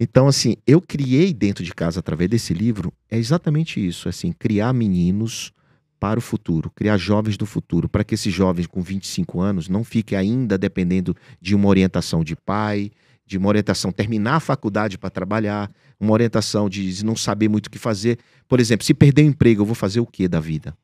Então, 0.00 0.28
assim, 0.28 0.56
eu 0.66 0.80
criei 0.80 1.34
dentro 1.34 1.64
de 1.64 1.74
casa 1.74 1.98
através 1.98 2.30
desse 2.30 2.54
livro 2.54 2.92
é 3.10 3.18
exatamente 3.18 3.84
isso, 3.84 4.08
assim, 4.08 4.32
criar 4.32 4.72
meninos 4.72 5.52
para 5.98 6.18
o 6.18 6.22
futuro, 6.22 6.70
criar 6.70 6.96
jovens 6.96 7.36
do 7.36 7.44
futuro, 7.44 7.88
para 7.88 8.04
que 8.04 8.14
esses 8.14 8.32
jovens 8.32 8.66
com 8.66 8.80
25 8.80 9.40
anos 9.40 9.68
não 9.68 9.82
fiquem 9.82 10.16
ainda 10.16 10.56
dependendo 10.56 11.16
de 11.40 11.54
uma 11.54 11.68
orientação 11.68 12.22
de 12.22 12.36
pai, 12.36 12.90
de 13.26 13.36
uma 13.36 13.48
orientação 13.48 13.92
terminar 13.92 14.36
a 14.36 14.40
faculdade 14.40 14.96
para 14.96 15.10
trabalhar, 15.10 15.70
uma 16.00 16.12
orientação 16.12 16.68
de 16.68 17.04
não 17.04 17.16
saber 17.16 17.48
muito 17.48 17.66
o 17.66 17.70
que 17.70 17.78
fazer. 17.78 18.18
Por 18.48 18.60
exemplo, 18.60 18.86
se 18.86 18.94
perder 18.94 19.22
o 19.22 19.26
emprego, 19.26 19.62
eu 19.62 19.66
vou 19.66 19.74
fazer 19.74 20.00
o 20.00 20.06
que 20.06 20.26
da 20.28 20.40
vida? 20.40 20.76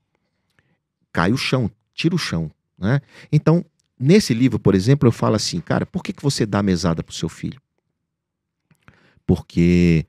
Cai 1.12 1.33
o 1.33 1.37
chão, 1.37 1.71
tira 1.95 2.15
o 2.15 2.19
chão, 2.19 2.51
né? 2.77 3.01
Então, 3.33 3.65
nesse 3.99 4.35
livro, 4.35 4.59
por 4.59 4.75
exemplo, 4.75 5.09
eu 5.09 5.12
falo 5.12 5.37
assim, 5.37 5.61
cara, 5.61 5.87
por 5.87 6.03
que, 6.03 6.12
que 6.12 6.23
você 6.23 6.45
dá 6.45 6.62
mesada 6.62 7.03
pro 7.03 7.15
seu 7.15 7.29
filho? 7.29 7.61
Porque 9.27 10.07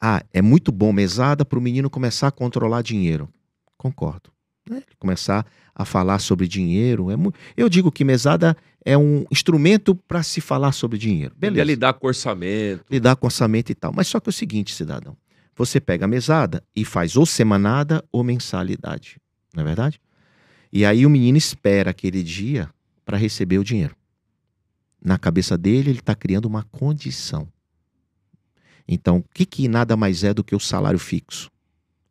ah, 0.00 0.22
é 0.32 0.42
muito 0.42 0.70
bom 0.70 0.92
mesada 0.92 1.44
para 1.44 1.58
o 1.58 1.62
menino 1.62 1.90
começar 1.90 2.28
a 2.28 2.32
controlar 2.32 2.82
dinheiro. 2.82 3.28
Concordo. 3.76 4.31
Né? 4.68 4.82
Começar 4.98 5.46
a 5.74 5.84
falar 5.84 6.18
sobre 6.18 6.46
dinheiro. 6.46 7.10
É 7.10 7.16
mu... 7.16 7.32
Eu 7.56 7.68
digo 7.68 7.90
que 7.90 8.04
mesada 8.04 8.56
é 8.84 8.96
um 8.96 9.24
instrumento 9.30 9.94
para 9.94 10.22
se 10.22 10.40
falar 10.40 10.72
sobre 10.72 10.98
dinheiro. 10.98 11.34
Beleza. 11.36 11.54
Beleza. 11.54 11.72
lidar 11.72 11.92
com 11.94 12.06
orçamento. 12.06 12.84
Lidar 12.90 13.16
com 13.16 13.26
orçamento 13.26 13.70
e 13.70 13.74
tal. 13.74 13.92
Mas 13.94 14.08
só 14.08 14.20
que 14.20 14.28
é 14.28 14.30
o 14.30 14.32
seguinte, 14.32 14.74
cidadão. 14.74 15.16
Você 15.54 15.80
pega 15.80 16.04
a 16.04 16.08
mesada 16.08 16.62
e 16.74 16.84
faz 16.84 17.16
ou 17.16 17.26
semanada 17.26 18.04
ou 18.10 18.24
mensalidade. 18.24 19.18
Não 19.54 19.62
é 19.62 19.66
verdade? 19.66 20.00
E 20.72 20.84
aí 20.84 21.04
o 21.04 21.10
menino 21.10 21.36
espera 21.36 21.90
aquele 21.90 22.22
dia 22.22 22.70
para 23.04 23.18
receber 23.18 23.58
o 23.58 23.64
dinheiro. 23.64 23.94
Na 25.04 25.18
cabeça 25.18 25.58
dele, 25.58 25.90
ele 25.90 25.98
está 25.98 26.14
criando 26.14 26.46
uma 26.46 26.62
condição. 26.62 27.48
Então, 28.86 29.18
o 29.18 29.24
que, 29.34 29.44
que 29.44 29.68
nada 29.68 29.96
mais 29.96 30.24
é 30.24 30.32
do 30.32 30.44
que 30.44 30.54
o 30.54 30.60
salário 30.60 30.98
fixo? 30.98 31.50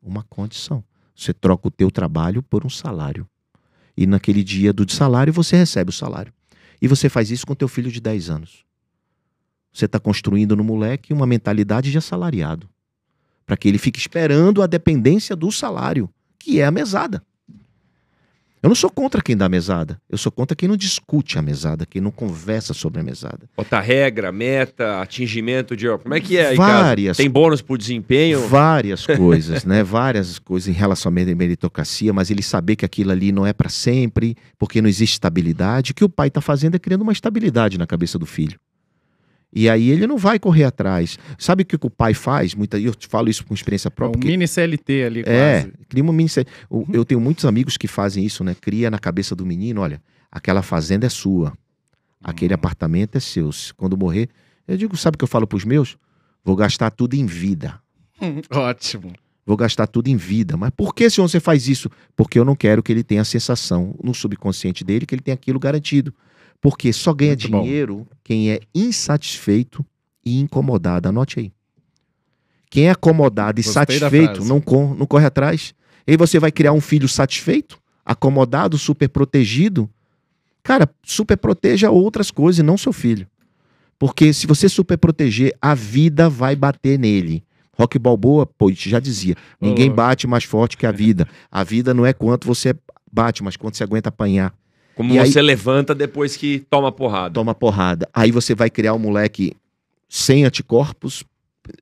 Uma 0.00 0.22
condição. 0.22 0.84
Você 1.14 1.32
troca 1.32 1.68
o 1.68 1.70
teu 1.70 1.90
trabalho 1.90 2.42
por 2.42 2.64
um 2.64 2.70
salário. 2.70 3.26
E 3.96 4.06
naquele 4.06 4.42
dia 4.42 4.72
do 4.72 4.90
salário, 4.90 5.32
você 5.32 5.56
recebe 5.56 5.90
o 5.90 5.92
salário. 5.92 6.32
E 6.80 6.88
você 6.88 7.08
faz 7.08 7.30
isso 7.30 7.46
com 7.46 7.54
teu 7.54 7.68
filho 7.68 7.90
de 7.90 8.00
10 8.00 8.30
anos. 8.30 8.64
Você 9.72 9.86
está 9.86 9.98
construindo 9.98 10.56
no 10.56 10.64
moleque 10.64 11.12
uma 11.12 11.26
mentalidade 11.26 11.90
de 11.90 11.98
assalariado. 11.98 12.68
Para 13.46 13.56
que 13.56 13.68
ele 13.68 13.78
fique 13.78 13.98
esperando 13.98 14.62
a 14.62 14.66
dependência 14.66 15.34
do 15.34 15.50
salário, 15.50 16.10
que 16.38 16.60
é 16.60 16.64
a 16.64 16.70
mesada. 16.70 17.24
Eu 18.62 18.68
não 18.68 18.76
sou 18.76 18.88
contra 18.88 19.20
quem 19.20 19.36
dá 19.36 19.48
mesada. 19.48 19.98
Eu 20.08 20.16
sou 20.16 20.30
contra 20.30 20.54
quem 20.54 20.68
não 20.68 20.76
discute 20.76 21.36
a 21.36 21.42
mesada, 21.42 21.84
quem 21.84 22.00
não 22.00 22.12
conversa 22.12 22.72
sobre 22.72 23.00
a 23.00 23.02
mesada. 23.02 23.48
Bota 23.56 23.80
regra, 23.80 24.30
meta, 24.30 25.00
atingimento 25.00 25.76
de. 25.76 25.88
Como 25.98 26.14
é 26.14 26.20
que 26.20 26.36
é 26.38 26.54
Várias. 26.54 27.16
Tem 27.16 27.28
bônus 27.28 27.60
por 27.60 27.76
desempenho? 27.76 28.46
Várias 28.46 29.04
coisas, 29.18 29.64
né? 29.64 29.82
Várias 29.82 30.38
coisas 30.38 30.68
em 30.68 30.72
relação 30.78 31.10
à 31.10 31.12
mer- 31.12 31.34
meritocracia, 31.34 32.12
mas 32.12 32.30
ele 32.30 32.42
saber 32.42 32.76
que 32.76 32.84
aquilo 32.84 33.10
ali 33.10 33.32
não 33.32 33.44
é 33.44 33.52
para 33.52 33.68
sempre, 33.68 34.36
porque 34.56 34.80
não 34.80 34.88
existe 34.88 35.14
estabilidade. 35.14 35.90
O 35.90 35.94
que 35.94 36.04
o 36.04 36.08
pai 36.08 36.28
está 36.28 36.40
fazendo 36.40 36.76
é 36.76 36.78
criando 36.78 37.02
uma 37.02 37.12
estabilidade 37.12 37.76
na 37.76 37.86
cabeça 37.86 38.16
do 38.16 38.26
filho. 38.26 38.60
E 39.54 39.68
aí 39.68 39.90
ele 39.90 40.06
não 40.06 40.16
vai 40.16 40.38
correr 40.38 40.64
atrás. 40.64 41.18
Sabe 41.38 41.62
o 41.62 41.66
que 41.66 41.76
o 41.76 41.90
pai 41.90 42.14
faz? 42.14 42.54
Muita, 42.54 42.78
eu 42.80 42.94
te 42.94 43.06
falo 43.06 43.28
isso 43.28 43.44
com 43.44 43.52
experiência 43.52 43.88
É 43.88 43.90
um 43.90 43.94
própria. 43.94 44.24
mini 44.30 44.48
CLT 44.48 45.02
ali, 45.04 45.20
É, 45.26 45.60
quase. 45.62 45.72
cria 45.88 46.02
uma 46.02 46.12
mini. 46.12 46.30
o- 46.70 46.86
Eu 46.92 47.04
tenho 47.04 47.20
muitos 47.20 47.44
amigos 47.44 47.76
que 47.76 47.86
fazem 47.86 48.24
isso, 48.24 48.42
né? 48.42 48.56
Cria 48.58 48.90
na 48.90 48.98
cabeça 48.98 49.36
do 49.36 49.44
menino, 49.44 49.82
olha, 49.82 50.00
aquela 50.30 50.62
fazenda 50.62 51.06
é 51.06 51.10
sua, 51.10 51.52
aquele 52.24 52.54
Hum. 52.54 52.56
apartamento 52.56 53.16
é 53.16 53.20
seu. 53.20 53.52
Se- 53.52 53.74
Quando 53.74 53.96
morrer, 53.96 54.30
eu 54.66 54.76
digo, 54.78 54.96
sabe 54.96 55.16
o 55.16 55.18
que 55.18 55.24
eu 55.24 55.28
falo 55.28 55.46
pros 55.46 55.64
meus? 55.66 55.98
Vou 56.42 56.56
gastar 56.56 56.90
tudo 56.90 57.14
em 57.14 57.26
vida. 57.26 57.78
Ótimo. 58.50 59.12
Vou 59.44 59.56
gastar 59.56 59.86
tudo 59.88 60.08
em 60.08 60.16
vida. 60.16 60.56
Mas 60.56 60.70
por 60.70 60.94
que, 60.94 61.10
senhor, 61.10 61.28
você 61.28 61.40
faz 61.40 61.68
isso? 61.68 61.90
Porque 62.16 62.38
eu 62.38 62.44
não 62.44 62.54
quero 62.54 62.82
que 62.82 62.92
ele 62.92 63.02
tenha 63.02 63.20
a 63.22 63.24
sensação 63.24 63.94
no 64.02 64.14
subconsciente 64.14 64.84
dele 64.84 65.04
que 65.04 65.14
ele 65.14 65.22
tem 65.22 65.34
aquilo 65.34 65.58
garantido. 65.58 66.14
Porque 66.62 66.92
só 66.92 67.12
ganha 67.12 67.32
Muito 67.32 67.50
bom. 67.50 67.62
dinheiro 67.62 68.06
quem 68.24 68.50
é 68.52 68.60
insatisfeito 68.74 69.84
e 70.24 70.40
incomodado. 70.40 71.08
Anote 71.08 71.40
aí. 71.40 71.52
Quem 72.70 72.86
é 72.86 72.90
acomodado 72.90 73.60
e 73.60 73.64
Gostei 73.64 73.98
satisfeito 73.98 74.44
não, 74.44 74.60
cor- 74.60 74.96
não 74.96 75.04
corre 75.04 75.26
atrás. 75.26 75.74
E 76.06 76.12
aí 76.12 76.16
você 76.16 76.38
vai 76.38 76.50
criar 76.50 76.72
um 76.72 76.80
filho 76.80 77.08
satisfeito, 77.08 77.78
acomodado, 78.04 78.78
super 78.78 79.08
protegido. 79.08 79.90
Cara, 80.62 80.88
super 81.04 81.36
proteja 81.36 81.90
outras 81.90 82.30
coisas 82.30 82.60
e 82.60 82.62
não 82.62 82.78
seu 82.78 82.92
filho. 82.92 83.26
Porque 83.98 84.32
se 84.32 84.46
você 84.46 84.68
super 84.68 84.96
proteger, 84.96 85.54
a 85.60 85.74
vida 85.74 86.28
vai 86.30 86.56
bater 86.56 86.98
nele. 86.98 87.44
Rock 87.76 87.98
Balboa, 87.98 88.46
pô, 88.46 88.70
já 88.72 89.00
dizia, 89.00 89.34
ninguém 89.60 89.90
bate 89.90 90.26
mais 90.26 90.44
forte 90.44 90.76
que 90.76 90.86
a 90.86 90.92
vida. 90.92 91.26
A 91.50 91.64
vida 91.64 91.92
não 91.92 92.06
é 92.06 92.12
quanto 92.12 92.46
você 92.46 92.74
bate, 93.12 93.42
mas 93.42 93.56
quanto 93.56 93.76
você 93.76 93.82
aguenta 93.82 94.08
apanhar. 94.10 94.54
Como 94.94 95.14
E 95.14 95.18
aí- 95.18 95.30
você 95.32 95.40
levanta 95.42 95.94
depois 95.94 96.36
que 96.36 96.64
toma 96.70 96.92
porrada. 96.92 97.32
toma 97.34 97.54
porrada. 97.54 98.08
Aí 98.12 98.30
você 98.30 98.54
vai 98.54 98.68
criar 98.70 98.94
um 98.94 98.98
moleque 98.98 99.54
sem 100.08 100.44
anticorpos. 100.44 101.24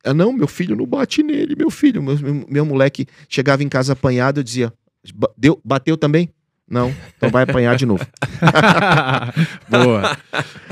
Ah, 0.05 0.13
não, 0.15 0.33
meu 0.33 0.47
filho 0.47 0.77
não 0.77 0.87
bate 0.87 1.23
nele, 1.23 1.55
meu 1.57 1.71
filho. 1.71 2.03
Meu, 2.03 2.17
meu, 2.19 2.47
meu 2.49 2.65
moleque 2.67 3.07
chegava 3.29 3.63
em 3.63 3.69
casa 3.69 3.95
apanhado, 3.95 4.41
eu 4.41 4.45
dizia: 4.45 4.73
"Ba- 5.15 5.31
deu, 5.37 5.61
bateu 5.65 5.97
também? 5.97 6.29
Não, 6.69 6.95
então 7.17 7.31
vai 7.31 7.43
apanhar 7.43 7.75
de 7.75 7.85
novo. 7.85 8.07
Boa. 9.69 10.17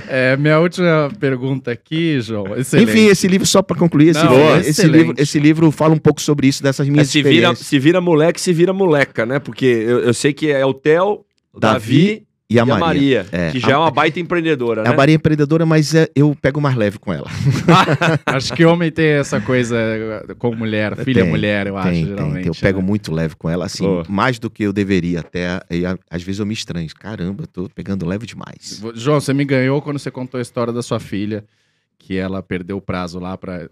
É, 0.09 0.37
minha 0.37 0.59
última 0.61 1.11
pergunta 1.19 1.71
aqui, 1.73 2.21
João. 2.21 2.57
Excelente. 2.57 2.91
Enfim, 2.91 3.07
esse 3.07 3.27
livro, 3.27 3.47
só 3.47 3.63
para 3.63 3.77
concluir, 3.77 4.11
esse, 4.11 4.23
Não, 4.25 4.31
livro, 4.33 4.55
é 4.55 4.59
esse, 4.61 4.87
livro, 4.87 5.15
esse 5.19 5.39
livro 5.41 5.71
fala 5.71 5.95
um 5.95 5.99
pouco 5.99 6.21
sobre 6.21 6.47
isso, 6.47 6.63
dessas 6.63 6.87
É, 6.87 6.91
minhas 6.91 7.09
se, 7.09 7.19
vira, 7.23 7.29
experiências. 7.35 7.67
se 7.67 7.79
vira 7.79 8.01
moleque, 8.01 8.41
se 8.41 8.53
vira 8.53 8.73
moleca, 8.73 9.27
né? 9.27 9.39
Porque 9.39 9.67
eu, 9.67 10.01
eu 10.01 10.15
sei 10.15 10.33
que 10.33 10.51
é 10.51 10.65
o 10.65 10.73
Theo, 10.73 11.25
Davi 11.59 11.59
Davi, 11.59 12.27
E 12.51 12.59
a 12.59 12.63
e 12.65 12.71
a 12.71 12.79
Maria. 12.79 12.81
Maria, 12.81 13.27
É. 13.31 13.51
que 13.51 13.61
já 13.61 13.73
é 13.73 13.77
uma 13.77 13.91
baita 13.91 14.19
empreendedora, 14.19 14.83
né? 14.83 14.89
A 14.89 14.97
Maria 14.97 15.15
é 15.15 15.17
empreendedora, 15.17 15.67
mas 15.67 15.95
é, 15.95 16.09
eu 16.17 16.35
pego 16.41 16.63
mais 16.63 16.75
leve 16.77 16.99
com 16.99 17.13
ela. 17.13 17.27
Acho 18.25 18.55
que 18.55 18.65
homem 18.65 18.91
tem 18.91 19.05
essa 19.07 19.39
coisa 19.39 19.77
com 20.39 20.55
mulher, 20.55 20.97
filha 20.97 21.23
Tem, 21.25 21.31
mulher, 21.31 21.67
eu 21.67 21.77
acho, 21.77 21.91
Tem, 21.91 22.05
tem, 22.07 22.15
geralmente. 22.17 22.43
tem. 22.45 22.47
Eu 22.47 22.55
pego 22.55 22.81
né? 22.81 22.87
muito 22.87 23.13
leve 23.13 23.37
com 23.37 23.51
ela, 23.51 23.67
assim, 23.67 23.85
Boa. 23.85 24.03
mais 24.09 24.39
do 24.39 24.49
que 24.49 24.63
eu 24.63 24.73
deveria 24.73 25.21
até. 25.21 25.61
E, 25.71 25.85
a- 25.85 25.99
às 26.11 26.23
vezes 26.23 26.39
eu 26.39 26.47
me 26.47 26.55
estranho. 26.55 26.89
Caramba, 26.99 27.43
eu 27.43 27.47
tô 27.47 27.69
pegando 27.75 28.07
leve 28.07 28.25
demais. 28.25 28.83
João, 28.95 29.21
você 29.21 29.35
me 29.35 29.45
ganhou 29.45 29.83
quando 29.83 29.99
você 29.99 30.11
contou 30.11 30.39
a 30.39 30.43
história 30.43 30.73
da 30.73 30.81
sua 30.83 30.99
filha, 30.99 31.45
que 31.99 32.17
ela 32.17 32.43
perdeu 32.43 32.79
o 32.79 32.81
prazo 32.81 33.19
lá 33.19 33.37
para 33.37 33.69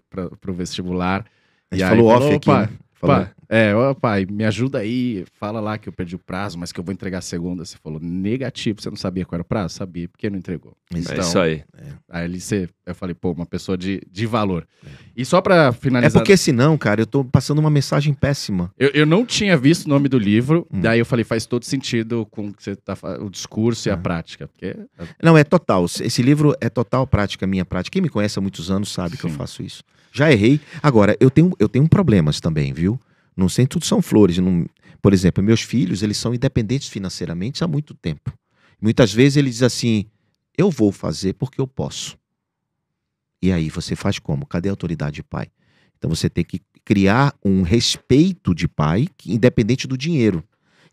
o 0.47 0.53
vestibular. 0.53 1.25
A 1.71 1.75
gente 1.77 1.81
E 1.81 1.83
aí 1.83 1.97
falou 1.97 2.11
falou, 2.11 2.27
off 2.27 2.37
aqui. 2.37 2.51
"Opa, 2.51 2.61
né? 2.63 2.69
Falou. 2.99 3.17
Pá, 3.27 3.31
é, 3.49 3.75
ó, 3.75 3.93
pai, 3.95 4.27
me 4.29 4.43
ajuda 4.45 4.79
aí, 4.79 5.25
fala 5.39 5.61
lá 5.61 5.77
que 5.77 5.87
eu 5.89 5.93
perdi 5.93 6.17
o 6.17 6.19
prazo, 6.19 6.59
mas 6.59 6.73
que 6.73 6.81
eu 6.81 6.85
vou 6.85 6.93
entregar 6.95 7.21
segunda. 7.21 7.63
Você 7.65 7.77
falou, 7.77 8.01
negativo, 8.01 8.81
você 8.81 8.89
não 8.89 8.97
sabia 8.97 9.25
qual 9.27 9.37
era 9.37 9.43
o 9.43 9.45
prazo? 9.45 9.75
Sabia, 9.75 10.09
porque 10.09 10.31
não 10.31 10.39
entregou. 10.39 10.75
É 10.95 10.99
Então, 10.99 11.19
isso 11.29 11.39
aí. 11.39 11.63
Aí 12.09 12.25
ali 12.25 12.41
você, 12.41 12.69
eu 12.87 12.95
falei, 12.95 13.15
pô, 13.15 13.33
uma 13.33 13.45
pessoa 13.45 13.77
de, 13.77 14.01
de 14.11 14.25
valor. 14.27 14.67
E 15.15 15.25
só 15.27 15.41
pra 15.43 15.67
É 15.67 15.73
finalizar, 15.73 16.21
porque 16.23 16.37
senão, 16.39 16.77
cara, 16.79 17.03
eu 17.03 17.07
tô 17.07 17.23
passando 17.23 17.59
uma 17.59 17.71
mensagem 17.71 18.15
péssima. 18.15 18.73
eu, 18.79 18.89
eu 18.95 19.05
não 19.07 19.27
tinha 19.27 19.57
visto 19.59 19.85
o 19.85 19.89
nome 19.91 20.09
do 20.09 20.19
livro, 20.19 20.67
Hum. 20.73 20.81
daí 20.81 20.99
eu 20.99 21.07
falei, 21.07 21.25
faz 21.25 21.45
todo 21.47 21.65
sentido 21.65 22.27
com 22.31 22.49
o 22.49 22.53
que 22.55 22.63
você 22.63 22.75
tá 22.75 22.97
o 23.21 23.29
discurso 23.29 23.89
e 23.89 23.91
a 23.91 23.95
Ah. 23.95 23.99
prática, 23.99 24.49
porque 24.49 24.75
Não, 25.23 25.37
é 25.37 25.45
total. 25.45 25.85
Esse 25.85 26.23
livro 26.23 26.55
é 26.63 26.69
total 26.71 27.07
prática, 27.07 27.47
minha 27.47 27.65
prática. 27.65 27.93
Quem 27.93 28.03
me 28.03 28.09
conhece 28.09 28.39
há 28.39 28.43
muitos 28.43 28.71
anos 28.71 28.91
sabe 28.91 29.17
que 29.19 29.25
eu 29.25 29.31
Sim. 29.31 29.37
faço 29.37 29.63
isso. 29.63 29.83
Já 30.17 30.33
errei. 30.33 30.59
Agora, 30.83 31.15
eu 31.21 31.31
tenho, 31.31 31.53
eu 31.59 31.69
tenho 31.69 31.87
problemas 31.89 32.41
também, 32.41 32.73
viu? 32.73 32.99
Não 33.37 33.49
sei, 33.51 33.67
tudo 33.67 33.85
são 33.85 34.01
flores. 34.01 34.39
Não- 34.39 34.67
Por 35.03 35.13
exemplo, 35.13 35.45
meus 35.45 35.61
filhos, 35.61 36.03
eles 36.03 36.17
são 36.17 36.35
independentes 36.35 36.89
financeiramente 36.89 37.63
há 37.63 37.69
muito 37.69 37.93
tempo. 37.93 38.33
Muitas 38.81 39.13
vezes 39.13 39.37
eles 39.37 39.55
dizem 39.55 39.67
assim, 39.67 40.07
eu 40.57 40.71
vou 40.71 40.91
fazer 40.91 41.35
porque 41.35 41.61
eu 41.61 41.67
posso. 41.67 42.17
E 43.43 43.53
aí, 43.53 43.69
você 43.69 43.95
faz 43.95 44.19
como? 44.19 44.47
Cadê 44.47 44.69
a 44.69 44.73
autoridade 44.73 45.17
de 45.17 45.23
pai? 45.23 45.49
Então 45.99 46.09
você 46.09 46.29
tem 46.31 46.45
que 46.45 46.61
criar 46.85 47.35
um 47.45 47.63
respeito 47.63 48.55
de 48.55 48.67
pai, 48.67 49.09
independente 49.27 49.87
do 49.87 49.97
dinheiro. 49.99 50.43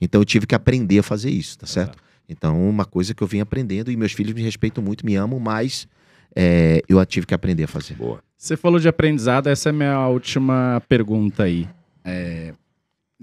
Então 0.02 0.20
eu 0.20 0.26
tive 0.26 0.46
que 0.46 0.56
aprender 0.56 1.00
a 1.00 1.04
fazer 1.04 1.30
isso, 1.30 1.58
tá 1.58 1.66
certo? 1.66 1.98
Então, 2.28 2.70
uma 2.70 2.86
coisa 2.86 3.14
que 3.14 3.22
eu 3.22 3.28
vim 3.28 3.40
aprendendo, 3.42 3.92
e 3.92 3.98
meus 3.98 4.12
filhos 4.14 4.34
me 4.34 4.42
respeitam 4.42 4.84
muito, 4.84 5.06
me 5.06 5.16
amam, 5.16 5.40
mas 5.40 5.88
é, 6.36 6.82
eu 6.88 7.04
tive 7.06 7.26
que 7.26 7.34
aprender 7.34 7.64
a 7.64 7.68
fazer. 7.68 7.96
Boa. 7.96 8.24
Você 8.38 8.58
falou 8.58 8.80
de 8.80 8.88
aprendizado, 8.88 9.48
essa 9.48 9.70
é 9.70 9.72
a 9.72 9.74
minha 9.74 10.08
última 10.08 10.82
pergunta 10.88 11.44
aí. 11.44 11.68
É, 12.04 12.54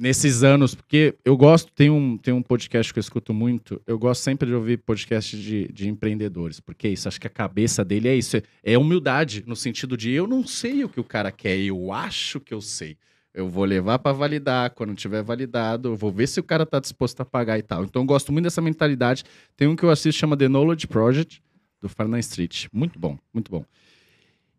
nesses 0.00 0.42
anos, 0.42 0.74
porque 0.74 1.14
eu 1.22 1.36
gosto, 1.36 1.70
tem 1.72 1.90
um, 1.90 2.16
tem 2.16 2.32
um 2.32 2.40
podcast 2.40 2.90
que 2.90 2.98
eu 2.98 3.02
escuto 3.02 3.34
muito, 3.34 3.82
eu 3.86 3.98
gosto 3.98 4.22
sempre 4.22 4.48
de 4.48 4.54
ouvir 4.54 4.78
podcast 4.78 5.36
de, 5.36 5.68
de 5.70 5.90
empreendedores, 5.90 6.58
porque 6.58 6.88
é 6.88 6.90
isso, 6.90 7.06
acho 7.06 7.20
que 7.20 7.26
a 7.26 7.30
cabeça 7.30 7.84
dele 7.84 8.08
é 8.08 8.16
isso, 8.16 8.38
é, 8.38 8.42
é 8.64 8.78
humildade, 8.78 9.44
no 9.46 9.54
sentido 9.54 9.98
de 9.98 10.10
eu 10.10 10.26
não 10.26 10.46
sei 10.46 10.84
o 10.84 10.88
que 10.88 10.98
o 10.98 11.04
cara 11.04 11.30
quer, 11.30 11.58
eu 11.58 11.92
acho 11.92 12.40
que 12.40 12.54
eu 12.54 12.62
sei. 12.62 12.96
Eu 13.32 13.48
vou 13.48 13.64
levar 13.64 13.98
para 13.98 14.12
validar, 14.12 14.70
quando 14.70 14.94
tiver 14.94 15.22
validado, 15.22 15.90
eu 15.90 15.96
vou 15.96 16.10
ver 16.10 16.26
se 16.26 16.40
o 16.40 16.42
cara 16.42 16.64
tá 16.64 16.80
disposto 16.80 17.20
a 17.20 17.24
pagar 17.24 17.58
e 17.58 17.62
tal. 17.62 17.84
Então 17.84 18.02
eu 18.02 18.06
gosto 18.06 18.32
muito 18.32 18.44
dessa 18.44 18.60
mentalidade. 18.60 19.22
Tem 19.56 19.68
um 19.68 19.76
que 19.76 19.84
eu 19.84 19.90
assisto 19.90 20.18
chama 20.18 20.36
The 20.36 20.48
Knowledge 20.48 20.88
Project, 20.88 21.40
do 21.80 21.88
Farnan 21.88 22.18
Street. 22.18 22.66
Muito 22.72 22.98
bom, 22.98 23.18
muito 23.32 23.50
bom. 23.50 23.64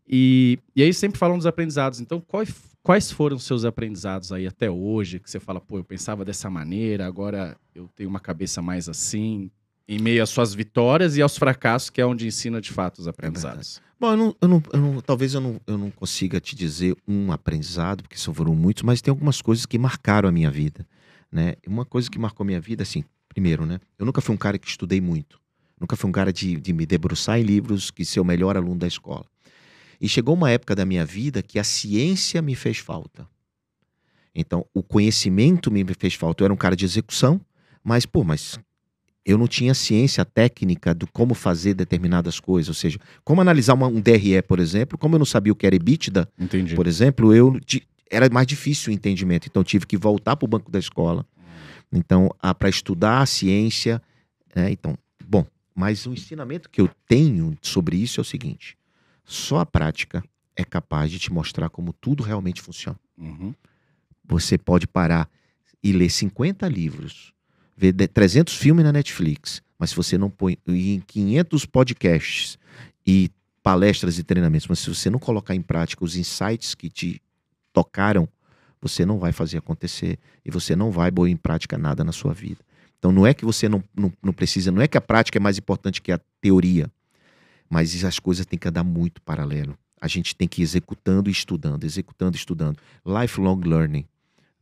E, 0.07 0.59
e 0.75 0.83
aí 0.83 0.93
sempre 0.93 1.17
falam 1.17 1.37
dos 1.37 1.45
aprendizados. 1.45 1.99
Então, 2.01 2.19
quais, 2.19 2.53
quais 2.83 3.11
foram 3.11 3.37
os 3.37 3.43
seus 3.43 3.63
aprendizados 3.63 4.31
aí 4.31 4.45
até 4.47 4.69
hoje? 4.69 5.19
Que 5.19 5.29
você 5.29 5.39
fala, 5.39 5.61
pô, 5.61 5.77
eu 5.77 5.83
pensava 5.83 6.25
dessa 6.25 6.49
maneira, 6.49 7.05
agora 7.05 7.55
eu 7.73 7.87
tenho 7.95 8.09
uma 8.09 8.19
cabeça 8.19 8.61
mais 8.61 8.89
assim, 8.89 9.49
em 9.87 9.99
meio 9.99 10.21
às 10.21 10.29
suas 10.29 10.53
vitórias 10.53 11.15
e 11.17 11.21
aos 11.21 11.37
fracassos, 11.37 11.89
que 11.89 12.01
é 12.01 12.05
onde 12.05 12.27
ensina 12.27 12.59
de 12.59 12.71
fato 12.71 12.99
os 12.99 13.07
aprendizados. 13.07 13.81
Bom, 13.99 14.11
eu 14.11 14.17
não, 14.17 14.35
eu 14.41 14.47
não- 14.47 14.63
eu 14.73 14.81
não- 14.81 15.01
talvez 15.01 15.33
eu 15.33 15.41
não, 15.41 15.61
eu 15.67 15.77
não 15.77 15.91
consiga 15.91 16.39
te 16.39 16.55
dizer 16.55 16.95
um 17.07 17.31
aprendizado, 17.31 18.01
porque 18.01 18.17
são 18.17 18.33
foram 18.33 18.55
muitos, 18.55 18.83
mas 18.83 19.01
tem 19.01 19.11
algumas 19.11 19.41
coisas 19.41 19.65
que 19.65 19.77
marcaram 19.77 20.27
a 20.27 20.31
minha 20.31 20.49
vida. 20.49 20.85
Né? 21.31 21.53
Uma 21.65 21.85
coisa 21.85 22.09
que 22.09 22.19
marcou 22.19 22.43
a 22.43 22.47
minha 22.47 22.59
vida, 22.59 22.83
assim, 22.83 23.03
primeiro, 23.29 23.65
né? 23.65 23.79
Eu 23.97 24.05
nunca 24.05 24.19
fui 24.19 24.35
um 24.35 24.37
cara 24.37 24.57
que 24.59 24.67
estudei 24.67 24.99
muito. 24.99 25.39
Nunca 25.81 25.95
fui 25.95 26.07
um 26.07 26.13
cara 26.13 26.31
de, 26.31 26.57
de 26.57 26.71
me 26.71 26.85
debruçar 26.85 27.39
em 27.39 27.43
livros, 27.43 27.89
que 27.89 28.05
ser 28.05 28.19
o 28.19 28.23
melhor 28.23 28.55
aluno 28.55 28.75
da 28.77 28.85
escola. 28.87 29.25
E 29.99 30.07
chegou 30.07 30.35
uma 30.35 30.51
época 30.51 30.75
da 30.75 30.85
minha 30.85 31.03
vida 31.03 31.41
que 31.41 31.57
a 31.57 31.63
ciência 31.63 32.39
me 32.39 32.53
fez 32.53 32.77
falta. 32.77 33.27
Então, 34.33 34.63
o 34.75 34.83
conhecimento 34.83 35.71
me 35.71 35.83
fez 35.97 36.13
falta. 36.13 36.43
Eu 36.43 36.45
era 36.45 36.53
um 36.53 36.57
cara 36.57 36.75
de 36.75 36.85
execução, 36.85 37.41
mas, 37.83 38.05
pô, 38.05 38.23
mas 38.23 38.59
eu 39.25 39.37
não 39.39 39.47
tinha 39.47 39.73
ciência 39.73 40.23
técnica 40.23 40.93
do 40.93 41.07
como 41.07 41.33
fazer 41.33 41.73
determinadas 41.73 42.39
coisas. 42.39 42.69
Ou 42.69 42.75
seja, 42.75 42.99
como 43.23 43.41
analisar 43.41 43.73
uma- 43.73 43.87
um 43.87 43.99
DRE, 43.99 44.41
por 44.43 44.59
exemplo, 44.59 44.99
como 44.99 45.15
eu 45.15 45.19
não 45.19 45.25
sabia 45.25 45.51
o 45.51 45.55
que 45.55 45.65
era 45.65 45.75
EBITDA, 45.75 46.29
Entendi. 46.39 46.75
por 46.75 46.85
exemplo, 46.85 47.33
eu 47.33 47.59
era 48.09 48.29
mais 48.31 48.45
difícil 48.45 48.91
o 48.91 48.93
entendimento. 48.93 49.47
Então, 49.47 49.63
tive 49.63 49.87
que 49.87 49.97
voltar 49.97 50.35
para 50.35 50.45
o 50.45 50.49
banco 50.49 50.69
da 50.69 50.77
escola. 50.79 51.25
Então, 51.91 52.29
para 52.59 52.69
estudar 52.69 53.21
a 53.21 53.25
ciência. 53.25 54.01
né? 54.55 54.71
Então, 54.71 54.97
bom, 55.27 55.45
mas 55.75 56.05
o 56.05 56.13
ensinamento 56.13 56.69
que 56.69 56.81
eu 56.81 56.89
tenho 57.07 57.57
sobre 57.61 57.97
isso 57.97 58.19
é 58.19 58.23
o 58.23 58.25
seguinte: 58.25 58.77
só 59.25 59.59
a 59.59 59.65
prática 59.65 60.23
é 60.55 60.63
capaz 60.63 61.09
de 61.11 61.19
te 61.19 61.31
mostrar 61.31 61.69
como 61.69 61.93
tudo 61.93 62.23
realmente 62.23 62.61
funciona. 62.61 62.99
Uhum. 63.17 63.53
Você 64.25 64.57
pode 64.57 64.87
parar 64.87 65.29
e 65.83 65.91
ler 65.91 66.09
50 66.09 66.67
livros, 66.67 67.33
ver 67.75 67.91
de- 67.91 68.07
300 68.07 68.55
filmes 68.55 68.83
na 68.85 68.91
Netflix, 68.91 69.61
mas 69.79 69.89
se 69.91 69.95
você 69.95 70.17
não 70.17 70.29
põe 70.29 70.57
em 70.67 70.99
500 71.01 71.65
podcasts 71.65 72.57
e 73.05 73.29
palestras 73.63 74.19
e 74.19 74.23
treinamentos, 74.23 74.67
mas 74.67 74.79
se 74.79 74.89
você 74.93 75.09
não 75.09 75.19
colocar 75.19 75.55
em 75.55 75.61
prática 75.61 76.03
os 76.03 76.15
insights 76.15 76.75
que 76.75 76.89
te 76.89 77.21
tocaram, 77.73 78.27
você 78.81 79.05
não 79.05 79.19
vai 79.19 79.31
fazer 79.31 79.57
acontecer 79.57 80.17
e 80.45 80.51
você 80.51 80.75
não 80.75 80.91
vai 80.91 81.11
pôr 81.11 81.27
em 81.27 81.37
prática 81.37 81.77
nada 81.77 82.03
na 82.03 82.11
sua 82.11 82.33
vida. 82.33 82.59
Então 83.01 83.11
não 83.11 83.25
é 83.25 83.33
que 83.33 83.43
você 83.43 83.67
não, 83.67 83.83
não, 83.97 84.13
não 84.21 84.31
precisa, 84.31 84.71
não 84.71 84.79
é 84.79 84.87
que 84.87 84.95
a 84.95 85.01
prática 85.01 85.39
é 85.39 85.41
mais 85.41 85.57
importante 85.57 85.99
que 86.03 86.11
a 86.11 86.19
teoria, 86.39 86.87
mas 87.67 88.05
as 88.05 88.19
coisas 88.19 88.45
têm 88.45 88.59
que 88.59 88.67
andar 88.67 88.83
muito 88.83 89.19
paralelo. 89.23 89.75
A 89.99 90.07
gente 90.07 90.35
tem 90.35 90.47
que 90.47 90.61
ir 90.61 90.63
executando 90.63 91.27
e 91.27 91.31
estudando, 91.31 91.83
executando 91.83 92.35
e 92.35 92.39
estudando. 92.39 92.77
Lifelong 93.03 93.59
learning, 93.65 94.05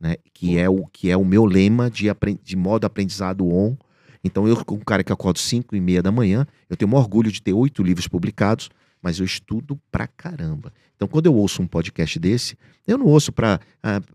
né? 0.00 0.16
que, 0.32 0.56
é 0.58 0.70
o, 0.70 0.86
que 0.86 1.10
é 1.10 1.16
o 1.18 1.24
meu 1.24 1.44
lema 1.44 1.90
de, 1.90 2.06
de 2.42 2.56
modo 2.56 2.86
aprendizado 2.86 3.46
on. 3.46 3.76
Então, 4.24 4.48
eu, 4.48 4.64
como 4.64 4.80
um 4.80 4.84
cara 4.84 5.04
que 5.04 5.12
acordo 5.12 5.38
5 5.38 5.76
e 5.76 5.80
meia 5.80 6.02
da 6.02 6.10
manhã, 6.10 6.46
eu 6.70 6.78
tenho 6.78 6.90
maior 6.90 7.02
orgulho 7.02 7.30
de 7.30 7.42
ter 7.42 7.52
oito 7.52 7.82
livros 7.82 8.08
publicados, 8.08 8.70
mas 9.02 9.18
eu 9.18 9.26
estudo 9.26 9.78
pra 9.92 10.06
caramba. 10.06 10.72
Então, 10.96 11.06
quando 11.06 11.26
eu 11.26 11.34
ouço 11.34 11.60
um 11.60 11.66
podcast 11.66 12.18
desse, 12.18 12.56
eu 12.86 12.96
não 12.96 13.06
ouço 13.06 13.32
pra 13.32 13.60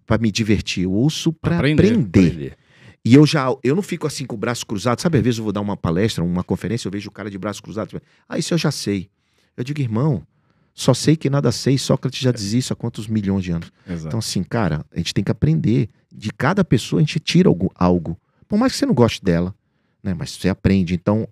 pra 0.05 0.17
me 0.17 0.31
divertir, 0.31 0.85
eu 0.85 0.91
ouço 0.93 1.31
pra 1.31 1.57
Aprender. 1.57 1.83
aprender. 1.83 2.27
Aprender. 2.27 2.57
E 3.05 3.13
eu 3.13 3.25
já, 3.25 3.45
eu 3.63 3.75
não 3.75 3.83
fico 3.83 4.07
assim 4.07 4.25
com 4.25 4.35
o 4.35 4.37
braço 4.37 4.65
cruzado. 4.65 4.99
Sabe, 4.99 5.19
às 5.19 5.23
vezes 5.23 5.37
eu 5.37 5.43
vou 5.43 5.53
dar 5.53 5.61
uma 5.61 5.77
palestra, 5.77 6.23
uma 6.23 6.43
conferência, 6.43 6.87
eu 6.87 6.91
vejo 6.91 7.07
o 7.09 7.11
cara 7.11 7.29
de 7.29 7.37
braço 7.37 7.61
cruzado. 7.61 8.01
Ah, 8.27 8.37
isso 8.39 8.53
eu 8.53 8.57
já 8.57 8.71
sei. 8.71 9.09
Eu 9.55 9.63
digo, 9.63 9.79
irmão, 9.79 10.25
só 10.73 10.91
sei 10.93 11.15
que 11.15 11.29
nada 11.29 11.51
sei. 11.51 11.77
Sócrates 11.77 12.19
já 12.19 12.31
dizia 12.31 12.59
isso 12.59 12.73
há 12.73 12.75
quantos 12.75 13.07
milhões 13.07 13.43
de 13.43 13.51
anos. 13.51 13.71
Exato. 13.87 14.07
Então, 14.07 14.19
assim, 14.19 14.43
cara, 14.43 14.83
a 14.91 14.97
gente 14.97 15.13
tem 15.13 15.23
que 15.23 15.31
aprender. 15.31 15.87
De 16.11 16.31
cada 16.31 16.63
pessoa 16.65 16.99
a 16.99 17.03
gente 17.03 17.19
tira 17.19 17.47
algo. 17.47 17.71
algo. 17.75 18.19
Por 18.47 18.57
mais 18.57 18.71
que 18.71 18.79
você 18.79 18.85
não 18.87 18.93
goste 18.95 19.23
dela, 19.23 19.53
né? 20.01 20.13
Mas 20.15 20.31
você 20.31 20.49
aprende. 20.49 20.95
Então, 20.95 21.27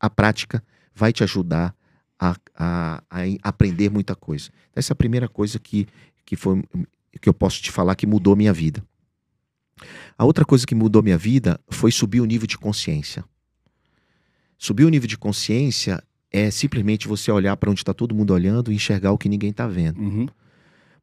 a 0.00 0.08
prática 0.08 0.64
vai 0.94 1.12
te 1.12 1.22
ajudar 1.22 1.74
a, 2.18 2.34
a- 2.56 3.02
a 3.10 3.20
aprender 3.42 3.90
muita 3.90 4.14
coisa. 4.14 4.48
Essa 4.74 4.92
é 4.92 4.94
a 4.94 4.96
primeira 4.96 5.28
coisa 5.28 5.58
que, 5.58 5.86
que, 6.24 6.34
foi, 6.36 6.62
que 7.20 7.28
eu 7.28 7.34
posso 7.34 7.60
te 7.60 7.70
falar 7.70 7.94
que 7.94 8.06
mudou 8.06 8.34
minha 8.34 8.52
vida. 8.52 8.82
A 10.16 10.24
outra 10.24 10.44
coisa 10.44 10.66
que 10.66 10.74
mudou 10.74 11.02
minha 11.02 11.18
vida 11.18 11.58
foi 11.68 11.90
subir 11.90 12.20
o 12.20 12.24
nível 12.24 12.46
de 12.46 12.58
consciência. 12.58 13.24
Subir 14.56 14.84
o 14.84 14.88
nível 14.88 15.08
de 15.08 15.18
consciência 15.18 16.02
é 16.30 16.50
simplesmente 16.50 17.06
você 17.06 17.30
olhar 17.30 17.56
para 17.56 17.70
onde 17.70 17.80
está 17.80 17.92
todo 17.92 18.14
mundo 18.14 18.32
olhando 18.32 18.72
e 18.72 18.74
enxergar 18.74 19.12
o 19.12 19.18
que 19.18 19.28
ninguém 19.28 19.50
está 19.50 19.66
vendo. 19.66 20.00
Uhum. 20.00 20.26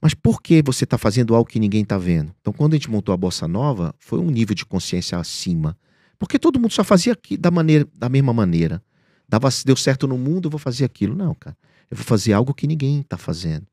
Mas 0.01 0.13
por 0.13 0.41
que 0.41 0.63
você 0.63 0.83
está 0.83 0.97
fazendo 0.97 1.35
algo 1.35 1.49
que 1.49 1.59
ninguém 1.59 1.83
está 1.83 1.97
vendo? 1.97 2.33
Então, 2.41 2.51
quando 2.51 2.73
a 2.73 2.75
gente 2.75 2.89
montou 2.89 3.13
a 3.13 3.17
Bossa 3.17 3.47
Nova, 3.47 3.93
foi 3.99 4.19
um 4.19 4.31
nível 4.31 4.55
de 4.55 4.65
consciência 4.65 5.17
acima. 5.17 5.77
Porque 6.17 6.39
todo 6.39 6.59
mundo 6.59 6.73
só 6.73 6.83
fazia 6.83 7.13
aqui 7.13 7.37
da, 7.37 7.51
maneira, 7.51 7.87
da 7.95 8.09
mesma 8.09 8.33
maneira. 8.33 8.81
Dava, 9.29 9.47
deu 9.63 9.75
certo 9.75 10.07
no 10.07 10.17
mundo, 10.17 10.47
eu 10.47 10.51
vou 10.51 10.59
fazer 10.59 10.85
aquilo. 10.85 11.15
Não, 11.15 11.35
cara. 11.35 11.55
Eu 11.89 11.95
vou 11.95 12.05
fazer 12.05 12.33
algo 12.33 12.53
que 12.53 12.65
ninguém 12.65 13.01
está 13.01 13.17
fazendo. 13.17 13.67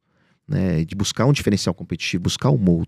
Né? 0.46 0.84
De 0.84 0.94
buscar 0.94 1.24
um 1.24 1.32
diferencial 1.32 1.74
competitivo, 1.74 2.22
buscar 2.24 2.50
o 2.50 2.56
um. 2.56 2.84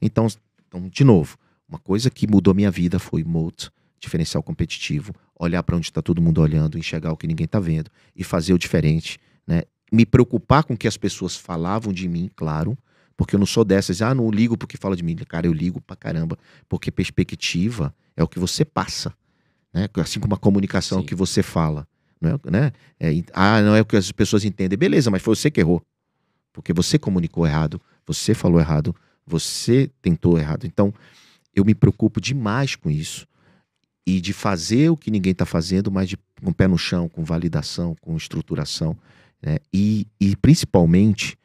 Então, 0.00 0.26
então, 0.68 0.88
de 0.88 1.04
novo, 1.04 1.36
uma 1.72 1.78
coisa 1.78 2.10
que 2.10 2.26
mudou 2.26 2.52
minha 2.52 2.70
vida 2.70 2.98
foi 2.98 3.24
moat, 3.24 3.70
diferencial 3.98 4.42
competitivo, 4.42 5.14
olhar 5.38 5.62
para 5.62 5.74
onde 5.74 5.86
está 5.86 6.02
todo 6.02 6.20
mundo 6.20 6.42
olhando, 6.42 6.76
enxergar 6.76 7.10
o 7.12 7.16
que 7.16 7.26
ninguém 7.26 7.46
está 7.46 7.58
vendo 7.58 7.90
e 8.14 8.22
fazer 8.22 8.52
o 8.52 8.58
diferente, 8.58 9.18
né? 9.46 9.62
Me 9.90 10.04
preocupar 10.04 10.64
com 10.64 10.74
o 10.74 10.76
que 10.76 10.86
as 10.86 10.98
pessoas 10.98 11.34
falavam 11.34 11.90
de 11.90 12.06
mim, 12.06 12.30
claro, 12.36 12.76
porque 13.16 13.34
eu 13.34 13.38
não 13.38 13.46
sou 13.46 13.64
dessas, 13.64 14.02
ah, 14.02 14.14
não 14.14 14.30
ligo 14.30 14.54
porque 14.54 14.76
fala 14.76 14.94
de 14.94 15.02
mim. 15.02 15.16
Cara, 15.16 15.46
eu 15.46 15.52
ligo 15.52 15.80
pra 15.80 15.96
caramba, 15.96 16.38
porque 16.68 16.90
perspectiva 16.90 17.94
é 18.14 18.22
o 18.22 18.28
que 18.28 18.38
você 18.38 18.66
passa, 18.66 19.14
né? 19.72 19.88
Assim 19.96 20.20
como 20.20 20.34
a 20.34 20.38
comunicação 20.38 20.98
é 20.98 21.00
o 21.00 21.04
que 21.04 21.14
você 21.14 21.42
fala, 21.42 21.88
não 22.20 22.32
é, 22.32 22.50
né? 22.50 22.72
É, 23.00 23.12
ah, 23.32 23.62
não 23.62 23.74
é 23.74 23.80
o 23.80 23.84
que 23.86 23.96
as 23.96 24.12
pessoas 24.12 24.44
entendem. 24.44 24.78
Beleza, 24.78 25.10
mas 25.10 25.22
foi 25.22 25.34
você 25.34 25.50
que 25.50 25.60
errou. 25.60 25.82
Porque 26.52 26.74
você 26.74 26.98
comunicou 26.98 27.46
errado, 27.46 27.80
você 28.06 28.34
falou 28.34 28.60
errado, 28.60 28.94
você 29.26 29.90
tentou 30.02 30.38
errado. 30.38 30.66
Então, 30.66 30.92
eu 31.54 31.64
me 31.64 31.74
preocupo 31.74 32.20
demais 32.20 32.76
com 32.76 32.90
isso 32.90 33.26
e 34.06 34.20
de 34.20 34.32
fazer 34.32 34.90
o 34.90 34.96
que 34.96 35.10
ninguém 35.10 35.32
está 35.32 35.46
fazendo, 35.46 35.90
mas 35.90 36.08
de, 36.08 36.16
com 36.42 36.50
o 36.50 36.54
pé 36.54 36.66
no 36.66 36.78
chão, 36.78 37.08
com 37.08 37.22
validação, 37.22 37.94
com 38.00 38.16
estruturação. 38.16 38.96
Né? 39.40 39.58
E, 39.72 40.06
e 40.20 40.34
principalmente 40.36 41.36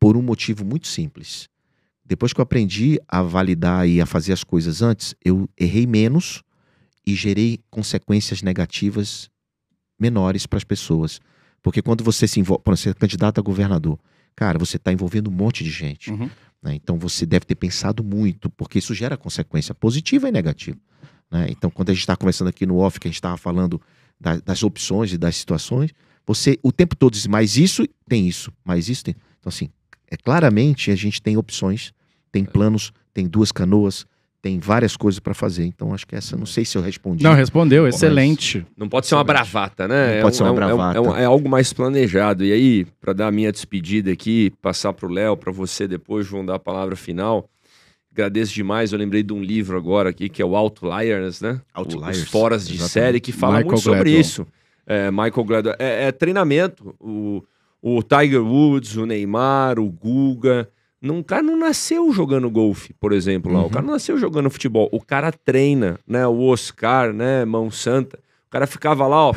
por 0.00 0.16
um 0.16 0.22
motivo 0.22 0.64
muito 0.64 0.88
simples. 0.88 1.48
Depois 2.04 2.32
que 2.32 2.40
eu 2.40 2.42
aprendi 2.42 2.98
a 3.06 3.22
validar 3.22 3.88
e 3.88 4.00
a 4.00 4.06
fazer 4.06 4.32
as 4.32 4.42
coisas 4.42 4.82
antes, 4.82 5.14
eu 5.24 5.48
errei 5.56 5.86
menos 5.86 6.42
e 7.06 7.14
gerei 7.14 7.60
consequências 7.70 8.42
negativas 8.42 9.30
menores 9.98 10.46
para 10.46 10.56
as 10.56 10.64
pessoas. 10.64 11.20
Porque 11.62 11.80
quando 11.80 12.02
você 12.02 12.26
se 12.26 12.40
envolve, 12.40 12.62
quando 12.64 12.76
você 12.76 12.90
é 12.90 12.94
candidato 12.94 13.38
a 13.38 13.42
governador, 13.42 13.98
cara, 14.34 14.58
você 14.58 14.76
está 14.76 14.92
envolvendo 14.92 15.28
um 15.28 15.32
monte 15.32 15.62
de 15.62 15.70
gente. 15.70 16.10
Uhum. 16.10 16.28
Né? 16.62 16.74
Então 16.74 16.98
você 16.98 17.26
deve 17.26 17.44
ter 17.44 17.54
pensado 17.54 18.04
muito, 18.04 18.48
porque 18.50 18.78
isso 18.78 18.94
gera 18.94 19.16
consequência 19.16 19.74
positiva 19.74 20.28
e 20.28 20.32
negativa. 20.32 20.78
Né? 21.30 21.46
Então, 21.50 21.70
quando 21.70 21.90
a 21.90 21.92
gente 21.92 22.02
está 22.02 22.16
conversando 22.16 22.48
aqui 22.48 22.66
no 22.66 22.76
off, 22.76 23.00
que 23.00 23.08
a 23.08 23.10
gente 23.10 23.16
estava 23.16 23.36
falando 23.36 23.80
da, 24.20 24.36
das 24.36 24.62
opções 24.62 25.12
e 25.12 25.18
das 25.18 25.34
situações, 25.36 25.90
você 26.26 26.58
o 26.62 26.70
tempo 26.70 26.94
todo 26.94 27.14
diz, 27.14 27.26
mais 27.26 27.56
isso 27.56 27.86
tem 28.06 28.28
isso, 28.28 28.52
mais 28.64 28.88
isso 28.88 29.04
tem. 29.04 29.16
Então, 29.40 29.48
assim, 29.48 29.70
é 30.08 30.16
claramente 30.16 30.90
a 30.90 30.94
gente 30.94 31.20
tem 31.20 31.36
opções, 31.36 31.92
tem 32.30 32.44
planos, 32.44 32.92
tem 33.12 33.26
duas 33.26 33.50
canoas, 33.50 34.06
tem 34.42 34.58
várias 34.58 34.96
coisas 34.96 35.20
para 35.20 35.32
fazer. 35.32 35.64
Então, 35.64 35.94
acho 35.94 36.04
que 36.04 36.16
essa, 36.16 36.36
não 36.36 36.44
sei 36.44 36.64
se 36.64 36.76
eu 36.76 36.82
respondi. 36.82 37.22
Não, 37.22 37.32
respondeu, 37.32 37.86
excelente. 37.86 38.66
Não 38.76 38.88
pode 38.88 39.06
ser 39.06 39.14
uma 39.14 39.22
bravata, 39.22 39.86
né? 39.86 40.16
Não 40.16 40.22
pode 40.22 40.34
é 40.34 40.36
ser 40.36 40.42
uma 40.42 40.50
é 40.50 40.54
bravata. 40.54 40.98
É, 40.98 41.00
um, 41.00 41.16
é, 41.16 41.24
algo 41.24 41.48
mais 41.48 41.72
planejado. 41.72 42.44
E 42.44 42.52
aí, 42.52 42.84
para 43.00 43.12
dar 43.12 43.28
a 43.28 43.30
minha 43.30 43.52
despedida 43.52 44.10
aqui, 44.10 44.52
passar 44.60 44.92
para 44.92 45.06
o 45.06 45.10
Léo, 45.10 45.36
para 45.36 45.52
você 45.52 45.86
depois, 45.86 46.26
João, 46.26 46.44
dar 46.44 46.56
a 46.56 46.58
palavra 46.58 46.96
final. 46.96 47.48
Agradeço 48.12 48.52
demais. 48.52 48.92
Eu 48.92 48.98
lembrei 48.98 49.22
de 49.22 49.32
um 49.32 49.40
livro 49.40 49.76
agora 49.76 50.10
aqui 50.10 50.28
que 50.28 50.42
é 50.42 50.44
o 50.44 50.56
Outliers, 50.56 51.40
né? 51.40 51.60
Outliers. 51.72 52.24
Os 52.24 52.28
Foras 52.28 52.66
de 52.66 52.74
Exatamente. 52.74 52.92
Série, 52.92 53.20
que 53.20 53.30
fala 53.30 53.58
Michael 53.58 53.70
muito 53.70 53.82
sobre 53.82 54.10
isso. 54.10 54.44
É, 54.84 55.08
Michael 55.10 55.44
Gladwell. 55.44 55.76
É, 55.78 56.08
é, 56.08 56.12
treinamento. 56.12 56.96
O, 56.98 57.44
o 57.80 58.02
Tiger 58.02 58.42
Woods, 58.42 58.96
o 58.96 59.06
Neymar, 59.06 59.78
o 59.78 59.88
Guga. 59.88 60.68
Não, 61.02 61.18
o 61.18 61.24
cara 61.24 61.42
não 61.42 61.58
nasceu 61.58 62.12
jogando 62.12 62.48
golfe, 62.48 62.94
por 62.94 63.12
exemplo, 63.12 63.52
lá. 63.52 63.60
Uhum. 63.60 63.66
O 63.66 63.70
cara 63.70 63.84
não 63.84 63.92
nasceu 63.94 64.16
jogando 64.16 64.48
futebol. 64.48 64.88
O 64.92 65.00
cara 65.00 65.32
treina, 65.32 65.98
né? 66.06 66.24
O 66.28 66.42
Oscar, 66.44 67.12
né? 67.12 67.44
Mão 67.44 67.72
Santa. 67.72 68.16
O 68.46 68.50
cara 68.50 68.68
ficava 68.68 69.06
lá, 69.08 69.30
ó, 69.30 69.34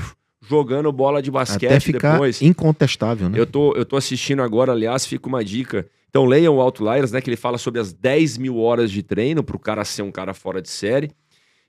jogando 0.48 0.92
bola 0.92 1.24
de 1.24 1.32
basquete 1.32 1.72
Até 1.72 1.80
ficar 1.80 2.14
depois. 2.14 2.40
incontestável, 2.42 3.30
né? 3.30 3.40
Eu 3.40 3.48
tô, 3.48 3.74
eu 3.74 3.84
tô 3.84 3.98
assistindo 3.98 4.44
agora, 4.44 4.74
aliás, 4.74 5.08
fica 5.08 5.28
uma 5.28 5.44
dica. 5.44 5.88
Então 6.08 6.26
leiam 6.26 6.56
o 6.56 6.62
Outliers, 6.62 7.12
né? 7.12 7.20
Que 7.20 7.30
ele 7.32 7.38
fala 7.38 7.58
sobre 7.58 7.82
as 7.82 7.92
10 7.92 8.38
mil 8.38 8.60
horas 8.60 8.92
de 8.92 9.02
treino 9.02 9.44
para 9.44 9.56
o 9.56 9.60
cara 9.60 9.84
ser 9.84 10.04
um 10.04 10.12
cara 10.12 10.34
fora 10.36 10.62
de 10.62 10.70
série. 10.70 11.10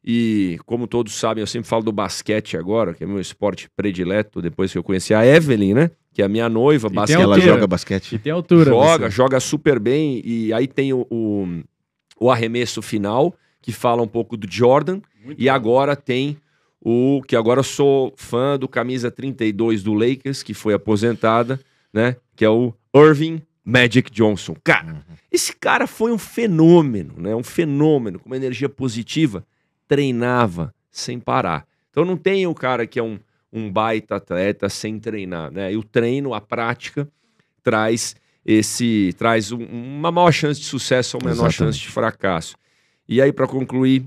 E 0.05 0.59
como 0.67 0.87
todos 0.87 1.15
sabem, 1.15 1.41
eu 1.41 1.47
sempre 1.47 1.69
falo 1.69 1.83
do 1.83 1.91
basquete 1.91 2.57
agora, 2.57 2.95
que 2.95 3.03
é 3.03 3.07
meu 3.07 3.19
esporte 3.19 3.69
predileto, 3.75 4.41
depois 4.41 4.71
que 4.71 4.79
eu 4.79 4.83
conheci 4.85 5.13
a 5.13 5.27
Evelyn, 5.27 5.75
né? 5.75 5.91
Que 6.17 6.23
é 6.23 6.25
a 6.25 6.29
minha 6.31 6.49
noiva, 6.49 6.89
basquete. 6.89 7.21
Ela 7.21 7.39
joga 7.39 7.67
basquete. 7.67 8.15
E 8.15 8.19
tem 8.19 8.33
altura. 8.33 8.71
Joga, 8.71 9.11
você. 9.11 9.15
joga 9.15 9.39
super 9.39 9.79
bem. 9.79 10.23
E 10.25 10.51
aí 10.51 10.67
tem 10.67 10.91
o, 10.91 11.07
o, 11.11 11.47
o, 12.19 12.31
arremesso 12.31 12.81
final, 12.81 13.35
que 13.61 13.71
fala 13.71 14.01
um 14.01 14.09
pouco 14.09 14.35
do 14.35 14.51
Jordan. 14.51 15.03
Muito 15.23 15.39
e 15.39 15.45
bom. 15.45 15.53
agora 15.53 15.95
tem 15.95 16.39
o 16.81 17.21
que 17.29 17.37
agora 17.37 17.61
eu 17.61 17.65
sou 17.65 18.15
fã 18.17 18.59
do 18.59 18.67
camisa 18.67 19.11
32 19.11 19.83
do 19.83 19.93
Lakers, 19.93 20.43
que 20.43 20.55
foi 20.55 20.73
aposentada, 20.73 21.61
né? 21.93 22.17
Que 22.35 22.47
é 22.47 22.49
o 22.49 22.73
Irving 22.95 23.43
Magic 23.63 24.11
Johnson. 24.11 24.57
Cara, 24.65 24.95
uhum. 24.95 25.17
esse 25.31 25.55
cara 25.55 25.87
foi 25.87 26.13
um 26.13 26.19
fenômeno, 26.19 27.13
né? 27.19 27.37
Um 27.37 27.45
fenômeno, 27.45 28.19
com 28.19 28.31
uma 28.31 28.37
energia 28.37 28.71
positiva. 28.71 29.45
Treinava 29.87 30.75
sem 30.91 31.21
parar. 31.21 31.67
Então 31.91 32.07
não 32.07 32.17
tem 32.17 32.47
o 32.47 32.55
cara 32.55 32.87
que 32.87 32.99
é 32.99 33.03
um 33.03 33.19
um 33.57 33.73
baita 33.73 34.17
atleta 34.17 34.69
sem 34.69 34.99
treinar, 34.99 35.51
né? 35.51 35.73
E 35.73 35.77
o 35.77 35.83
treino, 35.83 36.35
a 36.35 36.41
prática, 36.41 37.09
traz 37.63 38.15
esse 38.45 39.15
traz 39.19 39.51
um, 39.51 39.59
uma 39.59 40.13
maior 40.13 40.31
chance 40.31 40.61
de 40.61 40.67
sucesso 40.67 41.17
ou 41.17 41.23
uma 41.23 41.31
menor 41.31 41.51
chance 41.51 41.79
de 41.79 41.89
fracasso. 41.89 42.57
E 43.09 43.21
aí, 43.21 43.33
para 43.33 43.47
concluir, 43.49 44.05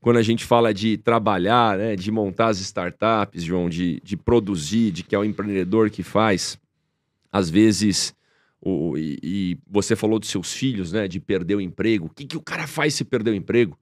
quando 0.00 0.18
a 0.18 0.22
gente 0.22 0.44
fala 0.44 0.74
de 0.74 0.98
trabalhar, 0.98 1.78
né, 1.78 1.96
de 1.96 2.10
montar 2.10 2.48
as 2.48 2.58
startups, 2.58 3.42
João, 3.42 3.68
de, 3.68 4.00
de 4.02 4.16
produzir, 4.16 4.90
de 4.90 5.02
que 5.02 5.14
é 5.14 5.18
o 5.18 5.24
empreendedor 5.24 5.90
que 5.90 6.02
faz, 6.02 6.58
às 7.32 7.48
vezes, 7.48 8.14
o, 8.60 8.96
e, 8.98 9.18
e, 9.22 9.58
você 9.68 9.94
falou 9.94 10.18
dos 10.18 10.28
seus 10.28 10.52
filhos, 10.52 10.92
né, 10.92 11.06
de 11.08 11.20
perder 11.20 11.54
o 11.54 11.60
emprego. 11.60 12.06
O 12.06 12.10
que, 12.10 12.26
que 12.26 12.36
o 12.36 12.42
cara 12.42 12.66
faz 12.66 12.94
se 12.94 13.04
perder 13.04 13.30
o 13.30 13.34
emprego? 13.34 13.78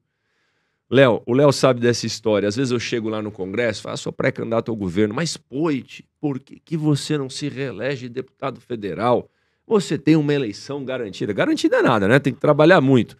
Léo, 0.89 1.20
o 1.26 1.34
Léo 1.34 1.53
sabe 1.53 1.80
dessa 1.80 2.07
história. 2.07 2.49
Às 2.49 2.55
vezes 2.55 2.70
eu 2.70 2.78
chego 2.78 3.09
lá 3.09 3.20
no 3.20 3.32
Congresso, 3.32 3.82
faço 3.82 4.05
sou 4.05 4.12
pré-candidato 4.12 4.70
ao 4.70 4.76
governo, 4.76 5.14
mas 5.14 5.37
Poit, 5.37 6.05
por 6.20 6.39
que, 6.39 6.61
que 6.64 6.76
você 6.76 7.18
não 7.18 7.28
se 7.28 7.49
reelege 7.49 8.09
deputado 8.09 8.61
federal? 8.61 9.28
Você 9.66 9.99
tem 9.99 10.14
uma 10.14 10.32
eleição 10.32 10.84
garantida. 10.84 11.32
Garantida 11.32 11.78
é 11.78 11.82
nada, 11.82 12.07
né? 12.07 12.20
Tem 12.20 12.32
que 12.32 12.41
trabalhar 12.41 12.80
muito. 12.80 13.16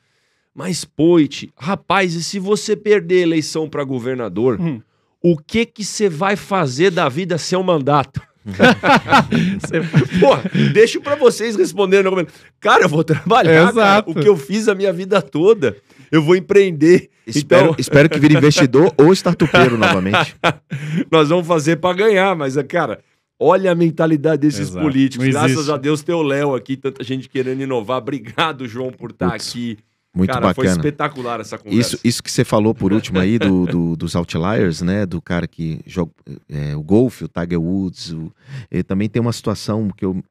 Mas 0.55 0.85
Poit, 0.85 1.53
rapaz, 1.57 2.15
e 2.15 2.23
se 2.23 2.39
você 2.39 2.77
perder 2.77 3.19
a 3.19 3.23
eleição 3.23 3.69
para 3.69 3.83
governador, 3.83 4.61
hum. 4.61 4.81
o 5.21 5.37
que 5.37 5.67
que 5.67 5.85
você 5.85 6.09
vai 6.09 6.37
fazer 6.37 6.93
da 6.93 7.09
vida 7.09 7.37
seu 7.37 7.63
mandato? 7.65 8.23
Pô, 10.21 10.37
deixo 10.73 11.01
para 11.01 11.17
vocês 11.17 11.57
responderem. 11.57 12.27
Cara, 12.61 12.85
eu 12.85 12.89
vou 12.89 13.03
trabalhar, 13.03 13.73
cara, 13.75 14.05
o 14.07 14.15
que 14.15 14.29
eu 14.29 14.37
fiz 14.37 14.69
a 14.69 14.75
minha 14.75 14.93
vida 14.93 15.21
toda 15.21 15.77
eu 16.11 16.23
vou 16.23 16.37
empreender. 16.37 17.11
Espero, 17.27 17.67
então... 17.67 17.77
espero 17.79 18.09
que 18.09 18.19
vire 18.19 18.35
investidor 18.39 18.93
ou 18.97 19.13
startupeiro 19.13 19.77
novamente. 19.77 20.37
Nós 21.11 21.29
vamos 21.29 21.47
fazer 21.47 21.77
para 21.77 21.97
ganhar, 21.97 22.37
mas, 22.37 22.57
cara, 22.69 23.01
olha 23.39 23.73
a 23.73 23.75
mentalidade 23.75 24.43
desses 24.43 24.69
Exato. 24.69 24.85
políticos. 24.85 25.27
Graças 25.27 25.69
a 25.69 25.77
Deus 25.77 26.03
tem 26.03 26.15
o 26.15 26.23
Léo 26.23 26.55
aqui, 26.55 26.77
tanta 26.77 27.03
gente 27.03 27.29
querendo 27.29 27.63
inovar. 27.63 27.99
Obrigado, 27.99 28.67
João, 28.67 28.91
por 28.91 29.11
estar 29.11 29.35
aqui. 29.35 29.79
Muito 30.17 30.31
cara, 30.31 30.47
bacana. 30.47 30.55
Foi 30.55 30.67
espetacular 30.67 31.41
essa 31.41 31.59
conversa. 31.59 31.79
Isso, 31.79 32.01
isso 32.03 32.23
que 32.23 32.31
você 32.33 32.43
falou 32.43 32.75
por 32.75 32.91
último 32.91 33.19
aí 33.19 33.39
do, 33.39 33.67
do 33.67 33.97
dos 33.97 34.17
outliers, 34.17 34.81
né? 34.81 35.05
Do 35.05 35.21
cara 35.21 35.47
que 35.47 35.83
joga 35.85 36.11
é, 36.49 36.75
o 36.75 36.83
golfe, 36.83 37.25
o 37.25 37.29
Tiger 37.29 37.61
Woods. 37.61 38.13
O, 38.13 38.33
também 38.87 39.11
tem 39.11 39.21
uma 39.21 39.33
situação 39.33 39.91
que 39.95 40.07
eu 40.07 40.25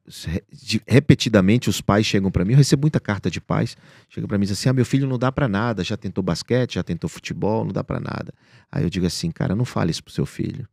de, 0.52 0.82
repetidamente 0.88 1.70
os 1.70 1.80
pais 1.80 2.04
chegam 2.04 2.32
para 2.32 2.44
mim. 2.44 2.54
Eu 2.54 2.58
recebo 2.58 2.82
muita 2.82 2.98
carta 2.98 3.30
de 3.30 3.40
pais. 3.40 3.76
Chegam 4.08 4.26
para 4.26 4.36
mim 4.36 4.46
e 4.48 4.50
assim: 4.50 4.68
ah, 4.68 4.72
meu 4.72 4.84
filho 4.84 5.06
não 5.06 5.18
dá 5.18 5.30
para 5.30 5.46
nada. 5.46 5.84
Já 5.84 5.96
tentou 5.96 6.20
basquete, 6.20 6.74
já 6.74 6.82
tentou 6.82 7.08
futebol, 7.08 7.64
não 7.64 7.72
dá 7.72 7.84
para 7.84 8.00
nada. 8.00 8.34
Aí 8.72 8.82
eu 8.82 8.90
digo 8.90 9.06
assim, 9.06 9.30
cara, 9.30 9.54
não 9.54 9.64
fale 9.64 9.92
isso 9.92 10.02
pro 10.02 10.12
seu 10.12 10.26
filho. 10.26 10.66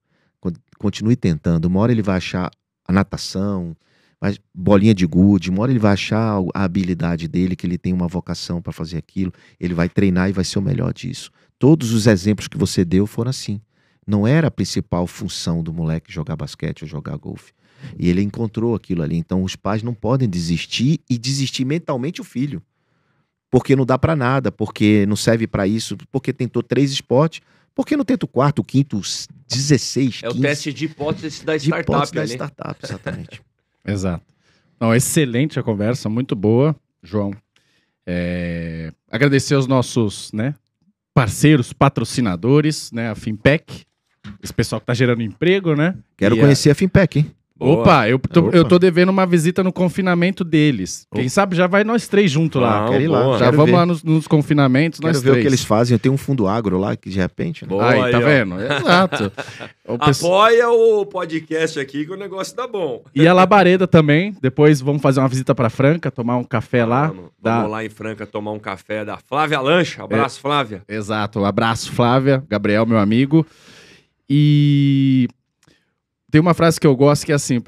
Continue 0.80 1.15
tentando. 1.15 1.65
Uma 1.65 1.81
hora 1.81 1.91
ele 1.91 2.02
vai 2.02 2.18
achar 2.18 2.49
a 2.88 2.91
natação, 2.91 3.77
mas 4.24 4.40
bolinha 4.56 4.95
de 4.95 5.06
gude, 5.06 5.50
uma 5.50 5.64
hora 5.64 5.72
ele 5.74 5.80
vai 5.80 5.91
achar 5.91 6.38
a 6.54 6.64
habilidade 6.64 7.28
dele, 7.28 7.58
que 7.58 7.68
ele 7.68 7.78
tem 7.78 7.91
uma 7.91 8.08
vocação 8.08 8.62
para 8.62 8.72
fazer 8.72 8.98
aquilo, 8.98 9.34
ele 9.60 9.74
vai 9.74 9.90
treinar 9.90 10.30
e 10.30 10.32
vai 10.32 10.45
ser 10.45 10.60
o 10.60 10.62
melhor 10.62 10.94
disso. 10.94 11.30
Todos 11.60 11.91
os 11.91 12.08
exemplos 12.08 12.48
que 12.48 12.58
você 12.58 12.86
deu 12.86 13.06
foram 13.06 13.30
assim. 13.30 13.60
Não 14.08 14.26
era 14.26 14.48
a 14.48 14.52
principal 14.52 15.06
função 15.08 15.62
do 15.62 15.74
moleque 15.74 16.10
jogar 16.10 16.38
basquete 16.38 16.84
ou 16.84 16.88
jogar 16.88 17.18
golfe. 17.18 17.52
E 18.00 18.08
ele 18.08 18.22
encontrou 18.22 18.74
aquilo 18.76 19.04
ali. 19.04 19.18
Então 19.18 19.44
os 19.44 19.58
pais 19.58 19.84
não 19.84 19.94
podem 19.94 20.30
desistir 20.30 21.02
e 21.10 21.18
desistir 21.18 21.66
mentalmente 21.66 22.22
o 22.22 22.24
filho. 22.24 22.64
Porque 23.52 23.76
não 23.76 23.86
dá 23.86 23.98
para 23.98 24.16
nada, 24.16 24.54
porque 24.54 25.06
não 25.06 25.18
serve 25.18 25.48
para 25.48 25.68
isso, 25.68 25.98
porque 26.10 26.32
tentou 26.32 26.64
três 26.64 26.94
esportes, 26.94 27.41
porque 27.76 27.98
não 27.98 28.06
tenta 28.06 28.26
o 28.26 28.30
quarto, 28.30 28.60
o 28.60 28.64
quinto, 28.64 29.02
16, 29.50 30.22
15. 30.22 30.26
É 30.26 30.30
o 30.30 30.34
teste 30.34 30.72
de 30.72 30.86
hipótese 30.86 31.44
da 31.44 31.58
startup. 31.58 31.60
De 31.60 31.91
hipótese 31.91 32.14
da 32.14 32.26
startup, 32.26 32.80
exatamente. 32.82 33.41
Exato. 33.85 34.23
Não, 34.80 34.93
excelente 34.93 35.60
a 35.60 35.64
conversa, 35.64 36.10
muito 36.10 36.35
boa, 36.35 36.76
João. 37.01 37.31
É... 38.05 38.91
Agradecer 39.10 39.55
aos 39.55 39.68
nossos 39.68 40.31
né, 40.34 40.55
parceiros, 41.14 41.72
patrocinadores, 41.73 42.91
né? 42.91 43.10
A 43.10 43.15
Finpec, 43.15 43.85
esse 44.41 44.53
pessoal 44.53 44.80
que 44.81 44.88
tá 44.88 44.93
gerando 44.93 45.22
emprego, 45.22 45.76
né? 45.76 45.95
Quero 46.18 46.35
E 46.35 46.39
a- 46.39 46.41
conhecer 46.43 46.69
a 46.69 46.76
Finpec, 46.76 47.19
hein? 47.19 47.31
Boa. 47.56 47.82
Opa, 47.82 48.10
eu 48.10 48.18
tô, 48.20 48.48
Opa. 48.48 48.58
eu 48.58 48.66
tô 48.66 48.80
devendo 48.80 49.10
uma 49.10 49.26
visita 49.28 49.64
no 49.64 49.72
confinamento 49.72 50.44
deles. 50.44 51.06
Quem 51.14 51.22
Opa. 51.22 51.30
sabe 51.30 51.56
já 51.56 51.68
vai 51.68 51.84
nós 51.84 52.08
três 52.08 52.30
juntos 52.32 52.60
lá. 52.62 52.90
Quero 52.90 53.04
ir 53.04 53.08
lá. 53.08 53.34
Já 53.38 53.46
quero 53.46 53.58
vamos 53.58 53.72
ver. 53.72 53.78
lá 53.78 53.86
nos, 53.86 54.04
nos 54.04 54.28
confinamentos, 54.28 55.00
Quero 55.00 55.14
nós 55.14 55.22
ver 55.22 55.30
o 55.30 55.34
três. 55.34 55.44
que 55.44 55.50
eles 55.50 55.64
fazem. 55.64 55.94
Eu 55.96 56.00
tenho 56.00 56.16
um 56.16 56.18
fundo 56.18 56.48
agro 56.48 56.80
lá 56.80 56.96
que 56.98 57.10
de 57.12 57.18
repente. 57.20 57.64
né? 57.64 57.70
Boa 57.70 57.88
Aí, 57.90 58.12
tá 58.12 58.18
ó. 58.18 58.22
vendo? 58.22 58.56
Exato. 58.60 59.32
O 59.86 60.00
pessoal- 60.00 60.46
Apoia 60.46 60.70
o 60.70 61.06
podcast 61.06 61.78
aqui 61.78 62.06
que 62.06 62.12
o 62.14 62.16
negócio 62.16 62.56
tá 62.56 62.66
bom. 62.66 63.04
E 63.14 63.28
a 63.28 63.34
Labareda 63.34 63.86
também. 63.86 64.34
Depois 64.42 64.80
vamos 64.80 65.02
fazer 65.02 65.20
uma 65.20 65.28
visita 65.28 65.54
pra 65.54 65.70
Franca, 65.70 66.10
tomar 66.10 66.38
um 66.38 66.44
café 66.46 66.86
lá. 66.86 67.08
Vamos, 67.08 67.26
Dá- 67.38 67.58
vamos 67.58 67.72
lá 67.72 67.84
em 67.86 67.90
Franca 67.90 68.26
tomar 68.26 68.54
um 68.54 68.60
café 68.60 69.04
da 69.04 69.18
Flávia 69.18 69.60
Lancha. 69.60 70.02
Abraço, 70.04 70.40
Flávia. 70.40 70.82
Exato. 70.88 71.44
Abraço, 71.44 71.92
Flávia. 71.92 72.42
Gabriel, 72.50 72.86
meu 72.86 72.98
amigo. 72.98 73.46
E 74.30 75.28
tem 76.34 76.41
uma 76.41 76.55
frase 76.55 76.80
que 76.80 76.88
eu 76.88 76.95
gosto 76.95 77.27
que 77.27 77.31
é 77.31 77.35
assim, 77.35 77.61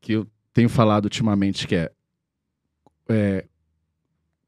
que 0.00 0.14
eu 0.14 0.26
tenho 0.52 0.68
falado 0.68 1.04
ultimamente, 1.04 1.68
que 1.68 1.76
é, 1.76 1.92
é, 3.08 3.44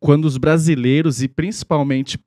quando 0.01 0.25
os 0.25 0.37
brasileiros 0.37 1.23
e 1.23 1.29
principalmente 1.29 2.19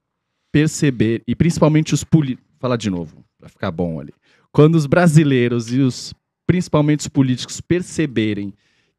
perceber, 0.54 1.22
e 1.28 1.36
principalmente 1.36 1.94
os 1.94 2.02
políticos, 2.06 2.50
falar 2.58 2.78
de 2.78 2.90
novo, 2.90 3.26
pra 3.38 3.50
ficar 3.50 3.72
bom 3.72 4.00
ali. 4.00 4.14
Quando 4.54 4.76
os 4.76 4.86
brasileiros 4.86 5.74
e 5.74 5.80
os 5.82 6.14
principalmente 6.48 7.02
os 7.02 7.08
políticos 7.10 7.60
perceberem 7.60 8.54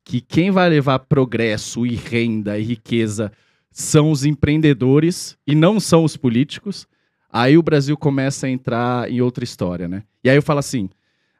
que 0.04 0.20
quem 0.20 0.50
vai 0.50 0.68
levar 0.68 0.98
progresso 0.98 1.86
e 1.86 1.94
renda 1.94 2.58
e 2.58 2.62
riqueza 2.62 3.32
são 3.70 4.10
os 4.10 4.22
empreendedores 4.22 5.38
e 5.46 5.54
não 5.54 5.80
são 5.80 6.04
os 6.04 6.14
políticos, 6.14 6.86
aí 7.30 7.56
o 7.56 7.62
Brasil 7.62 7.96
começa 7.96 8.46
a 8.46 8.50
entrar 8.50 9.10
em 9.10 9.22
outra 9.22 9.44
história, 9.44 9.88
né? 9.88 10.02
E 10.22 10.28
aí 10.28 10.36
eu 10.36 10.42
falo 10.42 10.58
assim: 10.58 10.90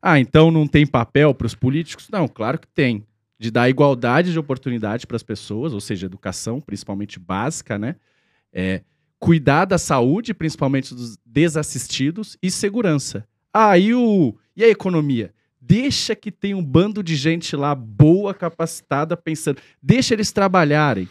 ah, 0.03 0.19
então 0.19 0.51
não 0.51 0.67
tem 0.67 0.85
papel 0.85 1.33
para 1.33 1.47
os 1.47 1.55
políticos? 1.55 2.09
Não, 2.11 2.27
claro 2.27 2.59
que 2.59 2.67
tem. 2.67 3.07
De 3.39 3.51
dar 3.51 3.71
igualdade 3.71 4.33
de 4.33 4.39
oportunidade 4.39 5.07
para 5.07 5.17
as 5.17 5.23
pessoas, 5.23 5.73
ou 5.73 5.81
seja, 5.81 6.07
educação, 6.07 6.61
principalmente 6.61 7.21
básica, 7.21 7.79
né? 7.79 7.97
É, 8.53 8.83
cuidar 9.19 9.65
da 9.65 9.79
saúde, 9.79 10.35
principalmente 10.35 10.95
dos 10.95 11.17
desassistidos, 11.25 12.37
e 12.43 12.51
segurança. 12.51 13.27
Ah, 13.55 13.79
e, 13.79 13.95
o, 13.95 14.37
e 14.57 14.65
a 14.65 14.69
economia? 14.69 15.33
Deixa 15.61 16.17
que 16.17 16.33
tem 16.33 16.55
um 16.55 16.65
bando 16.65 17.03
de 17.03 17.15
gente 17.15 17.55
lá 17.55 17.73
boa, 17.73 18.35
capacitada, 18.35 19.17
pensando. 19.17 19.61
Deixa 19.81 20.15
eles 20.15 20.33
trabalharem 20.33 21.09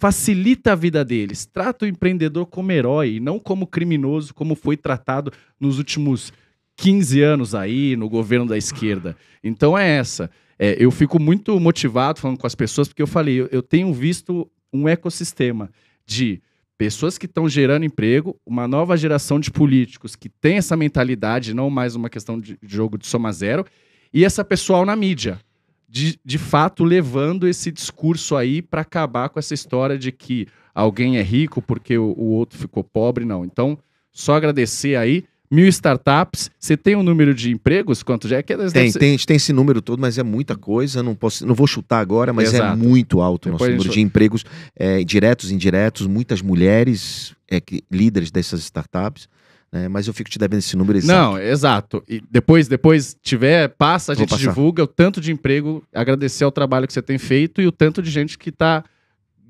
facilita 0.00 0.72
a 0.72 0.74
vida 0.74 1.04
deles. 1.04 1.44
Trata 1.44 1.84
o 1.84 1.88
empreendedor 1.88 2.46
como 2.46 2.72
herói, 2.72 3.20
não 3.20 3.38
como 3.38 3.66
criminoso, 3.66 4.32
como 4.32 4.54
foi 4.54 4.74
tratado 4.74 5.30
nos 5.60 5.76
últimos 5.76 6.32
15 6.80 7.20
anos 7.20 7.54
aí, 7.54 7.94
no 7.94 8.08
governo 8.08 8.46
da 8.46 8.56
esquerda. 8.56 9.14
Então 9.44 9.76
é 9.76 9.86
essa. 9.86 10.30
É, 10.58 10.76
eu 10.82 10.90
fico 10.90 11.20
muito 11.20 11.60
motivado 11.60 12.18
falando 12.18 12.38
com 12.38 12.46
as 12.46 12.54
pessoas, 12.54 12.88
porque 12.88 13.02
eu 13.02 13.06
falei, 13.06 13.38
eu, 13.38 13.48
eu 13.52 13.62
tenho 13.62 13.92
visto 13.92 14.50
um 14.72 14.88
ecossistema 14.88 15.70
de 16.06 16.40
pessoas 16.78 17.18
que 17.18 17.26
estão 17.26 17.46
gerando 17.46 17.84
emprego, 17.84 18.34
uma 18.46 18.66
nova 18.66 18.96
geração 18.96 19.38
de 19.38 19.50
políticos 19.50 20.16
que 20.16 20.30
tem 20.30 20.56
essa 20.56 20.74
mentalidade, 20.74 21.52
não 21.52 21.68
mais 21.68 21.94
uma 21.94 22.08
questão 22.08 22.40
de 22.40 22.58
jogo 22.62 22.96
de 22.96 23.06
soma 23.06 23.30
zero, 23.30 23.66
e 24.12 24.24
essa 24.24 24.42
pessoal 24.42 24.86
na 24.86 24.96
mídia 24.96 25.38
de, 25.86 26.18
de 26.24 26.38
fato 26.38 26.82
levando 26.82 27.46
esse 27.46 27.70
discurso 27.70 28.36
aí 28.36 28.62
para 28.62 28.80
acabar 28.80 29.28
com 29.28 29.38
essa 29.38 29.52
história 29.52 29.98
de 29.98 30.10
que 30.10 30.46
alguém 30.74 31.18
é 31.18 31.22
rico 31.22 31.60
porque 31.60 31.98
o, 31.98 32.14
o 32.16 32.30
outro 32.30 32.58
ficou 32.58 32.82
pobre, 32.82 33.26
não. 33.26 33.44
Então, 33.44 33.78
só 34.10 34.34
agradecer 34.34 34.96
aí. 34.96 35.24
Mil 35.50 35.66
startups. 35.68 36.48
Você 36.58 36.76
tem 36.76 36.94
um 36.94 37.02
número 37.02 37.34
de 37.34 37.50
empregos? 37.50 38.02
Quanto 38.02 38.28
já 38.28 38.36
é? 38.38 38.42
Que 38.42 38.56
Tem, 38.56 38.90
ser- 38.90 38.98
tem, 38.98 39.18
tem 39.18 39.36
esse 39.36 39.52
número 39.52 39.82
todo, 39.82 39.98
mas 40.00 40.16
é 40.16 40.22
muita 40.22 40.56
coisa. 40.56 41.02
Não, 41.02 41.14
posso, 41.14 41.44
não 41.46 41.54
vou 41.54 41.66
chutar 41.66 41.98
agora, 42.00 42.32
mas 42.32 42.54
é 42.54 42.58
Exato. 42.58 42.78
muito 42.78 43.20
alto 43.20 43.48
o 43.48 43.52
nosso 43.52 43.64
número 43.64 43.82
gente- 43.82 43.92
de 43.94 44.00
empregos 44.00 44.44
é, 44.76 45.02
diretos 45.02 45.50
e 45.50 45.54
indiretos. 45.54 46.06
Muitas 46.06 46.40
mulheres 46.40 47.34
é, 47.50 47.60
que, 47.60 47.82
líderes 47.90 48.30
dessas 48.30 48.60
startups. 48.60 49.28
né, 49.72 49.88
mas 49.88 50.06
eu 50.06 50.14
fico 50.14 50.28
te 50.30 50.38
devendo 50.38 50.58
esse 50.60 50.76
número 50.76 50.98
exato. 50.98 51.30
Não, 51.32 51.38
exato. 51.38 52.02
E 52.08 52.22
depois, 52.30 52.66
depois 52.68 53.16
tiver, 53.22 53.68
passa, 53.70 54.12
a 54.12 54.14
Vou 54.14 54.22
gente 54.22 54.30
passar. 54.30 54.40
divulga 54.48 54.82
o 54.84 54.86
tanto 54.86 55.20
de 55.20 55.30
emprego, 55.32 55.82
agradecer 55.94 56.44
ao 56.44 56.50
trabalho 56.52 56.86
que 56.86 56.92
você 56.92 57.02
tem 57.02 57.18
feito 57.18 57.60
e 57.62 57.66
o 57.66 57.72
tanto 57.72 58.00
de 58.02 58.10
gente 58.10 58.36
que 58.38 58.50
tá, 58.52 58.84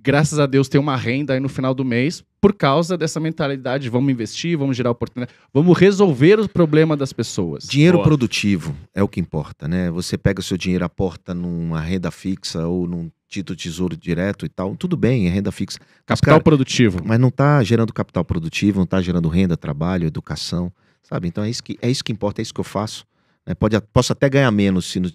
graças 0.02 0.38
a 0.38 0.46
Deus, 0.46 0.68
tem 0.68 0.80
uma 0.80 0.96
renda 0.96 1.34
aí 1.34 1.40
no 1.40 1.48
final 1.48 1.74
do 1.74 1.84
mês 1.84 2.22
por 2.40 2.54
causa 2.54 2.96
dessa 2.96 3.20
mentalidade 3.20 3.84
de 3.84 3.90
vamos 3.90 4.10
investir, 4.10 4.56
vamos 4.56 4.76
gerar 4.76 4.90
oportunidade, 4.90 5.36
vamos 5.52 5.76
resolver 5.78 6.40
o 6.40 6.48
problema 6.48 6.96
das 6.96 7.12
pessoas. 7.12 7.64
Dinheiro 7.68 7.98
Boa. 7.98 8.04
produtivo 8.08 8.74
é 8.94 9.02
o 9.02 9.08
que 9.08 9.20
importa, 9.20 9.68
né? 9.68 9.90
Você 9.90 10.16
pega 10.16 10.40
o 10.40 10.42
seu 10.42 10.56
dinheiro, 10.56 10.84
aporta 10.84 11.34
numa 11.34 11.80
renda 11.80 12.10
fixa 12.10 12.66
ou 12.66 12.86
num 12.86 13.10
título 13.28 13.56
tesouro 13.56 13.96
direto 13.96 14.46
e 14.46 14.48
tal. 14.48 14.74
Tudo 14.74 14.96
bem, 14.96 15.26
é 15.26 15.30
renda 15.30 15.52
fixa. 15.52 15.78
Mas, 15.80 16.18
Capital 16.18 16.32
cara, 16.34 16.42
produtivo. 16.42 17.00
mas 17.04 17.18
não 17.20 17.28
está 17.28 17.62
gerando 17.62 17.92
capital 17.92 18.24
produtivo, 18.24 18.78
não 18.78 18.84
está 18.84 19.00
gerando 19.02 19.28
renda, 19.28 19.56
trabalho, 19.56 20.06
educação, 20.06 20.72
sabe? 21.02 21.28
Então 21.28 21.44
é 21.44 21.50
isso 21.50 21.62
que, 21.62 21.78
é 21.82 21.90
isso 21.90 22.02
que 22.02 22.10
importa, 22.10 22.40
é 22.40 22.42
isso 22.42 22.54
que 22.54 22.60
eu 22.60 22.64
faço. 22.64 23.04
né? 23.46 23.54
Pode, 23.54 23.78
posso 23.92 24.12
até 24.12 24.28
ganhar 24.28 24.50
menos 24.50 24.86
se 24.86 24.98
no- 24.98 25.10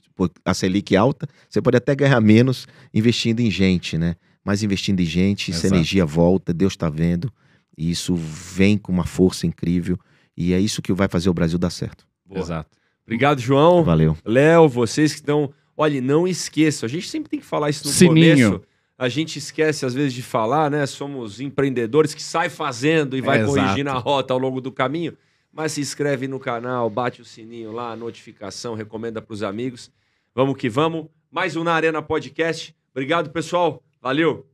a 0.46 0.54
Selic 0.54 0.94
é 0.96 0.98
alta, 0.98 1.28
você 1.50 1.62
pode 1.62 1.76
até 1.78 1.96
ganhar 1.96 2.20
menos 2.22 2.68
investindo 2.94 3.40
em 3.40 3.50
gente, 3.52 3.98
né? 3.98 4.16
Mas 4.46 4.62
investindo 4.62 5.00
em 5.00 5.06
gente, 5.06 5.50
essa 5.50 5.62
Exato. 5.62 5.76
energia 5.76 6.06
volta, 6.06 6.54
Deus 6.54 6.74
está 6.74 6.88
vendo, 6.88 7.34
e 7.76 7.90
isso 7.90 8.16
vem 8.16 8.78
com 8.78 8.92
uma 8.92 9.06
força 9.06 9.48
incrível, 9.48 9.98
e 10.38 10.54
é 10.54 10.60
isso 10.60 10.84
que 10.84 10.94
vai 10.94 11.08
fazer 11.08 11.30
o 11.30 11.34
Brasil 11.34 11.58
dar 11.58 11.72
certo. 11.72 12.06
Boa. 12.24 12.40
Exato. 12.40 12.78
Obrigado, 13.04 13.42
João. 13.42 13.84
Valeu. 13.84 14.16
Léo, 14.24 14.70
vocês 14.70 15.12
que 15.14 15.20
estão. 15.20 15.52
Olha, 15.76 16.00
não 16.00 16.28
esqueçam, 16.28 16.88
a 16.88 16.90
gente 16.90 17.10
sempre 17.10 17.30
tem 17.30 17.40
que 17.40 17.46
falar 17.46 17.70
isso 17.70 17.86
no 17.86 17.92
Sininho. 17.92 18.52
começo. 18.52 18.62
A 18.98 19.10
gente 19.10 19.38
esquece 19.38 19.86
às 19.86 19.94
vezes 19.94 20.14
de 20.14 20.22
falar, 20.22 20.72
né? 20.72 20.86
Somos 20.86 21.42
empreendedores 21.42 22.14
que 22.14 22.24
saem 22.24 22.50
fazendo 22.50 23.18
e 23.18 23.22
vai 23.22 23.40
Exato. 23.40 23.54
corrigindo 23.54 23.90
a 23.90 23.98
rota 23.98 24.34
ao 24.34 24.40
longo 24.40 24.62
do 24.62 24.72
caminho. 24.72 25.18
Mas 25.52 25.74
se 25.74 25.82
inscreve 25.82 26.28
no 26.28 26.40
canal, 26.40 26.90
bate 26.90 27.22
o 27.22 27.26
sininho 27.26 27.72
lá, 27.72 27.92
a 27.92 27.96
notificação, 27.96 28.74
recomenda 28.74 29.22
para 29.22 29.34
os 29.34 29.44
amigos. 29.44 29.92
Vamos 30.34 30.56
que 30.56 30.70
vamos. 30.70 31.08
Mais 31.30 31.56
um 31.58 31.64
na 31.64 31.74
Arena 31.74 32.02
Podcast. 32.02 32.74
Obrigado, 32.94 33.30
pessoal. 33.32 33.84
Valeu. 34.06 34.46